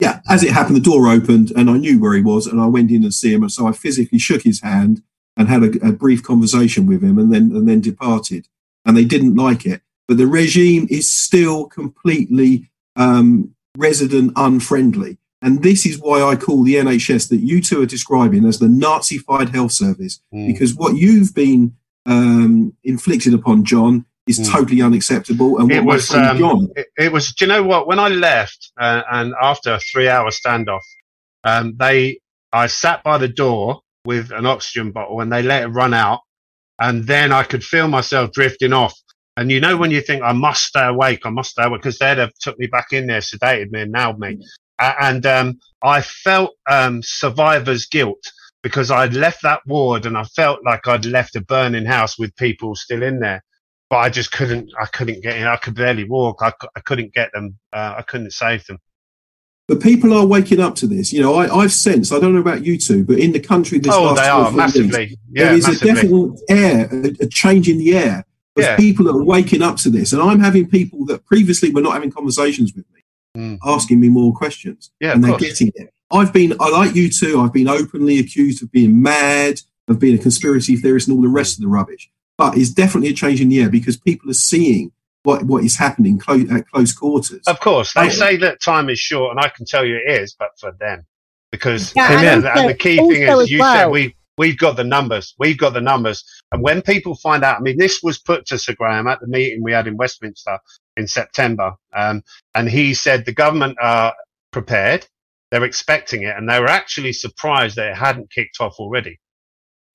Yeah, 0.00 0.20
as 0.28 0.42
it 0.42 0.52
happened, 0.52 0.76
the 0.76 0.80
door 0.80 1.08
opened 1.08 1.52
and 1.56 1.70
I 1.70 1.76
knew 1.78 1.98
where 1.98 2.14
he 2.14 2.22
was 2.22 2.46
and 2.46 2.60
I 2.60 2.66
went 2.66 2.90
in 2.90 3.02
and 3.02 3.14
see 3.14 3.32
him. 3.32 3.42
And 3.42 3.52
so 3.52 3.66
I 3.66 3.72
physically 3.72 4.18
shook 4.18 4.42
his 4.42 4.60
hand 4.60 5.02
and 5.36 5.48
had 5.48 5.62
a, 5.62 5.88
a 5.88 5.92
brief 5.92 6.22
conversation 6.22 6.86
with 6.86 7.02
him 7.02 7.18
and 7.18 7.32
then, 7.32 7.50
and 7.54 7.68
then 7.68 7.80
departed. 7.80 8.46
And 8.84 8.96
they 8.96 9.04
didn't 9.04 9.36
like 9.36 9.64
it. 9.64 9.80
But 10.06 10.18
the 10.18 10.26
regime 10.26 10.86
is 10.90 11.10
still 11.10 11.64
completely 11.66 12.70
um, 12.94 13.54
resident 13.76 14.32
unfriendly. 14.36 15.18
And 15.42 15.62
this 15.62 15.84
is 15.84 15.98
why 15.98 16.22
I 16.22 16.36
call 16.36 16.62
the 16.62 16.74
NHS 16.76 17.28
that 17.30 17.38
you 17.40 17.60
two 17.60 17.82
are 17.82 17.86
describing 17.86 18.44
as 18.44 18.58
the 18.58 18.66
Nazified 18.66 19.50
health 19.54 19.72
service, 19.72 20.20
Mm. 20.32 20.46
because 20.46 20.74
what 20.74 20.96
you've 20.96 21.34
been 21.34 21.74
um, 22.06 22.74
inflicted 22.84 23.34
upon, 23.34 23.64
John, 23.64 24.06
is 24.26 24.38
totally 24.48 24.82
unacceptable. 24.82 25.58
And 25.58 25.68
what 25.68 25.76
it 25.76 25.84
was 25.84 26.14
um, 26.14 26.38
John 26.38 26.68
it, 26.76 26.86
it 26.96 27.12
was 27.12 27.32
do 27.32 27.44
you 27.44 27.48
know 27.48 27.62
what? 27.62 27.86
When 27.86 27.98
i 27.98 28.08
left 28.08 28.72
uh, 28.80 29.02
and 29.10 29.34
after 29.40 29.74
a 29.74 29.80
three 29.80 30.08
hour 30.08 30.30
standoff 30.30 30.82
um, 31.44 31.74
they 31.78 32.20
i 32.52 32.66
sat 32.66 33.02
by 33.04 33.18
the 33.18 33.28
door 33.28 33.80
with 34.04 34.30
an 34.30 34.46
oxygen 34.46 34.92
bottle 34.92 35.20
and 35.20 35.32
they 35.32 35.42
let 35.42 35.64
it 35.64 35.68
run 35.68 35.94
out. 35.94 36.20
And 36.78 37.06
then 37.06 37.32
i 37.32 37.42
could 37.42 37.64
feel 37.64 37.88
myself 37.88 38.32
drifting 38.32 38.72
off. 38.72 38.94
And 39.36 39.50
you 39.50 39.60
know 39.60 39.76
when 39.76 39.90
you 39.90 40.00
think 40.00 40.22
i 40.22 40.32
must 40.32 40.64
stay 40.64 40.86
awake 40.86 41.20
i 41.24 41.30
must 41.30 41.50
stay 41.50 41.64
awake 41.64 41.82
because 41.82 41.98
they'd 41.98 42.18
have 42.18 42.32
took 42.40 42.58
me 42.58 42.66
back 42.66 42.92
in 42.92 43.06
there 43.06 43.20
sedated 43.20 43.70
me 43.70 43.82
and 43.82 43.92
nailed 43.92 44.18
me. 44.18 44.38
A- 44.80 45.04
and 45.04 45.24
um, 45.26 45.58
i 45.82 46.00
felt 46.02 46.52
um, 46.68 47.02
survivor's 47.02 47.86
guilt 47.86 48.22
because 48.66 48.90
I'd 48.90 49.14
left 49.14 49.42
that 49.42 49.60
ward 49.66 50.06
and 50.06 50.18
I 50.18 50.24
felt 50.24 50.58
like 50.64 50.88
I'd 50.88 51.04
left 51.06 51.36
a 51.36 51.40
burning 51.40 51.84
house 51.84 52.18
with 52.18 52.34
people 52.34 52.74
still 52.74 53.04
in 53.04 53.20
there. 53.20 53.44
But 53.88 53.96
I 53.98 54.08
just 54.10 54.32
couldn't, 54.32 54.72
I 54.80 54.86
couldn't 54.86 55.22
get 55.22 55.36
in. 55.36 55.46
I 55.46 55.56
could 55.56 55.74
barely 55.74 56.04
walk. 56.04 56.38
I, 56.42 56.52
I 56.74 56.80
couldn't 56.80 57.14
get 57.14 57.30
them. 57.32 57.58
Uh, 57.72 57.94
I 57.98 58.02
couldn't 58.02 58.32
save 58.32 58.66
them. 58.66 58.78
But 59.68 59.80
people 59.80 60.12
are 60.12 60.24
waking 60.26 60.60
up 60.60 60.74
to 60.76 60.86
this. 60.86 61.12
You 61.12 61.22
know, 61.22 61.34
I, 61.34 61.52
I've 61.54 61.72
sensed, 61.72 62.12
I 62.12 62.18
don't 62.20 62.34
know 62.34 62.40
about 62.40 62.64
you 62.64 62.78
two, 62.78 63.04
but 63.04 63.18
in 63.18 63.32
the 63.32 63.40
country 63.40 63.78
this 63.78 63.92
Oh, 63.94 64.14
they 64.14 64.22
are 64.28 64.50
massively. 64.52 64.98
weeks, 65.06 65.14
Yeah, 65.30 65.44
there 65.44 65.54
is 65.54 65.66
massively. 65.66 65.90
a 65.90 65.94
definite 65.94 66.40
air, 66.48 66.88
a, 66.92 67.24
a 67.24 67.28
change 67.28 67.68
in 67.68 67.78
the 67.78 67.96
air 67.96 68.18
of 68.56 68.62
Yeah. 68.62 68.76
people 68.76 69.04
that 69.06 69.12
are 69.14 69.24
waking 69.24 69.62
up 69.62 69.76
to 69.78 69.90
this. 69.90 70.12
And 70.12 70.22
I'm 70.22 70.40
having 70.40 70.68
people 70.68 71.04
that 71.06 71.24
previously 71.26 71.70
were 71.70 71.80
not 71.80 71.94
having 71.94 72.10
conversations 72.12 72.72
with 72.74 72.84
me, 72.92 73.58
asking 73.64 74.00
me 74.00 74.08
more 74.08 74.32
questions. 74.32 74.88
Mm. 74.88 75.06
Yeah, 75.06 75.12
and 75.12 75.22
they're 75.24 75.30
course. 75.32 75.42
getting 75.42 75.72
it. 75.76 75.92
I've 76.12 76.32
been, 76.32 76.54
I 76.60 76.70
like 76.70 76.94
you 76.94 77.10
two, 77.10 77.40
I've 77.40 77.52
been 77.52 77.68
openly 77.68 78.18
accused 78.20 78.62
of 78.62 78.70
being 78.70 79.02
mad, 79.02 79.60
of 79.88 79.98
being 79.98 80.16
a 80.16 80.22
conspiracy 80.22 80.76
theorist, 80.76 81.08
and 81.08 81.16
all 81.16 81.22
the 81.22 81.28
rest 81.28 81.56
of 81.58 81.62
the 81.62 81.68
rubbish. 81.68 82.08
But 82.38 82.56
it's 82.56 82.70
definitely 82.70 83.10
a 83.10 83.14
change 83.14 83.40
in 83.40 83.48
the 83.48 83.62
air 83.62 83.70
because 83.70 83.96
people 83.96 84.30
are 84.30 84.34
seeing 84.34 84.92
what, 85.22 85.42
what 85.44 85.64
is 85.64 85.76
happening 85.76 86.18
close, 86.18 86.50
at 86.50 86.68
close 86.70 86.92
quarters. 86.92 87.42
Of 87.46 87.60
course, 87.60 87.92
they 87.94 88.10
say 88.10 88.36
that 88.36 88.62
time 88.62 88.88
is 88.88 88.98
short, 88.98 89.32
and 89.32 89.40
I 89.40 89.48
can 89.48 89.66
tell 89.66 89.84
you 89.84 89.96
it 89.96 90.20
is, 90.22 90.36
but 90.38 90.50
for 90.60 90.72
them, 90.78 91.04
because 91.50 91.92
Yeah, 91.96 92.12
and 92.12 92.26
and, 92.26 92.46
also- 92.46 92.60
and 92.60 92.70
the 92.70 92.74
key 92.74 92.96
thing 92.96 93.22
is, 93.22 93.50
you 93.50 93.58
well- 93.58 93.74
said 93.74 93.90
we 93.90 94.14
we've 94.38 94.58
got 94.58 94.76
the 94.76 94.84
numbers, 94.84 95.34
we've 95.38 95.58
got 95.58 95.72
the 95.72 95.80
numbers, 95.80 96.22
and 96.52 96.62
when 96.62 96.82
people 96.82 97.14
find 97.16 97.42
out, 97.42 97.56
I 97.56 97.60
mean, 97.60 97.78
this 97.78 98.02
was 98.02 98.18
put 98.18 98.46
to 98.46 98.58
Sir 98.58 98.74
Graham 98.74 99.06
at 99.06 99.18
the 99.20 99.26
meeting 99.26 99.62
we 99.62 99.72
had 99.72 99.86
in 99.86 99.96
Westminster 99.96 100.58
in 100.96 101.08
September, 101.08 101.72
um, 101.94 102.22
and 102.54 102.68
he 102.68 102.94
said 102.94 103.24
the 103.24 103.32
government 103.32 103.78
are 103.80 104.14
prepared, 104.52 105.06
they're 105.50 105.64
expecting 105.64 106.22
it, 106.22 106.36
and 106.36 106.48
they 106.48 106.60
were 106.60 106.68
actually 106.68 107.12
surprised 107.12 107.76
that 107.76 107.90
it 107.92 107.96
hadn't 107.96 108.30
kicked 108.30 108.60
off 108.60 108.74
already. 108.78 109.18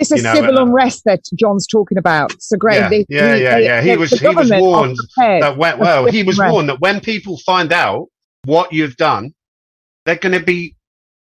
It's 0.01 0.11
a 0.11 0.17
You 0.17 0.23
know, 0.23 0.33
civil 0.33 0.57
uh, 0.57 0.63
unrest 0.63 1.03
that 1.05 1.21
John's 1.35 1.67
talking 1.67 1.97
about. 1.97 2.33
So 2.41 2.57
great. 2.57 2.77
Yeah, 2.77 2.89
They- 2.89 3.05
yeah, 3.07 3.31
they- 3.33 3.43
yeah, 3.43 3.55
they- 3.55 3.63
yeah. 3.65 3.81
He 3.81 3.95
was 3.97 4.09
he 4.11 4.27
was 4.27 4.51
warned 4.51 4.97
that 5.17 5.55
when 5.57 5.77
well 5.79 6.05
he 6.05 6.23
was 6.23 6.37
unrest. 6.39 6.51
warned 6.53 6.69
that 6.69 6.81
when 6.81 6.99
people 6.99 7.37
find 7.45 7.71
out 7.71 8.07
what 8.45 8.73
you've 8.73 8.97
done, 8.97 9.33
they're 10.05 10.15
going 10.15 10.37
to 10.37 10.43
be 10.43 10.75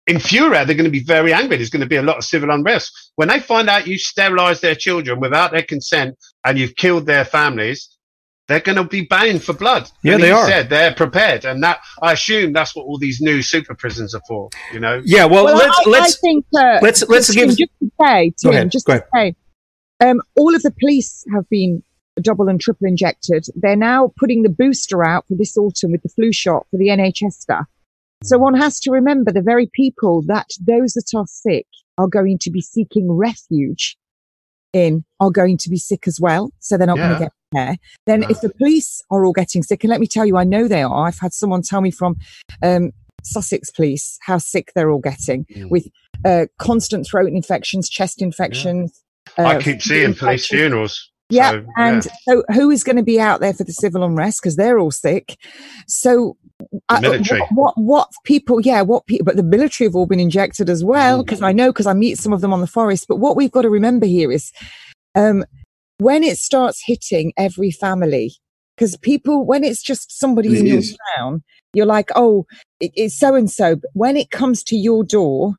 infuriated. 0.05 0.67
They're 0.67 0.75
going 0.75 0.85
to 0.85 0.91
be 0.91 1.03
very 1.03 1.33
angry. 1.33 1.57
There's 1.57 1.69
going 1.69 1.81
to 1.81 1.87
be 1.87 1.95
a 1.95 2.01
lot 2.01 2.17
of 2.17 2.23
civil 2.25 2.51
unrest 2.51 2.91
when 3.15 3.29
they 3.29 3.39
find 3.39 3.69
out 3.69 3.87
you 3.87 3.97
sterilized 3.97 4.61
their 4.61 4.75
children 4.75 5.19
without 5.19 5.51
their 5.51 5.63
consent 5.63 6.15
and 6.45 6.57
you've 6.59 6.75
killed 6.75 7.05
their 7.05 7.25
families. 7.25 7.89
They're 8.47 8.61
going 8.61 8.77
to 8.77 8.85
be 8.85 9.01
baying 9.01 9.39
for 9.39 9.53
blood. 9.53 9.89
Yeah, 10.03 10.15
And 10.15 10.23
they 10.23 10.31
are. 10.31 10.47
Said 10.47 10.69
they're 10.69 10.93
prepared, 10.93 11.43
and 11.43 11.61
that 11.63 11.81
I 12.01 12.13
assume 12.13 12.53
that's 12.53 12.75
what 12.75 12.83
all 12.83 12.97
these 12.97 13.19
new 13.19 13.41
super 13.41 13.75
prisons 13.75 14.15
are 14.15 14.21
for. 14.27 14.49
You 14.73 14.79
know. 14.79 15.01
Yeah, 15.03 15.25
well, 15.25 15.43
let's 15.43 15.77
I, 15.85 15.89
let's 15.89 16.15
I 16.15 16.19
think 16.19 16.45
uh, 16.55 16.79
let's 16.81 17.07
let's 17.09 17.27
just, 17.33 17.37
give. 17.37 17.49
just 17.49 17.71
to 17.79 17.91
say, 18.01 18.33
Tim, 18.41 18.51
ahead, 18.51 18.71
just 18.71 18.85
go 18.85 18.99
to 18.99 19.05
say, 19.13 19.35
um, 20.03 20.21
all 20.37 20.55
of 20.55 20.61
the 20.61 20.71
police 20.79 21.25
have 21.33 21.47
been 21.49 21.83
double 22.21 22.47
and 22.47 22.59
triple 22.59 22.87
injected. 22.87 23.45
They're 23.55 23.75
now 23.75 24.13
putting 24.17 24.43
the 24.43 24.49
booster 24.49 25.03
out 25.03 25.27
for 25.27 25.35
this 25.35 25.57
autumn 25.57 25.91
with 25.91 26.03
the 26.03 26.09
flu 26.09 26.31
shot 26.31 26.65
for 26.71 26.77
the 26.77 26.87
NHS 26.87 27.33
stuff. 27.33 27.65
So 28.23 28.37
one 28.37 28.55
has 28.55 28.79
to 28.81 28.91
remember 28.91 29.31
the 29.31 29.41
very 29.41 29.69
people 29.71 30.23
that 30.23 30.47
those 30.59 30.93
that 30.93 31.11
are 31.15 31.27
sick 31.27 31.67
are 31.97 32.07
going 32.07 32.39
to 32.39 32.51
be 32.51 32.61
seeking 32.61 33.11
refuge 33.11 33.97
in 34.73 35.05
are 35.19 35.31
going 35.31 35.57
to 35.57 35.69
be 35.69 35.77
sick 35.77 36.07
as 36.07 36.19
well. 36.19 36.51
So 36.59 36.77
they're 36.77 36.87
not 36.87 36.97
going 36.97 37.13
to 37.13 37.19
get 37.19 37.31
care. 37.53 37.77
Then 38.05 38.23
if 38.23 38.41
the 38.41 38.49
police 38.49 39.01
are 39.09 39.25
all 39.25 39.33
getting 39.33 39.63
sick, 39.63 39.83
and 39.83 39.89
let 39.89 39.99
me 39.99 40.07
tell 40.07 40.25
you, 40.25 40.37
I 40.37 40.43
know 40.43 40.67
they 40.67 40.83
are. 40.83 41.07
I've 41.07 41.19
had 41.19 41.33
someone 41.33 41.61
tell 41.61 41.81
me 41.81 41.91
from 41.91 42.15
um, 42.61 42.91
Sussex 43.23 43.69
Police 43.71 44.17
how 44.21 44.37
sick 44.37 44.71
they're 44.75 44.89
all 44.89 44.99
getting 44.99 45.45
with 45.69 45.87
uh, 46.25 46.45
constant 46.57 47.07
throat 47.07 47.31
infections, 47.31 47.89
chest 47.89 48.21
infections. 48.21 49.03
I 49.37 49.55
uh, 49.55 49.61
keep 49.61 49.81
seeing 49.81 50.13
police 50.13 50.47
funerals. 50.47 51.11
Yeah, 51.29 51.51
So, 51.51 51.65
and 51.75 52.05
yeah. 52.05 52.11
so 52.27 52.43
who 52.53 52.69
is 52.69 52.83
going 52.83 52.95
to 52.95 53.03
be 53.03 53.19
out 53.19 53.41
there 53.41 53.53
for 53.53 53.65
the 53.65 53.73
civil 53.73 54.03
unrest 54.03 54.41
because 54.41 54.55
they're 54.55 54.79
all 54.79 54.91
sick? 54.91 55.37
So, 55.85 56.37
uh, 56.87 57.01
military. 57.01 57.41
what, 57.41 57.49
what 57.51 57.77
what 57.77 58.11
people? 58.23 58.61
Yeah, 58.61 58.81
what 58.81 59.05
people? 59.07 59.25
But 59.25 59.35
the 59.35 59.43
military 59.43 59.87
have 59.87 59.95
all 59.95 60.05
been 60.05 60.21
injected 60.21 60.69
as 60.69 60.85
well 60.85 61.23
because 61.23 61.41
I 61.41 61.51
know 61.51 61.71
because 61.71 61.85
I 61.85 61.93
meet 61.93 62.17
some 62.17 62.31
of 62.31 62.39
them 62.39 62.53
on 62.53 62.61
the 62.61 62.67
forest. 62.67 63.07
But 63.09 63.17
what 63.17 63.35
we've 63.35 63.51
got 63.51 63.63
to 63.63 63.69
remember 63.69 64.05
here 64.05 64.31
is, 64.31 64.53
um, 65.15 65.43
when 65.99 66.23
it 66.23 66.37
starts 66.37 66.81
hitting 66.85 67.33
every 67.37 67.71
family, 67.71 68.35
because 68.75 68.97
people 68.97 69.45
when 69.45 69.63
it's 69.63 69.81
just 69.81 70.17
somebody 70.17 70.49
It 70.49 70.59
in 70.59 70.65
your 70.67 70.81
town, 71.15 71.43
you're 71.73 71.85
like, 71.85 72.09
oh, 72.15 72.45
it, 72.79 72.91
it's 72.95 73.17
so 73.17 73.35
and 73.35 73.49
so. 73.49 73.75
But 73.75 73.89
when 73.93 74.17
it 74.17 74.29
comes 74.29 74.63
to 74.65 74.75
your 74.75 75.03
door, 75.03 75.55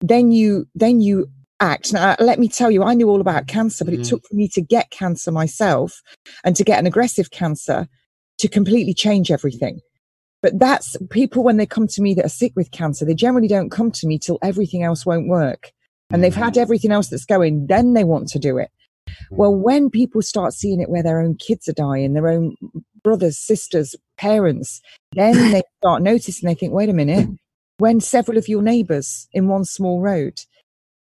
then 0.00 0.32
you 0.32 0.66
then 0.74 1.00
you 1.00 1.28
act. 1.60 1.92
Now, 1.92 2.10
uh, 2.10 2.16
let 2.20 2.38
me 2.38 2.48
tell 2.48 2.70
you, 2.70 2.82
I 2.82 2.94
knew 2.94 3.08
all 3.08 3.20
about 3.20 3.48
cancer, 3.48 3.84
but 3.84 3.94
it 3.94 4.00
mm. 4.00 4.08
took 4.08 4.22
for 4.28 4.34
me 4.34 4.48
to 4.48 4.60
get 4.60 4.90
cancer 4.90 5.32
myself 5.32 6.00
and 6.44 6.54
to 6.56 6.64
get 6.64 6.78
an 6.78 6.86
aggressive 6.86 7.30
cancer 7.30 7.88
to 8.38 8.48
completely 8.48 8.94
change 8.94 9.30
everything. 9.30 9.80
But 10.40 10.58
that's 10.58 10.96
people 11.10 11.42
when 11.42 11.56
they 11.56 11.66
come 11.66 11.88
to 11.88 12.02
me 12.02 12.14
that 12.14 12.24
are 12.24 12.28
sick 12.30 12.52
with 12.54 12.70
cancer, 12.70 13.04
they 13.04 13.14
generally 13.14 13.48
don't 13.48 13.70
come 13.70 13.90
to 13.90 14.06
me 14.06 14.18
till 14.18 14.38
everything 14.40 14.84
else 14.84 15.04
won't 15.04 15.26
work. 15.26 15.72
And 16.10 16.22
they've 16.22 16.34
had 16.34 16.54
mm. 16.54 16.58
everything 16.58 16.92
else 16.92 17.08
that's 17.08 17.24
going, 17.24 17.66
then 17.66 17.94
they 17.94 18.04
want 18.04 18.28
to 18.28 18.38
do 18.38 18.56
it. 18.56 18.70
Well, 19.30 19.54
when 19.54 19.90
people 19.90 20.22
start 20.22 20.52
seeing 20.52 20.80
it 20.80 20.90
where 20.90 21.02
their 21.02 21.20
own 21.20 21.36
kids 21.36 21.68
are 21.68 21.72
dying, 21.72 22.14
their 22.14 22.28
own 22.28 22.56
brothers, 23.02 23.38
sisters, 23.38 23.94
parents, 24.16 24.80
then 25.12 25.34
they 25.52 25.62
start 25.82 26.02
noticing, 26.02 26.46
they 26.46 26.54
think, 26.54 26.72
wait 26.72 26.88
a 26.88 26.92
minute, 26.94 27.28
when 27.78 28.00
several 28.00 28.38
of 28.38 28.48
your 28.48 28.62
neighbors 28.62 29.28
in 29.32 29.48
one 29.48 29.64
small 29.64 30.00
road, 30.00 30.40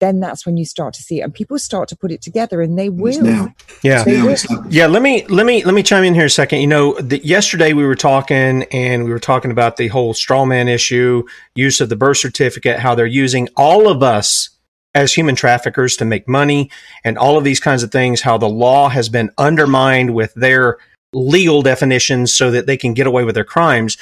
then 0.01 0.21
that's 0.21 0.45
when 0.45 0.57
you 0.57 0.65
start 0.65 0.93
to 0.95 1.03
see 1.03 1.21
it. 1.21 1.23
And 1.23 1.33
people 1.33 1.59
start 1.59 1.89
to 1.89 1.97
put 1.97 2.11
it 2.13 2.21
together 2.21 2.61
and 2.61 2.79
they 2.79 2.89
will. 2.89 3.49
Yeah, 3.83 4.03
They 4.03 4.21
will. 4.21 4.37
yeah. 4.69 4.87
Let 4.87 5.03
me 5.03 5.25
let 5.29 5.47
me 5.47 5.65
let 5.65 5.75
me 5.75 5.83
chime 5.83 6.05
in 6.05 6.15
here 6.15 6.27
a 6.27 6.31
second. 6.31 6.61
You 6.61 6.67
know, 6.67 7.01
the, 7.01 7.25
yesterday 7.25 7.73
we 7.73 7.85
were 7.85 7.95
talking 7.95 8.65
and 8.65 9.05
we 9.05 9.11
were 9.11 9.21
talking 9.21 9.51
about 9.51 9.77
the 9.77 9.89
whole 9.89 10.13
straw 10.13 10.45
man 10.45 10.69
issue, 10.69 11.23
use 11.55 11.81
of 11.81 11.89
the 11.89 11.97
birth 11.97 12.19
certificate, 12.19 12.81
how 12.81 12.95
they're 12.95 13.07
using 13.07 13.49
all 13.57 13.89
of 13.89 14.03
us 14.03 14.51
as 14.95 15.13
human 15.13 15.35
traffickers 15.35 15.97
to 15.97 16.05
make 16.05 16.29
money, 16.29 16.71
and 17.05 17.19
all 17.19 17.37
of 17.37 17.45
these 17.45 17.61
kinds 17.61 17.83
of 17.83 17.91
things. 17.91 18.21
How 18.21 18.39
the 18.39 18.49
law 18.49 18.89
has 18.89 19.09
been 19.09 19.31
undermined 19.39 20.15
with 20.15 20.33
their 20.35 20.79
legal 21.13 21.63
definitions 21.63 22.35
so 22.35 22.51
that 22.51 22.67
they 22.67 22.77
can 22.77 22.95
get 22.95 23.07
away 23.07 23.25
with 23.25 23.35
their 23.35 23.45
crimes. 23.45 23.97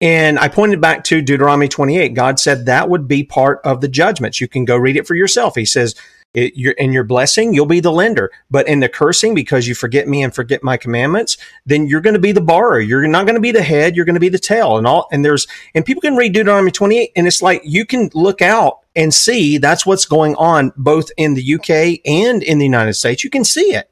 And 0.00 0.38
I 0.38 0.48
pointed 0.48 0.80
back 0.80 1.04
to 1.04 1.22
Deuteronomy 1.22 1.68
28. 1.68 2.14
God 2.14 2.40
said 2.40 2.66
that 2.66 2.88
would 2.88 3.06
be 3.06 3.22
part 3.22 3.60
of 3.64 3.80
the 3.80 3.88
judgments. 3.88 4.40
You 4.40 4.48
can 4.48 4.64
go 4.64 4.76
read 4.76 4.96
it 4.96 5.06
for 5.06 5.14
yourself. 5.14 5.54
He 5.54 5.64
says, 5.64 5.94
it, 6.34 6.54
you're, 6.56 6.72
in 6.72 6.92
your 6.92 7.04
blessing, 7.04 7.52
you'll 7.52 7.66
be 7.66 7.80
the 7.80 7.92
lender. 7.92 8.30
But 8.50 8.66
in 8.66 8.80
the 8.80 8.88
cursing, 8.88 9.34
because 9.34 9.68
you 9.68 9.74
forget 9.74 10.08
me 10.08 10.22
and 10.22 10.34
forget 10.34 10.62
my 10.62 10.76
commandments, 10.76 11.36
then 11.66 11.86
you're 11.86 12.00
going 12.00 12.14
to 12.14 12.20
be 12.20 12.32
the 12.32 12.40
borrower. 12.40 12.80
You're 12.80 13.06
not 13.06 13.26
going 13.26 13.34
to 13.34 13.40
be 13.40 13.52
the 13.52 13.62
head. 13.62 13.94
You're 13.94 14.04
going 14.04 14.14
to 14.14 14.20
be 14.20 14.28
the 14.28 14.38
tail. 14.38 14.78
And 14.78 14.86
all, 14.86 15.08
and 15.12 15.24
there's, 15.24 15.46
and 15.74 15.84
people 15.84 16.00
can 16.00 16.16
read 16.16 16.32
Deuteronomy 16.32 16.70
28 16.70 17.12
and 17.16 17.26
it's 17.26 17.42
like 17.42 17.60
you 17.64 17.84
can 17.84 18.10
look 18.14 18.40
out 18.40 18.80
and 18.96 19.12
see 19.12 19.58
that's 19.58 19.84
what's 19.84 20.06
going 20.06 20.34
on 20.36 20.72
both 20.76 21.10
in 21.16 21.34
the 21.34 21.54
UK 21.54 22.00
and 22.06 22.42
in 22.42 22.58
the 22.58 22.64
United 22.64 22.94
States. 22.94 23.24
You 23.24 23.30
can 23.30 23.44
see 23.44 23.74
it. 23.74 23.90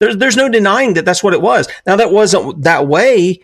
There's, 0.00 0.16
there's 0.16 0.36
no 0.36 0.48
denying 0.48 0.94
that 0.94 1.04
that's 1.04 1.24
what 1.24 1.34
it 1.34 1.42
was. 1.42 1.68
Now 1.86 1.96
that 1.96 2.12
wasn't 2.12 2.62
that 2.62 2.86
way 2.86 3.40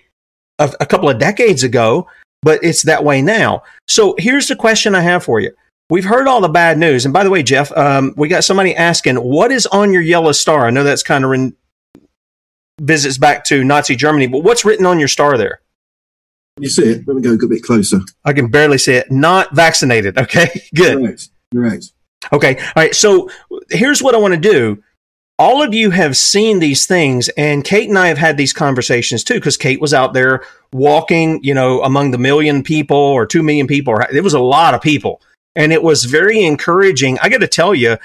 a, 0.58 0.72
a 0.80 0.86
couple 0.86 1.08
of 1.08 1.18
decades 1.18 1.62
ago, 1.62 2.08
but 2.42 2.62
it's 2.62 2.82
that 2.82 3.04
way 3.04 3.22
now. 3.22 3.62
So 3.88 4.14
here's 4.18 4.48
the 4.48 4.56
question 4.56 4.94
I 4.94 5.00
have 5.00 5.24
for 5.24 5.40
you. 5.40 5.52
We've 5.90 6.04
heard 6.04 6.26
all 6.26 6.40
the 6.40 6.48
bad 6.48 6.78
news. 6.78 7.04
And 7.04 7.12
by 7.12 7.24
the 7.24 7.30
way, 7.30 7.42
Jeff, 7.42 7.70
um, 7.76 8.14
we 8.16 8.28
got 8.28 8.44
somebody 8.44 8.74
asking, 8.74 9.16
what 9.16 9.52
is 9.52 9.66
on 9.66 9.92
your 9.92 10.02
yellow 10.02 10.32
star? 10.32 10.66
I 10.66 10.70
know 10.70 10.82
that's 10.82 11.02
kind 11.02 11.24
of 11.24 11.32
in, 11.32 11.54
visits 12.80 13.18
back 13.18 13.44
to 13.44 13.62
Nazi 13.64 13.94
Germany, 13.94 14.26
but 14.26 14.42
what's 14.42 14.64
written 14.64 14.86
on 14.86 14.98
your 14.98 15.08
star 15.08 15.36
there? 15.36 15.60
You 16.58 16.68
see 16.68 16.84
it? 16.84 17.06
Let 17.06 17.16
me 17.16 17.22
go 17.22 17.32
a 17.32 17.36
good 17.36 17.50
bit 17.50 17.62
closer. 17.62 18.00
I 18.24 18.32
can 18.32 18.48
barely 18.48 18.78
see 18.78 18.94
it. 18.94 19.10
Not 19.10 19.54
vaccinated. 19.54 20.16
Okay, 20.16 20.48
good. 20.74 20.98
Correct. 20.98 21.28
Correct. 21.52 21.92
Okay. 22.32 22.56
All 22.56 22.72
right. 22.76 22.94
So 22.94 23.28
here's 23.70 24.02
what 24.02 24.14
I 24.14 24.18
want 24.18 24.34
to 24.34 24.40
do. 24.40 24.82
All 25.36 25.62
of 25.62 25.74
you 25.74 25.90
have 25.90 26.16
seen 26.16 26.60
these 26.60 26.86
things, 26.86 27.28
and 27.30 27.64
Kate 27.64 27.88
and 27.88 27.98
I 27.98 28.06
have 28.06 28.18
had 28.18 28.36
these 28.36 28.52
conversations 28.52 29.24
too, 29.24 29.34
because 29.34 29.56
Kate 29.56 29.80
was 29.80 29.92
out 29.92 30.14
there 30.14 30.44
walking, 30.72 31.42
you 31.42 31.54
know, 31.54 31.82
among 31.82 32.12
the 32.12 32.18
million 32.18 32.62
people 32.62 32.96
or 32.96 33.26
two 33.26 33.42
million 33.42 33.66
people. 33.66 33.94
Or, 33.94 34.08
it 34.10 34.22
was 34.22 34.34
a 34.34 34.40
lot 34.40 34.74
of 34.74 34.80
people, 34.80 35.20
and 35.56 35.72
it 35.72 35.82
was 35.82 36.04
very 36.04 36.42
encouraging. 36.42 37.18
I 37.20 37.28
got 37.28 37.40
to 37.40 37.48
tell 37.48 37.74
you, 37.74 37.96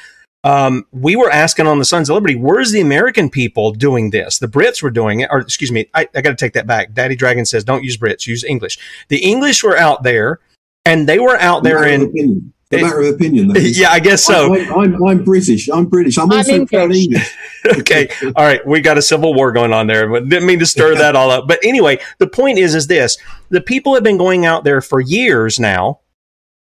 um, 0.43 0.85
we 0.91 1.15
were 1.15 1.29
asking 1.29 1.67
on 1.67 1.79
the 1.79 1.85
Sons 1.85 2.09
of 2.09 2.13
Liberty, 2.13 2.35
where's 2.35 2.71
the 2.71 2.79
American 2.79 3.29
people 3.29 3.71
doing 3.71 4.11
this? 4.11 4.39
The 4.39 4.47
Brits 4.47 4.81
were 4.81 4.91
doing 4.91 5.19
it, 5.21 5.29
or 5.31 5.39
excuse 5.39 5.71
me, 5.71 5.89
I, 5.93 6.07
I 6.15 6.21
got 6.21 6.29
to 6.29 6.35
take 6.35 6.53
that 6.53 6.67
back. 6.67 6.93
Daddy 6.93 7.15
Dragon 7.15 7.45
says, 7.45 7.63
don't 7.63 7.83
use 7.83 7.97
Brits, 7.97 8.25
use 8.25 8.43
English. 8.43 8.79
The 9.09 9.17
English 9.17 9.63
were 9.63 9.77
out 9.77 10.03
there, 10.03 10.39
and 10.85 11.09
they 11.09 11.19
were 11.19 11.37
out 11.37 11.63
there 11.63 11.85
in. 11.87 12.03
opinion. 12.03 12.53
A 12.71 12.83
matter 12.83 13.01
of 13.01 13.15
opinion. 13.15 13.47
that 13.47 13.57
is. 13.57 13.79
Yeah, 13.79 13.89
I 13.89 13.99
guess 13.99 14.23
so. 14.23 14.53
I, 14.53 14.83
I'm, 14.83 15.03
I'm 15.03 15.23
British. 15.23 15.69
I'm 15.69 15.87
British. 15.87 16.19
I'm 16.19 16.31
also 16.31 16.67
proud 16.67 16.93
English. 16.93 17.35
okay. 17.79 18.09
All 18.35 18.45
right. 18.45 18.65
We 18.65 18.79
got 18.79 18.97
a 18.97 19.01
civil 19.01 19.33
war 19.33 19.51
going 19.51 19.73
on 19.73 19.87
there. 19.87 20.07
But 20.07 20.29
didn't 20.29 20.45
mean 20.45 20.59
to 20.59 20.67
stir 20.67 20.95
that 20.95 21.15
all 21.15 21.31
up. 21.31 21.47
But 21.47 21.59
anyway, 21.63 21.99
the 22.19 22.27
point 22.27 22.59
is, 22.59 22.75
is 22.75 22.85
this 22.85 23.17
the 23.49 23.59
people 23.59 23.95
have 23.95 24.03
been 24.03 24.17
going 24.17 24.45
out 24.45 24.63
there 24.63 24.81
for 24.81 25.01
years 25.01 25.59
now, 25.59 26.01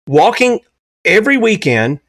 walking 0.08 0.60
every 1.06 1.38
weekend, 1.38 2.00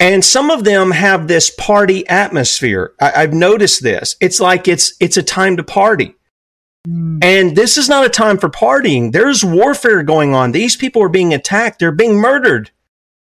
And 0.00 0.24
some 0.24 0.50
of 0.50 0.62
them 0.62 0.92
have 0.92 1.26
this 1.26 1.50
party 1.50 2.06
atmosphere. 2.08 2.92
I, 3.00 3.22
have 3.22 3.34
noticed 3.34 3.82
this. 3.82 4.14
It's 4.20 4.40
like 4.40 4.68
it's 4.68 4.94
it's 5.00 5.16
a 5.16 5.22
time 5.22 5.56
to 5.56 5.64
party. 5.64 6.14
Mm. 6.86 7.18
And 7.22 7.56
this 7.56 7.76
is 7.76 7.88
not 7.88 8.06
a 8.06 8.08
time 8.08 8.38
for 8.38 8.48
partying. 8.48 9.10
There's 9.12 9.44
warfare 9.44 10.04
going 10.04 10.34
on. 10.34 10.52
These 10.52 10.76
people 10.76 11.02
are 11.02 11.08
being 11.08 11.34
attacked. 11.34 11.80
They're 11.80 11.90
being 11.90 12.16
murdered. 12.16 12.70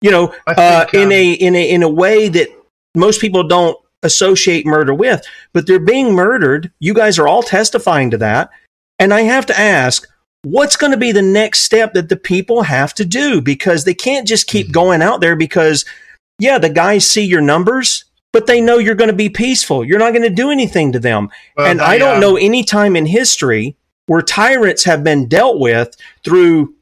You 0.02 0.12
know, 0.12 0.36
uh, 0.46 0.86
think, 0.86 0.96
um, 0.96 1.02
in 1.02 1.12
a 1.12 1.32
in 1.34 1.56
a 1.56 1.70
in 1.70 1.84
a 1.84 1.90
way 1.90 2.30
that 2.30 2.50
most 2.96 3.22
people 3.22 3.48
don't 3.48 3.78
associate 4.04 4.66
murder 4.66 4.94
with, 4.94 5.26
but 5.54 5.66
they're 5.68 5.80
being 5.80 6.14
murdered. 6.14 6.72
You 6.80 6.94
guys 6.94 7.20
are 7.20 7.28
all 7.28 7.44
testifying 7.44 8.12
to 8.12 8.18
that. 8.18 8.50
And 9.00 9.14
I 9.14 9.22
have 9.22 9.48
to 9.48 9.60
ask, 9.60 10.08
what's 10.44 10.76
going 10.76 10.92
to 10.92 10.98
be 10.98 11.12
the 11.12 11.22
next 11.22 11.62
step 11.62 11.94
that 11.94 12.10
the 12.10 12.18
people 12.18 12.64
have 12.64 12.94
to 12.96 13.06
do? 13.06 13.42
Because 13.42 13.84
they 13.84 13.94
can't 13.94 14.28
just 14.28 14.48
keep 14.48 14.68
mm-hmm. 14.68 14.74
going 14.74 15.02
out 15.02 15.22
there 15.22 15.36
because, 15.36 15.86
yeah, 16.40 16.58
the 16.58 16.70
guys 16.70 17.10
see 17.10 17.24
your 17.24 17.42
numbers, 17.42 18.06
but 18.34 18.48
they 18.48 18.62
know 18.62 18.78
you're 18.78 18.96
going 18.96 19.10
to 19.10 19.16
be 19.16 19.30
peaceful. 19.30 19.84
You're 19.84 20.00
not 20.00 20.14
going 20.14 20.24
to 20.24 20.30
do 20.30 20.50
anything 20.50 20.92
to 20.94 21.00
them. 21.00 21.30
Well, 21.58 21.68
and 21.68 21.82
I 21.82 21.98
don't 21.98 22.16
um, 22.16 22.22
know 22.22 22.38
any 22.38 22.64
time 22.64 22.96
in 22.96 23.06
history 23.06 23.76
where 24.08 24.22
tyrants 24.22 24.84
have 24.86 25.04
been 25.04 25.28
dealt 25.28 25.60
with 25.60 25.96
through 26.24 26.76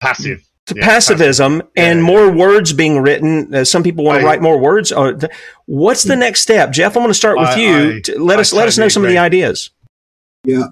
passive 0.00 0.44
yeah, 0.74 0.86
passivism 0.86 1.62
and 1.76 2.00
yeah, 2.00 2.06
more 2.06 2.30
words 2.30 2.72
being 2.72 3.00
written. 3.00 3.54
Uh, 3.54 3.64
some 3.64 3.82
people 3.82 4.04
want 4.04 4.20
to 4.20 4.26
write 4.26 4.42
more 4.42 4.58
words. 4.58 4.92
Uh, 4.92 5.12
th- 5.12 5.32
what's 5.66 6.04
the 6.04 6.16
next 6.16 6.40
step, 6.40 6.70
Jeff? 6.70 6.96
I'm 6.96 7.02
going 7.02 7.10
to 7.10 7.14
start 7.14 7.38
with 7.38 7.48
I, 7.48 7.56
you. 7.56 8.02
I, 8.06 8.18
let 8.18 8.38
us 8.38 8.50
totally 8.50 8.60
let 8.60 8.68
us 8.68 8.78
know 8.78 8.88
some 8.88 9.02
agree. 9.02 9.12
of 9.12 9.14
the 9.14 9.18
ideas. 9.18 9.70
Yeah, 10.44 10.64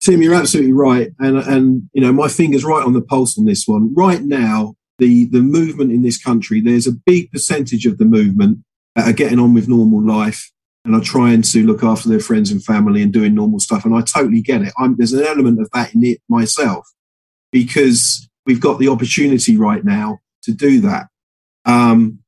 Tim, 0.00 0.22
you're 0.22 0.34
absolutely 0.34 0.72
right, 0.72 1.10
and 1.18 1.38
and 1.38 1.90
you 1.92 2.00
know 2.00 2.12
my 2.12 2.28
finger's 2.28 2.64
right 2.64 2.84
on 2.84 2.94
the 2.94 3.02
pulse 3.02 3.38
on 3.38 3.44
this 3.44 3.66
one. 3.66 3.92
Right 3.94 4.22
now, 4.22 4.74
the 4.98 5.26
the 5.26 5.42
movement 5.42 5.92
in 5.92 6.02
this 6.02 6.22
country, 6.22 6.60
there's 6.60 6.86
a 6.86 6.92
big 6.92 7.30
percentage 7.30 7.84
of 7.84 7.98
the 7.98 8.06
movement 8.06 8.60
that 8.94 9.08
are 9.08 9.12
getting 9.12 9.38
on 9.38 9.52
with 9.52 9.68
normal 9.68 10.02
life 10.02 10.50
and 10.84 10.94
are 10.94 11.02
trying 11.02 11.42
to 11.42 11.66
look 11.66 11.84
after 11.84 12.08
their 12.08 12.20
friends 12.20 12.50
and 12.50 12.64
family 12.64 13.02
and 13.02 13.12
doing 13.12 13.34
normal 13.34 13.60
stuff. 13.60 13.84
And 13.84 13.94
I 13.94 14.00
totally 14.00 14.40
get 14.40 14.62
it. 14.62 14.72
I'm, 14.78 14.96
there's 14.96 15.12
an 15.12 15.24
element 15.24 15.60
of 15.60 15.70
that 15.72 15.94
in 15.94 16.04
it 16.04 16.20
myself 16.28 16.86
because 17.52 18.28
we've 18.46 18.60
got 18.60 18.78
the 18.78 18.88
opportunity 18.88 19.58
right 19.58 19.84
now 19.84 20.20
to 20.44 20.52
do 20.52 20.80
that. 20.80 21.08
Um, 21.66 22.20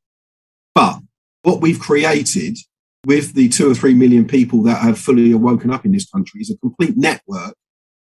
but 0.75 0.99
what 1.43 1.63
we've 1.63 1.81
created 1.81 2.59
with 3.07 3.33
the 3.35 3.49
two 3.49 3.71
or 3.71 3.75
three 3.75 3.95
million 3.95 4.27
people 4.27 4.63
that 4.65 4.83
have 4.83 4.99
fully 4.99 5.33
woken 5.35 5.73
up 5.73 5.85
in 5.85 5.93
this 5.93 6.09
country 6.09 6.43
is 6.43 6.51
a 6.51 6.59
complete 6.59 6.97
network 6.97 7.55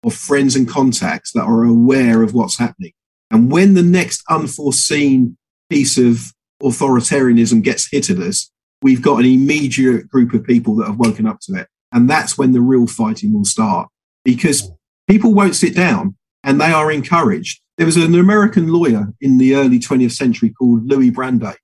of 0.04 0.14
friends 0.14 0.56
and 0.56 0.68
contacts 0.68 1.32
that 1.32 1.44
are 1.44 1.64
aware 1.64 2.22
of 2.22 2.34
what's 2.34 2.58
happening. 2.58 2.92
And 3.30 3.50
when 3.50 3.74
the 3.74 3.82
next 3.82 4.22
unforeseen 4.28 5.36
piece 5.70 5.96
of 5.96 6.32
authoritarianism 6.62 7.62
gets 7.62 7.90
hit 7.90 8.10
at 8.10 8.18
us, 8.18 8.50
we've 8.82 9.02
got 9.02 9.20
an 9.20 9.26
immediate 9.26 10.08
group 10.08 10.34
of 10.34 10.44
people 10.44 10.76
that 10.76 10.86
have 10.86 10.98
woken 10.98 11.26
up 11.26 11.38
to 11.42 11.54
it. 11.54 11.68
And 11.92 12.08
that's 12.08 12.36
when 12.36 12.52
the 12.52 12.60
real 12.60 12.86
fighting 12.86 13.32
will 13.32 13.44
start 13.44 13.88
because 14.24 14.70
people 15.08 15.34
won't 15.34 15.54
sit 15.54 15.74
down 15.74 16.16
and 16.44 16.60
they 16.60 16.72
are 16.72 16.90
encouraged. 16.90 17.60
There 17.78 17.86
was 17.86 17.96
an 17.96 18.14
American 18.14 18.68
lawyer 18.68 19.12
in 19.20 19.38
the 19.38 19.54
early 19.54 19.78
20th 19.78 20.12
century 20.12 20.50
called 20.50 20.86
Louis 20.86 21.10
Brandeis, 21.10 21.56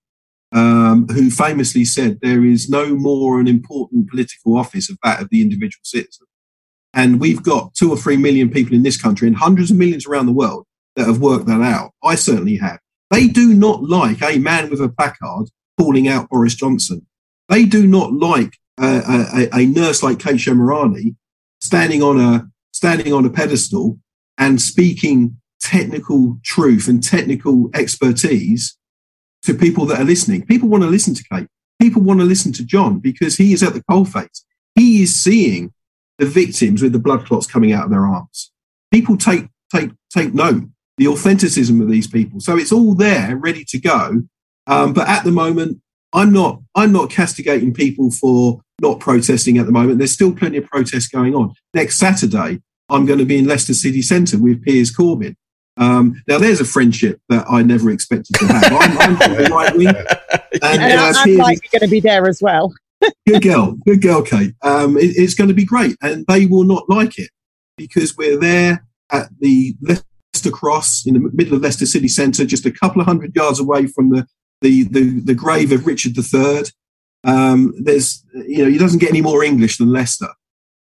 um, 0.53 1.07
who 1.09 1.31
famously 1.31 1.85
said, 1.85 2.19
There 2.23 2.45
is 2.45 2.69
no 2.69 2.95
more 2.95 3.41
an 3.41 3.49
important 3.49 4.09
political 4.11 4.57
office 4.57 4.91
of 4.91 4.99
that 5.03 5.21
of 5.21 5.29
the 5.31 5.43
individual 5.43 5.83
citizen. 5.83 6.28
And 6.95 7.21
we've 7.21 7.43
got 7.43 7.75
two 7.75 7.91
or 7.91 7.97
three 7.97 8.17
million 8.17 8.51
people 8.51 8.75
in 8.75 8.83
this 8.83 9.01
country 9.01 9.29
and 9.29 9.37
hundreds 9.37 9.71
of 9.71 9.77
millions 9.77 10.07
around 10.07 10.27
the 10.27 10.33
world 10.33 10.67
that 10.97 11.07
have 11.07 11.21
worked 11.21 11.47
that 11.47 11.61
out. 11.61 11.93
I 12.03 12.15
certainly 12.15 12.57
have. 12.57 12.79
They 13.11 13.29
do 13.29 13.55
not 13.55 13.83
like 13.83 14.23
a 14.23 14.39
man 14.39 14.71
with 14.71 14.81
a 14.81 14.89
placard 14.89 15.49
calling 15.79 16.09
out 16.09 16.29
Boris 16.29 16.55
Johnson. 16.55 17.07
They 17.49 17.65
do 17.65 17.87
not 17.87 18.13
like 18.13 18.59
a, 18.79 19.49
a, 19.53 19.61
a 19.61 19.67
nurse 19.67 20.03
like 20.03 20.19
Kate 20.19 20.37
Shemirani 20.37 21.17
standing 21.61 22.03
on 22.03 22.21
a 22.21 22.49
standing 22.73 23.13
on 23.13 23.25
a 23.25 23.31
pedestal 23.31 23.99
and 24.37 24.61
speaking 24.61 25.37
technical 25.61 26.39
truth 26.45 26.89
and 26.89 27.03
technical 27.03 27.71
expertise 27.75 28.77
to 29.43 29.55
people 29.55 29.87
that 29.87 30.01
are 30.01 30.05
listening. 30.05 30.47
People 30.47 30.69
want 30.69 30.83
to 30.83 30.89
listen 30.89 31.15
to 31.15 31.25
Kate. 31.33 31.49
People 31.81 32.03
want 32.03 32.21
to 32.21 32.27
listen 32.27 32.53
to 32.53 32.65
John 32.65 32.99
because 32.99 33.37
he 33.37 33.53
is 33.53 33.63
at 33.63 33.73
the 33.73 33.83
coalface. 33.85 34.43
He 34.75 35.03
is 35.03 35.15
seeing 35.15 35.73
the 36.19 36.27
victims 36.27 36.83
with 36.83 36.93
the 36.93 36.99
blood 36.99 37.27
clots 37.27 37.47
coming 37.47 37.73
out 37.73 37.85
of 37.85 37.91
their 37.91 38.07
arms. 38.07 38.53
People 38.93 39.17
take 39.17 39.47
take 39.75 39.91
take 40.11 40.35
note 40.35 40.65
the 40.97 41.07
authenticism 41.07 41.81
of 41.81 41.89
these 41.89 42.09
people. 42.09 42.41
So 42.41 42.57
it's 42.57 42.73
all 42.73 42.95
there, 42.95 43.37
ready 43.37 43.65
to 43.67 43.79
go. 43.79 44.23
Um, 44.67 44.93
but 44.93 45.09
at 45.09 45.25
the 45.25 45.31
moment, 45.31 45.81
I'm 46.13 46.33
not 46.33 46.61
I'm 46.75 46.93
not 46.93 47.11
castigating 47.11 47.73
people 47.73 48.11
for 48.11 48.61
not 48.81 49.01
protesting 49.01 49.59
at 49.59 49.67
the 49.67 49.73
moment. 49.73 49.99
There's 49.99 50.13
still 50.13 50.35
plenty 50.35 50.59
of 50.59 50.67
protests 50.67 51.09
going 51.09 51.35
on. 51.35 51.55
Next 51.75 51.97
Saturday, 51.97 52.61
I'm 52.89 53.07
going 53.07 53.19
to 53.19 53.25
be 53.25 53.39
in 53.39 53.47
Leicester 53.47 53.75
City 53.75 54.03
Centre 54.03 54.39
with 54.39 54.63
Piers 54.63 54.95
Corbyn. 54.95 55.35
Um, 55.77 56.23
now, 56.27 56.39
there's 56.39 56.61
a 56.61 56.65
friendship 56.65 57.21
that 57.29 57.47
I 57.49 57.63
never 57.63 57.91
expected 57.91 58.35
to 58.37 58.47
have. 58.47 58.73
I'm, 58.73 59.17
I'm 59.23 59.45
right 59.53 59.77
wing, 59.77 59.89
and, 59.89 59.99
and 60.63 61.01
uh, 61.01 61.13
I'm 61.15 61.37
likely 61.37 61.69
going 61.71 61.83
to 61.83 61.89
be 61.89 62.01
there 62.01 62.27
as 62.27 62.43
well. 62.43 62.73
Good 63.27 63.43
girl, 63.43 63.77
good 63.87 64.03
girl, 64.03 64.23
Kate. 64.23 64.55
Um, 64.63 64.97
it, 64.97 65.15
it's 65.17 65.35
going 65.35 65.49
to 65.49 65.55
be 65.55 65.65
great, 65.65 65.97
and 66.03 66.27
they 66.27 66.47
will 66.47 66.65
not 66.65 66.89
like 66.89 67.19
it 67.19 67.31
because 67.77 68.17
we're 68.17 68.39
there 68.39 68.85
at 69.11 69.29
the 69.41 69.77
Leicester 69.81 70.51
Cross 70.51 71.07
in 71.07 71.15
the 71.15 71.31
middle 71.33 71.55
of 71.55 71.63
Leicester 71.63 71.87
City 71.87 72.09
Centre, 72.09 72.45
just 72.45 72.67
a 72.67 72.71
couple 72.71 73.01
of 73.01 73.07
hundred 73.07 73.35
yards 73.35 73.61
away 73.61 73.87
from 73.87 74.11
the 74.11 74.27
the 74.61 74.85
the, 74.85 75.21
the 75.21 75.35
grave 75.35 75.73
of 75.73 75.87
Richard 75.87 76.17
III. 76.17 76.65
Um, 77.25 77.75
there's 77.81 78.25
you 78.35 78.65
know 78.65 78.71
he 78.71 78.79
doesn't 78.79 79.01
get 79.01 79.11
any 79.11 79.23
more 79.23 79.43
English 79.45 79.79
than 79.79 79.93
Leicester. 79.93 80.29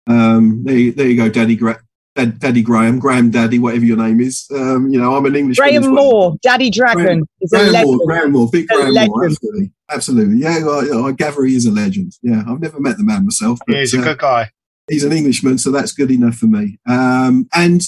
Um, 0.07 0.63
there, 0.63 0.91
there 0.91 1.07
you 1.07 1.17
go, 1.17 1.29
Daddy. 1.29 1.55
Gra- 1.55 1.81
Dad, 2.17 2.39
Daddy 2.39 2.63
Graham, 2.63 2.97
Graham 2.97 3.29
Daddy, 3.29 3.59
whatever 3.59 3.85
your 3.85 3.97
name 3.97 4.19
is. 4.19 4.47
Um, 4.51 4.89
you 4.89 4.99
know, 4.99 5.15
I'm 5.15 5.25
an 5.27 5.35
English. 5.35 5.57
Graham 5.57 5.93
well. 5.93 6.37
Daddy 6.41 6.71
Dragon 6.71 7.03
Graham, 7.03 7.25
is 7.41 7.51
Graham. 7.51 7.85
Moore, 7.85 7.99
Graham 8.07 8.31
Moore, 8.31 8.49
big 8.51 8.67
Graham. 8.67 8.93
Moore, 9.07 9.25
absolutely, 9.25 9.71
absolutely. 9.89 10.37
Yeah, 10.39 10.65
I, 10.67 11.07
I, 11.07 11.11
gather 11.11 11.45
he 11.45 11.55
is 11.55 11.65
a 11.65 11.71
legend. 11.71 12.13
Yeah, 12.21 12.43
I've 12.47 12.59
never 12.59 12.79
met 12.79 12.97
the 12.97 13.03
man 13.03 13.25
myself. 13.25 13.59
But, 13.65 13.77
he's 13.77 13.93
a 13.93 13.99
uh, 13.99 14.03
good 14.03 14.19
guy. 14.19 14.51
He's 14.89 15.03
an 15.03 15.11
Englishman, 15.11 15.57
so 15.57 15.71
that's 15.71 15.91
good 15.91 16.11
enough 16.11 16.35
for 16.35 16.47
me. 16.47 16.79
Um, 16.87 17.47
and 17.53 17.81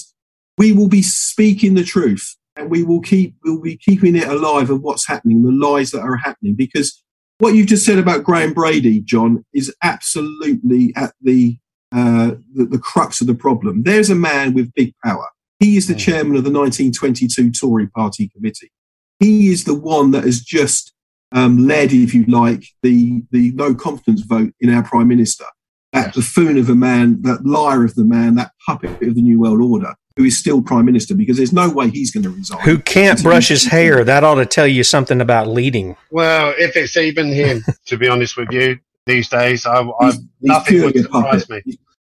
we 0.58 0.72
will 0.72 0.88
be 0.88 1.02
speaking 1.02 1.74
the 1.74 1.84
truth, 1.84 2.36
and 2.56 2.70
we 2.70 2.82
will 2.82 3.00
keep 3.00 3.36
we'll 3.44 3.60
be 3.60 3.76
keeping 3.76 4.16
it 4.16 4.28
alive 4.28 4.70
of 4.70 4.82
what's 4.82 5.06
happening, 5.06 5.42
the 5.42 5.50
lies 5.50 5.90
that 5.92 6.02
are 6.02 6.16
happening, 6.16 6.54
because 6.54 7.02
what 7.38 7.54
you've 7.54 7.68
just 7.68 7.86
said 7.86 7.98
about 7.98 8.22
Graham 8.22 8.52
Brady, 8.52 9.00
John, 9.00 9.44
is 9.54 9.74
absolutely 9.82 10.92
at 10.94 11.14
the 11.22 11.58
uh, 11.92 12.32
the, 12.54 12.66
the, 12.66 12.78
crux 12.78 13.20
of 13.20 13.26
the 13.26 13.34
problem. 13.34 13.82
There's 13.82 14.10
a 14.10 14.14
man 14.14 14.54
with 14.54 14.72
big 14.74 14.94
power. 15.04 15.26
He 15.58 15.76
is 15.76 15.88
the 15.88 15.94
chairman 15.94 16.36
of 16.36 16.44
the 16.44 16.52
1922 16.52 17.50
Tory 17.50 17.88
Party 17.88 18.28
Committee. 18.28 18.70
He 19.18 19.48
is 19.48 19.64
the 19.64 19.74
one 19.74 20.12
that 20.12 20.22
has 20.22 20.40
just 20.40 20.92
um, 21.32 21.66
led, 21.66 21.92
if 21.92 22.14
you 22.14 22.24
like, 22.26 22.64
the, 22.82 23.22
the 23.30 23.52
no 23.52 23.74
confidence 23.74 24.22
vote 24.22 24.52
in 24.60 24.72
our 24.72 24.82
Prime 24.82 25.08
Minister. 25.08 25.44
That 25.92 26.14
buffoon 26.14 26.56
of 26.56 26.68
a 26.68 26.74
man, 26.74 27.22
that 27.22 27.44
liar 27.44 27.84
of 27.84 27.96
the 27.96 28.04
man, 28.04 28.36
that 28.36 28.52
puppet 28.64 29.02
of 29.02 29.14
the 29.16 29.22
New 29.22 29.40
World 29.40 29.60
Order, 29.60 29.94
who 30.16 30.24
is 30.24 30.38
still 30.38 30.62
Prime 30.62 30.84
Minister, 30.84 31.16
because 31.16 31.36
there's 31.36 31.52
no 31.52 31.68
way 31.68 31.90
he's 31.90 32.12
going 32.12 32.22
to 32.22 32.30
resign. 32.30 32.60
Who 32.60 32.78
can't 32.78 33.20
brush 33.22 33.48
his 33.48 33.64
hair. 33.64 34.04
That 34.04 34.22
ought 34.22 34.36
to 34.36 34.46
tell 34.46 34.68
you 34.68 34.84
something 34.84 35.20
about 35.20 35.48
leading. 35.48 35.96
Well, 36.12 36.54
if 36.56 36.76
it's 36.76 36.96
even 36.96 37.32
him, 37.32 37.64
to 37.86 37.96
be 37.96 38.08
honest 38.08 38.36
with 38.36 38.52
you, 38.52 38.78
these 39.06 39.28
days. 39.28 39.66
I, 39.66 39.80
I 39.80 40.06
he's, 40.06 40.20
nothing 40.40 40.74
he's 40.74 40.84
would 40.84 40.96
surprise 40.96 41.48
me. 41.48 41.62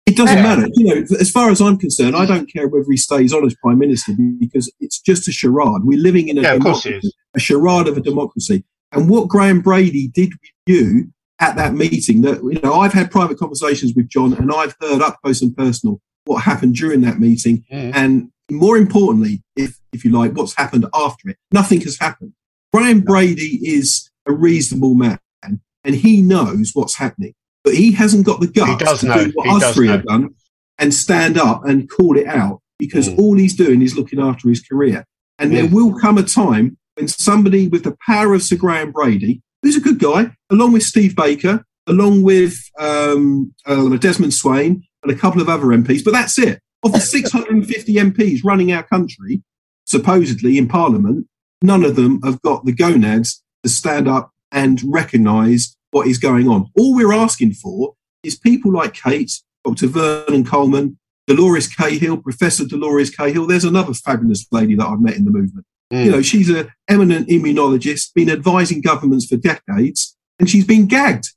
It 0.06 0.16
doesn't 0.16 0.36
yeah. 0.36 0.42
matter. 0.42 0.68
You 0.74 0.94
know, 0.94 1.02
as 1.20 1.30
far 1.30 1.50
as 1.50 1.60
I'm 1.60 1.78
concerned, 1.78 2.16
I 2.16 2.26
don't 2.26 2.52
care 2.52 2.68
whether 2.68 2.86
he 2.90 2.96
stays 2.96 3.32
on 3.32 3.46
as 3.46 3.54
prime 3.62 3.78
minister 3.78 4.12
because 4.38 4.72
it's 4.80 5.00
just 5.00 5.28
a 5.28 5.32
charade. 5.32 5.82
We're 5.84 5.98
living 5.98 6.28
in 6.28 6.38
a 6.38 6.42
yeah, 6.42 6.54
democracy, 6.54 7.00
a 7.34 7.40
charade 7.40 7.88
of 7.88 7.96
a 7.96 8.00
democracy. 8.00 8.64
And 8.92 9.08
what 9.08 9.28
Graham 9.28 9.60
Brady 9.60 10.08
did 10.08 10.30
with 10.30 10.50
you 10.66 11.12
at 11.40 11.56
that 11.56 11.74
meeting, 11.74 12.20
that 12.22 12.42
you 12.42 12.60
know, 12.62 12.74
I've 12.74 12.92
had 12.92 13.10
private 13.10 13.38
conversations 13.38 13.94
with 13.94 14.08
John, 14.08 14.32
and 14.34 14.52
I've 14.52 14.76
heard 14.80 15.02
up 15.02 15.18
close 15.22 15.42
and 15.42 15.56
personal 15.56 16.00
what 16.24 16.42
happened 16.42 16.76
during 16.76 17.00
that 17.00 17.18
meeting, 17.18 17.64
mm. 17.72 17.92
and 17.94 18.30
more 18.50 18.76
importantly, 18.76 19.42
if 19.56 19.78
if 19.92 20.04
you 20.04 20.10
like, 20.10 20.32
what's 20.32 20.56
happened 20.56 20.86
after 20.94 21.30
it. 21.30 21.36
Nothing 21.52 21.80
has 21.82 21.98
happened. 21.98 22.32
Graham 22.72 23.00
Brady 23.00 23.58
is 23.62 24.10
a 24.26 24.32
reasonable 24.32 24.94
man 24.94 25.18
and 25.84 25.94
he 25.94 26.22
knows 26.22 26.72
what's 26.74 26.94
happening, 26.94 27.34
but 27.64 27.74
he 27.74 27.92
hasn't 27.92 28.26
got 28.26 28.40
the 28.40 28.46
guts 28.46 29.00
to 29.00 29.06
know. 29.06 29.24
do 29.24 29.30
what 29.34 29.48
he 29.48 29.54
us 29.54 29.74
three 29.74 29.86
know. 29.86 29.92
have 29.92 30.04
done 30.04 30.34
and 30.78 30.94
stand 30.94 31.38
up 31.38 31.64
and 31.64 31.90
call 31.90 32.16
it 32.16 32.26
out 32.26 32.60
because 32.78 33.08
mm. 33.08 33.18
all 33.18 33.36
he's 33.36 33.54
doing 33.54 33.82
is 33.82 33.96
looking 33.96 34.20
after 34.20 34.48
his 34.48 34.60
career. 34.60 35.04
And 35.38 35.50
mm. 35.50 35.54
there 35.54 35.68
will 35.68 35.98
come 35.98 36.18
a 36.18 36.22
time 36.22 36.76
when 36.94 37.08
somebody 37.08 37.68
with 37.68 37.84
the 37.84 37.96
power 38.06 38.34
of 38.34 38.42
Sir 38.42 38.56
Graham 38.56 38.92
Brady, 38.92 39.42
who's 39.62 39.76
a 39.76 39.80
good 39.80 39.98
guy, 39.98 40.34
along 40.50 40.72
with 40.72 40.82
Steve 40.82 41.16
Baker, 41.16 41.64
along 41.86 42.22
with 42.22 42.58
um, 42.78 43.54
uh, 43.66 43.96
Desmond 43.96 44.34
Swayne 44.34 44.82
and 45.02 45.12
a 45.12 45.16
couple 45.16 45.40
of 45.40 45.48
other 45.48 45.66
MPs, 45.66 46.04
but 46.04 46.12
that's 46.12 46.38
it. 46.38 46.60
Of 46.84 46.92
the 46.92 47.00
650 47.00 47.94
MPs 47.94 48.40
running 48.44 48.72
our 48.72 48.82
country, 48.82 49.42
supposedly 49.84 50.58
in 50.58 50.68
Parliament, 50.68 51.28
none 51.62 51.84
of 51.84 51.96
them 51.96 52.20
have 52.22 52.42
got 52.42 52.64
the 52.64 52.72
gonads 52.72 53.42
to 53.62 53.68
stand 53.68 54.08
up 54.08 54.32
and 54.50 54.82
recognise 54.84 55.76
what 55.92 56.06
is 56.06 56.18
going 56.18 56.48
on. 56.48 56.70
All 56.76 56.94
we're 56.94 57.12
asking 57.12 57.54
for 57.54 57.94
is 58.22 58.36
people 58.36 58.72
like 58.72 58.94
Kate, 58.94 59.32
Dr. 59.64 59.86
Vernon 59.86 60.44
Coleman, 60.44 60.98
Dolores 61.26 61.68
Cahill, 61.68 62.16
Professor 62.18 62.66
Dolores 62.66 63.10
Cahill. 63.10 63.46
There's 63.46 63.64
another 63.64 63.94
fabulous 63.94 64.46
lady 64.50 64.74
that 64.74 64.86
I've 64.86 65.00
met 65.00 65.16
in 65.16 65.24
the 65.24 65.30
movement. 65.30 65.66
Mm. 65.92 66.04
You 66.04 66.10
know, 66.10 66.22
she's 66.22 66.48
an 66.48 66.72
eminent 66.88 67.28
immunologist, 67.28 68.14
been 68.14 68.30
advising 68.30 68.80
governments 68.80 69.26
for 69.26 69.36
decades, 69.36 70.16
and 70.38 70.48
she's 70.48 70.66
been 70.66 70.86
gagged. 70.86 71.28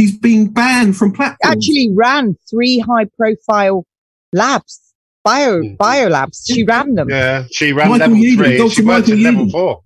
She's 0.00 0.16
been 0.16 0.48
banned 0.48 0.96
from 0.96 1.12
platforms. 1.12 1.56
Actually, 1.56 1.90
ran 1.92 2.34
three 2.48 2.78
high-profile 2.78 3.84
labs, 4.32 4.80
bio 5.22 5.62
bio 5.78 6.08
labs. 6.08 6.46
She 6.50 6.64
ran 6.64 6.94
them. 6.94 7.10
Yeah, 7.10 7.44
she 7.50 7.74
ran 7.74 7.90
Michael 7.90 8.08
level 8.08 8.16
Yeadon, 8.16 8.36
three. 8.36 8.56
Dr. 8.56 8.70
She 8.70 8.82
worked 8.82 9.08
Michael 9.08 9.12
at 9.12 9.18
level 9.18 9.44
Yeadon. 9.46 9.52
four. 9.52 9.82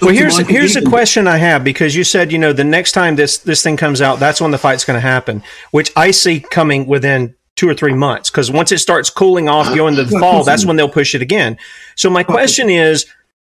Well, 0.00 0.14
here's 0.14 0.36
Michael 0.36 0.52
here's 0.52 0.76
a 0.76 0.82
question 0.82 1.26
I 1.26 1.38
have 1.38 1.64
because 1.64 1.96
you 1.96 2.04
said 2.04 2.30
you 2.30 2.38
know 2.38 2.52
the 2.52 2.62
next 2.62 2.92
time 2.92 3.16
this 3.16 3.38
this 3.38 3.64
thing 3.64 3.76
comes 3.76 4.00
out, 4.00 4.20
that's 4.20 4.40
when 4.40 4.52
the 4.52 4.58
fight's 4.58 4.84
going 4.84 4.96
to 4.96 5.00
happen, 5.00 5.42
which 5.72 5.90
I 5.96 6.12
see 6.12 6.38
coming 6.38 6.86
within 6.86 7.34
two 7.56 7.68
or 7.68 7.74
three 7.74 7.94
months 7.94 8.30
because 8.30 8.52
once 8.52 8.70
it 8.70 8.78
starts 8.78 9.10
cooling 9.10 9.48
off, 9.48 9.74
going 9.74 9.98
into 9.98 10.04
the 10.04 10.20
fall, 10.20 10.44
that's 10.44 10.64
when 10.64 10.76
they'll 10.76 10.88
push 10.88 11.16
it 11.16 11.22
again. 11.22 11.58
So 11.96 12.08
my 12.08 12.22
question 12.22 12.70
is. 12.70 13.06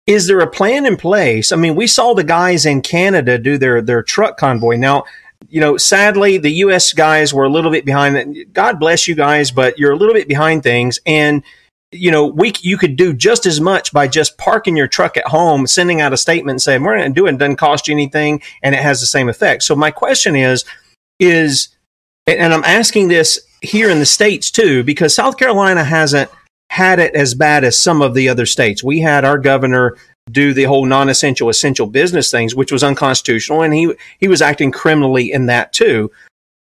Is 0.08 0.28
there 0.28 0.40
a 0.40 0.50
plan 0.50 0.86
in 0.86 0.98
place? 0.98 1.52
I 1.52 1.56
mean, 1.56 1.76
we 1.76 1.88
saw 1.88 2.14
the 2.14 2.24
guys 2.24 2.66
in 2.66 2.82
Canada 2.82 3.38
do 3.38 3.58
their 3.58 3.82
their 3.82 4.04
truck 4.04 4.38
convoy. 4.38 4.78
Now, 4.78 5.06
you 5.50 5.60
know, 5.60 5.78
sadly, 5.78 6.38
the 6.38 6.52
U.S. 6.66 6.94
guys 6.94 7.34
were 7.34 7.46
a 7.46 7.50
little 7.50 7.72
bit 7.72 7.86
behind. 7.86 8.54
God 8.54 8.80
bless 8.80 9.08
you 9.08 9.16
guys, 9.16 9.52
but 9.52 9.78
you're 9.78 9.92
a 9.92 9.98
little 9.98 10.14
bit 10.14 10.28
behind 10.28 10.64
things. 10.64 11.00
And 11.06 11.44
you 11.92 12.10
know, 12.10 12.26
we 12.26 12.54
you 12.62 12.78
could 12.78 12.96
do 12.96 13.14
just 13.14 13.46
as 13.46 13.60
much 13.60 13.92
by 13.92 14.08
just 14.08 14.38
parking 14.38 14.78
your 14.78 14.88
truck 14.88 15.18
at 15.18 15.28
home, 15.28 15.68
sending 15.68 16.02
out 16.02 16.14
a 16.14 16.18
statement, 16.18 16.62
saying 16.62 16.84
we're 16.84 16.98
going 16.98 17.14
to 17.14 17.14
do 17.14 17.28
it. 17.28 17.38
Doesn't 17.38 17.58
cost 17.58 17.88
you 17.88 17.94
anything, 17.94 18.42
and 18.64 18.74
it 18.74 18.82
has 18.82 19.02
the 19.02 19.06
same 19.06 19.30
effect. 19.30 19.64
So 19.64 19.76
my 19.76 19.92
question 19.92 20.36
is, 20.36 20.64
is, 21.20 21.70
and 22.28 22.54
I'm 22.54 22.64
asking 22.64 23.10
this 23.10 23.40
here 23.62 23.90
in 23.90 24.00
the 24.00 24.06
states 24.06 24.50
too, 24.50 24.84
because 24.84 25.14
South 25.14 25.38
Carolina 25.38 25.84
hasn't 25.84 26.32
had 26.72 27.00
it 27.00 27.14
as 27.16 27.36
bad 27.36 27.66
as 27.66 27.78
some 27.78 28.02
of 28.02 28.14
the 28.14 28.30
other 28.30 28.46
states. 28.46 28.82
We 28.82 29.02
had 29.02 29.26
our 29.26 29.38
governor 29.38 29.98
do 30.32 30.54
the 30.54 30.64
whole 30.64 30.86
non-essential 30.86 31.50
essential 31.50 31.86
business 31.86 32.32
things, 32.32 32.56
which 32.56 32.72
was 32.72 32.82
unconstitutional, 32.82 33.64
and 33.64 33.74
he 33.74 33.94
he 34.20 34.30
was 34.30 34.42
acting 34.42 34.72
criminally 34.72 35.34
in 35.34 35.48
that 35.48 35.74
too. 35.74 36.10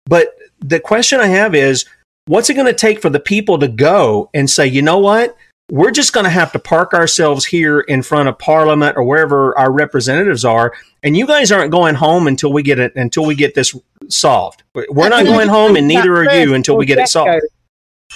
But 0.06 0.34
the 0.60 0.80
question 0.80 1.20
I 1.20 1.26
have 1.26 1.54
is, 1.54 1.84
what's 2.24 2.48
it 2.48 2.54
going 2.54 2.66
to 2.66 2.72
take 2.72 3.02
for 3.02 3.10
the 3.10 3.20
people 3.20 3.58
to 3.58 3.68
go 3.68 4.30
and 4.32 4.48
say, 4.48 4.66
you 4.66 4.80
know 4.80 4.98
what? 4.98 5.36
We're 5.70 5.90
just 5.90 6.14
going 6.14 6.24
to 6.24 6.30
have 6.30 6.52
to 6.52 6.58
park 6.58 6.94
ourselves 6.94 7.44
here 7.44 7.80
in 7.80 8.02
front 8.02 8.30
of 8.30 8.38
Parliament 8.38 8.96
or 8.96 9.02
wherever 9.02 9.56
our 9.58 9.70
representatives 9.70 10.42
are, 10.42 10.72
and 11.02 11.14
you 11.14 11.26
guys 11.26 11.52
aren't 11.52 11.70
going 11.70 11.96
home 11.96 12.26
until 12.28 12.50
we 12.50 12.62
get 12.62 12.78
it 12.78 12.96
until 12.96 13.26
we 13.26 13.34
get 13.34 13.54
this 13.54 13.74
solved. 14.08 14.62
We're 14.72 15.10
not 15.10 15.26
going 15.26 15.48
home, 15.48 15.76
and 15.76 15.86
neither 15.86 16.16
are 16.16 16.34
you 16.34 16.54
until 16.54 16.78
we 16.78 16.86
get 16.86 16.96
it 16.96 17.08
solved. 17.08 17.42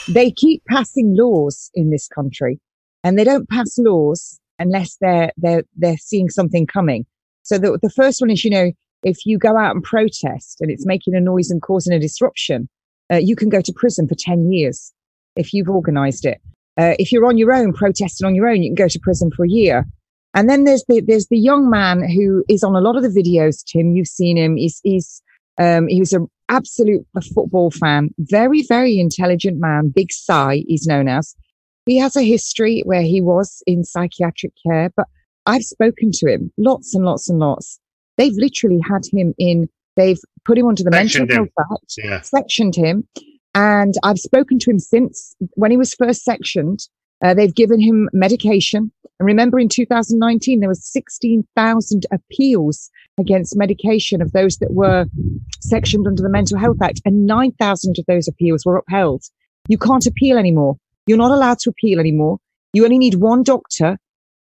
They 0.08 0.30
keep 0.30 0.62
passing 0.68 1.14
laws 1.16 1.70
in 1.74 1.90
this 1.90 2.08
country, 2.08 2.60
and 3.04 3.18
they 3.18 3.24
don't 3.24 3.48
pass 3.48 3.78
laws 3.78 4.40
unless 4.58 4.96
they're 5.00 5.32
they're 5.36 5.64
they're 5.76 5.96
seeing 5.98 6.28
something 6.28 6.66
coming. 6.66 7.06
So 7.42 7.58
the 7.58 7.78
the 7.82 7.90
first 7.90 8.20
one 8.20 8.30
is, 8.30 8.44
you 8.44 8.50
know, 8.50 8.72
if 9.02 9.24
you 9.24 9.38
go 9.38 9.56
out 9.56 9.74
and 9.74 9.82
protest 9.82 10.60
and 10.60 10.70
it's 10.70 10.86
making 10.86 11.14
a 11.14 11.20
noise 11.20 11.50
and 11.50 11.62
causing 11.62 11.92
a 11.92 11.98
disruption, 11.98 12.68
uh, 13.12 13.16
you 13.16 13.36
can 13.36 13.48
go 13.48 13.60
to 13.60 13.72
prison 13.74 14.08
for 14.08 14.16
ten 14.16 14.50
years 14.50 14.92
if 15.36 15.52
you've 15.52 15.68
organised 15.68 16.24
it. 16.24 16.40
Uh, 16.78 16.94
if 16.98 17.12
you're 17.12 17.26
on 17.26 17.36
your 17.36 17.52
own, 17.52 17.72
protesting 17.72 18.26
on 18.26 18.34
your 18.34 18.48
own, 18.48 18.62
you 18.62 18.70
can 18.70 18.74
go 18.74 18.88
to 18.88 18.98
prison 19.00 19.30
for 19.34 19.44
a 19.44 19.48
year. 19.48 19.84
And 20.34 20.48
then 20.48 20.64
there's 20.64 20.84
the 20.88 21.00
there's 21.00 21.26
the 21.28 21.38
young 21.38 21.68
man 21.68 22.08
who 22.08 22.44
is 22.48 22.64
on 22.64 22.74
a 22.74 22.80
lot 22.80 22.96
of 22.96 23.02
the 23.02 23.08
videos. 23.08 23.62
Tim, 23.64 23.94
you've 23.94 24.08
seen 24.08 24.36
him. 24.36 24.56
He's 24.56 24.80
he's 24.82 25.22
um, 25.58 25.88
he 25.88 26.00
was 26.00 26.12
an 26.12 26.28
absolute 26.52 27.04
football 27.34 27.70
fan, 27.70 28.10
very 28.18 28.62
very 28.68 28.98
intelligent 28.98 29.58
man. 29.58 29.88
Big 29.94 30.12
Cy, 30.12 30.62
he's 30.68 30.86
known 30.86 31.08
as. 31.08 31.34
He 31.86 31.98
has 31.98 32.14
a 32.14 32.22
history 32.22 32.82
where 32.84 33.02
he 33.02 33.20
was 33.20 33.62
in 33.66 33.82
psychiatric 33.82 34.52
care, 34.64 34.90
but 34.96 35.06
I've 35.46 35.64
spoken 35.64 36.12
to 36.12 36.30
him 36.30 36.52
lots 36.56 36.94
and 36.94 37.04
lots 37.04 37.28
and 37.28 37.40
lots. 37.40 37.80
They've 38.18 38.34
literally 38.36 38.80
had 38.88 39.02
him 39.12 39.34
in. 39.38 39.68
They've 39.96 40.20
put 40.44 40.58
him 40.58 40.66
onto 40.66 40.84
the 40.84 40.92
Sectioned 40.92 41.28
mental 41.28 41.46
health 41.58 41.78
act, 41.82 41.94
Yeah. 41.98 42.20
sectioned 42.20 42.76
him, 42.76 43.08
and 43.54 43.94
I've 44.04 44.18
spoken 44.18 44.58
to 44.60 44.70
him 44.70 44.78
since 44.78 45.34
when 45.54 45.70
he 45.70 45.76
was 45.76 45.94
first 45.94 46.22
sectioned. 46.22 46.80
Uh, 47.22 47.34
they've 47.34 47.54
given 47.54 47.80
him 47.80 48.08
medication. 48.12 48.90
And 49.20 49.26
remember, 49.26 49.58
in 49.58 49.68
2019, 49.68 50.60
there 50.60 50.68
were 50.68 50.74
16,000 50.74 52.06
appeals 52.10 52.90
against 53.18 53.56
medication 53.56 54.20
of 54.20 54.32
those 54.32 54.56
that 54.56 54.72
were 54.72 55.06
sectioned 55.60 56.06
under 56.06 56.22
the 56.22 56.28
Mental 56.28 56.58
Health 56.58 56.82
Act, 56.82 57.00
and 57.04 57.26
9,000 57.26 57.98
of 57.98 58.04
those 58.06 58.26
appeals 58.26 58.64
were 58.64 58.78
upheld. 58.78 59.22
You 59.68 59.78
can't 59.78 60.06
appeal 60.06 60.38
anymore. 60.38 60.76
You're 61.06 61.18
not 61.18 61.30
allowed 61.30 61.58
to 61.60 61.70
appeal 61.70 62.00
anymore. 62.00 62.38
You 62.72 62.84
only 62.84 62.98
need 62.98 63.16
one 63.16 63.42
doctor 63.42 63.98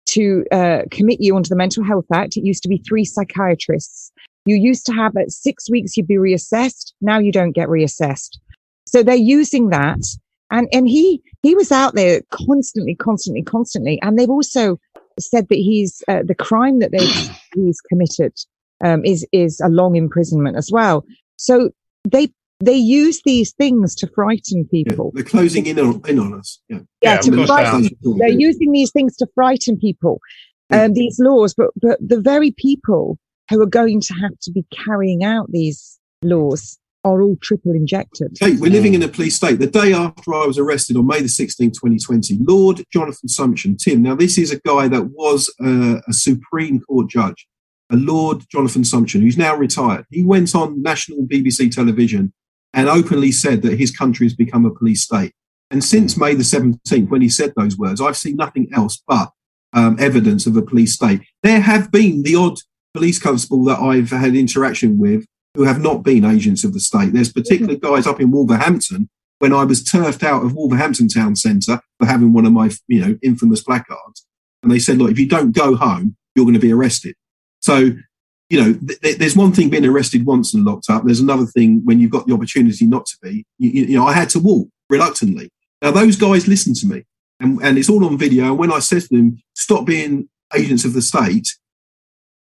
to 0.07 0.45
uh, 0.51 0.83
commit 0.91 1.21
you 1.21 1.37
under 1.37 1.49
the 1.49 1.57
Mental 1.57 1.85
Health 1.85 2.07
Act. 2.13 2.37
It 2.37 2.45
used 2.45 2.63
to 2.65 2.69
be 2.69 2.79
three 2.79 3.05
psychiatrists. 3.05 4.13
You 4.47 4.57
used 4.57 4.87
to 4.87 4.93
have 4.93 5.17
at 5.17 5.31
six 5.31 5.71
weeks 5.71 5.97
you'd 5.97 6.07
be 6.07 6.17
reassessed. 6.17 6.93
Now 7.01 7.19
you 7.19 7.33
don't 7.33 7.53
get 7.53 7.69
reassessed. 7.69 8.39
So 8.87 9.03
they're 9.03 9.15
using 9.15 9.71
that. 9.71 10.01
And, 10.51 10.69
and 10.73 10.89
he, 10.89 11.23
he 11.43 11.55
was 11.55 11.73
out 11.73 11.95
there 11.95 12.21
constantly, 12.31 12.95
constantly, 12.95 13.43
constantly. 13.43 13.99
And 14.03 14.19
they've 14.19 14.31
also 14.31 14.79
said 15.19 15.49
that 15.49 15.57
he's, 15.57 16.03
uh, 16.09 16.23
the 16.25 16.35
crime 16.35 16.79
that 16.81 16.93
they, 16.93 17.07
he's 17.55 17.81
committed, 17.81 18.33
um, 18.83 19.05
is, 19.05 19.27
is 19.33 19.61
a 19.61 19.69
long 19.69 19.97
imprisonment 19.97 20.57
as 20.57 20.71
well. 20.73 21.05
So 21.37 21.71
they, 22.05 22.29
they 22.61 22.77
use 22.77 23.21
these 23.25 23.53
things 23.53 23.95
to 23.97 24.07
frighten 24.15 24.67
people. 24.71 25.11
They're 25.15 25.25
closing 25.25 25.67
in 25.67 25.79
on, 25.79 26.01
in 26.07 26.19
on 26.19 26.35
us. 26.35 26.61
Yeah, 26.69 26.79
Yeah, 27.03 27.17
to 27.19 27.47
frighten, 27.47 27.83
they 27.83 27.91
they're 28.19 28.29
using 28.29 28.73
these 28.73 28.93
things 28.93 29.17
to 29.17 29.27
frighten 29.35 29.79
people, 29.79 30.21
um, 30.71 30.93
these 30.93 31.19
laws, 31.19 31.55
but, 31.55 31.71
but 31.81 31.99
the 32.01 32.21
very 32.21 32.53
people 32.53 33.19
who 33.51 33.61
are 33.61 33.67
going 33.67 34.01
to 34.01 34.15
have 34.15 34.39
to 34.43 34.51
be 34.51 34.65
carrying 34.71 35.25
out 35.25 35.51
these 35.51 35.99
laws 36.23 36.79
are 37.05 37.21
all 37.21 37.37
triple 37.43 37.73
injected. 37.73 38.37
Kate, 38.41 38.59
we're 38.59 38.73
living 38.73 38.95
in 38.95 39.03
a 39.03 39.09
police 39.09 39.37
state. 39.37 39.59
The 39.59 39.67
day 39.67 39.93
after 39.93 40.35
I 40.35 40.47
was 40.47 40.59
arrested 40.59 40.97
on 40.97 41.07
May 41.07 41.21
the 41.21 41.27
16th, 41.27 41.75
2020, 41.75 42.39
Lord 42.41 42.83
Jonathan 42.93 43.29
Sumption, 43.29 43.77
Tim, 43.77 44.03
now 44.03 44.15
this 44.15 44.39
is 44.39 44.51
a 44.51 44.61
guy 44.61 44.89
that 44.89 45.11
was 45.13 45.53
uh, 45.63 46.01
a 46.09 46.13
Supreme 46.13 46.81
Court 46.81 47.09
judge, 47.09 47.47
a 47.93 47.97
Lord 47.97 48.45
Jonathan 48.51 48.83
Sumption, 48.83 49.21
who's 49.21 49.37
now 49.37 49.55
retired. 49.55 50.07
He 50.11 50.25
went 50.25 50.55
on 50.55 50.83
national 50.83 51.27
BBC 51.27 51.71
television 51.71 52.33
and 52.73 52.89
openly 52.89 53.31
said 53.31 53.63
that 53.63 53.79
his 53.79 53.97
country 53.97 54.27
has 54.27 54.35
become 54.35 54.65
a 54.65 54.75
police 54.75 55.03
state. 55.03 55.33
And 55.71 55.85
since 55.85 56.17
May 56.17 56.35
the 56.35 56.43
17th, 56.43 57.11
when 57.11 57.23
he 57.23 57.29
said 57.29 57.53
those 57.57 57.77
words, 57.77 58.01
I've 58.01 58.17
seen 58.17 58.37
nothing 58.37 58.69
else 58.73 59.03
but 59.07 59.31
um, 59.75 59.97
evidence 59.99 60.47
of 60.47 60.57
a 60.57 60.63
police 60.63 60.95
state. 60.95 61.21
There 61.43 61.61
have 61.61 61.91
been 61.91 62.23
the 62.23 62.37
odd 62.37 62.59
police 62.95 63.19
constable 63.19 63.65
that 63.65 63.81
I've 63.81 64.11
had 64.11 64.37
interaction 64.37 64.99
with 64.99 65.27
who 65.55 65.65
have 65.65 65.81
not 65.81 66.03
been 66.03 66.25
agents 66.25 66.65
of 66.65 66.73
the 66.73 66.81
state. 66.81 67.13
There's 67.13 67.33
particular 67.33 67.75
mm-hmm. 67.75 67.95
guys 67.95 68.07
up 68.07 68.21
in 68.21 68.31
Wolverhampton 68.31 69.09
when 69.39 69.53
I 69.53 69.65
was 69.65 69.85
turfed 69.85 70.23
out 70.23 70.45
of 70.45 70.55
Wolverhampton 70.55 71.09
Town 71.09 71.37
Centre 71.37 71.81
for 71.99 72.07
having 72.07 72.33
one 72.33 72.47
of 72.47 72.53
my, 72.53 72.71
you 72.89 73.01
know, 73.01 73.19
infamous 73.23 73.63
placards. 73.63 74.27
And 74.63 74.73
they 74.73 74.79
said, 74.79 74.99
look, 74.99 75.11
if 75.11 75.19
you 75.19 75.29
don't 75.29 75.53
go 75.53 75.77
home, 75.77 76.17
you're 76.35 76.45
going 76.45 76.55
to 76.55 76.61
be 76.61 76.73
arrested. 76.73 77.15
So, 77.61 77.93
you 78.51 78.61
know, 78.61 78.73
th- 78.73 79.01
th- 79.01 79.19
there's 79.19 79.37
one 79.37 79.53
thing 79.53 79.71
being 79.71 79.85
arrested 79.85 80.27
once 80.27 80.55
and 80.55 80.65
locked 80.65 80.91
up. 80.91 81.05
There's 81.05 81.21
another 81.21 81.47
thing 81.47 81.83
when 81.85 82.01
you've 82.01 82.11
got 82.11 82.27
the 82.27 82.35
opportunity 82.35 82.87
not 82.87 83.07
to 83.07 83.19
be. 83.23 83.45
You, 83.59 83.71
you 83.71 83.85
you 83.85 83.97
know, 83.99 84.07
I 84.07 84.13
had 84.13 84.31
to 84.31 84.39
walk 84.39 84.69
reluctantly. 84.91 85.51
Now, 85.83 85.91
those 85.91 86.17
guys 86.17 86.49
listened 86.49 86.77
to 86.77 86.87
me, 86.87 87.05
and, 87.41 87.61
and 87.63 87.79
it's 87.79 87.91
all 87.91 88.05
on 88.05 88.17
video. 88.19 88.47
And 88.47 88.59
when 88.59 88.73
I 88.73 88.79
said 88.79 89.03
to 89.03 89.09
them, 89.09 89.43
stop 89.55 89.85
being 89.85 90.29
agents 90.55 90.85
of 90.85 90.95
the 90.95 91.03
state, 91.03 91.49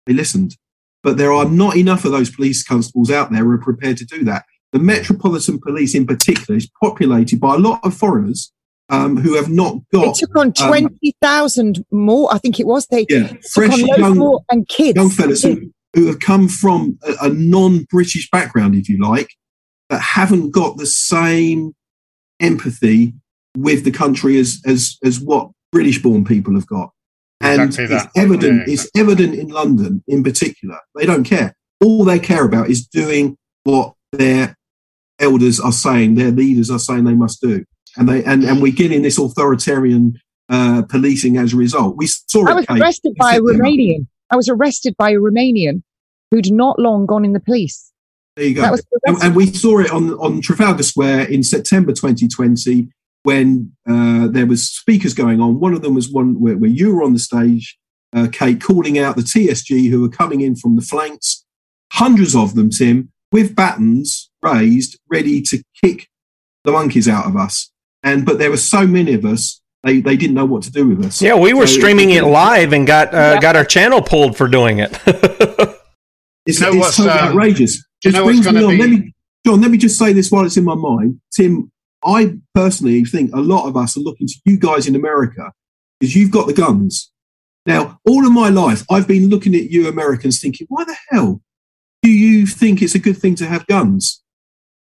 they 0.06 0.12
listened. 0.12 0.56
But 1.02 1.16
there 1.16 1.32
are 1.32 1.44
not 1.44 1.76
enough 1.76 2.04
of 2.04 2.12
those 2.12 2.30
police 2.30 2.62
constables 2.62 3.10
out 3.10 3.30
there 3.30 3.42
who 3.42 3.50
are 3.50 3.58
prepared 3.58 3.96
to 3.98 4.04
do 4.04 4.24
that. 4.24 4.44
The 4.72 4.78
Metropolitan 4.78 5.60
Police, 5.60 5.94
in 5.94 6.06
particular, 6.06 6.56
is 6.56 6.70
populated 6.82 7.40
by 7.40 7.54
a 7.54 7.58
lot 7.58 7.80
of 7.84 7.94
foreigners 7.94 8.52
um, 8.88 9.16
who 9.16 9.34
have 9.34 9.48
not 9.48 9.76
got. 9.92 10.14
They 10.14 10.20
took 10.20 10.36
on 10.36 10.46
um, 10.48 10.52
20,000 10.52 11.84
more, 11.90 12.32
I 12.32 12.38
think 12.38 12.60
it 12.60 12.66
was. 12.66 12.86
They 12.86 13.06
yeah, 13.08 13.32
fresh 13.52 13.76
young, 13.76 14.38
and 14.50 14.68
kids. 14.68 14.96
young 14.96 15.10
fellas 15.10 15.42
who, 15.42 15.72
who 15.94 16.06
have 16.06 16.20
come 16.20 16.48
from 16.48 16.98
a, 17.02 17.26
a 17.26 17.28
non-British 17.30 18.30
background, 18.30 18.74
if 18.74 18.88
you 18.88 18.98
like, 18.98 19.30
that 19.88 20.00
haven't 20.00 20.50
got 20.52 20.76
the 20.76 20.86
same 20.86 21.74
empathy 22.40 23.14
with 23.56 23.84
the 23.84 23.90
country 23.90 24.38
as 24.38 24.60
as 24.66 24.96
as 25.04 25.20
what 25.20 25.50
British-born 25.70 26.24
people 26.24 26.54
have 26.54 26.66
got. 26.66 26.90
And 27.42 27.62
Exactly 27.62 27.96
it's 27.96 28.06
evident. 28.16 28.68
Yeah, 28.68 28.74
It's 28.74 28.90
evident 28.96 29.34
in 29.34 29.48
London, 29.48 30.02
in 30.06 30.22
particular. 30.22 30.78
They 30.94 31.06
don't 31.06 31.24
care. 31.24 31.54
All 31.82 32.04
they 32.04 32.18
care 32.18 32.44
about 32.44 32.70
is 32.70 32.86
doing 32.86 33.36
what 33.64 33.94
their 34.12 34.56
elders 35.18 35.60
are 35.60 35.72
saying, 35.72 36.14
their 36.14 36.30
leaders 36.30 36.70
are 36.70 36.78
saying 36.78 37.04
they 37.04 37.14
must 37.14 37.40
do, 37.40 37.64
and 37.96 38.08
they 38.08 38.22
and 38.24 38.44
and 38.44 38.60
we're 38.60 38.72
getting 38.72 39.02
this 39.02 39.18
authoritarian 39.18 40.18
uh, 40.48 40.82
policing 40.82 41.36
as 41.38 41.54
a 41.54 41.56
result. 41.56 41.96
We 41.96 42.06
saw 42.06 42.48
I 42.48 42.54
was 42.54 42.66
Kate, 42.66 42.80
arrested 42.80 43.14
by 43.18 43.32
a 43.32 43.34
September. 43.36 43.64
Romanian. 43.64 44.06
I 44.30 44.36
was 44.36 44.48
arrested 44.48 44.96
by 44.96 45.10
a 45.10 45.16
Romanian 45.16 45.82
who'd 46.30 46.50
not 46.52 46.78
long 46.78 47.06
gone 47.06 47.24
in 47.24 47.32
the 47.32 47.40
police. 47.40 47.92
There 48.36 48.46
you 48.46 48.54
go. 48.54 48.76
And, 49.04 49.22
and, 49.22 49.36
we 49.36 49.52
saw 49.52 49.80
it 49.80 49.90
on, 49.90 50.12
on 50.14 50.40
Trafalgar 50.40 50.82
Square 50.82 51.28
in 51.28 51.42
September 51.42 51.92
2020 51.92 52.88
when 53.22 53.72
uh, 53.88 54.28
there 54.28 54.46
was 54.46 54.68
speakers 54.68 55.14
going 55.14 55.40
on. 55.40 55.60
One 55.60 55.74
of 55.74 55.82
them 55.82 55.94
was 55.94 56.10
one 56.10 56.40
where, 56.40 56.56
where 56.56 56.70
you 56.70 56.94
were 56.94 57.02
on 57.02 57.12
the 57.12 57.18
stage, 57.18 57.78
uh, 58.12 58.28
Kate, 58.30 58.60
calling 58.60 58.98
out 58.98 59.16
the 59.16 59.22
TSG 59.22 59.90
who 59.90 60.02
were 60.02 60.08
coming 60.08 60.40
in 60.40 60.56
from 60.56 60.76
the 60.76 60.82
flanks. 60.82 61.44
Hundreds 61.92 62.34
of 62.34 62.54
them, 62.54 62.70
Tim, 62.70 63.12
with 63.30 63.54
batons 63.54 64.30
raised, 64.42 64.98
ready 65.10 65.40
to 65.42 65.62
kick 65.82 66.08
the 66.64 66.72
monkeys 66.72 67.08
out 67.08 67.26
of 67.26 67.36
us. 67.36 67.70
And 68.02 68.26
but 68.26 68.38
there 68.38 68.50
were 68.50 68.56
so 68.56 68.86
many 68.86 69.14
of 69.14 69.24
us, 69.24 69.60
they, 69.82 70.00
they 70.00 70.16
didn't 70.16 70.34
know 70.34 70.44
what 70.44 70.62
to 70.64 70.70
do 70.70 70.88
with 70.88 71.04
us. 71.04 71.20
Yeah, 71.20 71.34
we 71.34 71.54
were 71.54 71.66
so 71.66 71.78
streaming 71.78 72.10
it, 72.10 72.22
it 72.22 72.26
live 72.26 72.72
and 72.72 72.86
got 72.86 73.14
uh, 73.14 73.34
yeah. 73.34 73.40
got 73.40 73.56
our 73.56 73.64
channel 73.64 74.02
pulled 74.02 74.36
for 74.36 74.48
doing 74.48 74.78
it. 74.78 74.90
it's, 76.46 76.60
you 76.60 76.72
know 76.72 76.86
it's 76.86 76.96
so 76.96 77.08
uh, 77.08 77.12
outrageous. 77.12 77.84
Just 78.02 78.16
brings 78.16 78.50
me 78.50 78.64
on. 78.64 78.70
Be... 78.70 78.78
Let 78.78 78.90
me, 78.90 79.14
John. 79.46 79.60
Let 79.60 79.70
me 79.70 79.78
just 79.78 79.98
say 79.98 80.12
this 80.12 80.30
while 80.30 80.44
it's 80.44 80.56
in 80.56 80.64
my 80.64 80.74
mind, 80.74 81.20
Tim. 81.34 81.71
I 82.04 82.36
personally 82.54 83.04
think 83.04 83.32
a 83.32 83.40
lot 83.40 83.68
of 83.68 83.76
us 83.76 83.96
are 83.96 84.00
looking 84.00 84.26
to 84.26 84.34
you 84.44 84.58
guys 84.58 84.86
in 84.86 84.96
America 84.96 85.52
because 85.98 86.16
you've 86.16 86.30
got 86.30 86.46
the 86.46 86.52
guns. 86.52 87.12
Now, 87.64 88.00
all 88.08 88.26
of 88.26 88.32
my 88.32 88.48
life, 88.48 88.84
I've 88.90 89.06
been 89.06 89.28
looking 89.28 89.54
at 89.54 89.70
you 89.70 89.88
Americans 89.88 90.40
thinking, 90.40 90.66
why 90.68 90.84
the 90.84 90.96
hell 91.10 91.40
do 92.02 92.10
you 92.10 92.46
think 92.46 92.82
it's 92.82 92.96
a 92.96 92.98
good 92.98 93.16
thing 93.16 93.36
to 93.36 93.46
have 93.46 93.66
guns? 93.66 94.22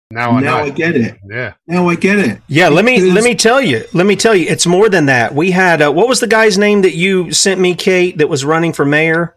Now 0.09 0.31
I 0.31 0.41
now 0.41 0.57
I 0.59 0.69
get 0.69 0.95
it. 0.95 1.17
Yeah. 1.29 1.53
Now 1.65 1.89
I 1.89 1.95
get 1.95 2.19
it. 2.19 2.41
Yeah. 2.47 2.69
Let 2.69 2.85
me 2.85 3.11
let 3.11 3.25
me 3.25 3.35
tell 3.35 3.59
you. 3.59 3.83
Let 3.93 4.05
me 4.05 4.15
tell 4.15 4.33
you. 4.33 4.47
It's 4.47 4.65
more 4.65 4.87
than 4.87 5.07
that. 5.07 5.35
We 5.35 5.51
had 5.51 5.81
uh, 5.81 5.91
what 5.91 6.07
was 6.07 6.21
the 6.21 6.27
guy's 6.27 6.57
name 6.57 6.83
that 6.83 6.95
you 6.95 7.33
sent 7.33 7.59
me, 7.59 7.75
Kate, 7.75 8.17
that 8.19 8.29
was 8.29 8.45
running 8.45 8.71
for 8.71 8.85
mayor? 8.85 9.35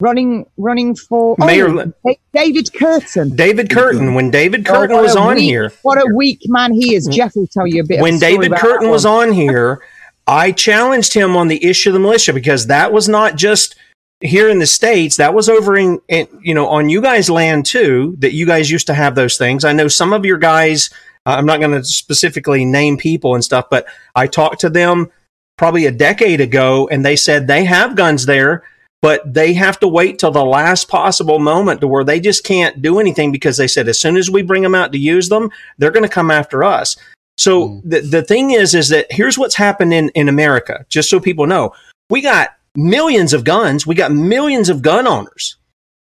Running, 0.00 0.46
running 0.56 0.94
for 0.94 1.34
mayor. 1.38 1.68
Oh, 1.68 2.14
David 2.32 2.66
Kurten. 2.66 3.34
David 3.34 3.68
Kurten. 3.68 4.14
When 4.14 4.30
David 4.30 4.64
Kurten 4.64 4.98
oh, 4.98 5.02
was 5.02 5.16
on 5.16 5.34
weak, 5.34 5.44
here, 5.44 5.72
what 5.82 5.98
a 5.98 6.14
weak 6.14 6.42
man 6.46 6.72
he 6.72 6.94
is. 6.94 7.08
Jeff 7.08 7.34
will 7.34 7.48
tell 7.48 7.66
you 7.66 7.82
a 7.82 7.84
bit. 7.84 8.00
When 8.00 8.20
David 8.20 8.52
Kurten 8.52 8.90
was 8.90 9.04
on 9.04 9.32
here, 9.32 9.82
I 10.28 10.52
challenged 10.52 11.14
him 11.14 11.36
on 11.36 11.48
the 11.48 11.64
issue 11.64 11.88
of 11.88 11.94
the 11.94 12.00
militia 12.00 12.32
because 12.32 12.68
that 12.68 12.92
was 12.92 13.08
not 13.08 13.34
just 13.34 13.74
here 14.20 14.48
in 14.48 14.58
the 14.58 14.66
states 14.66 15.16
that 15.16 15.32
was 15.32 15.48
over 15.48 15.76
in, 15.76 16.00
in, 16.08 16.26
you 16.42 16.54
know 16.54 16.66
on 16.66 16.88
you 16.88 17.00
guys 17.00 17.30
land 17.30 17.64
too 17.64 18.16
that 18.18 18.34
you 18.34 18.46
guys 18.46 18.70
used 18.70 18.86
to 18.88 18.94
have 18.94 19.14
those 19.14 19.38
things 19.38 19.64
i 19.64 19.72
know 19.72 19.86
some 19.86 20.12
of 20.12 20.24
your 20.24 20.38
guys 20.38 20.90
uh, 21.24 21.36
i'm 21.38 21.46
not 21.46 21.60
going 21.60 21.70
to 21.70 21.84
specifically 21.84 22.64
name 22.64 22.96
people 22.96 23.34
and 23.36 23.44
stuff 23.44 23.66
but 23.70 23.86
i 24.16 24.26
talked 24.26 24.60
to 24.60 24.68
them 24.68 25.08
probably 25.56 25.86
a 25.86 25.92
decade 25.92 26.40
ago 26.40 26.88
and 26.88 27.04
they 27.04 27.14
said 27.14 27.46
they 27.46 27.64
have 27.64 27.94
guns 27.94 28.26
there 28.26 28.64
but 29.00 29.22
they 29.32 29.52
have 29.52 29.78
to 29.80 29.88
wait 29.88 30.18
till 30.18 30.30
the 30.30 30.44
last 30.44 30.88
possible 30.88 31.38
moment 31.38 31.80
to 31.80 31.88
where 31.88 32.04
they 32.04 32.20
just 32.20 32.44
can't 32.44 32.82
do 32.82 32.98
anything 32.98 33.30
because 33.32 33.56
they 33.56 33.68
said 33.68 33.88
as 33.88 34.00
soon 34.00 34.16
as 34.16 34.30
we 34.30 34.42
bring 34.42 34.62
them 34.62 34.74
out 34.74 34.92
to 34.92 34.98
use 34.98 35.28
them 35.28 35.50
they're 35.78 35.90
going 35.90 36.02
to 36.02 36.08
come 36.08 36.30
after 36.30 36.64
us 36.64 36.96
so 37.36 37.68
mm. 37.68 37.82
the, 37.84 38.00
the 38.00 38.22
thing 38.22 38.50
is 38.52 38.74
is 38.74 38.88
that 38.88 39.06
here's 39.10 39.38
what's 39.38 39.56
happened 39.56 39.92
in, 39.92 40.08
in 40.10 40.28
america 40.28 40.84
just 40.88 41.08
so 41.08 41.20
people 41.20 41.46
know 41.46 41.72
we 42.10 42.20
got 42.20 42.50
millions 42.78 43.32
of 43.32 43.44
guns. 43.44 43.86
We 43.86 43.94
got 43.94 44.12
millions 44.12 44.68
of 44.68 44.82
gun 44.82 45.06
owners. 45.06 45.56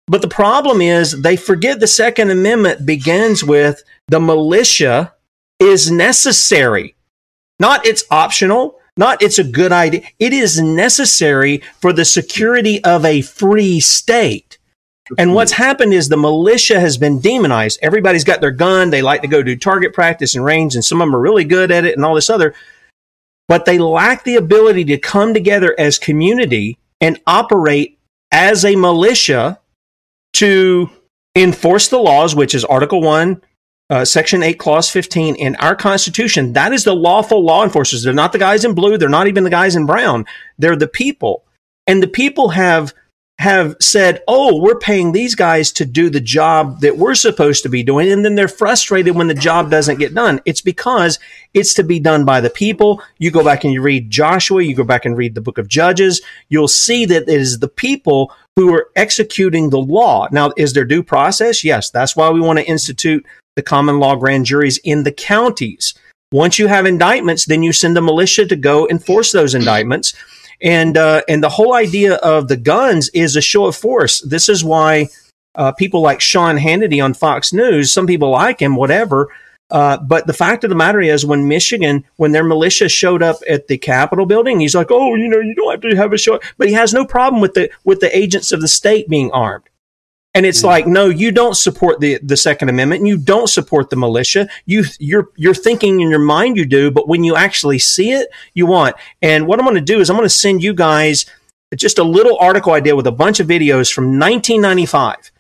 But 0.08 0.22
the 0.22 0.28
problem 0.28 0.82
is 0.82 1.22
they 1.22 1.36
forget 1.36 1.80
the 1.80 1.88
Second 1.88 2.30
Amendment 2.30 2.86
begins 2.86 3.44
with 3.44 3.84
the 4.08 4.20
militia 4.20 5.14
is 5.60 5.90
necessary. 5.90 6.96
Not 7.60 7.86
it's 7.86 8.04
optional, 8.12 8.80
not 8.98 9.22
it's 9.22 9.40
a 9.40 9.44
good 9.44 9.72
idea. 9.72 10.02
It 10.20 10.34
is 10.34 10.62
necessary 10.62 11.62
for 11.80 11.94
the 11.94 12.06
security 12.06 12.84
of 12.84 13.06
a 13.06 13.22
free 13.22 13.80
state. 13.80 14.58
And 15.18 15.34
what's 15.34 15.54
happened 15.54 15.94
is 15.94 16.10
the 16.10 16.18
militia 16.18 16.82
has 16.82 16.98
been 16.98 17.20
demonized. 17.20 17.80
Everybody's 17.82 18.26
got 18.26 18.42
their 18.42 18.52
gun. 18.52 18.90
They 18.90 19.02
like 19.02 19.22
to 19.22 19.28
go 19.28 19.42
do 19.42 19.56
target 19.56 19.94
practice 19.94 20.36
and 20.36 20.44
range, 20.44 20.76
and 20.76 20.84
some 20.84 21.02
of 21.02 21.08
them 21.08 21.16
are 21.16 21.22
really 21.22 21.46
good 21.46 21.72
at 21.72 21.86
it 21.86 21.96
and 21.96 22.04
all 22.04 22.16
this 22.16 22.30
other 22.30 22.54
but 23.48 23.66
they 23.66 23.78
lack 23.78 24.24
the 24.24 24.36
ability 24.36 24.84
to 24.86 24.98
come 24.98 25.34
together 25.34 25.74
as 25.80 25.98
community 25.98 26.78
and 27.00 27.20
operate 27.26 27.98
as 28.32 28.66
a 28.66 28.76
militia 28.76 29.60
to 30.34 30.90
enforce 31.36 31.88
the 31.88 31.98
laws, 31.98 32.36
which 32.36 32.54
is 32.54 32.66
Article 32.66 33.02
1, 33.02 33.42
uh, 33.90 34.04
Section 34.06 34.44
8, 34.44 34.60
Clause 34.60 34.90
15 34.90 35.36
in 35.36 35.56
our 35.58 35.76
Constitution. 35.76 36.54
That 36.54 36.74
is 36.74 36.84
the 36.84 36.96
lawful 36.96 37.44
law 37.44 37.64
enforcers. 37.64 38.04
They're 38.04 38.14
not 38.14 38.34
the 38.34 38.40
guys 38.40 38.66
in 38.66 38.74
blue. 38.74 38.98
They're 38.98 39.10
not 39.10 39.28
even 39.28 39.44
the 39.44 39.50
guys 39.50 39.76
in 39.76 39.86
brown. 39.86 40.26
They're 40.58 40.76
the 40.76 40.88
people. 40.88 41.46
And 41.86 42.04
the 42.04 42.08
people 42.08 42.50
have 42.50 42.94
have 43.40 43.76
said, 43.80 44.24
oh, 44.28 44.60
we're 44.60 44.80
paying 44.80 45.12
these 45.12 45.36
guys 45.36 45.72
to 45.72 45.86
do 45.86 46.10
the 46.10 46.20
job 46.20 46.82
that 46.82 46.98
we're 46.98 47.14
supposed 47.14 47.62
to 47.62 47.70
be 47.70 47.84
doing. 47.84 48.12
And 48.12 48.26
then 48.26 48.34
they're 48.34 48.48
frustrated 48.48 49.16
when 49.16 49.28
the 49.28 49.36
job 49.36 49.70
doesn't 49.70 50.00
get 50.00 50.16
done. 50.16 50.42
It's 50.46 50.62
because 50.62 51.20
it's 51.54 51.76
to 51.76 51.84
be 51.84 52.00
done 52.00 52.26
by 52.26 52.42
the 52.42 52.50
people. 52.50 53.00
You 53.20 53.30
go 53.30 53.44
back 53.44 53.64
and 53.64 53.72
you 53.72 53.84
read 53.84 54.10
Joshua, 54.10 54.64
you 54.64 54.76
go 54.76 54.84
back 54.84 55.06
and 55.06 55.16
read 55.16 55.36
the 55.36 55.42
book 55.42 55.60
of 55.60 55.68
Judges, 55.68 56.22
you'll 56.50 56.68
see 56.68 57.06
that 57.06 57.24
it 57.24 57.30
is 57.30 57.60
the 57.60 57.68
people 57.68 58.34
who 58.56 58.74
are 58.74 58.90
executing 58.96 59.70
the 59.70 59.78
law. 59.78 60.28
Now, 60.32 60.52
is 60.58 60.74
there 60.74 60.84
due 60.84 61.04
process? 61.04 61.64
Yes. 61.64 61.92
That's 61.92 62.16
why 62.16 62.32
we 62.32 62.42
want 62.42 62.58
to 62.58 62.66
institute 62.66 63.24
the 63.58 63.62
common 63.62 64.00
law 64.00 64.16
grand 64.16 64.46
juries 64.46 64.78
in 64.86 65.04
the 65.04 65.12
counties. 65.12 65.94
Once 66.32 66.58
you 66.58 66.68
have 66.68 66.86
indictments, 66.86 67.46
then 67.46 67.64
you 67.64 67.74
send 67.74 67.98
a 67.98 68.02
militia 68.02 68.46
to 68.46 68.56
go 68.56 68.88
enforce 68.88 69.34
those 69.34 69.54
indictments 69.54 70.14
and 70.62 70.98
uh, 70.98 71.22
and 71.28 71.44
the 71.44 71.50
whole 71.50 71.74
idea 71.74 72.16
of 72.16 72.48
the 72.48 72.58
guns 72.58 73.10
is 73.10 73.36
a 73.36 73.42
show 73.42 73.66
of 73.66 73.76
force. 73.76 74.22
This 74.22 74.50
is 74.50 74.64
why 74.64 75.10
uh, 75.56 75.72
people 75.74 76.02
like 76.02 76.22
Sean 76.22 76.58
Hannity 76.58 77.04
on 77.04 77.14
Fox 77.14 77.54
News, 77.54 77.92
some 77.92 78.08
people 78.08 78.32
like 78.32 78.60
him, 78.60 78.76
whatever. 78.76 79.30
Uh, 79.70 79.98
but 79.98 80.26
the 80.28 80.34
fact 80.34 80.64
of 80.64 80.70
the 80.70 80.76
matter 80.76 81.02
is, 81.02 81.26
when 81.26 81.48
Michigan, 81.48 82.06
when 82.16 82.32
their 82.32 82.44
militia 82.44 82.88
showed 82.88 83.22
up 83.22 83.38
at 83.50 83.68
the 83.68 83.78
Capitol 83.78 84.26
building, 84.26 84.60
he's 84.60 84.76
like, 84.76 84.88
"Oh, 84.90 85.16
you 85.16 85.28
know, 85.28 85.40
you 85.40 85.54
don't 85.56 85.72
have 85.72 85.82
to 85.82 85.96
have 85.96 86.14
a 86.14 86.18
show," 86.18 86.40
but 86.58 86.68
he 86.68 86.74
has 86.74 86.94
no 86.94 87.06
problem 87.06 87.42
with 87.42 87.54
the 87.54 87.70
with 87.84 88.00
the 88.00 88.18
agents 88.18 88.52
of 88.52 88.62
the 88.62 88.68
state 88.68 89.10
being 89.10 89.30
armed. 89.32 89.66
And 90.38 90.46
it's 90.46 90.64
like, 90.64 90.86
no, 90.86 91.10
you 91.10 91.32
don't 91.32 91.58
support 91.58 92.00
the, 92.00 92.20
the 92.22 92.38
Second 92.38 92.70
Amendment 92.70 93.00
and 93.00 93.08
you 93.08 93.18
don't 93.18 93.48
support 93.48 93.90
the 93.90 93.96
militia. 93.96 94.48
You, 94.68 94.84
you're, 95.00 95.30
you're 95.36 95.56
thinking 95.56 96.00
in 96.00 96.12
your 96.12 96.20
mind 96.20 96.58
you 96.58 96.66
do, 96.68 96.92
but 96.92 97.08
when 97.08 97.24
you 97.24 97.36
actually 97.36 97.80
see 97.80 98.12
it, 98.12 98.30
you 98.54 98.68
want. 98.68 98.96
And 99.24 99.48
what 99.48 99.58
I'm 99.58 99.66
going 99.66 99.74
to 99.78 99.82
do 99.82 100.00
is 100.00 100.12
I'm 100.12 100.16
going 100.16 100.26
to 100.26 100.30
send 100.30 100.62
you 100.62 100.76
guys 100.76 101.26
just 101.76 101.98
a 101.98 102.04
little 102.04 102.38
article 102.38 102.72
I 102.72 102.82
did 102.82 102.94
with 102.94 103.08
a 103.08 103.12
bunch 103.12 103.40
of 103.40 103.48
videos 103.48 103.92
from 103.92 104.20
1995. 104.20 105.32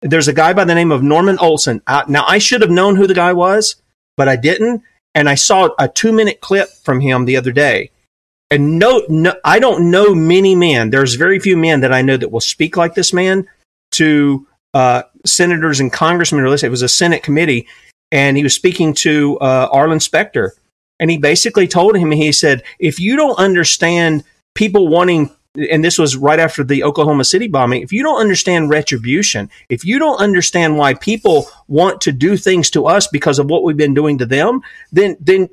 There's 0.00 0.28
a 0.28 0.32
guy 0.32 0.54
by 0.54 0.64
the 0.64 0.74
name 0.74 0.90
of 0.90 1.02
Norman 1.02 1.38
Olson. 1.38 1.82
Uh, 1.86 2.04
now, 2.08 2.24
I 2.26 2.38
should 2.38 2.62
have 2.62 2.70
known 2.70 2.96
who 2.96 3.06
the 3.06 3.12
guy 3.12 3.34
was, 3.34 3.76
but 4.16 4.26
I 4.26 4.36
didn't. 4.36 4.82
And 5.14 5.28
I 5.28 5.34
saw 5.34 5.68
a 5.78 5.86
two 5.86 6.12
minute 6.12 6.40
clip 6.40 6.70
from 6.82 7.00
him 7.00 7.26
the 7.26 7.36
other 7.36 7.52
day. 7.52 7.90
And 8.50 8.78
no, 8.78 9.02
no, 9.10 9.34
I 9.44 9.58
don't 9.58 9.90
know 9.90 10.14
many 10.14 10.54
men. 10.54 10.88
There's 10.88 11.16
very 11.16 11.40
few 11.40 11.58
men 11.58 11.80
that 11.80 11.92
I 11.92 12.00
know 12.00 12.16
that 12.16 12.32
will 12.32 12.40
speak 12.40 12.78
like 12.78 12.94
this 12.94 13.12
man 13.12 13.46
to 13.96 14.46
uh, 14.74 15.02
senators 15.24 15.80
and 15.80 15.92
congressmen, 15.92 16.44
or 16.44 16.54
it 16.54 16.70
was 16.70 16.82
a 16.82 16.88
Senate 16.88 17.22
committee, 17.22 17.66
and 18.12 18.36
he 18.36 18.42
was 18.42 18.54
speaking 18.54 18.94
to 18.94 19.38
uh, 19.40 19.68
Arlen 19.72 20.00
Specter. 20.00 20.52
And 20.98 21.10
he 21.10 21.18
basically 21.18 21.66
told 21.68 21.96
him, 21.96 22.10
he 22.10 22.32
said, 22.32 22.62
if 22.78 22.98
you 23.00 23.16
don't 23.16 23.38
understand 23.38 24.24
people 24.54 24.88
wanting, 24.88 25.30
and 25.70 25.84
this 25.84 25.98
was 25.98 26.16
right 26.16 26.38
after 26.38 26.64
the 26.64 26.84
Oklahoma 26.84 27.24
City 27.24 27.48
bombing, 27.48 27.82
if 27.82 27.92
you 27.92 28.02
don't 28.02 28.20
understand 28.20 28.70
retribution, 28.70 29.50
if 29.68 29.84
you 29.84 29.98
don't 29.98 30.20
understand 30.20 30.78
why 30.78 30.94
people 30.94 31.46
want 31.68 32.00
to 32.02 32.12
do 32.12 32.36
things 32.36 32.70
to 32.70 32.86
us 32.86 33.06
because 33.06 33.38
of 33.38 33.50
what 33.50 33.62
we've 33.62 33.76
been 33.76 33.94
doing 33.94 34.18
to 34.18 34.26
them, 34.26 34.62
then, 34.92 35.16
then 35.20 35.48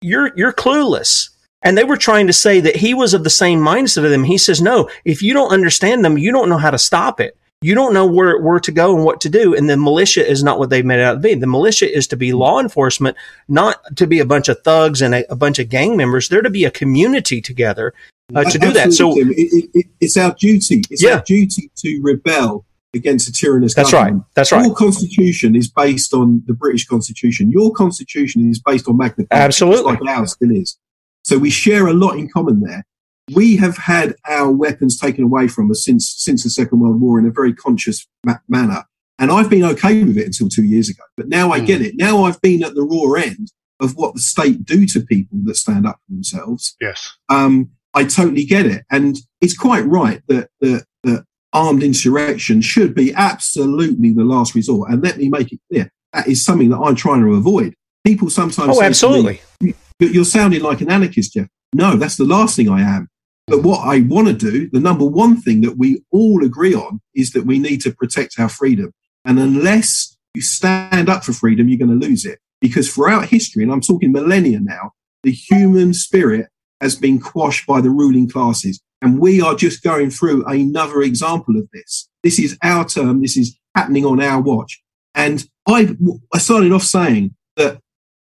you're, 0.00 0.32
you're 0.36 0.52
clueless. 0.52 1.30
And 1.62 1.78
they 1.78 1.84
were 1.84 1.96
trying 1.96 2.26
to 2.26 2.32
say 2.34 2.60
that 2.60 2.76
he 2.76 2.92
was 2.92 3.14
of 3.14 3.24
the 3.24 3.30
same 3.30 3.58
mindset 3.58 4.04
of 4.04 4.10
them. 4.10 4.24
He 4.24 4.36
says, 4.36 4.60
no, 4.60 4.90
if 5.06 5.22
you 5.22 5.32
don't 5.32 5.52
understand 5.52 6.04
them, 6.04 6.18
you 6.18 6.30
don't 6.30 6.50
know 6.50 6.58
how 6.58 6.70
to 6.70 6.78
stop 6.78 7.20
it 7.20 7.36
you 7.64 7.74
don't 7.74 7.94
know 7.94 8.04
where, 8.04 8.38
where 8.42 8.60
to 8.60 8.70
go 8.70 8.94
and 8.94 9.06
what 9.06 9.22
to 9.22 9.30
do. 9.30 9.54
And 9.54 9.70
the 9.70 9.78
militia 9.78 10.22
is 10.22 10.44
not 10.44 10.58
what 10.58 10.68
they've 10.68 10.84
made 10.84 10.98
it 10.98 11.04
out 11.04 11.14
to 11.14 11.20
be. 11.20 11.34
The 11.34 11.46
militia 11.46 11.90
is 11.90 12.06
to 12.08 12.16
be 12.16 12.34
law 12.34 12.60
enforcement, 12.60 13.16
not 13.48 13.96
to 13.96 14.06
be 14.06 14.18
a 14.18 14.26
bunch 14.26 14.50
of 14.50 14.62
thugs 14.62 15.00
and 15.00 15.14
a, 15.14 15.32
a 15.32 15.34
bunch 15.34 15.58
of 15.58 15.70
gang 15.70 15.96
members. 15.96 16.28
They're 16.28 16.42
to 16.42 16.50
be 16.50 16.66
a 16.66 16.70
community 16.70 17.40
together 17.40 17.94
uh, 18.34 18.44
to 18.44 18.58
do 18.58 18.70
that. 18.74 18.92
So 18.92 19.18
it, 19.18 19.28
it, 19.72 19.86
it's 19.98 20.18
our 20.18 20.34
duty. 20.34 20.82
It's 20.90 21.02
yeah. 21.02 21.14
our 21.14 21.22
duty 21.22 21.70
to 21.76 22.00
rebel 22.02 22.66
against 22.92 23.28
a 23.28 23.32
tyrannous 23.32 23.74
That's 23.74 23.92
government. 23.92 24.18
right. 24.18 24.26
That's 24.34 24.52
right. 24.52 24.66
Your 24.66 24.74
constitution 24.74 25.56
is 25.56 25.70
based 25.70 26.12
on 26.12 26.42
the 26.46 26.52
British 26.52 26.86
Constitution. 26.86 27.50
Your 27.50 27.72
constitution 27.72 28.50
is 28.50 28.60
based 28.60 28.86
on 28.88 28.98
Magna 28.98 29.24
Carta. 29.24 29.42
Absolutely. 29.42 29.94
Like 29.94 30.06
ours 30.06 30.32
still 30.32 30.50
is. 30.50 30.76
So 31.22 31.38
we 31.38 31.48
share 31.48 31.86
a 31.86 31.94
lot 31.94 32.18
in 32.18 32.28
common 32.28 32.60
there 32.60 32.84
we 33.32 33.56
have 33.56 33.76
had 33.76 34.14
our 34.28 34.50
weapons 34.50 34.98
taken 34.98 35.24
away 35.24 35.48
from 35.48 35.70
us 35.70 35.84
since 35.84 36.14
since 36.16 36.42
the 36.42 36.50
Second 36.50 36.80
World 36.80 37.00
War 37.00 37.18
in 37.18 37.26
a 37.26 37.30
very 37.30 37.54
conscious 37.54 38.06
ma- 38.24 38.38
manner, 38.48 38.84
and 39.18 39.30
I've 39.30 39.50
been 39.50 39.64
okay 39.64 40.04
with 40.04 40.18
it 40.18 40.26
until 40.26 40.48
two 40.48 40.64
years 40.64 40.88
ago. 40.88 41.02
But 41.16 41.28
now 41.28 41.52
I 41.52 41.60
mm. 41.60 41.66
get 41.66 41.80
it. 41.80 41.94
Now 41.96 42.24
I've 42.24 42.40
been 42.40 42.62
at 42.62 42.74
the 42.74 42.82
raw 42.82 43.20
end 43.20 43.50
of 43.80 43.96
what 43.96 44.14
the 44.14 44.20
state 44.20 44.64
do 44.64 44.86
to 44.86 45.00
people 45.00 45.38
that 45.44 45.56
stand 45.56 45.86
up 45.86 45.96
for 46.06 46.14
themselves. 46.14 46.76
Yes, 46.80 47.12
um, 47.28 47.70
I 47.94 48.04
totally 48.04 48.44
get 48.44 48.66
it, 48.66 48.84
and 48.90 49.16
it's 49.40 49.56
quite 49.56 49.86
right 49.86 50.20
that 50.28 50.50
that 50.60 50.84
that 51.04 51.24
armed 51.52 51.82
insurrection 51.82 52.60
should 52.60 52.94
be 52.94 53.14
absolutely 53.14 54.12
the 54.12 54.24
last 54.24 54.54
resort. 54.54 54.90
And 54.90 55.02
let 55.02 55.16
me 55.16 55.28
make 55.28 55.52
it 55.52 55.60
clear 55.70 55.90
that 56.12 56.28
is 56.28 56.44
something 56.44 56.68
that 56.70 56.78
I'm 56.78 56.96
trying 56.96 57.22
to 57.22 57.34
avoid. 57.34 57.74
People 58.04 58.28
sometimes 58.28 58.76
Oh, 58.76 58.80
me, 58.80 58.86
absolutely. 58.86 59.40
"You- 59.60 59.74
you're 60.00 60.24
sounding 60.24 60.60
like 60.60 60.80
an 60.80 60.90
anarchist, 60.90 61.32
Jeff. 61.32 61.46
No, 61.72 61.96
that's 61.96 62.16
the 62.16 62.24
last 62.24 62.56
thing 62.56 62.68
I 62.68 62.82
am. 62.82 63.08
But 63.46 63.62
what 63.62 63.86
I 63.86 64.00
want 64.00 64.28
to 64.28 64.34
do, 64.34 64.70
the 64.70 64.80
number 64.80 65.04
one 65.04 65.40
thing 65.40 65.60
that 65.62 65.76
we 65.76 66.02
all 66.10 66.44
agree 66.44 66.74
on, 66.74 67.00
is 67.14 67.32
that 67.32 67.44
we 67.44 67.58
need 67.58 67.80
to 67.82 67.92
protect 67.92 68.38
our 68.38 68.48
freedom. 68.48 68.92
And 69.24 69.38
unless 69.38 70.16
you 70.34 70.42
stand 70.42 71.08
up 71.08 71.24
for 71.24 71.32
freedom, 71.32 71.68
you're 71.68 71.78
going 71.78 71.98
to 71.98 72.06
lose 72.06 72.24
it. 72.24 72.38
Because 72.60 72.92
throughout 72.92 73.26
history, 73.28 73.62
and 73.62 73.70
I'm 73.70 73.82
talking 73.82 74.12
millennia 74.12 74.60
now, 74.60 74.92
the 75.22 75.32
human 75.32 75.92
spirit 75.92 76.46
has 76.80 76.96
been 76.96 77.20
quashed 77.20 77.66
by 77.66 77.80
the 77.80 77.90
ruling 77.90 78.28
classes. 78.28 78.80
And 79.02 79.20
we 79.20 79.42
are 79.42 79.54
just 79.54 79.82
going 79.82 80.08
through 80.08 80.46
another 80.46 81.02
example 81.02 81.58
of 81.58 81.68
this. 81.72 82.08
This 82.22 82.38
is 82.38 82.56
our 82.62 82.86
term. 82.86 83.20
This 83.20 83.36
is 83.36 83.58
happening 83.74 84.06
on 84.06 84.22
our 84.22 84.40
watch. 84.40 84.82
And 85.14 85.46
I, 85.68 85.94
I 86.32 86.38
started 86.38 86.72
off 86.72 86.82
saying 86.82 87.34
that 87.56 87.80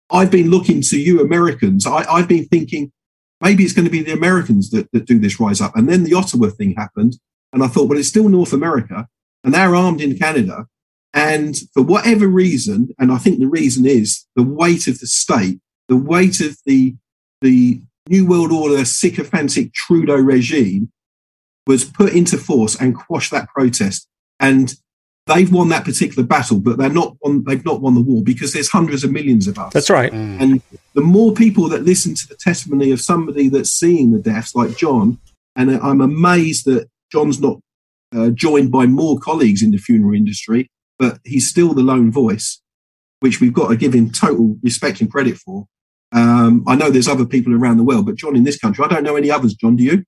I've 0.10 0.32
been 0.32 0.50
looking 0.50 0.82
to 0.82 1.00
you 1.00 1.22
Americans. 1.22 1.88
I, 1.88 2.04
I've 2.12 2.28
been 2.28 2.46
thinking 2.46 2.92
maybe 3.42 3.64
it's 3.64 3.74
going 3.74 3.86
to 3.86 3.92
be 3.92 4.02
the 4.02 4.14
Americans 4.14 4.70
that, 4.72 4.92
that 4.92 5.06
do 5.06 5.20
this 5.20 5.40
rise 5.40 5.62
up. 5.62 5.76
And 5.76 5.88
then 5.88 6.04
the 6.04 6.14
Ottawa 6.14 6.50
thing 6.50 6.76
happened. 6.76 7.18
And 7.54 7.64
I 7.64 7.68
thought, 7.68 7.88
well, 7.88 7.98
it's 7.98 8.08
still 8.08 8.30
North 8.30 8.54
America 8.54 9.08
and 9.44 9.54
they're 9.54 9.76
armed 9.76 10.02
in 10.02 10.18
Canada. 10.18 10.68
And 11.14 11.56
for 11.74 11.82
whatever 11.82 12.28
reason, 12.28 12.90
and 13.00 13.12
I 13.12 13.18
think 13.18 13.40
the 13.40 13.48
reason 13.48 13.86
is 13.86 14.26
the 14.36 14.44
weight 14.44 14.88
of 14.88 15.00
the 15.00 15.08
state, 15.08 15.60
the 15.88 15.98
weight 15.98 16.42
of 16.42 16.58
the, 16.66 16.96
the 17.42 17.82
New 18.10 18.26
World 18.26 18.52
Order 18.52 18.86
sycophantic 18.86 19.74
Trudeau 19.74 20.18
regime 20.18 20.92
was 21.66 21.86
put 21.86 22.14
into 22.14 22.38
force 22.38 22.80
and 22.80 22.96
quashed 22.96 23.32
that 23.32 23.50
protest. 23.50 24.08
And 24.40 24.76
they've 25.28 25.52
won 25.52 25.70
that 25.70 25.86
particular 25.86 26.26
battle, 26.26 26.60
but 26.60 26.78
they're 26.78 26.90
not 26.90 27.16
won, 27.22 27.44
they've 27.44 27.66
not 27.66 27.82
won 27.82 27.96
the 27.96 28.02
war 28.02 28.24
because 28.24 28.54
there's 28.54 28.70
hundreds 28.70 29.04
of 29.04 29.12
millions 29.12 29.48
of 29.48 29.58
us. 29.60 29.74
That's 29.74 29.90
right. 29.90 30.12
And 30.12 30.62
the 30.94 31.02
more 31.02 31.34
people 31.34 31.70
that 31.70 31.84
listen 31.84 32.16
to 32.16 32.28
the 32.28 32.36
testimony 32.36 32.92
of 32.92 33.02
somebody 33.02 33.50
that's 33.50 33.72
seeing 33.72 34.12
the 34.12 34.20
deaths, 34.20 34.56
like 34.56 34.78
John, 34.78 35.20
and 35.56 35.72
I'm 35.72 36.02
amazed 36.02 36.66
that 36.66 36.90
John's 37.12 37.40
not 37.40 37.60
uh, 38.16 38.30
joined 38.30 38.72
by 38.72 38.86
more 38.86 39.20
colleagues 39.20 39.62
in 39.62 39.72
the 39.72 39.78
funeral 39.78 40.16
industry, 40.16 40.70
but 40.98 41.20
he's 41.24 41.50
still 41.50 41.74
the 41.74 41.82
lone 41.82 42.12
voice, 42.12 42.62
which 43.20 43.42
we've 43.42 43.54
got 43.54 43.70
to 43.70 43.78
give 43.78 43.94
him 43.94 44.12
total 44.12 44.58
respect 44.64 45.02
and 45.02 45.12
credit 45.12 45.38
for. 45.38 45.68
Um, 46.14 46.64
I 46.68 46.76
know 46.76 46.90
there's 46.90 47.08
other 47.08 47.26
people 47.26 47.54
around 47.54 47.78
the 47.78 47.84
world, 47.84 48.06
but 48.06 48.16
John 48.16 48.36
in 48.36 48.44
this 48.44 48.58
country, 48.58 48.84
I 48.84 48.88
don't 48.88 49.04
know 49.04 49.18
any 49.18 49.30
others. 49.30 49.56
John, 49.56 49.76
do 49.76 49.84
you? 49.84 50.04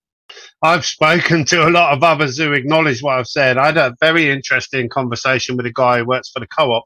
I've 0.62 0.86
spoken 0.86 1.46
to 1.46 1.68
a 1.68 1.70
lot 1.70 1.94
of 1.94 2.04
others 2.04 2.38
who 2.38 2.54
acknowledge 2.54 3.02
what 3.02 3.18
I've 3.18 3.28
said. 3.28 3.58
I 3.58 3.68
had 3.68 3.78
a 3.78 3.96
very 4.00 4.30
interesting 4.30 4.90
conversation 4.90 5.58
with 5.58 5.66
a 5.66 5.74
guy 5.74 6.00
who 6.00 6.06
works 6.06 6.30
for 6.30 6.40
the 6.40 6.48
co-op 6.48 6.84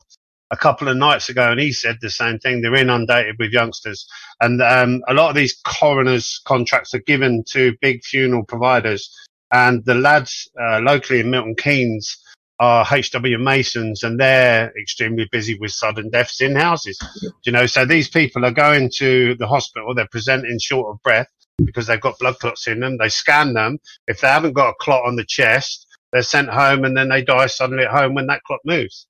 a 0.52 0.58
couple 0.58 0.88
of 0.88 0.98
nights 0.98 1.30
ago, 1.30 1.52
and 1.52 1.60
he 1.60 1.72
said 1.72 1.98
the 2.00 2.10
same 2.10 2.38
thing. 2.40 2.62
They're 2.62 2.76
inundated 2.76 3.38
with 3.40 3.52
youngsters, 3.52 4.08
and 4.42 4.62
um, 4.62 5.02
a 5.08 5.14
lot 5.14 5.30
of 5.30 5.36
these 5.36 5.60
coroners' 5.66 6.42
contracts 6.46 6.94
are 6.94 7.00
given 7.00 7.44
to 7.50 7.76
big 7.82 8.04
funeral 8.04 8.44
providers, 8.46 9.10
and 9.52 9.84
the 9.86 9.96
lads 9.96 10.48
uh, 10.62 10.80
locally 10.80 11.22
in 11.22 11.32
Milton 11.32 11.56
Keynes 11.56 12.18
are 12.60 12.86
HW 12.86 13.38
Masons, 13.40 14.04
and 14.04 14.20
they're 14.20 14.72
extremely 14.80 15.28
busy 15.32 15.58
with 15.60 15.72
sudden 15.72 16.10
deaths 16.10 16.42
in 16.42 16.56
houses. 16.56 17.00
You 17.46 17.52
know, 17.52 17.66
so 17.66 17.86
these 17.86 18.08
people 18.08 18.46
are 18.46 18.52
going 18.52 18.90
to 18.98 19.36
the 19.36 19.48
hospital. 19.48 19.94
They're 19.94 20.08
presenting 20.12 20.60
short 20.60 20.94
of 20.94 21.02
breath 21.04 21.28
because 21.64 21.88
they've 21.88 22.02
got 22.02 22.20
blood 22.20 22.40
clots 22.40 22.68
in 22.68 22.80
them. 22.80 22.98
They 22.98 23.10
scan 23.10 23.54
them. 23.54 23.80
If 24.08 24.22
they 24.22 24.28
haven't 24.28 24.54
got 24.54 24.70
a 24.70 24.76
clot 24.80 25.06
on 25.06 25.16
the 25.16 25.26
chest, 25.26 25.88
they're 26.12 26.22
sent 26.22 26.50
home 26.50 26.86
and 26.86 26.96
then 26.96 27.10
they 27.10 27.24
die 27.24 27.48
suddenly 27.48 27.86
at 27.86 27.92
home 27.92 28.14
when 28.14 28.28
that 28.28 28.44
clot 28.44 28.60
moves. 28.66 29.08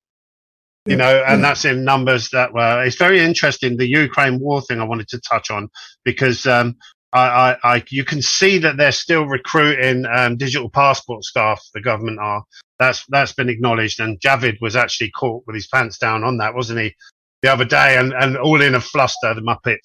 You 0.85 0.97
know, 0.97 1.23
and 1.25 1.41
that's 1.41 1.63
in 1.63 1.85
numbers 1.85 2.29
that 2.31 2.53
were, 2.53 2.83
it's 2.83 2.97
very 2.97 3.21
interesting. 3.21 3.77
The 3.77 3.87
Ukraine 3.87 4.41
war 4.41 4.61
thing 4.61 4.81
I 4.81 4.83
wanted 4.83 5.07
to 5.09 5.21
touch 5.21 5.49
on 5.49 5.69
because, 6.03 6.45
um, 6.45 6.75
I, 7.13 7.21
I, 7.63 7.75
I, 7.75 7.83
you 7.89 8.03
can 8.03 8.21
see 8.21 8.57
that 8.57 8.75
they're 8.75 8.91
still 8.91 9.25
recruiting 9.25 10.05
um, 10.05 10.35
digital 10.35 10.69
passport 10.69 11.23
staff. 11.23 11.63
The 11.73 11.81
government 11.81 12.19
are. 12.19 12.43
That's 12.84 13.05
that's 13.07 13.34
been 13.34 13.49
acknowledged. 13.49 13.99
And 14.01 14.19
Javid 14.19 14.57
was 14.60 14.76
actually 14.76 15.11
caught 15.11 15.43
with 15.47 15.55
his 15.55 15.68
pants 15.68 15.97
down 15.97 16.23
on 16.23 16.38
that, 16.38 16.53
wasn't 16.53 16.81
he, 16.81 16.93
the 17.41 17.51
other 17.51 17.65
day? 17.65 17.97
And, 17.97 18.14
and 18.14 18.35
all 18.38 18.61
in 18.61 18.76
a 18.76 18.81
fluster, 18.81 19.34
the 19.34 19.41
Muppet. 19.41 19.77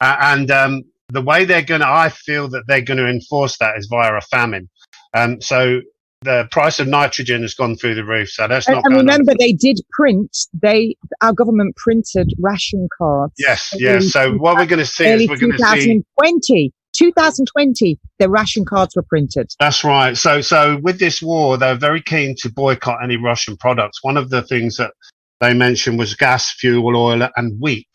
Uh, 0.00 0.16
and 0.20 0.50
um, 0.50 0.82
the 1.10 1.20
way 1.20 1.44
they're 1.44 1.62
going 1.62 1.82
to, 1.82 1.86
I 1.86 2.08
feel 2.08 2.48
that 2.48 2.64
they're 2.66 2.80
going 2.80 2.98
to 2.98 3.08
enforce 3.08 3.58
that 3.58 3.76
is 3.76 3.88
via 3.90 4.14
a 4.14 4.20
famine. 4.22 4.70
Um, 5.12 5.40
so 5.40 5.80
the 6.22 6.48
price 6.50 6.80
of 6.80 6.88
nitrogen 6.88 7.42
has 7.42 7.52
gone 7.52 7.76
through 7.76 7.94
the 7.94 8.04
roof. 8.04 8.30
So 8.30 8.48
that's 8.48 8.68
not 8.68 8.82
and 8.84 8.96
remember, 8.96 9.32
on. 9.32 9.36
they 9.38 9.52
did 9.52 9.78
print. 9.92 10.34
They 10.54 10.96
our 11.20 11.34
government 11.34 11.76
printed 11.76 12.32
ration 12.38 12.88
cards. 12.96 13.34
Yes, 13.38 13.74
yes. 13.76 14.12
So 14.12 14.32
what 14.32 14.56
we're 14.56 14.66
going 14.66 14.78
to 14.78 14.86
see 14.86 15.04
is 15.06 15.28
we're 15.28 15.36
going 15.36 15.52
to 15.52 15.58
see 15.58 16.02
2020. 16.16 16.72
2020, 16.96 17.98
the 18.18 18.28
ration 18.28 18.64
cards 18.64 18.96
were 18.96 19.02
printed. 19.02 19.50
That's 19.60 19.84
right. 19.84 20.16
So, 20.16 20.40
so 20.40 20.78
with 20.82 20.98
this 20.98 21.22
war, 21.22 21.58
they're 21.58 21.76
very 21.76 22.02
keen 22.02 22.34
to 22.40 22.50
boycott 22.50 23.02
any 23.02 23.16
Russian 23.16 23.56
products. 23.56 24.02
One 24.02 24.16
of 24.16 24.30
the 24.30 24.42
things 24.42 24.76
that 24.76 24.92
they 25.40 25.54
mentioned 25.54 25.98
was 25.98 26.14
gas, 26.14 26.52
fuel, 26.52 26.96
oil, 26.96 27.28
and 27.36 27.60
wheat. 27.60 27.88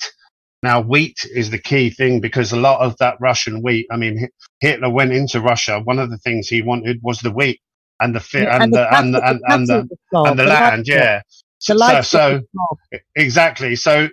Now, 0.64 0.82
wheat 0.82 1.18
is 1.34 1.49
the 1.49 1.57
key 1.57 1.90
thing 1.90 2.22
because 2.22 2.52
a 2.52 2.60
lot 2.60 2.82
of 2.82 2.95
that 2.99 3.15
Russian 3.19 3.61
wheat. 3.64 3.88
I 3.91 3.98
mean, 3.98 4.28
Hitler 4.60 4.90
went 4.91 5.11
into 5.11 5.41
Russia. 5.41 5.82
One 5.84 5.98
of 5.98 6.11
the 6.11 6.18
things 6.19 6.48
he 6.48 6.61
wanted 6.61 6.99
was 7.02 7.19
the 7.19 7.32
wheat 7.32 7.60
and 7.99 8.15
the 8.15 8.19
fi- 8.19 8.41
Yeah, 8.44 8.56
and, 8.56 8.64
and 8.65 8.73
the 8.73 8.78
the 8.78 8.98
and 8.98 9.14
the 9.15 9.26
and, 9.26 9.41
and 9.48 9.68
the 9.68 9.88
the, 10.11 10.22
and 10.22 10.40
the 10.40 10.45
land. 10.45 10.88
Yeah. 10.88 11.22
So, 11.60 12.02
so 12.02 12.41
exactly. 13.15 13.76
So, 13.76 14.10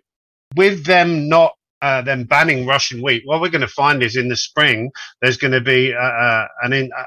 with 0.56 0.84
them 0.86 1.28
not 1.28 1.52
uh, 1.82 2.02
them 2.02 2.24
banning 2.24 2.66
Russian 2.66 3.02
wheat, 3.02 3.22
what 3.24 3.40
we're 3.40 3.48
going 3.50 3.60
to 3.62 3.68
find 3.68 4.02
is 4.02 4.16
in 4.16 4.28
the 4.28 4.36
spring 4.36 4.90
there's 5.22 5.36
going 5.36 5.52
to 5.52 5.60
be 5.60 5.94
uh, 5.94 5.98
uh, 5.98 6.46
an 6.62 6.72
in, 6.72 6.90
uh, 6.96 7.04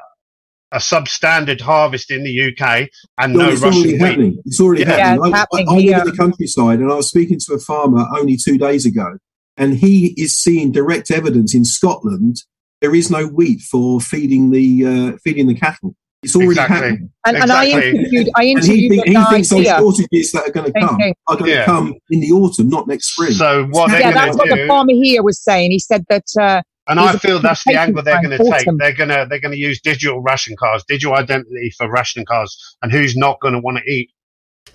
a 0.73 0.77
substandard 0.77 1.60
harvest 1.60 2.11
in 2.11 2.23
the 2.23 2.48
UK 2.49 2.88
and 3.18 3.34
no, 3.34 3.49
it's 3.49 3.61
Russian 3.61 3.80
already 3.81 3.93
wheat. 3.93 3.99
happening. 4.02 4.41
It's 4.45 4.61
already 4.61 4.81
Yeah. 4.84 4.88
happening. 4.91 5.15
Yeah, 5.15 5.22
I, 5.23 5.27
it's 5.27 5.38
happening 5.38 5.65
I, 5.68 5.72
I 5.72 5.76
live 5.76 6.07
in 6.07 6.11
the 6.11 6.18
countryside, 6.18 6.80
and 6.80 6.91
I 6.91 6.95
was 6.95 7.10
speaking 7.10 7.39
to 7.45 7.53
a 7.56 7.60
farmer 7.60 8.06
only 8.18 8.38
two 8.38 8.57
days 8.57 8.85
ago, 8.85 9.18
and 9.57 9.76
he 9.76 10.14
is 10.18 10.38
seeing 10.38 10.72
direct 10.72 11.11
evidence 11.11 11.53
in 11.53 11.65
Scotland. 11.65 12.38
There 12.80 12.95
is 12.95 13.11
no 13.11 13.27
wheat 13.27 13.60
for 13.61 13.99
feeding 13.99 14.52
the 14.52 14.85
uh, 14.85 15.18
feeding 15.23 15.48
the 15.48 15.56
cattle. 15.56 15.93
It's 16.23 16.35
already 16.35 16.52
Exactly. 16.52 16.76
happening. 16.77 17.10
And, 17.26 17.38
and 17.38 17.52
I 17.52 17.65
interviewed, 17.65 18.30
I 18.35 18.43
And 18.43 18.64
he, 18.64 18.89
think, 18.89 19.07
he 19.07 19.14
guy 19.14 19.30
thinks 19.31 19.49
those 19.49 19.65
here. 19.65 19.77
shortages 19.80 20.31
that 20.34 20.48
are 20.48 20.52
going 20.52 20.72
to 20.72 20.80
come 20.80 20.99
you. 20.99 21.14
are 21.27 21.35
going 21.35 21.49
to 21.52 21.57
Yeah. 21.57 21.65
come 21.65 21.95
in 22.11 22.19
the 22.19 22.31
autumn, 22.31 22.69
not 22.69 22.88
next 22.88 23.14
spring. 23.14 23.31
So 23.31 23.65
what 23.72 23.89
It's 23.91 23.99
Yeah, 23.99 24.11
that's 24.11 24.35
to 24.35 24.38
what 24.38 24.49
the 24.49 24.68
farmer 24.68 24.91
here 24.93 25.23
was 25.23 25.41
saying. 25.41 25.72
He 25.72 25.80
said 25.80 26.06
that. 26.10 26.26
Uh, 26.39 26.61
and 26.88 26.99
I 26.99 27.14
feel 27.18 27.39
that's 27.39 27.64
the 27.64 27.76
angle 27.80 28.03
they're 28.03 28.22
going 28.22 28.31
to 28.31 28.38
take. 28.38 28.53
autumn. 28.68 28.77
They're 28.77 28.93
going 28.93 29.10
to 29.10 29.26
they're 29.30 29.39
going 29.39 29.53
to 29.53 29.57
use 29.57 29.80
digital 29.81 30.22
ration 30.22 30.56
cards, 30.60 30.84
digital 30.88 31.15
identity 31.15 31.72
for 31.77 31.89
ration 31.89 32.23
cards, 32.26 32.56
and 32.84 32.91
who's 32.91 33.15
not 33.15 33.39
going 33.39 33.53
to 33.53 33.60
want 33.60 33.77
to 33.77 33.84
eat. 33.91 34.10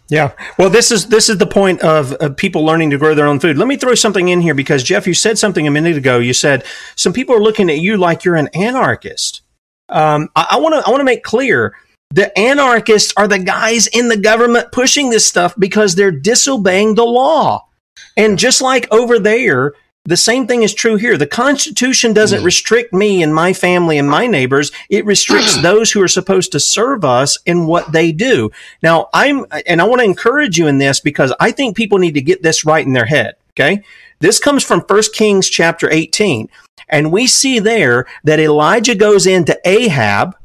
Yeah. 0.08 0.32
Well, 0.58 0.70
this 0.70 0.90
is 0.90 1.08
this 1.08 1.28
is 1.28 1.38
the 1.38 1.46
point 1.46 1.80
of, 1.82 2.12
of 2.14 2.36
people 2.36 2.64
learning 2.64 2.90
to 2.90 2.98
grow 2.98 3.14
their 3.14 3.26
own 3.26 3.38
food. 3.40 3.56
Let 3.58 3.68
me 3.68 3.76
throw 3.76 3.94
something 3.94 4.28
in 4.28 4.40
here 4.40 4.54
because 4.54 4.82
Jeff, 4.82 5.06
you 5.06 5.14
said 5.14 5.36
something 5.38 5.66
a 5.66 5.70
minute 5.70 5.96
ago. 5.96 6.18
You 6.18 6.32
said 6.32 6.64
some 6.96 7.12
people 7.12 7.34
are 7.36 7.40
looking 7.42 7.68
at 7.70 7.78
you 7.78 7.96
like 7.96 8.24
you're 8.24 8.36
an 8.36 8.48
anarchist. 8.54 9.42
Um, 9.88 10.28
I 10.34 10.58
want 10.58 10.74
to 10.74 10.86
I 10.86 10.90
want 10.90 11.00
to 11.00 11.04
make 11.04 11.22
clear 11.22 11.74
the 12.10 12.36
anarchists 12.38 13.12
are 13.16 13.28
the 13.28 13.38
guys 13.38 13.86
in 13.88 14.08
the 14.08 14.16
government 14.16 14.72
pushing 14.72 15.10
this 15.10 15.26
stuff 15.26 15.54
because 15.58 15.94
they're 15.94 16.10
disobeying 16.10 16.94
the 16.94 17.04
law. 17.04 17.66
And 18.16 18.38
just 18.38 18.62
like 18.62 18.90
over 18.92 19.18
there, 19.18 19.74
the 20.04 20.16
same 20.16 20.46
thing 20.46 20.62
is 20.62 20.72
true 20.72 20.96
here. 20.96 21.18
The 21.18 21.26
Constitution 21.26 22.12
doesn't 22.12 22.44
restrict 22.44 22.92
me 22.92 23.22
and 23.22 23.34
my 23.34 23.52
family 23.52 23.98
and 23.98 24.08
my 24.08 24.26
neighbors. 24.28 24.70
It 24.88 25.04
restricts 25.04 25.56
those 25.62 25.90
who 25.90 26.00
are 26.00 26.08
supposed 26.08 26.52
to 26.52 26.60
serve 26.60 27.04
us 27.04 27.36
in 27.44 27.66
what 27.66 27.90
they 27.90 28.12
do. 28.12 28.50
Now, 28.82 29.08
I'm, 29.12 29.44
and 29.66 29.80
I 29.80 29.84
want 29.84 30.00
to 30.00 30.04
encourage 30.04 30.58
you 30.58 30.68
in 30.68 30.78
this 30.78 31.00
because 31.00 31.34
I 31.40 31.50
think 31.50 31.76
people 31.76 31.98
need 31.98 32.14
to 32.14 32.22
get 32.22 32.42
this 32.42 32.64
right 32.64 32.86
in 32.86 32.92
their 32.92 33.06
head. 33.06 33.34
Okay. 33.50 33.82
This 34.20 34.38
comes 34.38 34.62
from 34.62 34.80
1 34.80 35.02
Kings 35.12 35.50
chapter 35.50 35.90
18. 35.90 36.48
And 36.88 37.12
we 37.12 37.26
see 37.26 37.58
there 37.58 38.06
that 38.24 38.40
Elijah 38.40 38.94
goes 38.94 39.26
into 39.26 39.58
Ahab. 39.64 40.36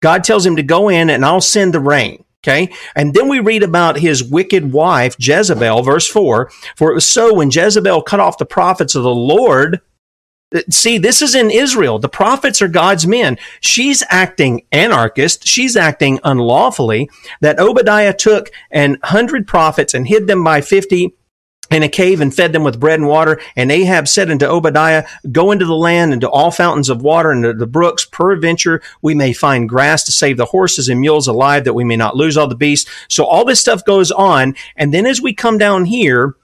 God 0.00 0.24
tells 0.24 0.46
him 0.46 0.56
to 0.56 0.62
go 0.62 0.88
in 0.88 1.10
and 1.10 1.24
I'll 1.24 1.40
send 1.40 1.74
the 1.74 1.80
rain. 1.80 2.24
Okay. 2.42 2.72
And 2.96 3.12
then 3.12 3.28
we 3.28 3.38
read 3.38 3.62
about 3.62 3.98
his 3.98 4.24
wicked 4.24 4.72
wife, 4.72 5.14
Jezebel, 5.18 5.82
verse 5.82 6.08
4. 6.08 6.50
For 6.74 6.90
it 6.90 6.94
was 6.94 7.04
so 7.04 7.34
when 7.34 7.50
Jezebel 7.50 8.02
cut 8.02 8.20
off 8.20 8.38
the 8.38 8.46
prophets 8.46 8.94
of 8.94 9.02
the 9.02 9.14
Lord. 9.14 9.80
See, 10.70 10.96
this 10.96 11.20
is 11.20 11.34
in 11.34 11.50
Israel. 11.50 11.98
The 11.98 12.08
prophets 12.08 12.62
are 12.62 12.68
God's 12.68 13.06
men. 13.06 13.38
She's 13.60 14.02
acting 14.08 14.62
anarchist. 14.72 15.46
She's 15.46 15.76
acting 15.76 16.18
unlawfully. 16.24 17.10
That 17.42 17.60
Obadiah 17.60 18.14
took 18.14 18.50
an 18.70 18.96
hundred 19.02 19.46
prophets 19.46 19.92
and 19.92 20.08
hid 20.08 20.26
them 20.26 20.42
by 20.42 20.62
50 20.62 21.14
in 21.70 21.82
a 21.82 21.88
cave 21.88 22.20
and 22.20 22.34
fed 22.34 22.52
them 22.52 22.64
with 22.64 22.80
bread 22.80 22.98
and 22.98 23.08
water. 23.08 23.40
And 23.56 23.70
Ahab 23.70 24.08
said 24.08 24.30
unto 24.30 24.46
Obadiah, 24.46 25.06
Go 25.30 25.52
into 25.52 25.64
the 25.64 25.74
land 25.74 26.12
and 26.12 26.20
to 26.22 26.28
all 26.28 26.50
fountains 26.50 26.88
of 26.88 27.02
water 27.02 27.30
and 27.30 27.44
to 27.44 27.52
the 27.52 27.66
brooks. 27.66 28.04
Peradventure 28.04 28.82
we 29.02 29.14
may 29.14 29.32
find 29.32 29.68
grass 29.68 30.04
to 30.04 30.12
save 30.12 30.36
the 30.36 30.46
horses 30.46 30.88
and 30.88 31.00
mules 31.00 31.28
alive, 31.28 31.64
that 31.64 31.74
we 31.74 31.84
may 31.84 31.96
not 31.96 32.16
lose 32.16 32.36
all 32.36 32.48
the 32.48 32.54
beasts. 32.54 32.90
So 33.08 33.24
all 33.24 33.44
this 33.44 33.60
stuff 33.60 33.84
goes 33.84 34.10
on. 34.10 34.54
And 34.76 34.92
then 34.92 35.06
as 35.06 35.20
we 35.20 35.32
come 35.32 35.58
down 35.58 35.84
here 35.84 36.34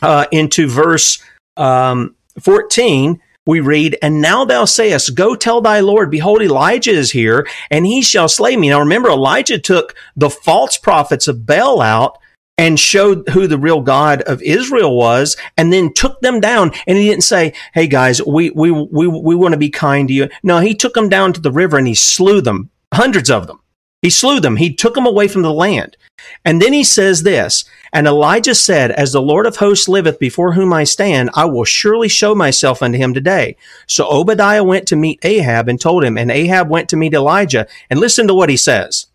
uh, 0.00 0.26
into 0.30 0.68
verse 0.68 1.22
um, 1.56 2.14
14, 2.40 3.20
we 3.44 3.58
read, 3.58 3.98
And 4.00 4.20
now 4.20 4.44
thou 4.44 4.64
sayest, 4.64 5.16
Go 5.16 5.34
tell 5.34 5.60
thy 5.60 5.80
Lord, 5.80 6.10
behold, 6.10 6.42
Elijah 6.42 6.92
is 6.92 7.10
here, 7.10 7.46
and 7.70 7.84
he 7.84 8.00
shall 8.00 8.28
slay 8.28 8.56
me. 8.56 8.68
Now 8.68 8.78
remember, 8.78 9.10
Elijah 9.10 9.58
took 9.58 9.96
the 10.14 10.30
false 10.30 10.76
prophets 10.76 11.26
of 11.26 11.44
Baal 11.44 11.80
out 11.80 12.18
and 12.58 12.78
showed 12.78 13.28
who 13.30 13.46
the 13.46 13.58
real 13.58 13.80
God 13.80 14.22
of 14.22 14.42
Israel 14.42 14.96
was, 14.96 15.36
and 15.56 15.72
then 15.72 15.92
took 15.92 16.20
them 16.20 16.40
down. 16.40 16.72
And 16.86 16.98
he 16.98 17.08
didn't 17.08 17.24
say, 17.24 17.54
"Hey 17.74 17.86
guys, 17.86 18.22
we 18.22 18.50
we 18.50 18.70
we 18.70 19.06
we 19.06 19.34
want 19.34 19.52
to 19.52 19.58
be 19.58 19.70
kind 19.70 20.08
to 20.08 20.14
you." 20.14 20.28
No, 20.42 20.60
he 20.60 20.74
took 20.74 20.94
them 20.94 21.08
down 21.08 21.32
to 21.32 21.40
the 21.40 21.52
river 21.52 21.78
and 21.78 21.86
he 21.86 21.94
slew 21.94 22.40
them, 22.40 22.70
hundreds 22.92 23.30
of 23.30 23.46
them. 23.46 23.60
He 24.02 24.10
slew 24.10 24.40
them. 24.40 24.56
He 24.56 24.74
took 24.74 24.94
them 24.94 25.06
away 25.06 25.28
from 25.28 25.42
the 25.42 25.52
land. 25.52 25.96
And 26.44 26.60
then 26.60 26.72
he 26.72 26.82
says 26.82 27.22
this, 27.22 27.64
and 27.92 28.06
Elijah 28.06 28.54
said, 28.54 28.90
As 28.90 29.12
the 29.12 29.22
Lord 29.22 29.46
of 29.46 29.56
hosts 29.56 29.88
liveth 29.88 30.18
before 30.18 30.54
whom 30.54 30.72
I 30.72 30.84
stand, 30.84 31.30
I 31.34 31.44
will 31.44 31.64
surely 31.64 32.08
show 32.08 32.34
myself 32.34 32.82
unto 32.82 32.98
him 32.98 33.14
today. 33.14 33.56
So 33.86 34.08
Obadiah 34.10 34.64
went 34.64 34.88
to 34.88 34.96
meet 34.96 35.24
Ahab 35.24 35.68
and 35.68 35.80
told 35.80 36.02
him, 36.02 36.16
and 36.16 36.30
Ahab 36.30 36.68
went 36.68 36.88
to 36.88 36.96
meet 36.96 37.14
Elijah. 37.14 37.66
And 37.90 38.00
listen 38.00 38.26
to 38.26 38.34
what 38.34 38.48
he 38.48 38.56
says. 38.56 39.06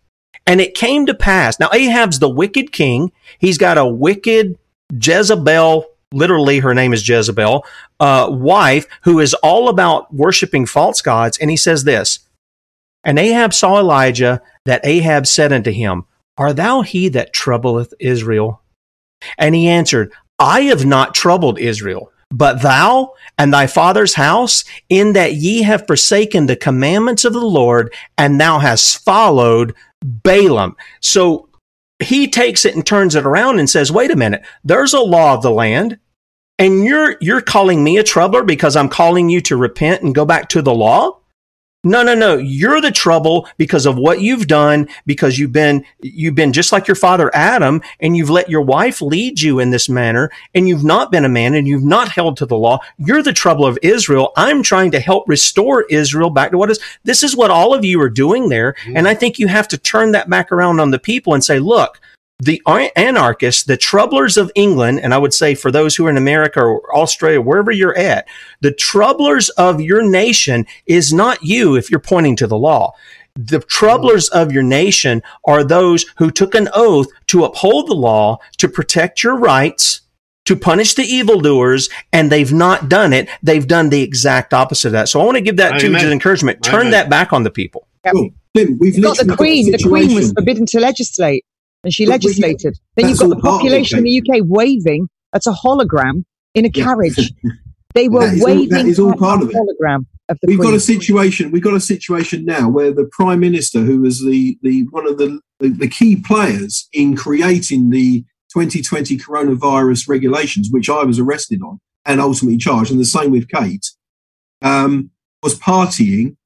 And 0.48 0.62
it 0.62 0.74
came 0.74 1.04
to 1.06 1.14
pass. 1.14 1.60
Now, 1.60 1.68
Ahab's 1.72 2.18
the 2.18 2.28
wicked 2.28 2.72
king. 2.72 3.12
He's 3.38 3.58
got 3.58 3.76
a 3.76 3.86
wicked 3.86 4.58
Jezebel, 4.90 5.84
literally 6.10 6.60
her 6.60 6.74
name 6.74 6.94
is 6.94 7.06
Jezebel, 7.06 7.66
uh, 8.00 8.28
wife 8.30 8.86
who 9.02 9.20
is 9.20 9.34
all 9.34 9.68
about 9.68 10.12
worshiping 10.12 10.64
false 10.64 11.02
gods. 11.02 11.36
And 11.36 11.50
he 11.50 11.56
says 11.56 11.84
this, 11.84 12.20
and 13.04 13.18
Ahab 13.18 13.52
saw 13.52 13.78
Elijah 13.78 14.42
that 14.64 14.84
Ahab 14.84 15.26
said 15.26 15.52
unto 15.52 15.70
him, 15.70 16.04
Art 16.36 16.56
thou 16.56 16.82
he 16.82 17.08
that 17.10 17.32
troubleth 17.32 17.92
Israel? 18.00 18.62
And 19.36 19.54
he 19.54 19.68
answered, 19.68 20.12
I 20.38 20.62
have 20.62 20.86
not 20.86 21.14
troubled 21.14 21.58
Israel, 21.58 22.12
but 22.30 22.62
thou 22.62 23.14
and 23.36 23.52
thy 23.52 23.66
father's 23.66 24.14
house, 24.14 24.64
in 24.88 25.12
that 25.12 25.34
ye 25.34 25.62
have 25.62 25.86
forsaken 25.86 26.46
the 26.46 26.56
commandments 26.56 27.24
of 27.24 27.32
the 27.32 27.40
Lord, 27.40 27.92
and 28.16 28.40
thou 28.40 28.58
hast 28.58 29.04
followed 29.04 29.74
Baalim. 30.04 30.74
So 31.00 31.48
he 31.98 32.28
takes 32.28 32.64
it 32.64 32.74
and 32.74 32.86
turns 32.86 33.14
it 33.14 33.26
around 33.26 33.58
and 33.58 33.68
says, 33.68 33.90
wait 33.90 34.10
a 34.10 34.16
minute, 34.16 34.44
there's 34.64 34.94
a 34.94 35.00
law 35.00 35.34
of 35.34 35.42
the 35.42 35.50
land. 35.50 35.98
And 36.58 36.84
you're, 36.84 37.16
you're 37.20 37.40
calling 37.40 37.84
me 37.84 37.98
a 37.98 38.02
troubler 38.02 38.42
because 38.42 38.74
I'm 38.74 38.88
calling 38.88 39.28
you 39.28 39.40
to 39.42 39.56
repent 39.56 40.02
and 40.02 40.14
go 40.14 40.24
back 40.24 40.48
to 40.50 40.62
the 40.62 40.74
law? 40.74 41.17
No, 41.84 42.02
no, 42.02 42.12
no. 42.12 42.36
You're 42.36 42.80
the 42.80 42.90
trouble 42.90 43.46
because 43.56 43.86
of 43.86 43.96
what 43.96 44.20
you've 44.20 44.48
done, 44.48 44.88
because 45.06 45.38
you've 45.38 45.52
been, 45.52 45.84
you've 46.00 46.34
been 46.34 46.52
just 46.52 46.72
like 46.72 46.88
your 46.88 46.96
father 46.96 47.30
Adam, 47.36 47.80
and 48.00 48.16
you've 48.16 48.30
let 48.30 48.50
your 48.50 48.62
wife 48.62 49.00
lead 49.00 49.40
you 49.40 49.60
in 49.60 49.70
this 49.70 49.88
manner, 49.88 50.28
and 50.56 50.68
you've 50.68 50.82
not 50.82 51.12
been 51.12 51.24
a 51.24 51.28
man, 51.28 51.54
and 51.54 51.68
you've 51.68 51.84
not 51.84 52.08
held 52.08 52.36
to 52.38 52.46
the 52.46 52.56
law. 52.56 52.80
You're 52.98 53.22
the 53.22 53.32
trouble 53.32 53.64
of 53.64 53.78
Israel. 53.80 54.32
I'm 54.36 54.64
trying 54.64 54.90
to 54.90 55.00
help 55.00 55.28
restore 55.28 55.82
Israel 55.84 56.30
back 56.30 56.50
to 56.50 56.58
what 56.58 56.70
is. 56.70 56.80
This 57.04 57.22
is 57.22 57.36
what 57.36 57.52
all 57.52 57.72
of 57.72 57.84
you 57.84 58.00
are 58.00 58.10
doing 58.10 58.48
there. 58.48 58.74
And 58.86 59.06
mm. 59.06 59.08
I 59.08 59.14
think 59.14 59.38
you 59.38 59.46
have 59.46 59.68
to 59.68 59.78
turn 59.78 60.10
that 60.12 60.28
back 60.28 60.50
around 60.50 60.80
on 60.80 60.90
the 60.90 60.98
people 60.98 61.32
and 61.32 61.44
say, 61.44 61.60
look, 61.60 62.00
the 62.40 62.62
anarchists, 62.94 63.64
the 63.64 63.76
troublers 63.76 64.36
of 64.36 64.52
England, 64.54 65.00
and 65.00 65.12
I 65.12 65.18
would 65.18 65.34
say 65.34 65.54
for 65.54 65.72
those 65.72 65.96
who 65.96 66.06
are 66.06 66.10
in 66.10 66.16
America 66.16 66.60
or 66.60 66.96
Australia, 66.96 67.40
wherever 67.40 67.72
you're 67.72 67.96
at, 67.96 68.28
the 68.60 68.72
troublers 68.72 69.48
of 69.50 69.80
your 69.80 70.08
nation 70.08 70.66
is 70.86 71.12
not 71.12 71.42
you 71.42 71.74
if 71.74 71.90
you're 71.90 72.00
pointing 72.00 72.36
to 72.36 72.46
the 72.46 72.58
law. 72.58 72.92
The 73.34 73.60
troublers 73.60 74.28
of 74.28 74.52
your 74.52 74.62
nation 74.62 75.22
are 75.44 75.64
those 75.64 76.06
who 76.16 76.30
took 76.30 76.54
an 76.54 76.68
oath 76.74 77.08
to 77.28 77.44
uphold 77.44 77.88
the 77.88 77.94
law, 77.94 78.38
to 78.58 78.68
protect 78.68 79.22
your 79.22 79.36
rights, 79.36 80.00
to 80.44 80.56
punish 80.56 80.94
the 80.94 81.04
evildoers, 81.04 81.88
and 82.12 82.30
they've 82.30 82.52
not 82.52 82.88
done 82.88 83.12
it. 83.12 83.28
They've 83.42 83.66
done 83.66 83.90
the 83.90 84.02
exact 84.02 84.54
opposite 84.54 84.88
of 84.88 84.92
that. 84.92 85.08
So 85.08 85.20
I 85.20 85.24
want 85.24 85.36
to 85.36 85.42
give 85.42 85.56
that 85.58 85.78
to 85.80 85.94
as 85.94 86.04
encouragement. 86.04 86.62
Turn 86.62 86.80
Amen. 86.80 86.90
that 86.92 87.10
back 87.10 87.32
on 87.32 87.42
the 87.42 87.50
people. 87.50 87.86
Cool. 88.06 88.30
Tim, 88.56 88.78
we've 88.78 89.00
got 89.00 89.18
the 89.18 89.36
Queen. 89.36 89.74
a 89.74 89.76
The 89.76 89.88
Queen 89.88 90.14
was 90.14 90.32
forbidden 90.32 90.66
to 90.66 90.80
legislate, 90.80 91.44
and 91.84 91.92
she 91.92 92.04
But- 92.04 92.12
legislated. 92.12 92.78
then 92.96 93.08
you've 93.08 93.18
got 93.18 93.28
the 93.30 93.36
population 93.36 93.98
in 93.98 94.04
the 94.04 94.18
UK 94.20 94.42
waving 94.44 95.08
at 95.34 95.46
a 95.46 95.52
hologram 95.52 96.24
in 96.54 96.64
a 96.64 96.70
Yeah. 96.72 96.84
carriage. 96.84 97.32
They 97.94 98.06
were 98.08 98.20
That 98.26 98.34
is 98.34 98.40
all- 98.42 98.46
waving 98.46 98.68
that 98.68 98.86
is 98.86 98.98
all 98.98 99.12
at 99.12 99.18
part 99.18 99.40
a 99.40 99.44
of 99.44 99.50
it. 99.50 99.56
hologram 99.56 100.04
of 100.28 100.36
the 100.42 100.46
We've 100.48 100.58
Queen. 100.58 100.70
got 100.70 100.76
a 100.76 100.80
situation. 100.80 101.50
We've 101.50 101.62
got 101.62 101.74
a 101.74 101.80
situation 101.80 102.44
now 102.44 102.68
where 102.68 102.92
the 102.92 103.08
prime 103.12 103.40
minister, 103.40 103.80
who 103.80 104.02
was 104.02 104.20
the, 104.22 104.58
the 104.62 104.82
one 104.90 105.08
of 105.08 105.16
the, 105.16 105.40
the 105.58 105.70
the 105.70 105.88
key 105.88 106.14
players 106.16 106.86
in 106.92 107.16
creating 107.16 107.88
the 107.90 108.24
2020 108.52 109.16
coronavirus 109.16 110.06
regulations, 110.06 110.68
which 110.70 110.90
I 110.90 111.02
was 111.02 111.18
arrested 111.18 111.62
on 111.62 111.80
and 112.04 112.20
ultimately 112.20 112.58
charged, 112.58 112.90
and 112.90 113.00
the 113.00 113.04
same 113.06 113.30
with 113.32 113.48
Kate, 113.48 113.86
um, 114.60 115.10
was 115.42 115.58
partying 115.58 116.36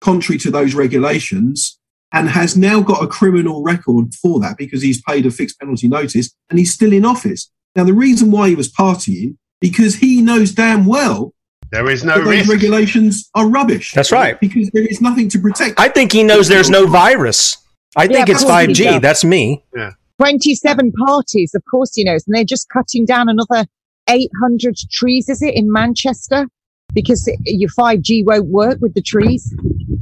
contrary 0.00 0.38
to 0.40 0.50
those 0.50 0.74
regulations 0.74 1.73
and 2.14 2.28
has 2.30 2.56
now 2.56 2.80
got 2.80 3.02
a 3.02 3.06
criminal 3.06 3.62
record 3.62 4.14
for 4.14 4.40
that 4.40 4.56
because 4.56 4.80
he's 4.82 5.02
paid 5.02 5.26
a 5.26 5.30
fixed 5.30 5.58
penalty 5.58 5.88
notice 5.88 6.32
and 6.48 6.58
he's 6.58 6.72
still 6.72 6.92
in 6.92 7.04
office. 7.04 7.50
Now, 7.76 7.84
the 7.84 7.92
reason 7.92 8.30
why 8.30 8.48
he 8.48 8.54
was 8.54 8.72
partying 8.72 9.36
because 9.60 9.96
he 9.96 10.22
knows 10.22 10.52
damn 10.52 10.86
well 10.86 11.32
There 11.72 11.90
is 11.90 12.04
no 12.04 12.18
those 12.18 12.28
risk. 12.28 12.50
regulations 12.50 13.28
are 13.34 13.48
rubbish. 13.48 13.92
That's 13.92 14.12
right. 14.12 14.38
Because 14.38 14.70
there 14.72 14.86
is 14.86 15.00
nothing 15.00 15.28
to 15.30 15.38
protect. 15.40 15.78
I 15.80 15.88
think 15.88 16.12
he 16.12 16.22
knows 16.22 16.48
there's 16.48 16.70
no 16.70 16.86
virus. 16.86 17.56
I 17.96 18.06
think 18.06 18.28
Yeah, 18.28 18.34
it's 18.34 18.42
of 18.42 18.48
course 18.48 18.78
he 18.78 18.84
5G. 18.84 19.00
That's 19.02 19.24
me. 19.24 19.64
Yeah. 19.76 19.90
27 20.18 20.92
parties, 20.92 21.54
of 21.54 21.62
course 21.68 21.94
he 21.96 22.04
knows, 22.04 22.24
and 22.26 22.34
they're 22.36 22.44
just 22.44 22.68
cutting 22.68 23.04
down 23.04 23.28
another 23.28 23.66
800 24.08 24.76
trees, 24.92 25.28
is 25.28 25.42
it, 25.42 25.54
in 25.54 25.72
Manchester? 25.72 26.46
Because 26.92 27.28
your 27.44 27.70
5G 27.70 28.24
won't 28.24 28.46
work 28.46 28.78
with 28.80 28.94
the 28.94 29.02
trees. 29.02 29.52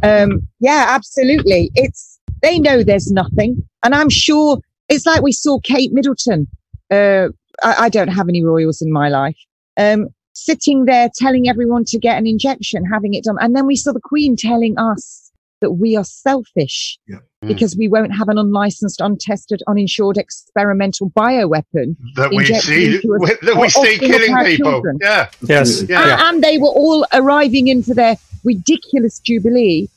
Um, 0.03 0.47
yeah, 0.61 0.87
absolutely. 0.89 1.71
It's, 1.75 2.19
they 2.43 2.59
know 2.59 2.83
there's 2.83 3.11
nothing. 3.11 3.63
And 3.85 3.95
I'm 3.95 4.11
sure 4.11 4.59
it's 4.89 5.07
like 5.07 5.23
we 5.23 5.33
saw 5.33 5.59
Kate 5.61 5.93
Middleton. 5.93 6.47
Uh, 6.91 7.29
I, 7.63 7.85
I 7.85 7.89
don't 7.89 8.09
have 8.09 8.29
any 8.29 8.45
royals 8.45 8.83
in 8.83 8.93
my 8.93 9.09
life. 9.09 9.39
Um, 9.77 10.09
sitting 10.35 10.87
there 10.87 11.09
telling 11.15 11.49
everyone 11.49 11.85
to 11.87 11.99
get 11.99 12.19
an 12.19 12.27
injection, 12.27 12.85
having 12.85 13.15
it 13.15 13.25
done. 13.25 13.37
And 13.41 13.55
then 13.55 13.67
we 13.67 13.77
saw 13.77 13.93
the 13.93 14.01
Queen 14.01 14.37
telling 14.37 14.79
us 14.79 15.31
that 15.61 15.73
we 15.73 15.97
are 15.97 16.05
selfish 16.05 16.99
because 17.41 17.77
we 17.77 17.89
won't 17.89 18.13
have 18.15 18.29
an 18.29 18.37
unlicensed, 18.37 19.01
untested, 19.01 19.63
uninsured 19.69 20.19
experimental 20.19 21.11
bioweapon 21.11 21.97
that 22.17 22.31
we 22.31 22.45
see 22.47 22.97
into 22.97 23.15
us 23.15 23.39
that 23.43 23.57
we 23.57 23.69
see 23.69 23.99
killing 23.99 24.37
people. 24.45 24.73
children. 24.73 24.99
Yeah. 25.01 25.31
Yes. 25.43 25.83
Yeah. 25.89 26.03
And, 26.03 26.21
and 26.21 26.45
they 26.45 26.59
were 26.59 26.69
all 26.69 27.07
arriving 27.13 27.69
into 27.69 27.95
their 27.95 28.17
ridiculous 28.45 29.21
jubilee 29.21 29.89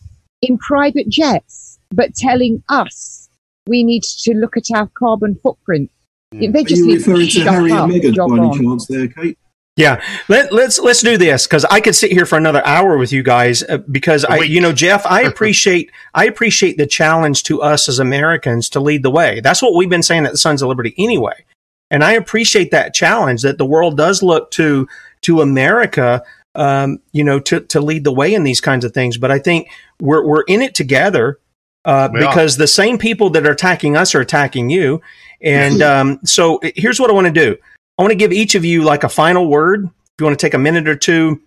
in 0.42 0.58
private 0.58 1.10
jets, 1.10 1.80
but 1.92 2.16
telling 2.16 2.64
us 2.70 3.30
we 3.68 3.84
need 3.84 4.04
to 4.04 4.34
look 4.34 4.58
at 4.58 4.66
our 4.76 4.90
carbon 4.98 5.36
footprint. 5.42 5.90
They 6.32 6.48
Are 6.48 6.50
you 6.50 6.88
need 6.88 7.04
to 7.04 7.12
referring 7.12 7.28
to 7.30 7.42
Harry 7.52 7.72
up, 7.72 7.90
and 7.90 7.94
Meghan 7.94 8.16
by 8.16 8.46
any 8.46 8.60
chance 8.60 8.88
there, 8.88 9.08
Kate? 9.08 9.38
Yeah, 9.78 10.02
Let, 10.30 10.54
let's 10.54 10.80
let's 10.80 11.02
do 11.02 11.18
this 11.18 11.46
because 11.46 11.66
I 11.66 11.82
could 11.82 11.96
sit 11.96 12.10
here 12.10 12.26
for 12.26 12.38
another 12.38 12.66
hour 12.66 12.98
with 12.98 13.12
you 13.12 13.24
guys 13.24 13.62
uh, 13.62 13.80
because 13.92 14.24
I, 14.24 14.38
you 14.38 14.62
know, 14.62 14.72
Jeff, 14.72 15.06
I 15.06 15.22
appreciate 15.24 15.92
I 16.14 16.26
appreciate 16.26 16.78
the 16.78 16.88
challenge 16.88 17.44
to 17.44 17.62
us 17.62 17.90
as 17.90 18.00
Americans 18.00 18.70
to 18.70 18.80
lead 18.80 19.04
the 19.04 19.12
way. 19.12 19.42
That's 19.42 19.62
what 19.62 19.76
we've 19.76 19.90
been 19.90 20.04
saying 20.04 20.26
at 20.26 20.32
the 20.32 20.38
Sons 20.38 20.62
of 20.62 20.70
Liberty 20.70 20.96
anyway, 20.98 21.44
and 21.92 22.06
I 22.06 22.14
appreciate 22.14 22.72
that 22.72 22.94
challenge 22.94 23.42
that 23.42 23.58
the 23.58 23.66
world 23.66 23.98
does 23.98 24.24
look 24.24 24.50
to 24.52 24.88
to 25.24 25.42
America, 25.42 26.24
um, 26.56 27.00
you 27.12 27.24
know, 27.24 27.40
to 27.42 27.62
to 27.62 27.80
lead 27.80 28.04
the 28.04 28.14
way 28.14 28.34
in 28.34 28.44
these 28.44 28.62
kinds 28.62 28.86
of 28.86 28.94
things. 28.94 29.18
But 29.18 29.32
I 29.32 29.40
think 29.40 29.70
we're 30.00 30.26
we're 30.26 30.44
in 30.44 30.62
it 30.62 30.76
together 30.76 31.40
uh, 31.86 32.10
because 32.10 32.58
the 32.58 32.68
same 32.68 32.98
people 32.98 33.30
that 33.32 33.46
are 33.46 33.52
attacking 33.52 33.96
us 33.96 34.16
are 34.16 34.22
attacking 34.22 34.70
you. 34.70 35.02
And 35.42 35.82
um, 35.82 36.20
so 36.24 36.60
here's 36.76 37.00
what 37.00 37.10
I 37.10 37.14
want 37.14 37.28
to 37.28 37.34
do. 37.34 37.58
I 37.98 38.02
want 38.02 38.12
to 38.12 38.18
give 38.18 38.34
each 38.34 38.56
of 38.56 38.66
you 38.66 38.84
like 38.84 39.04
a 39.04 39.10
final 39.10 39.48
word. 39.48 39.86
If 39.86 39.92
you 40.20 40.26
want 40.26 40.38
to 40.38 40.46
take 40.46 40.54
a 40.54 40.60
minute 40.60 40.88
or 40.88 40.96
two, 40.96 41.42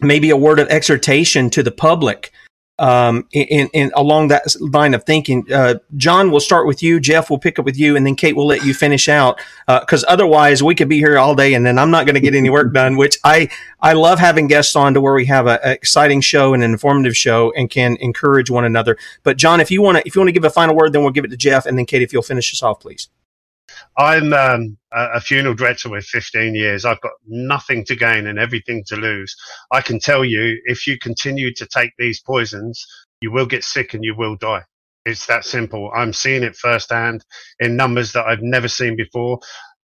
maybe 0.00 0.30
a 0.30 0.36
word 0.36 0.58
of 0.58 0.68
exhortation 0.68 1.50
to 1.50 1.62
the 1.62 1.70
public 1.70 2.32
um, 2.78 3.26
in, 3.32 3.68
in 3.72 3.90
along 3.94 4.28
that 4.28 4.44
line 4.60 4.94
of 4.94 5.04
thinking. 5.04 5.50
Uh, 5.52 5.76
John, 5.96 6.30
we'll 6.30 6.40
start 6.40 6.66
with 6.66 6.82
you. 6.82 7.00
Jeff, 7.00 7.30
we'll 7.30 7.38
pick 7.38 7.58
up 7.58 7.64
with 7.64 7.78
you, 7.78 7.96
and 7.96 8.06
then 8.06 8.16
Kate 8.16 8.36
will 8.36 8.46
let 8.46 8.64
you 8.64 8.74
finish 8.74 9.08
out. 9.08 9.40
Because 9.66 10.04
otherwise, 10.08 10.62
we 10.62 10.74
could 10.74 10.88
be 10.88 10.98
here 10.98 11.18
all 11.18 11.34
day, 11.34 11.54
and 11.54 11.64
then 11.64 11.78
I'm 11.78 11.90
not 11.90 12.06
going 12.06 12.14
to 12.14 12.20
get 12.20 12.34
any 12.34 12.50
work 12.50 12.72
done. 12.72 12.96
Which 12.96 13.18
I 13.24 13.48
I 13.80 13.94
love 13.94 14.18
having 14.18 14.46
guests 14.46 14.76
on 14.76 14.94
to 14.94 15.00
where 15.00 15.14
we 15.14 15.26
have 15.26 15.46
an 15.46 15.58
exciting 15.62 16.20
show 16.20 16.54
and 16.54 16.62
an 16.62 16.70
informative 16.70 17.16
show, 17.16 17.52
and 17.56 17.70
can 17.70 17.96
encourage 17.96 18.50
one 18.50 18.64
another. 18.64 18.96
But 19.22 19.36
John, 19.36 19.60
if 19.60 19.70
you 19.70 19.82
want 19.82 19.98
to 19.98 20.06
if 20.06 20.14
you 20.14 20.20
want 20.20 20.28
to 20.28 20.32
give 20.32 20.44
a 20.44 20.50
final 20.50 20.74
word, 20.76 20.92
then 20.92 21.02
we'll 21.02 21.12
give 21.12 21.24
it 21.24 21.30
to 21.30 21.36
Jeff, 21.36 21.66
and 21.66 21.78
then 21.78 21.86
Kate, 21.86 22.02
if 22.02 22.12
you'll 22.12 22.22
finish 22.22 22.52
us 22.52 22.62
off, 22.62 22.80
please. 22.80 23.08
I'm 23.98 24.32
um, 24.34 24.76
a 24.92 25.20
funeral 25.20 25.54
director 25.54 25.88
with 25.88 26.04
15 26.04 26.54
years. 26.54 26.84
I've 26.84 27.00
got 27.00 27.12
nothing 27.26 27.84
to 27.86 27.96
gain 27.96 28.26
and 28.26 28.38
everything 28.38 28.84
to 28.88 28.96
lose. 28.96 29.34
I 29.72 29.80
can 29.80 29.98
tell 29.98 30.24
you, 30.24 30.60
if 30.64 30.86
you 30.86 30.98
continue 30.98 31.52
to 31.54 31.66
take 31.66 31.92
these 31.98 32.20
poisons, 32.20 32.86
you 33.20 33.32
will 33.32 33.46
get 33.46 33.64
sick 33.64 33.94
and 33.94 34.04
you 34.04 34.14
will 34.16 34.36
die. 34.36 34.62
It's 35.06 35.26
that 35.26 35.44
simple. 35.44 35.90
I'm 35.94 36.12
seeing 36.12 36.42
it 36.42 36.56
firsthand 36.56 37.24
in 37.60 37.76
numbers 37.76 38.12
that 38.12 38.26
I've 38.26 38.42
never 38.42 38.68
seen 38.68 38.96
before. 38.96 39.38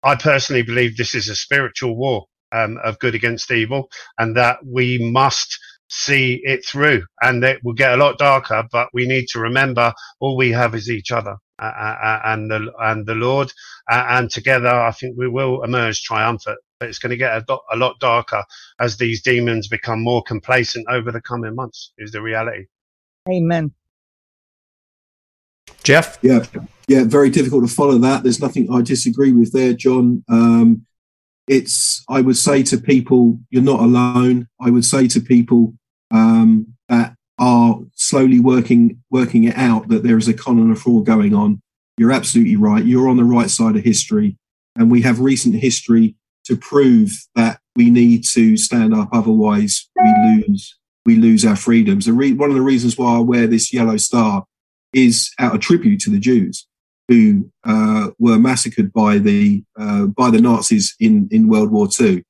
I 0.03 0.17
personally 0.17 0.63
believe 0.63 0.97
this 0.97 1.15
is 1.15 1.29
a 1.29 1.37
spiritual 1.37 1.97
war 1.97 2.27
um, 2.53 2.79
of 2.85 2.99
good 2.99 3.15
against 3.15 3.51
evil, 3.51 3.89
and 4.19 4.37
that 4.37 4.59
we 4.65 4.99
must 4.99 5.59
see 5.95 6.41
it 6.45 6.65
through. 6.65 7.05
And 7.23 7.43
it 7.45 7.61
will 7.63 7.73
get 7.73 7.93
a 7.93 7.97
lot 7.97 8.19
darker, 8.19 8.67
but 8.71 8.89
we 8.93 9.07
need 9.07 9.27
to 9.29 9.39
remember 9.39 9.93
all 10.21 10.37
we 10.37 10.51
have 10.51 10.75
is 10.75 10.91
each 10.91 11.13
other 11.13 11.37
uh, 11.61 11.65
uh, 11.65 11.99
uh 12.03 12.21
and 12.25 12.51
the 12.51 12.73
and 12.81 13.07
the 13.07 13.15
Lord, 13.15 13.53
uh, 13.91 14.05
and 14.09 14.29
together 14.29 14.69
I 14.69 14.91
think 14.91 15.17
we 15.17 15.29
will 15.29 15.63
emerge 15.63 16.03
triumphant. 16.03 16.59
But 16.81 16.89
it's 16.89 16.99
going 16.99 17.11
to 17.11 17.17
get 17.17 17.49
a, 17.49 17.57
a 17.73 17.77
lot 17.77 18.01
darker 18.01 18.45
as 18.81 18.97
these 18.97 19.23
demons 19.23 19.69
become 19.69 20.03
more 20.03 20.23
complacent 20.25 20.87
over 20.91 21.13
the 21.13 21.21
coming 21.21 21.55
months. 21.55 21.93
Is 21.97 22.11
the 22.11 22.21
reality. 22.21 22.65
Amen. 23.29 23.73
Jeff? 25.85 26.19
Yeah, 26.23 26.45
yeah, 26.89 27.05
very 27.05 27.31
difficult 27.31 27.69
to 27.69 27.75
follow 27.75 27.99
that. 27.99 28.23
There's 28.23 28.41
nothing 28.41 28.73
I 28.73 28.83
disagree 28.83 29.33
with 29.33 29.53
there, 29.53 29.75
John. 29.75 30.25
Um, 30.29 30.87
it's, 31.47 32.03
I 32.09 32.21
would 32.23 32.39
say 32.39 32.63
to 32.65 32.79
people, 32.79 33.39
you're 33.51 33.63
not 33.63 33.81
alone. 33.81 34.49
I 34.61 34.71
would 34.71 34.85
say 34.85 35.07
to 35.09 35.21
people 35.21 35.75
um, 36.11 36.75
that 36.89 37.15
are 37.39 37.81
slowly 37.95 38.41
working 38.41 39.03
working 39.11 39.45
it 39.45 39.57
out 39.57 39.89
that 39.89 40.03
there 40.03 40.17
is 40.17 40.29
a 40.29 40.35
con 40.35 40.59
and 40.59 40.73
a 40.73 40.77
fraud 40.77 41.07
going 41.07 41.35
on. 41.35 41.61
You're 41.97 42.13
absolutely 42.13 42.57
right. 42.57 42.85
You're 42.85 43.09
on 43.09 43.17
the 43.17 43.25
right 43.25 43.51
side 43.51 43.77
of 43.77 43.85
history, 43.85 44.37
and 44.77 44.91
we 44.91 45.03
have 45.03 45.21
recent 45.21 45.55
history 45.57 46.17
to 46.45 46.57
prove 46.57 47.13
that 47.35 47.61
we 47.77 47.91
need 47.91 48.25
to 48.33 48.57
stand 48.57 48.95
up. 48.95 49.09
Otherwise, 49.13 49.89
we 49.97 50.43
lose 50.47 50.77
we 51.07 51.17
lose 51.17 51.45
our 51.45 51.57
freedoms. 51.57 52.09
Re- 52.09 52.33
one 52.33 52.51
of 52.51 52.57
the 52.57 52.63
reasons 52.63 52.97
why 52.97 53.17
I 53.17 53.21
wear 53.21 53.47
this 53.47 53.73
yellow 53.73 53.97
star 53.97 54.45
is 54.93 55.33
out 55.39 55.55
of 55.55 55.61
tribute 55.61 56.01
to 56.01 56.11
the 56.11 56.19
Jews 56.19 56.67
who 57.09 57.51
uh, 57.65 58.11
were 58.19 58.39
massacred 58.39 58.93
by 58.93 59.19
the 59.19 59.63
uh, 59.79 60.07
by 60.07 60.31
the 60.31 60.41
Nazis 60.41 60.95
in 61.01 61.29
in 61.31 61.49
World 61.49 61.71
War 61.71 61.89
II. 62.01 62.23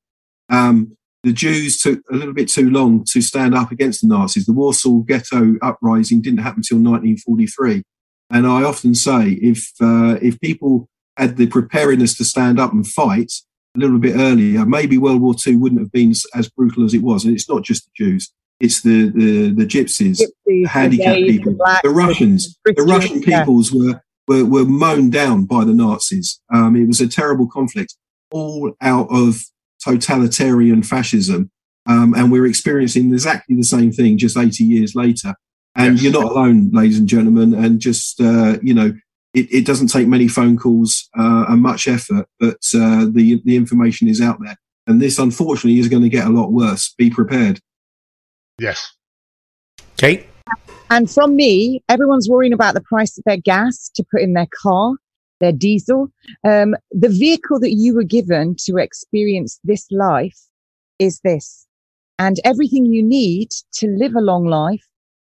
Um, 0.49 0.97
the 1.25 1.33
Jews 1.33 1.81
took 1.81 1.99
a 2.11 2.15
little 2.15 2.35
bit 2.35 2.47
too 2.47 2.69
long 2.69 3.03
to 3.05 3.19
stand 3.19 3.55
up 3.55 3.71
against 3.71 4.01
the 4.01 4.07
Nazis. 4.07 4.45
The 4.45 4.53
Warsaw 4.53 4.99
Ghetto 4.99 5.55
uprising 5.63 6.21
didn't 6.21 6.39
happen 6.39 6.59
until 6.59 6.77
1943, 6.77 7.81
and 8.29 8.45
I 8.45 8.63
often 8.63 8.93
say 8.93 9.31
if 9.41 9.71
uh, 9.81 10.19
if 10.21 10.39
people 10.39 10.87
had 11.17 11.37
the 11.37 11.47
preparedness 11.47 12.15
to 12.17 12.25
stand 12.25 12.59
up 12.59 12.73
and 12.73 12.87
fight 12.87 13.31
a 13.75 13.79
little 13.79 13.97
bit 13.97 14.15
earlier, 14.15 14.67
maybe 14.67 14.99
World 14.99 15.21
War 15.21 15.33
II 15.45 15.55
wouldn't 15.55 15.81
have 15.81 15.91
been 15.91 16.13
as 16.35 16.47
brutal 16.49 16.85
as 16.85 16.93
it 16.93 17.01
was. 17.01 17.25
And 17.25 17.33
it's 17.33 17.49
not 17.49 17.63
just 17.63 17.85
the 17.85 18.05
Jews; 18.05 18.31
it's 18.59 18.81
the 18.83 19.09
the, 19.09 19.49
the 19.49 19.65
gypsies, 19.65 20.21
gypsies 20.21 20.31
the 20.45 20.65
handicapped 20.65 21.15
the 21.17 21.27
people, 21.27 21.53
blacks, 21.53 21.81
the 21.81 21.89
Russians. 21.89 22.55
The, 22.65 22.73
the 22.73 22.83
Russian 22.83 23.21
peoples 23.23 23.71
were, 23.71 23.99
were 24.27 24.45
were 24.45 24.65
mown 24.65 25.09
down 25.09 25.45
by 25.45 25.65
the 25.65 25.73
Nazis. 25.73 26.39
Um, 26.53 26.75
it 26.75 26.85
was 26.85 27.01
a 27.01 27.07
terrible 27.07 27.47
conflict, 27.47 27.95
all 28.29 28.73
out 28.79 29.07
of 29.09 29.41
totalitarian 29.85 30.83
fascism, 30.83 31.51
um, 31.87 32.13
and 32.15 32.31
we're 32.31 32.45
experiencing 32.45 33.11
exactly 33.13 33.55
the 33.55 33.63
same 33.63 33.91
thing 33.91 34.17
just 34.17 34.37
80 34.37 34.63
years 34.63 34.95
later. 34.95 35.35
And 35.75 35.95
yes. 35.95 36.03
you're 36.03 36.13
not 36.13 36.31
alone, 36.31 36.71
ladies 36.71 36.97
and 36.99 37.07
gentlemen. 37.07 37.53
And 37.53 37.79
just 37.79 38.19
uh, 38.21 38.57
you 38.61 38.73
know, 38.73 38.93
it, 39.33 39.51
it, 39.51 39.65
doesn't 39.65 39.87
take 39.87 40.07
many 40.07 40.27
phone 40.27 40.57
calls 40.57 41.09
uh, 41.17 41.45
and 41.49 41.61
much 41.61 41.87
effort, 41.87 42.27
but 42.39 42.59
uh, 42.73 43.05
the 43.11 43.41
the 43.43 43.55
information 43.55 44.07
is 44.07 44.21
out 44.21 44.37
there. 44.41 44.55
And 44.87 45.01
this, 45.01 45.19
unfortunately, 45.19 45.79
is 45.79 45.89
going 45.89 46.03
to 46.03 46.09
get 46.09 46.27
a 46.27 46.29
lot 46.29 46.51
worse. 46.51 46.93
Be 46.97 47.09
prepared. 47.09 47.59
Yes. 48.59 48.93
Kate? 49.97 50.27
And 50.89 51.09
from 51.09 51.35
me, 51.35 51.83
everyone's 51.89 52.29
worrying 52.29 52.53
about 52.53 52.75
the 52.75 52.81
price 52.81 53.17
of 53.17 53.23
their 53.25 53.37
gas 53.37 53.89
to 53.95 54.05
put 54.11 54.21
in 54.21 54.33
their 54.33 54.47
car, 54.61 54.93
their 55.39 55.51
diesel. 55.51 56.09
Um, 56.43 56.75
the 56.91 57.09
vehicle 57.09 57.59
that 57.59 57.73
you 57.73 57.95
were 57.95 58.03
given 58.03 58.55
to 58.65 58.77
experience 58.77 59.59
this 59.63 59.85
life 59.91 60.39
is 60.99 61.19
this. 61.23 61.65
And 62.17 62.39
everything 62.45 62.85
you 62.85 63.03
need 63.03 63.49
to 63.73 63.87
live 63.87 64.15
a 64.15 64.21
long 64.21 64.45
life, 64.45 64.85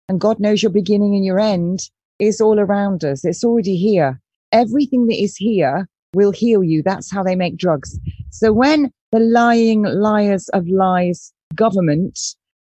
and 0.09 0.21
God 0.21 0.41
knows 0.41 0.63
your 0.63 0.73
beginning 0.73 1.15
and 1.15 1.25
your 1.25 1.39
end, 1.39 1.81
is 2.19 2.41
all 2.41 2.59
around 2.59 3.05
us. 3.05 3.25
It's 3.25 3.45
already 3.45 3.77
here. 3.77 4.21
Everything 4.51 5.07
that 5.07 5.21
is 5.21 5.37
here 5.37 5.89
will 6.15 6.33
heal 6.33 6.63
you. 6.63 6.83
That's 6.83 7.11
how 7.11 7.23
they 7.23 7.37
make 7.37 7.57
drugs. 7.57 7.99
So 8.31 8.53
when 8.53 8.93
the 9.13 9.21
lying 9.21 9.83
liars 9.83 10.49
of 10.51 10.67
lies 10.69 11.33
government 11.55 12.19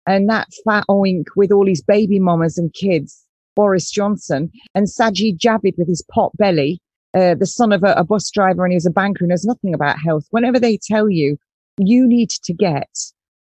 and 0.05 0.29
that 0.29 0.47
fat 0.65 0.85
oink 0.89 1.25
with 1.35 1.51
all 1.51 1.65
his 1.65 1.81
baby 1.81 2.19
mamas 2.19 2.57
and 2.57 2.73
kids, 2.73 3.25
Boris 3.55 3.91
Johnson, 3.91 4.51
and 4.75 4.87
Sajid 4.87 5.37
Javid 5.37 5.77
with 5.77 5.87
his 5.87 6.03
pot 6.11 6.31
belly, 6.37 6.81
uh, 7.15 7.35
the 7.35 7.45
son 7.45 7.71
of 7.71 7.83
a, 7.83 7.93
a 7.93 8.03
bus 8.03 8.29
driver 8.31 8.63
and 8.63 8.71
he 8.71 8.77
was 8.77 8.85
a 8.85 8.91
banker 8.91 9.23
and 9.23 9.29
knows 9.29 9.45
nothing 9.45 9.73
about 9.73 9.99
health. 9.99 10.25
Whenever 10.31 10.59
they 10.59 10.77
tell 10.77 11.09
you 11.09 11.37
you 11.77 12.07
need 12.07 12.29
to 12.29 12.53
get 12.53 12.89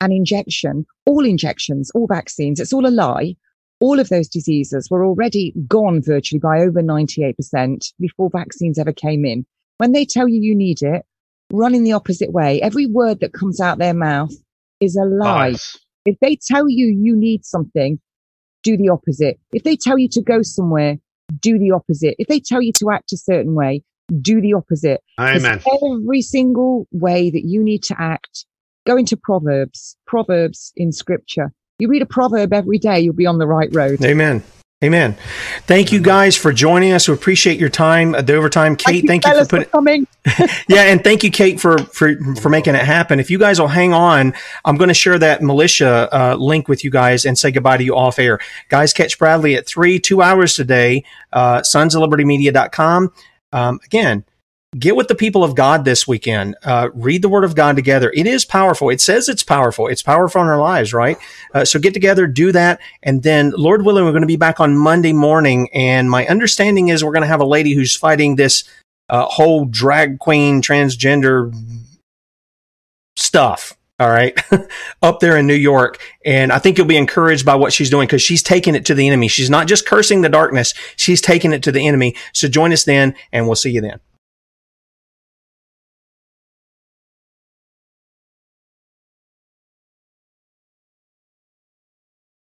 an 0.01 0.13
injection, 0.13 0.87
all 1.07 1.25
injections, 1.25 1.91
all 1.95 2.07
vaccines, 2.07 2.61
it's 2.61 2.73
all 2.73 2.87
a 2.87 2.91
lie. 2.91 3.35
All 3.81 4.01
of 4.01 4.09
those 4.09 4.29
diseases 4.29 4.89
were 4.91 5.05
already 5.05 5.53
gone 5.67 6.03
virtually 6.03 6.41
by 6.41 6.61
over 6.61 6.83
98% 6.83 7.93
before 8.01 8.31
vaccines 8.31 8.79
ever 8.79 8.93
came 8.93 9.25
in. 9.25 9.47
When 9.79 9.93
they 9.93 10.05
tell 10.05 10.29
you 10.29 10.41
you 10.41 10.55
need 10.55 10.83
it, 10.83 11.05
run 11.53 11.75
in 11.75 11.85
the 11.85 11.93
opposite 11.93 12.33
way. 12.33 12.61
Every 12.61 12.87
word 12.87 13.21
that 13.21 13.33
comes 13.33 13.61
out 13.61 13.79
their 13.79 13.95
mouth 13.95 14.33
is 14.81 14.97
a 14.97 15.05
lie. 15.05 15.51
Nice. 15.51 15.79
If 16.05 16.19
they 16.21 16.37
tell 16.37 16.69
you 16.69 16.87
you 16.87 17.17
need 17.17 17.45
something, 17.45 18.01
do 18.63 18.77
the 18.77 18.89
opposite. 18.89 19.39
If 19.53 19.63
they 19.63 19.77
tell 19.77 19.99
you 19.99 20.09
to 20.11 20.23
go 20.23 20.43
somewhere, 20.43 20.99
do 21.41 21.59
the 21.59 21.71
opposite. 21.71 22.15
If 22.19 22.29
they 22.29 22.41
tell 22.41 22.63
you 22.63 22.73
to 22.79 22.91
act 22.91 23.13
a 23.13 23.17
certain 23.17 23.55
way, 23.55 23.83
do 24.21 24.41
the 24.41 24.55
opposite. 24.55 25.03
Amen. 25.19 25.61
Every 25.83 26.23
single 26.23 26.87
way 26.93 27.31
that 27.31 27.45
you 27.45 27.63
need 27.63 27.83
to 27.85 27.97
act, 27.99 28.47
go 28.87 28.97
into 28.97 29.17
Proverbs, 29.17 29.97
Proverbs 30.07 30.73
in 30.77 30.93
scripture. 30.93 31.53
You 31.79 31.89
read 31.89 32.03
a 32.03 32.07
proverb 32.07 32.53
every 32.53 32.79
day, 32.79 33.01
you'll 33.01 33.15
be 33.15 33.27
on 33.27 33.39
the 33.39 33.47
right 33.47 33.69
road. 33.73 34.03
Amen. 34.05 34.43
Amen. 34.85 35.17
Thank 35.63 35.91
you 35.91 36.01
guys 36.01 36.37
for 36.37 36.53
joining 36.53 36.93
us. 36.93 37.09
We 37.09 37.15
appreciate 37.15 37.59
your 37.59 37.69
time, 37.69 38.15
uh, 38.15 38.23
the 38.23 38.37
overtime. 38.37 38.77
Kate, 38.77 39.05
thank 39.09 39.25
you, 39.25 39.33
thank 39.33 39.39
you 39.39 39.45
for 39.45 39.49
putting 39.49 39.65
for 39.65 39.71
coming. 39.73 40.07
yeah, 40.69 40.83
and 40.83 41.03
thank 41.03 41.25
you, 41.25 41.33
Kate, 41.33 41.59
for 41.59 41.79
for 41.79 42.15
for 42.37 42.49
making 42.49 42.77
it 42.77 42.85
happen. 42.85 43.19
If 43.19 43.29
you 43.29 43.41
guys 43.41 43.61
will 43.61 43.67
hang 43.67 43.93
on, 43.93 44.35
I'm 44.65 44.77
going 44.77 44.87
to 44.87 44.95
share 44.95 45.19
that 45.19 45.43
militia 45.43 46.09
uh, 46.13 46.37
link 46.37 46.69
with 46.69 46.85
you 46.85 46.93
guys 46.93 47.25
and 47.25 47.37
say 47.37 47.51
goodbye 47.51 47.79
to 47.79 47.83
you 47.83 47.97
off 47.97 48.21
air. 48.21 48.39
Guys, 48.69 48.93
catch 48.93 49.19
Bradley 49.19 49.57
at 49.57 49.67
three, 49.67 49.99
two 49.99 50.23
hours 50.23 50.55
today. 50.55 51.03
Uh, 51.33 51.61
sons 51.65 51.97
of 51.97 52.01
liberty 52.01 52.25
media.com. 52.25 53.13
Um, 53.53 53.81
again, 53.85 54.25
get 54.77 54.97
with 54.97 55.09
the 55.09 55.15
people 55.15 55.45
of 55.45 55.55
God 55.55 55.85
this 55.85 56.07
weekend. 56.07 56.57
Uh, 56.63 56.91
read 56.93 57.23
the 57.23 57.29
Word 57.29 57.45
of 57.45 57.55
God 57.55 57.77
together. 57.77 58.13
It 58.15 58.27
is 58.27 58.45
powerful. 58.45 58.91
It 58.91 59.01
says 59.01 59.29
it's 59.29 59.43
powerful. 59.43 59.87
It's 59.87 60.03
powerful 60.03 60.43
in 60.43 60.49
our 60.49 60.59
lives, 60.59 60.93
right? 60.93 61.17
Uh, 61.55 61.65
so 61.65 61.79
get 61.79 61.95
together, 61.95 62.27
do 62.27 62.53
that, 62.53 62.81
and 63.03 63.23
then, 63.23 63.53
Lord 63.57 63.85
willing, 63.85 64.05
we're 64.05 64.13
going 64.13 64.23
to 64.23 64.27
be 64.27 64.37
back 64.37 64.61
on 64.61 64.77
Monday 64.77 65.13
morning. 65.13 65.71
And 65.73 66.11
my 66.11 66.27
understanding 66.27 66.89
is 66.89 67.03
we're 67.03 67.13
going 67.13 67.23
to 67.23 67.29
have 67.29 67.41
a 67.41 67.47
lady 67.47 67.73
who's 67.73 67.97
fighting 67.97 68.37
this 68.37 68.65
uh, 69.09 69.25
whole 69.25 69.65
drag 69.65 70.19
queen 70.19 70.61
transgender 70.61 71.55
stuff. 73.17 73.75
All 74.01 74.09
right. 74.09 74.39
up 75.03 75.19
there 75.19 75.37
in 75.37 75.49
New 75.49 75.55
York. 75.55 75.99
And 76.25 76.53
I 76.53 76.61
think 76.61 76.79
you'll 76.79 76.87
be 76.87 76.97
encouraged 76.97 77.45
by 77.45 77.57
what 77.57 77.73
she's 77.73 77.91
doing 77.91 78.07
because 78.07 78.23
she's 78.23 78.45
taking 78.45 78.77
it 78.77 78.85
to 78.87 78.95
the 78.95 79.09
enemy. 79.09 79.27
She's 79.27 79.51
not 79.51 79.67
just 79.67 79.87
cursing 79.87 80.21
the 80.21 80.29
darkness. 80.29 80.73
She's 80.95 81.21
taking 81.21 81.53
it 81.53 81.65
to 81.65 81.73
the 81.73 81.85
enemy. 81.89 82.15
So 82.33 82.47
join 82.47 82.73
us 82.73 82.85
then 82.85 83.17
and 83.33 83.47
we'll 83.47 83.57
see 83.57 83.71
you 83.71 83.81
then. 83.81 83.99